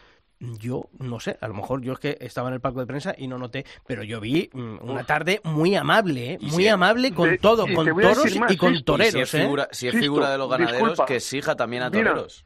yo 0.58 0.88
no 0.98 1.20
sé, 1.20 1.38
a 1.40 1.48
lo 1.48 1.54
mejor 1.54 1.82
yo 1.82 1.92
es 1.92 1.98
que 1.98 2.16
estaba 2.20 2.48
en 2.48 2.54
el 2.54 2.60
palco 2.60 2.80
de 2.80 2.86
prensa 2.86 3.14
y 3.16 3.28
no 3.28 3.38
noté, 3.38 3.64
pero 3.86 4.02
yo 4.02 4.20
vi 4.20 4.50
mm, 4.52 4.78
una 4.82 5.04
tarde 5.04 5.40
muy 5.44 5.74
amable, 5.76 6.32
¿eh? 6.34 6.38
Muy 6.40 6.64
si- 6.64 6.68
amable 6.68 7.12
con 7.14 7.30
Te- 7.30 7.38
todo, 7.38 7.66
con 7.74 7.86
toros 7.86 8.36
más, 8.36 8.52
y 8.52 8.56
con 8.56 8.74
Sisto. 8.74 8.92
toreros, 8.92 9.14
Y 9.14 9.16
si 9.16 9.20
es 9.22 9.34
¿eh? 9.34 9.40
figura, 9.42 9.68
si 9.70 9.86
es 9.88 9.92
Sisto, 9.92 10.04
figura 10.04 10.30
de 10.30 10.38
los 10.38 10.50
ganaderos, 10.50 10.78
disculpa. 10.80 11.06
que 11.06 11.16
exija 11.16 11.54
también 11.54 11.82
a 11.84 11.90
Mira, 11.90 12.10
toreros. 12.10 12.44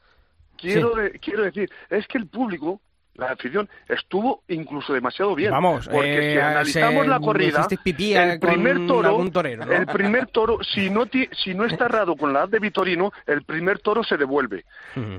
Quiero, 0.59 0.95
de- 0.95 1.11
quiero 1.19 1.43
decir, 1.45 1.71
es 1.91 2.07
que 2.07 2.19
el 2.19 2.27
público, 2.29 2.81
la 3.19 3.33
afición, 3.33 3.69
estuvo 3.89 4.43
incluso 4.49 4.93
demasiado 4.93 5.35
bien. 5.35 5.51
Vamos, 5.51 5.89
porque 5.89 6.31
eh, 6.31 6.33
si 6.33 6.39
analizamos 6.39 7.05
se- 7.05 7.11
la 7.11 7.21
corrida, 7.21 7.67
pipí 7.83 8.15
el 8.15 8.39
primer 8.41 8.87
toro, 8.87 9.09
algún 9.09 9.33
torero, 9.33 9.65
¿no? 9.65 9.73
el 9.73 9.87
primer 9.87 10.27
toro, 10.29 10.59
si 10.63 10.91
no, 10.91 11.07
ti- 11.07 11.29
si 11.33 11.55
no 11.55 11.65
está 11.65 11.87
errado 11.87 12.17
con 12.17 12.33
la 12.33 12.41
edad 12.41 12.49
de 12.49 12.59
Vitorino, 12.59 13.13
el 13.27 13.43
primer 13.45 13.79
toro 13.81 14.03
se 14.05 14.17
devuelve. 14.17 14.65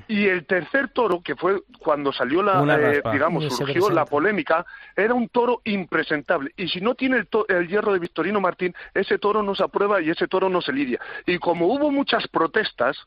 Y 0.08 0.26
el 0.28 0.46
tercer 0.46 0.90
toro, 0.90 1.22
que 1.22 1.36
fue 1.36 1.62
cuando 1.80 2.12
salió 2.14 2.42
la, 2.44 2.62
eh, 2.80 3.02
digamos, 3.14 3.44
surgió 3.50 3.74
presenta. 3.76 3.94
la 3.94 4.06
polémica, 4.06 4.66
era 4.96 5.14
un 5.14 5.30
toro 5.30 5.62
impresentable. 5.66 6.52
Y 6.58 6.68
si 6.68 6.82
no 6.82 6.96
tiene 6.96 7.18
el, 7.18 7.28
to- 7.28 7.48
el 7.48 7.68
hierro 7.68 7.94
de 7.94 8.00
Victorino 8.00 8.40
Martín, 8.40 8.74
ese 8.94 9.18
toro 9.18 9.44
no 9.44 9.56
se 9.56 9.64
aprueba 9.64 10.02
y 10.02 10.10
ese 10.10 10.28
toro 10.28 10.50
no 10.50 10.62
se 10.62 10.74
lidia. 10.74 11.00
Y 11.26 11.38
como 11.38 11.68
hubo 11.68 11.92
muchas 11.92 12.28
protestas, 12.28 12.98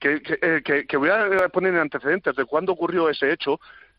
que, 0.00 0.22
que, 0.22 0.38
eh, 0.40 0.62
que- 0.64 0.86
que 0.86 0.96
voy 0.96 1.10
a 1.10 1.48
poner 1.48 1.74
en 1.74 1.80
antecedentes 1.80 2.36
de 2.36 2.44
cuándo 2.44 2.72
ocurrió 2.72 3.08
ese 3.08 3.32
hecho, 3.32 3.58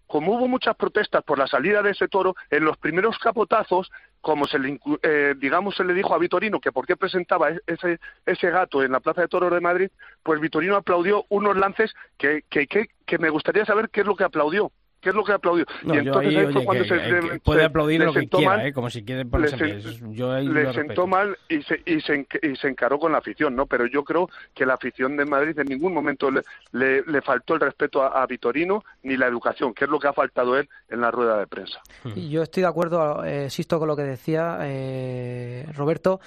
como 0.09 0.33
hubo 0.33 0.47
muchas 0.47 0.75
protestas 0.75 1.23
por 1.23 1.37
la 1.37 1.45
salida 1.45 1.83
de 1.83 1.91
ese 1.91 2.07
toro, 2.07 2.35
en 2.49 2.65
los 2.65 2.77
primeros 2.77 3.19
capotazos, 3.19 3.91
como 4.21 4.47
se 4.47 4.57
le, 4.57 4.79
eh, 5.03 5.35
digamos, 5.37 5.75
se 5.75 5.83
le 5.83 5.93
dijo 5.93 6.15
a 6.15 6.17
Vitorino 6.17 6.59
que 6.59 6.71
por 6.71 6.87
qué 6.87 6.97
presentaba 6.97 7.51
e- 7.51 7.59
ese, 7.67 7.99
ese 8.25 8.49
gato 8.49 8.81
en 8.81 8.91
la 8.91 9.01
Plaza 9.01 9.21
de 9.21 9.27
Toros 9.27 9.51
de 9.51 9.61
Madrid, 9.61 9.91
pues 10.23 10.41
Vitorino 10.41 10.75
aplaudió 10.75 11.25
unos 11.29 11.55
lances 11.55 11.93
que, 12.17 12.43
que, 12.49 12.65
que, 12.65 12.87
que 13.05 13.19
me 13.19 13.29
gustaría 13.29 13.65
saber 13.65 13.91
qué 13.91 14.01
es 14.01 14.07
lo 14.07 14.15
que 14.15 14.23
aplaudió. 14.23 14.71
¿Qué 15.01 15.09
es 15.09 15.15
lo 15.15 15.23
que 15.23 15.31
aplaudió? 15.31 15.65
No, 15.83 15.95
y 15.95 15.97
entonces 15.99 16.27
ahí, 16.35 16.43
fue 16.43 16.55
oye, 16.55 16.65
cuando 16.65 16.83
que- 16.83 16.89
se, 16.89 16.95
que 16.95 17.21
se- 17.33 17.39
puede 17.39 17.63
aplaudir 17.63 18.01
lo 18.03 18.11
que 18.13 18.27
quiera, 18.27 18.57
mal, 18.57 18.65
¿eh? 18.67 18.73
como 18.73 18.89
si 18.89 19.03
quiere 19.05 19.25
ponerse 19.25 19.55
le 19.57 19.71
en 19.75 19.81
sen- 19.81 19.99
pie. 19.99 20.15
Yo 20.15 20.31
ahí 20.33 20.47
le 20.47 20.63
lo 20.63 20.73
sentó 20.73 21.07
mal 21.07 21.37
y 21.47 21.61
se, 21.63 21.81
y, 21.85 22.01
se, 22.01 22.27
y 22.41 22.55
se 22.57 22.67
encaró 22.67 22.99
con 22.99 23.11
la 23.13 23.19
afición, 23.19 23.55
¿no? 23.55 23.65
Pero 23.65 23.85
yo 23.87 24.03
creo 24.03 24.29
que 24.53 24.65
la 24.65 24.73
afición 24.73 25.15
de 25.15 25.25
Madrid 25.25 25.57
en 25.57 25.67
ningún 25.67 25.93
momento 25.93 26.29
le, 26.29 26.41
le, 26.73 27.01
le 27.03 27.21
faltó 27.21 27.53
el 27.53 27.61
respeto 27.61 28.03
a, 28.03 28.21
a 28.21 28.25
Vitorino 28.27 28.83
ni 29.03 29.15
la 29.15 29.27
educación, 29.27 29.73
que 29.73 29.85
es 29.85 29.89
lo 29.89 29.99
que 29.99 30.07
ha 30.09 30.13
faltado 30.13 30.57
él 30.57 30.67
en 30.89 31.01
la 31.01 31.11
rueda 31.11 31.39
de 31.39 31.47
prensa. 31.47 31.79
Y 32.15 32.29
yo 32.29 32.43
estoy 32.43 32.61
de 32.63 32.67
acuerdo, 32.69 33.23
eh, 33.23 33.43
insisto 33.45 33.79
con 33.79 33.87
lo 33.87 33.95
que 33.95 34.03
decía 34.03 34.57
eh, 34.63 35.65
Roberto, 35.75 36.19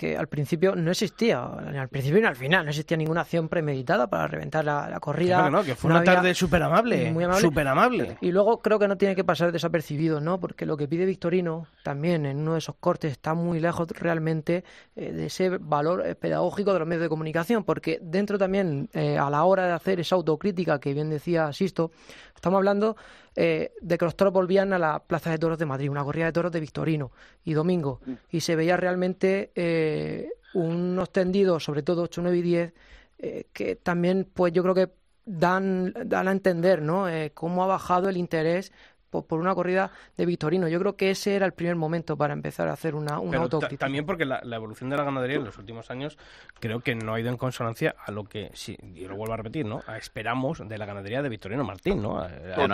que 0.00 0.16
al 0.16 0.28
principio 0.28 0.74
no 0.74 0.90
existía, 0.90 1.46
ni 1.70 1.76
al 1.76 1.90
principio 1.90 2.22
ni 2.22 2.26
al 2.26 2.34
final, 2.34 2.64
no 2.64 2.70
existía 2.70 2.96
ninguna 2.96 3.20
acción 3.20 3.50
premeditada 3.50 4.08
para 4.08 4.26
reventar 4.26 4.64
la, 4.64 4.88
la 4.88 4.98
corrida. 4.98 5.36
Claro 5.36 5.44
que 5.50 5.50
no, 5.58 5.62
que 5.62 5.74
fue 5.74 5.90
No 5.90 5.96
una 5.96 6.00
había- 6.00 6.14
tarde 6.14 6.34
súper 6.34 6.62
amable, 6.62 7.12
muy 7.12 7.24
amable. 7.24 7.42
súper 7.42 7.68
amable. 7.68 8.16
Y 8.22 8.32
luego 8.32 8.60
creo 8.62 8.78
que 8.78 8.88
no 8.88 8.96
tiene 8.96 9.14
que 9.14 9.24
pasar 9.24 9.52
desapercibido, 9.52 10.18
¿no? 10.22 10.40
Porque 10.40 10.64
lo 10.64 10.78
que 10.78 10.88
pide 10.88 11.04
Victorino 11.04 11.66
también 11.82 12.24
en 12.24 12.38
uno 12.38 12.54
de 12.54 12.60
esos 12.60 12.76
cortes 12.80 13.12
está 13.12 13.34
muy 13.34 13.60
lejos 13.60 13.88
realmente 13.90 14.64
eh, 14.96 15.12
de 15.12 15.26
ese 15.26 15.50
valor 15.58 16.02
eh, 16.06 16.14
pedagógico 16.14 16.72
de 16.72 16.78
los 16.78 16.88
medios 16.88 17.02
de 17.02 17.08
comunicación, 17.10 17.62
porque 17.64 17.98
dentro 18.00 18.38
también, 18.38 18.88
eh, 18.94 19.18
a 19.18 19.28
la 19.28 19.44
hora 19.44 19.66
de 19.66 19.72
hacer 19.72 20.00
esa 20.00 20.14
autocrítica 20.14 20.80
que 20.80 20.94
bien 20.94 21.10
decía 21.10 21.52
Sisto, 21.52 21.90
estamos 22.34 22.56
hablando 22.56 22.96
eh, 23.36 23.72
de 23.80 23.96
que 23.98 24.04
los 24.06 24.16
toros 24.16 24.32
volvían 24.32 24.72
a 24.72 24.78
la 24.78 24.98
Plaza 25.00 25.30
de 25.30 25.38
Toros 25.38 25.58
de 25.58 25.66
Madrid, 25.66 25.88
una 25.90 26.02
corrida 26.02 26.24
de 26.24 26.32
toros 26.32 26.50
de 26.50 26.58
Victorino 26.58 27.12
y 27.44 27.52
Domingo, 27.52 28.00
y 28.30 28.40
se 28.40 28.56
veía 28.56 28.76
realmente 28.76 29.52
eh, 29.54 29.89
unos 30.54 31.10
tendidos, 31.12 31.64
sobre 31.64 31.82
todo 31.82 32.02
8, 32.02 32.22
9 32.22 32.38
y 32.38 32.42
10, 32.42 32.74
eh, 33.18 33.44
que 33.52 33.76
también, 33.76 34.26
pues 34.32 34.52
yo 34.52 34.62
creo 34.62 34.74
que 34.74 34.88
dan, 35.26 35.92
dan 36.06 36.28
a 36.28 36.32
entender, 36.32 36.82
¿no? 36.82 37.08
Eh, 37.08 37.30
cómo 37.34 37.62
ha 37.62 37.66
bajado 37.66 38.08
el 38.08 38.16
interés 38.16 38.72
por, 39.10 39.26
por 39.26 39.40
una 39.40 39.54
corrida 39.54 39.90
de 40.16 40.24
Victorino. 40.24 40.68
Yo 40.68 40.78
creo 40.80 40.96
que 40.96 41.10
ese 41.10 41.34
era 41.34 41.44
el 41.44 41.52
primer 41.52 41.74
momento 41.76 42.16
para 42.16 42.32
empezar 42.32 42.68
a 42.68 42.72
hacer 42.72 42.94
una, 42.94 43.18
una 43.18 43.38
también 43.78 44.06
porque 44.06 44.24
la, 44.24 44.40
la 44.44 44.56
evolución 44.56 44.88
de 44.88 44.96
la 44.96 45.04
ganadería 45.04 45.36
en 45.36 45.44
los 45.44 45.58
últimos 45.58 45.90
años 45.90 46.16
creo 46.60 46.80
que 46.80 46.94
no 46.94 47.14
ha 47.14 47.20
ido 47.20 47.28
en 47.28 47.36
consonancia 47.36 47.94
a 48.04 48.10
lo 48.12 48.24
que, 48.24 48.50
sí, 48.54 48.76
y 48.94 49.06
lo 49.06 49.16
vuelvo 49.16 49.34
a 49.34 49.36
repetir, 49.38 49.66
¿no? 49.66 49.82
A 49.86 49.98
esperamos 49.98 50.66
de 50.66 50.78
la 50.78 50.86
ganadería 50.86 51.22
de 51.22 51.28
Victorino 51.28 51.64
Martín, 51.64 52.00
¿no? 52.02 52.18
A- 52.20 52.28
Total- 52.54 52.68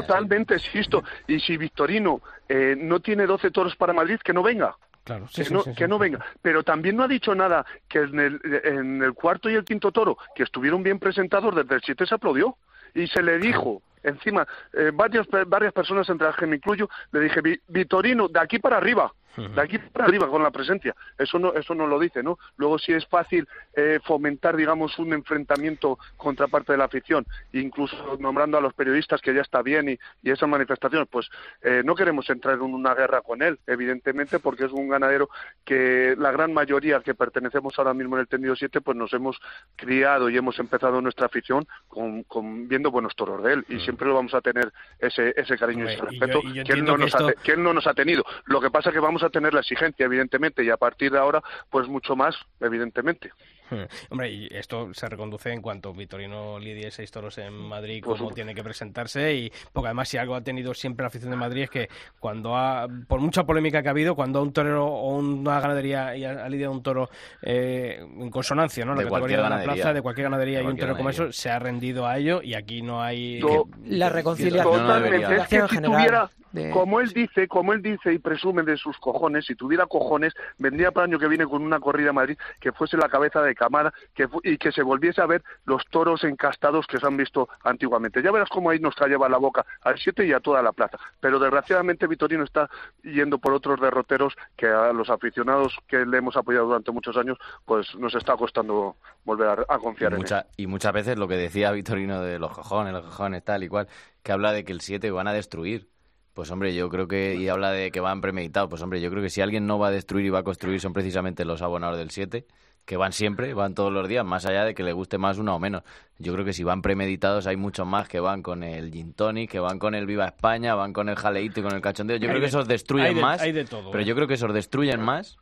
totalmente, 0.00 0.54
existo. 0.54 1.02
Y 1.28 1.38
si 1.40 1.56
Victorino 1.58 2.20
eh, 2.48 2.74
no 2.78 3.00
tiene 3.00 3.26
12 3.26 3.50
toros 3.50 3.76
para 3.76 3.92
Madrid, 3.92 4.18
que 4.24 4.32
no 4.32 4.42
venga. 4.42 4.76
Claro, 5.04 5.28
sí, 5.28 5.42
que, 5.42 5.44
sí, 5.44 5.52
no, 5.54 5.62
sí, 5.62 5.70
sí, 5.70 5.76
que 5.76 5.86
no 5.88 5.98
venga. 5.98 6.24
Pero 6.40 6.62
también 6.62 6.96
no 6.96 7.02
ha 7.04 7.08
dicho 7.08 7.34
nada 7.34 7.64
que 7.88 7.98
en 7.98 8.18
el, 8.18 8.40
en 8.64 9.02
el 9.02 9.12
cuarto 9.12 9.50
y 9.50 9.54
el 9.54 9.64
quinto 9.64 9.92
toro, 9.92 10.16
que 10.34 10.42
estuvieron 10.42 10.82
bien 10.82 10.98
presentados, 10.98 11.54
desde 11.54 11.74
el 11.74 11.82
7 11.82 12.06
se 12.06 12.14
aplaudió. 12.14 12.56
Y 12.94 13.06
se 13.08 13.22
le 13.22 13.38
dijo, 13.38 13.82
encima, 14.02 14.46
eh, 14.72 14.90
varias, 14.94 15.26
varias 15.46 15.72
personas, 15.72 16.08
entre 16.08 16.26
las 16.28 16.36
que 16.36 16.46
me 16.46 16.56
incluyo, 16.56 16.88
le 17.12 17.20
dije, 17.20 17.40
"Vi- 17.40 17.60
Vitorino, 17.68 18.28
de 18.28 18.40
aquí 18.40 18.58
para 18.58 18.76
arriba. 18.78 19.12
De 19.36 19.60
aquí 19.60 19.78
para 19.78 20.06
arriba 20.06 20.28
con 20.28 20.42
la 20.42 20.50
presencia. 20.50 20.94
Eso 21.18 21.38
no, 21.38 21.52
eso 21.54 21.74
no 21.74 21.86
lo 21.86 21.98
dice, 21.98 22.22
¿no? 22.22 22.38
Luego 22.56 22.78
sí 22.78 22.92
es 22.92 23.06
fácil 23.06 23.48
eh, 23.74 23.98
fomentar, 24.04 24.56
digamos, 24.56 24.98
un 24.98 25.12
enfrentamiento 25.12 25.98
contra 26.16 26.46
parte 26.48 26.72
de 26.72 26.78
la 26.78 26.84
afición, 26.84 27.26
incluso 27.52 28.16
nombrando 28.20 28.58
a 28.58 28.60
los 28.60 28.74
periodistas 28.74 29.20
que 29.20 29.34
ya 29.34 29.40
está 29.42 29.62
bien 29.62 29.88
y, 29.88 29.98
y 30.22 30.30
esas 30.30 30.48
manifestaciones, 30.48 31.08
pues 31.10 31.28
eh, 31.62 31.82
no 31.84 31.94
queremos 31.94 32.28
entrar 32.30 32.54
en 32.54 32.62
una 32.62 32.94
guerra 32.94 33.22
con 33.22 33.42
él, 33.42 33.58
evidentemente, 33.66 34.38
porque 34.38 34.64
es 34.66 34.72
un 34.72 34.88
ganadero 34.88 35.28
que 35.64 36.14
la 36.18 36.30
gran 36.30 36.52
mayoría 36.52 37.00
que 37.00 37.14
pertenecemos 37.14 37.78
ahora 37.78 37.94
mismo 37.94 38.16
en 38.16 38.20
el 38.20 38.28
tendido 38.28 38.54
7, 38.54 38.80
pues 38.80 38.96
nos 38.96 39.12
hemos 39.12 39.40
criado 39.76 40.28
y 40.30 40.36
hemos 40.36 40.58
empezado 40.58 41.00
nuestra 41.00 41.26
afición 41.26 41.66
con, 41.88 42.22
con 42.24 42.68
viendo 42.68 42.90
buenos 42.90 43.14
toros 43.16 43.42
de 43.42 43.54
él 43.54 43.64
y 43.68 43.80
siempre 43.80 44.06
lo 44.06 44.14
vamos 44.14 44.34
a 44.34 44.40
tener 44.40 44.72
ese, 44.98 45.34
ese 45.36 45.56
cariño 45.58 45.84
y 45.84 45.92
ese 45.94 46.00
Hombre, 46.02 46.16
y 46.16 46.18
yo- 46.20 46.26
respeto 46.26 46.48
y 46.48 46.52
yo 46.54 46.64
que 46.64 46.72
él 46.72 46.84
no 46.84 46.96
nos 46.96 47.14
ha 47.14 47.18
esto- 47.18 47.26
te- 47.28 47.34
que 47.42 47.52
él 47.52 47.62
no 47.62 47.72
nos 47.74 47.86
ha 47.86 47.94
tenido. 47.94 48.24
Lo 48.46 48.60
que 48.60 48.70
pasa 48.70 48.90
es 48.90 48.94
que 48.94 49.00
vamos 49.00 49.22
a 49.26 49.30
tener 49.30 49.54
la 49.54 49.60
exigencia, 49.60 50.06
evidentemente, 50.06 50.64
y 50.64 50.70
a 50.70 50.76
partir 50.76 51.12
de 51.12 51.18
ahora, 51.18 51.42
pues 51.70 51.88
mucho 51.88 52.16
más, 52.16 52.36
evidentemente. 52.60 53.32
Hombre, 54.10 54.30
y 54.30 54.48
esto 54.50 54.92
se 54.94 55.08
reconduce 55.08 55.52
en 55.52 55.60
cuanto 55.62 55.92
Vitorino 55.92 56.58
lidie 56.58 56.90
seis 56.90 57.10
toros 57.10 57.38
en 57.38 57.52
Madrid, 57.52 58.02
cómo 58.04 58.30
tiene 58.32 58.54
que 58.54 58.62
presentarse 58.62 59.34
y 59.34 59.52
porque 59.72 59.88
además 59.88 60.08
si 60.08 60.16
algo 60.18 60.34
ha 60.34 60.40
tenido 60.42 60.74
siempre 60.74 61.04
la 61.04 61.08
afición 61.08 61.30
de 61.30 61.36
Madrid 61.36 61.62
es 61.64 61.70
que 61.70 61.88
cuando 62.20 62.56
ha, 62.56 62.86
por 63.08 63.20
mucha 63.20 63.44
polémica 63.44 63.82
que 63.82 63.88
ha 63.88 63.92
habido, 63.92 64.14
cuando 64.14 64.42
un 64.42 64.52
torero 64.52 64.86
o 64.86 65.16
una 65.18 65.60
ganadería 65.60 66.16
y 66.16 66.24
ha, 66.24 66.44
ha 66.44 66.48
lidiado 66.48 66.72
un 66.72 66.82
toro 66.82 67.08
eh, 67.42 67.98
en 68.00 68.30
consonancia, 68.30 68.84
¿no? 68.84 68.92
La 68.94 68.98
De 69.02 69.04
categoría 69.04 69.20
cualquier 69.20 69.38
de 69.38 69.42
la 69.42 69.48
ganadería. 69.48 69.74
plaza, 69.74 69.92
de 69.94 70.02
cualquier 70.02 70.24
ganadería 70.24 70.58
De 70.58 70.64
y 70.64 70.66
un 70.68 70.76
toro 70.76 70.96
como 70.96 71.10
eso 71.10 71.32
se 71.32 71.50
ha 71.50 71.58
rendido 71.58 72.06
a 72.06 72.18
ello 72.18 72.40
y 72.42 72.54
aquí 72.54 72.82
no 72.82 73.02
hay... 73.02 73.40
To- 73.40 73.68
La 73.86 74.08
reconciliación. 74.08 74.72
Totalmente. 74.80 75.18
la 75.18 75.42
Es 75.42 75.48
que 75.48 75.60
reconciliación 75.60 75.68
si 75.68 75.80
tuviera, 75.82 76.30
de- 76.52 76.70
como 76.70 77.00
él 77.00 77.12
dice, 77.12 77.48
como 77.48 77.72
él 77.72 77.82
dice 77.82 78.12
y 78.12 78.18
presume 78.18 78.62
de 78.62 78.76
sus 78.76 78.96
cojones, 78.98 79.44
si 79.46 79.54
tuviera 79.54 79.86
cojones, 79.86 80.32
vendría 80.58 80.90
para 80.92 81.06
el 81.06 81.12
año 81.12 81.18
que 81.18 81.28
viene 81.28 81.44
con 81.46 81.62
una 81.62 81.80
corrida 81.80 82.10
a 82.10 82.12
Madrid 82.12 82.36
que 82.60 82.72
fuese 82.72 82.96
la 82.96 83.08
cabeza 83.08 83.42
de 83.42 83.54
camada 83.64 83.92
que 84.14 84.28
y 84.42 84.58
que 84.58 84.72
se 84.72 84.82
volviese 84.82 85.20
a 85.20 85.26
ver 85.26 85.42
los 85.64 85.84
toros 85.86 86.24
encastados 86.24 86.86
que 86.86 86.98
se 86.98 87.06
han 87.06 87.16
visto 87.16 87.48
antiguamente. 87.62 88.22
Ya 88.22 88.30
verás 88.30 88.48
cómo 88.48 88.70
ahí 88.70 88.78
nos 88.78 88.94
callaba 88.94 89.28
la 89.28 89.38
boca 89.38 89.64
al 89.82 89.98
7 89.98 90.26
y 90.26 90.32
a 90.32 90.40
toda 90.40 90.62
la 90.62 90.72
plaza. 90.72 90.98
Pero 91.20 91.38
desgraciadamente 91.38 92.06
Vitorino 92.06 92.44
está 92.44 92.68
yendo 93.02 93.38
por 93.38 93.52
otros 93.52 93.80
derroteros 93.80 94.34
que 94.56 94.66
a 94.66 94.92
los 94.92 95.08
aficionados 95.10 95.76
que 95.88 96.04
le 96.04 96.18
hemos 96.18 96.36
apoyado 96.36 96.66
durante 96.66 96.92
muchos 96.92 97.16
años, 97.16 97.38
pues 97.64 97.94
nos 97.96 98.14
está 98.14 98.36
costando 98.36 98.96
volver 99.24 99.48
a, 99.48 99.74
a 99.74 99.78
confiar 99.78 100.12
y, 100.12 100.16
en 100.16 100.20
él. 100.22 100.44
y 100.56 100.66
muchas 100.66 100.92
veces 100.92 101.18
lo 101.18 101.28
que 101.28 101.36
decía 101.36 101.72
Vitorino 101.72 102.20
de 102.20 102.38
los 102.38 102.52
cojones, 102.52 102.92
los 102.92 103.04
cojones, 103.04 103.42
tal 103.44 103.64
y 103.64 103.68
cual, 103.68 103.88
que 104.22 104.32
habla 104.32 104.52
de 104.52 104.64
que 104.64 104.72
el 104.72 104.80
7 104.80 105.10
van 105.10 105.28
a 105.28 105.32
destruir. 105.32 105.88
Pues 106.34 106.50
hombre, 106.50 106.74
yo 106.74 106.88
creo 106.88 107.06
que, 107.06 107.36
y 107.36 107.48
habla 107.48 107.70
de 107.70 107.92
que 107.92 108.00
van 108.00 108.20
premeditados, 108.20 108.68
pues 108.68 108.82
hombre, 108.82 109.00
yo 109.00 109.08
creo 109.08 109.22
que 109.22 109.30
si 109.30 109.40
alguien 109.40 109.68
no 109.68 109.78
va 109.78 109.88
a 109.88 109.90
destruir 109.92 110.26
y 110.26 110.30
va 110.30 110.40
a 110.40 110.42
construir 110.42 110.80
son 110.80 110.92
precisamente 110.92 111.44
los 111.44 111.62
abonados 111.62 111.96
del 111.96 112.10
7, 112.10 112.44
que 112.84 112.96
van 112.96 113.12
siempre, 113.12 113.54
van 113.54 113.74
todos 113.74 113.92
los 113.92 114.06
días, 114.08 114.24
más 114.24 114.44
allá 114.46 114.64
de 114.64 114.74
que 114.74 114.82
le 114.82 114.92
guste 114.92 115.16
más 115.18 115.38
uno 115.38 115.56
o 115.56 115.58
menos. 115.58 115.82
Yo 116.18 116.32
creo 116.34 116.44
que 116.44 116.52
si 116.52 116.64
van 116.64 116.82
premeditados 116.82 117.46
hay 117.46 117.56
muchos 117.56 117.86
más 117.86 118.08
que 118.08 118.20
van 118.20 118.42
con 118.42 118.62
el 118.62 118.92
gin 118.92 119.14
tonic, 119.14 119.50
que 119.50 119.58
van 119.60 119.78
con 119.78 119.94
el 119.94 120.06
Viva 120.06 120.26
España, 120.26 120.74
van 120.74 120.92
con 120.92 121.08
el 121.08 121.16
jaleíto 121.16 121.60
y 121.60 121.62
con 121.62 121.74
el 121.74 121.80
cachondeo. 121.80 122.16
Yo 122.18 122.24
Hay 122.28 122.32
creo 122.34 122.40
que 122.40 122.48
esos 122.48 122.68
destruyen 122.68 123.06
hay 123.06 123.14
de- 123.14 123.20
más, 123.22 123.40
hay 123.40 123.52
de 123.52 123.64
todo, 123.64 123.90
pero 123.90 124.02
¿eh? 124.02 124.06
yo 124.06 124.14
creo 124.14 124.28
que 124.28 124.34
esos 124.34 124.52
destruyen 124.52 125.00
más 125.00 125.38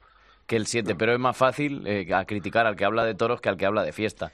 que 0.47 0.57
el 0.57 0.67
7, 0.67 0.95
pero 0.95 1.13
es 1.13 1.19
más 1.19 1.37
fácil 1.37 1.87
eh, 1.87 2.07
a 2.15 2.25
criticar 2.25 2.67
al 2.67 2.77
que 2.77 2.85
habla 2.85 3.05
de 3.05 3.15
toros 3.15 3.41
que 3.41 3.49
al 3.49 3.57
que 3.57 3.67
habla 3.67 3.83
de 3.83 3.93
fiesta. 3.93 4.33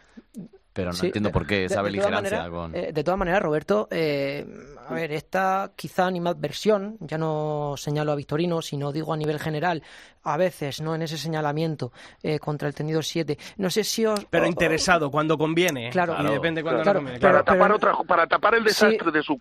Pero 0.72 0.90
no 0.90 0.96
Sí, 0.96 1.06
entiendo 1.06 1.32
por 1.32 1.44
qué 1.44 1.64
esa 1.64 1.76
de 1.76 1.82
beligerancia 1.82 2.48
con... 2.50 2.72
eh, 2.76 2.92
de 2.92 3.02
todas 3.04 3.18
maneras, 3.18 3.42
Roberto, 3.42 3.88
eh, 3.90 4.46
a 4.88 4.94
ver, 4.94 5.10
esta 5.10 5.72
quizá 5.74 6.06
animadversión, 6.06 6.98
ya 7.00 7.18
no 7.18 7.74
señalo 7.76 8.12
a 8.12 8.14
Victorino, 8.14 8.62
sino 8.62 8.92
digo 8.92 9.12
a 9.12 9.16
nivel 9.16 9.40
general, 9.40 9.82
a 10.28 10.36
veces, 10.36 10.80
¿no? 10.80 10.94
En 10.94 11.02
ese 11.02 11.16
señalamiento 11.18 11.92
eh, 12.22 12.38
contra 12.38 12.68
el 12.68 12.74
tendido 12.74 13.02
7. 13.02 13.36
No 13.56 13.70
sé 13.70 13.84
si 13.84 14.06
os... 14.06 14.24
Pero 14.30 14.44
o- 14.44 14.48
interesado, 14.48 15.10
cuando 15.10 15.36
conviene. 15.36 15.90
Claro. 15.90 16.16
y 16.20 16.30
depende 16.30 16.62
cuando 16.62 16.82
Claro, 16.82 17.00
no 17.00 17.06
conviene. 17.06 17.20
para, 17.20 17.42
tapar 17.42 17.58
pero- 17.62 17.76
otra, 17.76 17.92
para 18.06 18.26
tapar 18.26 18.54
el 18.54 18.64
desastre 18.64 19.10
de 19.10 19.22
su 19.22 19.36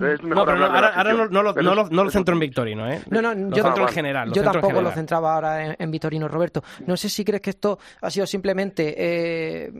es 0.00 0.22
No, 0.22 0.44
pero 0.44 0.58
no, 0.58 0.68
la 0.68 0.74
ahora, 0.74 0.88
ahora 0.88 1.12
no, 1.12 1.42
lo, 1.42 1.52
no, 1.54 1.74
lo, 1.74 1.88
no 1.88 2.04
lo 2.04 2.10
centro 2.10 2.34
en 2.34 2.40
Victorino, 2.40 2.90
¿eh? 2.90 3.02
No, 3.10 3.20
no, 3.22 3.34
lo 3.34 3.56
yo, 3.56 3.64
centro 3.64 3.82
en 3.88 3.94
general. 3.94 4.28
lo 4.28 4.34
yo 4.34 4.42
en 4.42 4.52
tampoco 4.52 4.80
lo 4.82 4.90
centraba 4.92 5.34
ahora 5.34 5.64
en, 5.64 5.76
en 5.78 5.90
Vitorino, 5.90 6.28
Roberto. 6.28 6.62
No 6.86 6.96
sé 6.96 7.08
si 7.08 7.24
crees 7.24 7.42
que 7.42 7.50
esto 7.50 7.78
ha 8.00 8.10
sido 8.10 8.26
simplemente, 8.26 8.94
eh, 8.96 9.72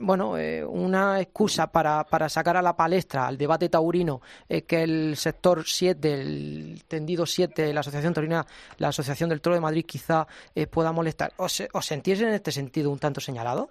bueno, 0.00 0.36
eh, 0.38 0.64
una 0.64 1.20
excusa 1.20 1.66
para, 1.72 2.04
para 2.04 2.28
sacar 2.28 2.56
a 2.56 2.62
la 2.62 2.76
palestra, 2.76 3.26
al 3.26 3.36
debate 3.38 3.68
taurino, 3.68 4.20
eh, 4.48 4.62
que 4.62 4.82
el 4.82 5.16
sector 5.16 5.64
7, 5.66 6.12
el 6.20 6.82
tendido 6.86 7.26
7, 7.26 7.72
la 7.72 7.80
Asociación 7.80 8.14
Taurina, 8.14 8.46
la 8.78 8.88
Asociación 8.88 9.28
del 9.30 9.40
Toro 9.40 9.53
de 9.54 9.60
Madrid 9.60 9.84
quizá 9.86 10.26
eh, 10.54 10.66
pueda 10.66 10.92
molestar. 10.92 11.32
¿Os, 11.36 11.62
¿Os 11.72 11.86
sentís 11.86 12.20
en 12.20 12.28
este 12.28 12.52
sentido 12.52 12.90
un 12.90 12.98
tanto 12.98 13.20
señalado? 13.20 13.70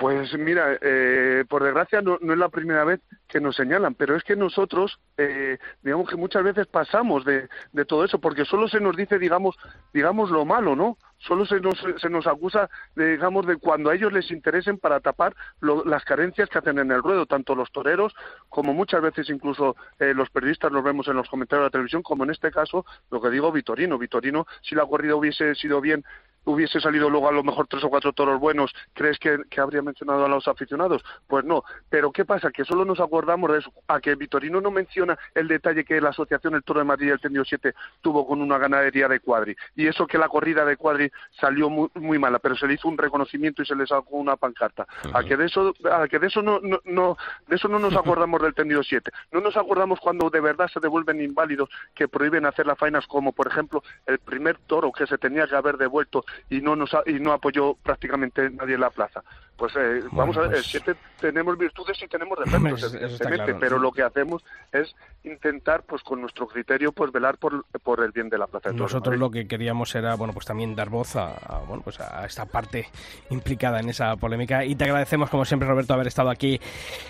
Pues 0.00 0.32
mira, 0.32 0.78
eh, 0.80 1.44
por 1.46 1.62
desgracia 1.62 2.00
no, 2.00 2.16
no 2.22 2.32
es 2.32 2.38
la 2.38 2.48
primera 2.48 2.84
vez 2.84 3.00
que 3.28 3.38
nos 3.38 3.54
señalan, 3.54 3.94
pero 3.94 4.16
es 4.16 4.24
que 4.24 4.34
nosotros, 4.34 4.98
eh, 5.18 5.58
digamos 5.82 6.08
que 6.08 6.16
muchas 6.16 6.42
veces 6.42 6.66
pasamos 6.68 7.22
de, 7.26 7.50
de 7.72 7.84
todo 7.84 8.02
eso, 8.06 8.18
porque 8.18 8.46
solo 8.46 8.66
se 8.66 8.80
nos 8.80 8.96
dice, 8.96 9.18
digamos, 9.18 9.58
digamos 9.92 10.30
lo 10.30 10.46
malo, 10.46 10.74
¿no? 10.74 10.96
Solo 11.18 11.44
se 11.44 11.60
nos, 11.60 11.78
se 11.98 12.08
nos 12.08 12.26
acusa, 12.26 12.70
de, 12.96 13.10
digamos, 13.10 13.46
de 13.46 13.58
cuando 13.58 13.90
a 13.90 13.94
ellos 13.94 14.10
les 14.10 14.30
interesen 14.30 14.78
para 14.78 15.00
tapar 15.00 15.36
lo- 15.60 15.84
las 15.84 16.02
carencias 16.06 16.48
que 16.48 16.56
hacen 16.56 16.78
en 16.78 16.90
el 16.92 17.02
ruedo, 17.02 17.26
tanto 17.26 17.54
los 17.54 17.70
toreros 17.70 18.14
como 18.48 18.72
muchas 18.72 19.02
veces 19.02 19.28
incluso 19.28 19.76
eh, 19.98 20.14
los 20.14 20.30
periodistas 20.30 20.72
los 20.72 20.82
vemos 20.82 21.08
en 21.08 21.16
los 21.16 21.28
comentarios 21.28 21.64
de 21.64 21.66
la 21.66 21.72
televisión, 21.72 22.02
como 22.02 22.24
en 22.24 22.30
este 22.30 22.50
caso, 22.50 22.86
lo 23.10 23.20
que 23.20 23.28
digo, 23.28 23.52
Vitorino. 23.52 23.98
Vitorino, 23.98 24.46
si 24.62 24.74
la 24.74 24.86
corrida 24.86 25.14
hubiese 25.14 25.54
sido 25.56 25.82
bien 25.82 26.02
hubiese 26.44 26.80
salido 26.80 27.10
luego 27.10 27.28
a 27.28 27.32
lo 27.32 27.42
mejor 27.42 27.66
tres 27.66 27.84
o 27.84 27.90
cuatro 27.90 28.12
toros 28.12 28.40
buenos, 28.40 28.72
¿crees 28.94 29.18
que, 29.18 29.38
que 29.50 29.60
habría 29.60 29.82
mencionado 29.82 30.24
a 30.24 30.28
los 30.28 30.48
aficionados? 30.48 31.02
Pues 31.26 31.44
no. 31.44 31.62
Pero 31.88 32.10
¿qué 32.12 32.24
pasa? 32.24 32.50
Que 32.50 32.64
solo 32.64 32.84
nos 32.84 33.00
acordamos 33.00 33.52
de 33.52 33.58
eso. 33.58 33.72
A 33.88 34.00
que 34.00 34.14
Vitorino 34.14 34.60
no 34.60 34.70
menciona 34.70 35.18
el 35.34 35.48
detalle 35.48 35.84
que 35.84 36.00
la 36.00 36.10
Asociación 36.10 36.54
El 36.54 36.62
Toro 36.62 36.80
de 36.80 36.84
Madrid 36.86 37.08
y 37.08 37.10
el 37.10 37.20
Tendido 37.20 37.44
7 37.44 37.74
tuvo 38.00 38.26
con 38.26 38.40
una 38.40 38.58
ganadería 38.58 39.06
de 39.08 39.20
cuadri. 39.20 39.54
Y 39.76 39.86
eso 39.86 40.06
que 40.06 40.18
la 40.18 40.28
corrida 40.28 40.64
de 40.64 40.76
cuadri 40.76 41.10
salió 41.40 41.68
muy, 41.70 41.88
muy 41.94 42.18
mala, 42.18 42.38
pero 42.38 42.56
se 42.56 42.66
le 42.66 42.74
hizo 42.74 42.88
un 42.88 42.98
reconocimiento 42.98 43.62
y 43.62 43.66
se 43.66 43.74
le 43.76 43.86
sacó 43.86 44.16
una 44.16 44.36
pancarta. 44.36 44.86
A 45.12 45.22
que 45.22 45.36
de 45.36 45.46
eso, 45.46 45.74
a 45.90 46.08
que 46.08 46.18
de 46.18 46.26
eso 46.28 46.42
no, 46.42 46.60
no, 46.60 46.80
no- 46.84 47.16
de 47.46 47.56
eso 47.56 47.68
no 47.68 47.78
nos 47.78 47.94
acordamos 47.96 48.40
del 48.42 48.54
Tendido 48.54 48.82
7. 48.82 49.10
No 49.32 49.40
nos 49.40 49.56
acordamos 49.56 50.00
cuando 50.00 50.30
de 50.30 50.40
verdad 50.40 50.68
se 50.68 50.80
devuelven 50.80 51.20
inválidos 51.20 51.68
que 51.94 52.08
prohíben 52.08 52.46
hacer 52.46 52.66
las 52.66 52.78
faenas, 52.78 53.06
como 53.06 53.32
por 53.32 53.46
ejemplo 53.46 53.82
el 54.06 54.18
primer 54.18 54.58
toro 54.66 54.90
que 54.92 55.06
se 55.06 55.18
tenía 55.18 55.46
que 55.46 55.56
haber 55.56 55.76
devuelto 55.76 56.24
y 56.48 56.60
no 56.60 56.76
nos 56.76 56.90
y 57.06 57.14
no 57.14 57.32
apoyó 57.32 57.74
prácticamente 57.74 58.50
nadie 58.50 58.74
en 58.74 58.80
la 58.80 58.90
plaza. 58.90 59.22
Pues 59.60 59.76
eh, 59.76 60.00
vamos 60.12 60.34
a 60.38 60.40
ver, 60.40 60.54
el 60.54 60.64
7 60.64 60.96
tenemos 61.20 61.58
virtudes 61.58 62.02
y 62.02 62.08
tenemos 62.08 62.38
defectos, 62.38 62.94
evidentemente, 62.94 63.44
claro. 63.44 63.58
pero 63.60 63.78
lo 63.78 63.92
que 63.92 64.02
hacemos 64.02 64.42
es 64.72 64.96
intentar, 65.22 65.82
pues 65.82 66.02
con 66.02 66.22
nuestro 66.22 66.46
criterio, 66.46 66.92
pues 66.92 67.12
velar 67.12 67.36
por, 67.36 67.66
por 67.82 68.02
el 68.02 68.10
bien 68.10 68.30
de 68.30 68.38
la 68.38 68.46
plaza 68.46 68.70
de 68.70 68.76
Nosotros 68.76 69.18
lo 69.18 69.30
que 69.30 69.46
queríamos 69.46 69.94
era, 69.94 70.14
bueno, 70.14 70.32
pues 70.32 70.46
también 70.46 70.74
dar 70.74 70.88
voz 70.88 71.14
a, 71.14 71.34
a, 71.34 71.58
bueno, 71.58 71.82
pues 71.82 72.00
a 72.00 72.24
esta 72.24 72.46
parte 72.46 72.88
implicada 73.28 73.80
en 73.80 73.90
esa 73.90 74.16
polémica 74.16 74.64
y 74.64 74.76
te 74.76 74.84
agradecemos 74.84 75.28
como 75.28 75.44
siempre 75.44 75.68
Roberto 75.68 75.92
haber 75.92 76.06
estado 76.06 76.30
aquí 76.30 76.58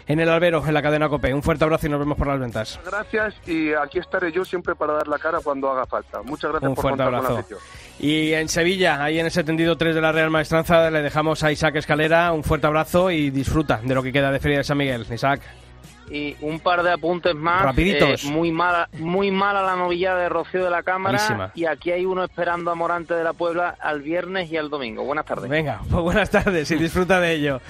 en 0.09 0.19
el 0.19 0.29
albero, 0.29 0.67
en 0.67 0.75
la 0.75 0.83
cadena 0.83 1.09
Cope. 1.09 1.33
Un 1.33 1.45
fuerte 1.45 1.63
abrazo 1.63 1.87
y 1.87 1.91
nos 1.91 2.01
vemos 2.01 2.19
por 2.19 2.27
las 2.27 2.41
ventas. 2.41 2.81
Gracias 2.85 3.37
y 3.47 3.73
aquí 3.75 4.01
estaré 4.01 4.33
yo 4.33 4.45
siempre 4.45 4.75
para 4.75 4.95
dar 4.95 5.07
la 5.07 5.21
cara 5.21 5.39
cuando 5.41 5.71
haga 5.71 5.87
falta. 5.87 6.21
Muchas 6.23 6.51
gracias 6.51 6.69
Un 6.69 6.75
por 6.75 6.83
fuerte 6.83 7.05
contar 7.05 7.21
con 7.21 7.35
la 7.35 7.41
abrazo. 7.41 7.59
Y 8.01 8.33
en 8.33 8.49
Sevilla, 8.49 9.05
ahí 9.05 9.19
en 9.19 9.27
ese 9.27 9.45
tendido 9.45 9.77
3 9.77 9.95
de 9.95 10.01
la 10.01 10.11
Real 10.11 10.31
Maestranza, 10.31 10.91
le 10.91 11.03
dejamos 11.03 11.45
a 11.45 11.53
Isaac 11.53 11.77
Escalera 11.77 12.33
un 12.33 12.40
fuerte 12.43 12.67
abrazo 12.67 13.11
y 13.11 13.31
disfruta 13.31 13.81
de 13.83 13.95
lo 13.95 14.03
que 14.03 14.13
queda 14.13 14.31
de 14.31 14.41
Feria 14.41 14.59
de 14.59 14.65
San 14.65 14.79
Miguel. 14.79 15.07
Isaac. 15.11 15.41
Y 16.11 16.37
un 16.41 16.59
par 16.59 16.83
de 16.83 16.91
apuntes 16.91 17.35
más. 17.37 17.63
Rapiditos. 17.63 18.25
Eh, 18.25 18.31
muy 18.31 18.51
mala, 18.51 18.89
muy 18.99 19.31
mala 19.31 19.63
la 19.63 19.77
novillada 19.77 20.21
de 20.21 20.29
Rocío 20.29 20.65
de 20.65 20.71
la 20.71 20.83
Cámara. 20.83 21.53
Y 21.55 21.67
aquí 21.67 21.93
hay 21.93 22.05
uno 22.05 22.25
esperando 22.25 22.73
a 22.73 22.75
Morante 22.75 23.15
de 23.15 23.23
la 23.23 23.33
Puebla 23.33 23.77
al 23.81 24.03
viernes 24.03 24.51
y 24.51 24.57
al 24.57 24.71
domingo. 24.71 25.05
Buenas 25.05 25.25
tardes. 25.25 25.49
Venga, 25.49 25.81
pues 25.91 26.03
buenas 26.03 26.29
tardes 26.31 26.69
y 26.73 26.77
disfruta 26.77 27.21
de 27.21 27.35
ello. 27.35 27.61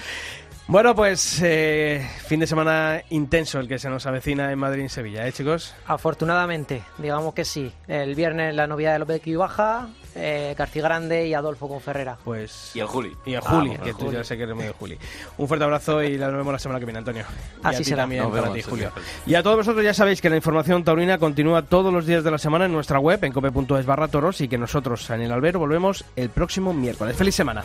Bueno, 0.70 0.94
pues 0.94 1.40
eh, 1.42 2.08
fin 2.28 2.38
de 2.38 2.46
semana 2.46 3.02
intenso 3.10 3.58
el 3.58 3.66
que 3.66 3.80
se 3.80 3.90
nos 3.90 4.06
avecina 4.06 4.52
en 4.52 4.58
Madrid 4.60 4.82
y 4.82 4.84
en 4.84 4.88
Sevilla, 4.88 5.26
¿eh, 5.26 5.32
chicos? 5.32 5.74
Afortunadamente, 5.84 6.84
digamos 6.98 7.34
que 7.34 7.44
sí. 7.44 7.72
El 7.88 8.14
viernes 8.14 8.54
la 8.54 8.68
novia 8.68 8.92
de 8.92 9.00
López 9.00 9.20
y 9.26 9.34
Baja, 9.34 9.88
eh, 10.14 10.54
García 10.56 10.82
Grande 10.84 11.26
y 11.26 11.34
Adolfo 11.34 11.68
con 11.68 11.80
Ferrera. 11.80 12.18
Pues... 12.22 12.70
Y 12.74 12.78
el 12.78 12.86
Juli. 12.86 13.16
Y 13.26 13.34
el 13.34 13.40
Juli, 13.40 13.70
Vamos, 13.70 13.82
que 13.82 13.90
el 13.90 13.96
tú 13.96 14.04
Juli. 14.04 14.16
ya 14.18 14.22
sé 14.22 14.36
que 14.36 14.44
eres 14.44 14.54
muy 14.54 14.64
de 14.66 14.70
Juli. 14.70 14.96
Un 15.38 15.48
fuerte 15.48 15.64
abrazo 15.64 16.04
y 16.04 16.16
nos 16.16 16.32
vemos 16.32 16.52
la 16.52 16.58
semana 16.60 16.78
que 16.78 16.86
viene, 16.86 17.00
Antonio. 17.00 17.24
Y 17.64 17.66
Así 17.66 17.74
a 17.74 17.78
ti 17.78 17.84
será. 17.84 18.02
también 18.04 18.22
Nos 18.22 18.30
para 18.30 18.42
vemos 18.42 18.56
ti, 18.56 18.62
Julio. 18.62 18.92
Y 19.26 19.34
a 19.34 19.42
todos 19.42 19.56
vosotros 19.56 19.84
ya 19.84 19.92
sabéis 19.92 20.20
que 20.20 20.30
la 20.30 20.36
información 20.36 20.84
taurina 20.84 21.18
continúa 21.18 21.62
todos 21.62 21.92
los 21.92 22.06
días 22.06 22.22
de 22.22 22.30
la 22.30 22.38
semana 22.38 22.66
en 22.66 22.72
nuestra 22.72 23.00
web, 23.00 23.24
en 23.24 23.32
cope.es 23.32 23.86
barra 23.86 24.06
toros, 24.06 24.40
y 24.40 24.46
que 24.46 24.56
nosotros 24.56 25.10
en 25.10 25.22
el 25.22 25.32
albero 25.32 25.58
volvemos 25.58 26.04
el 26.14 26.30
próximo 26.30 26.72
miércoles. 26.72 27.16
¡Feliz 27.16 27.34
semana! 27.34 27.64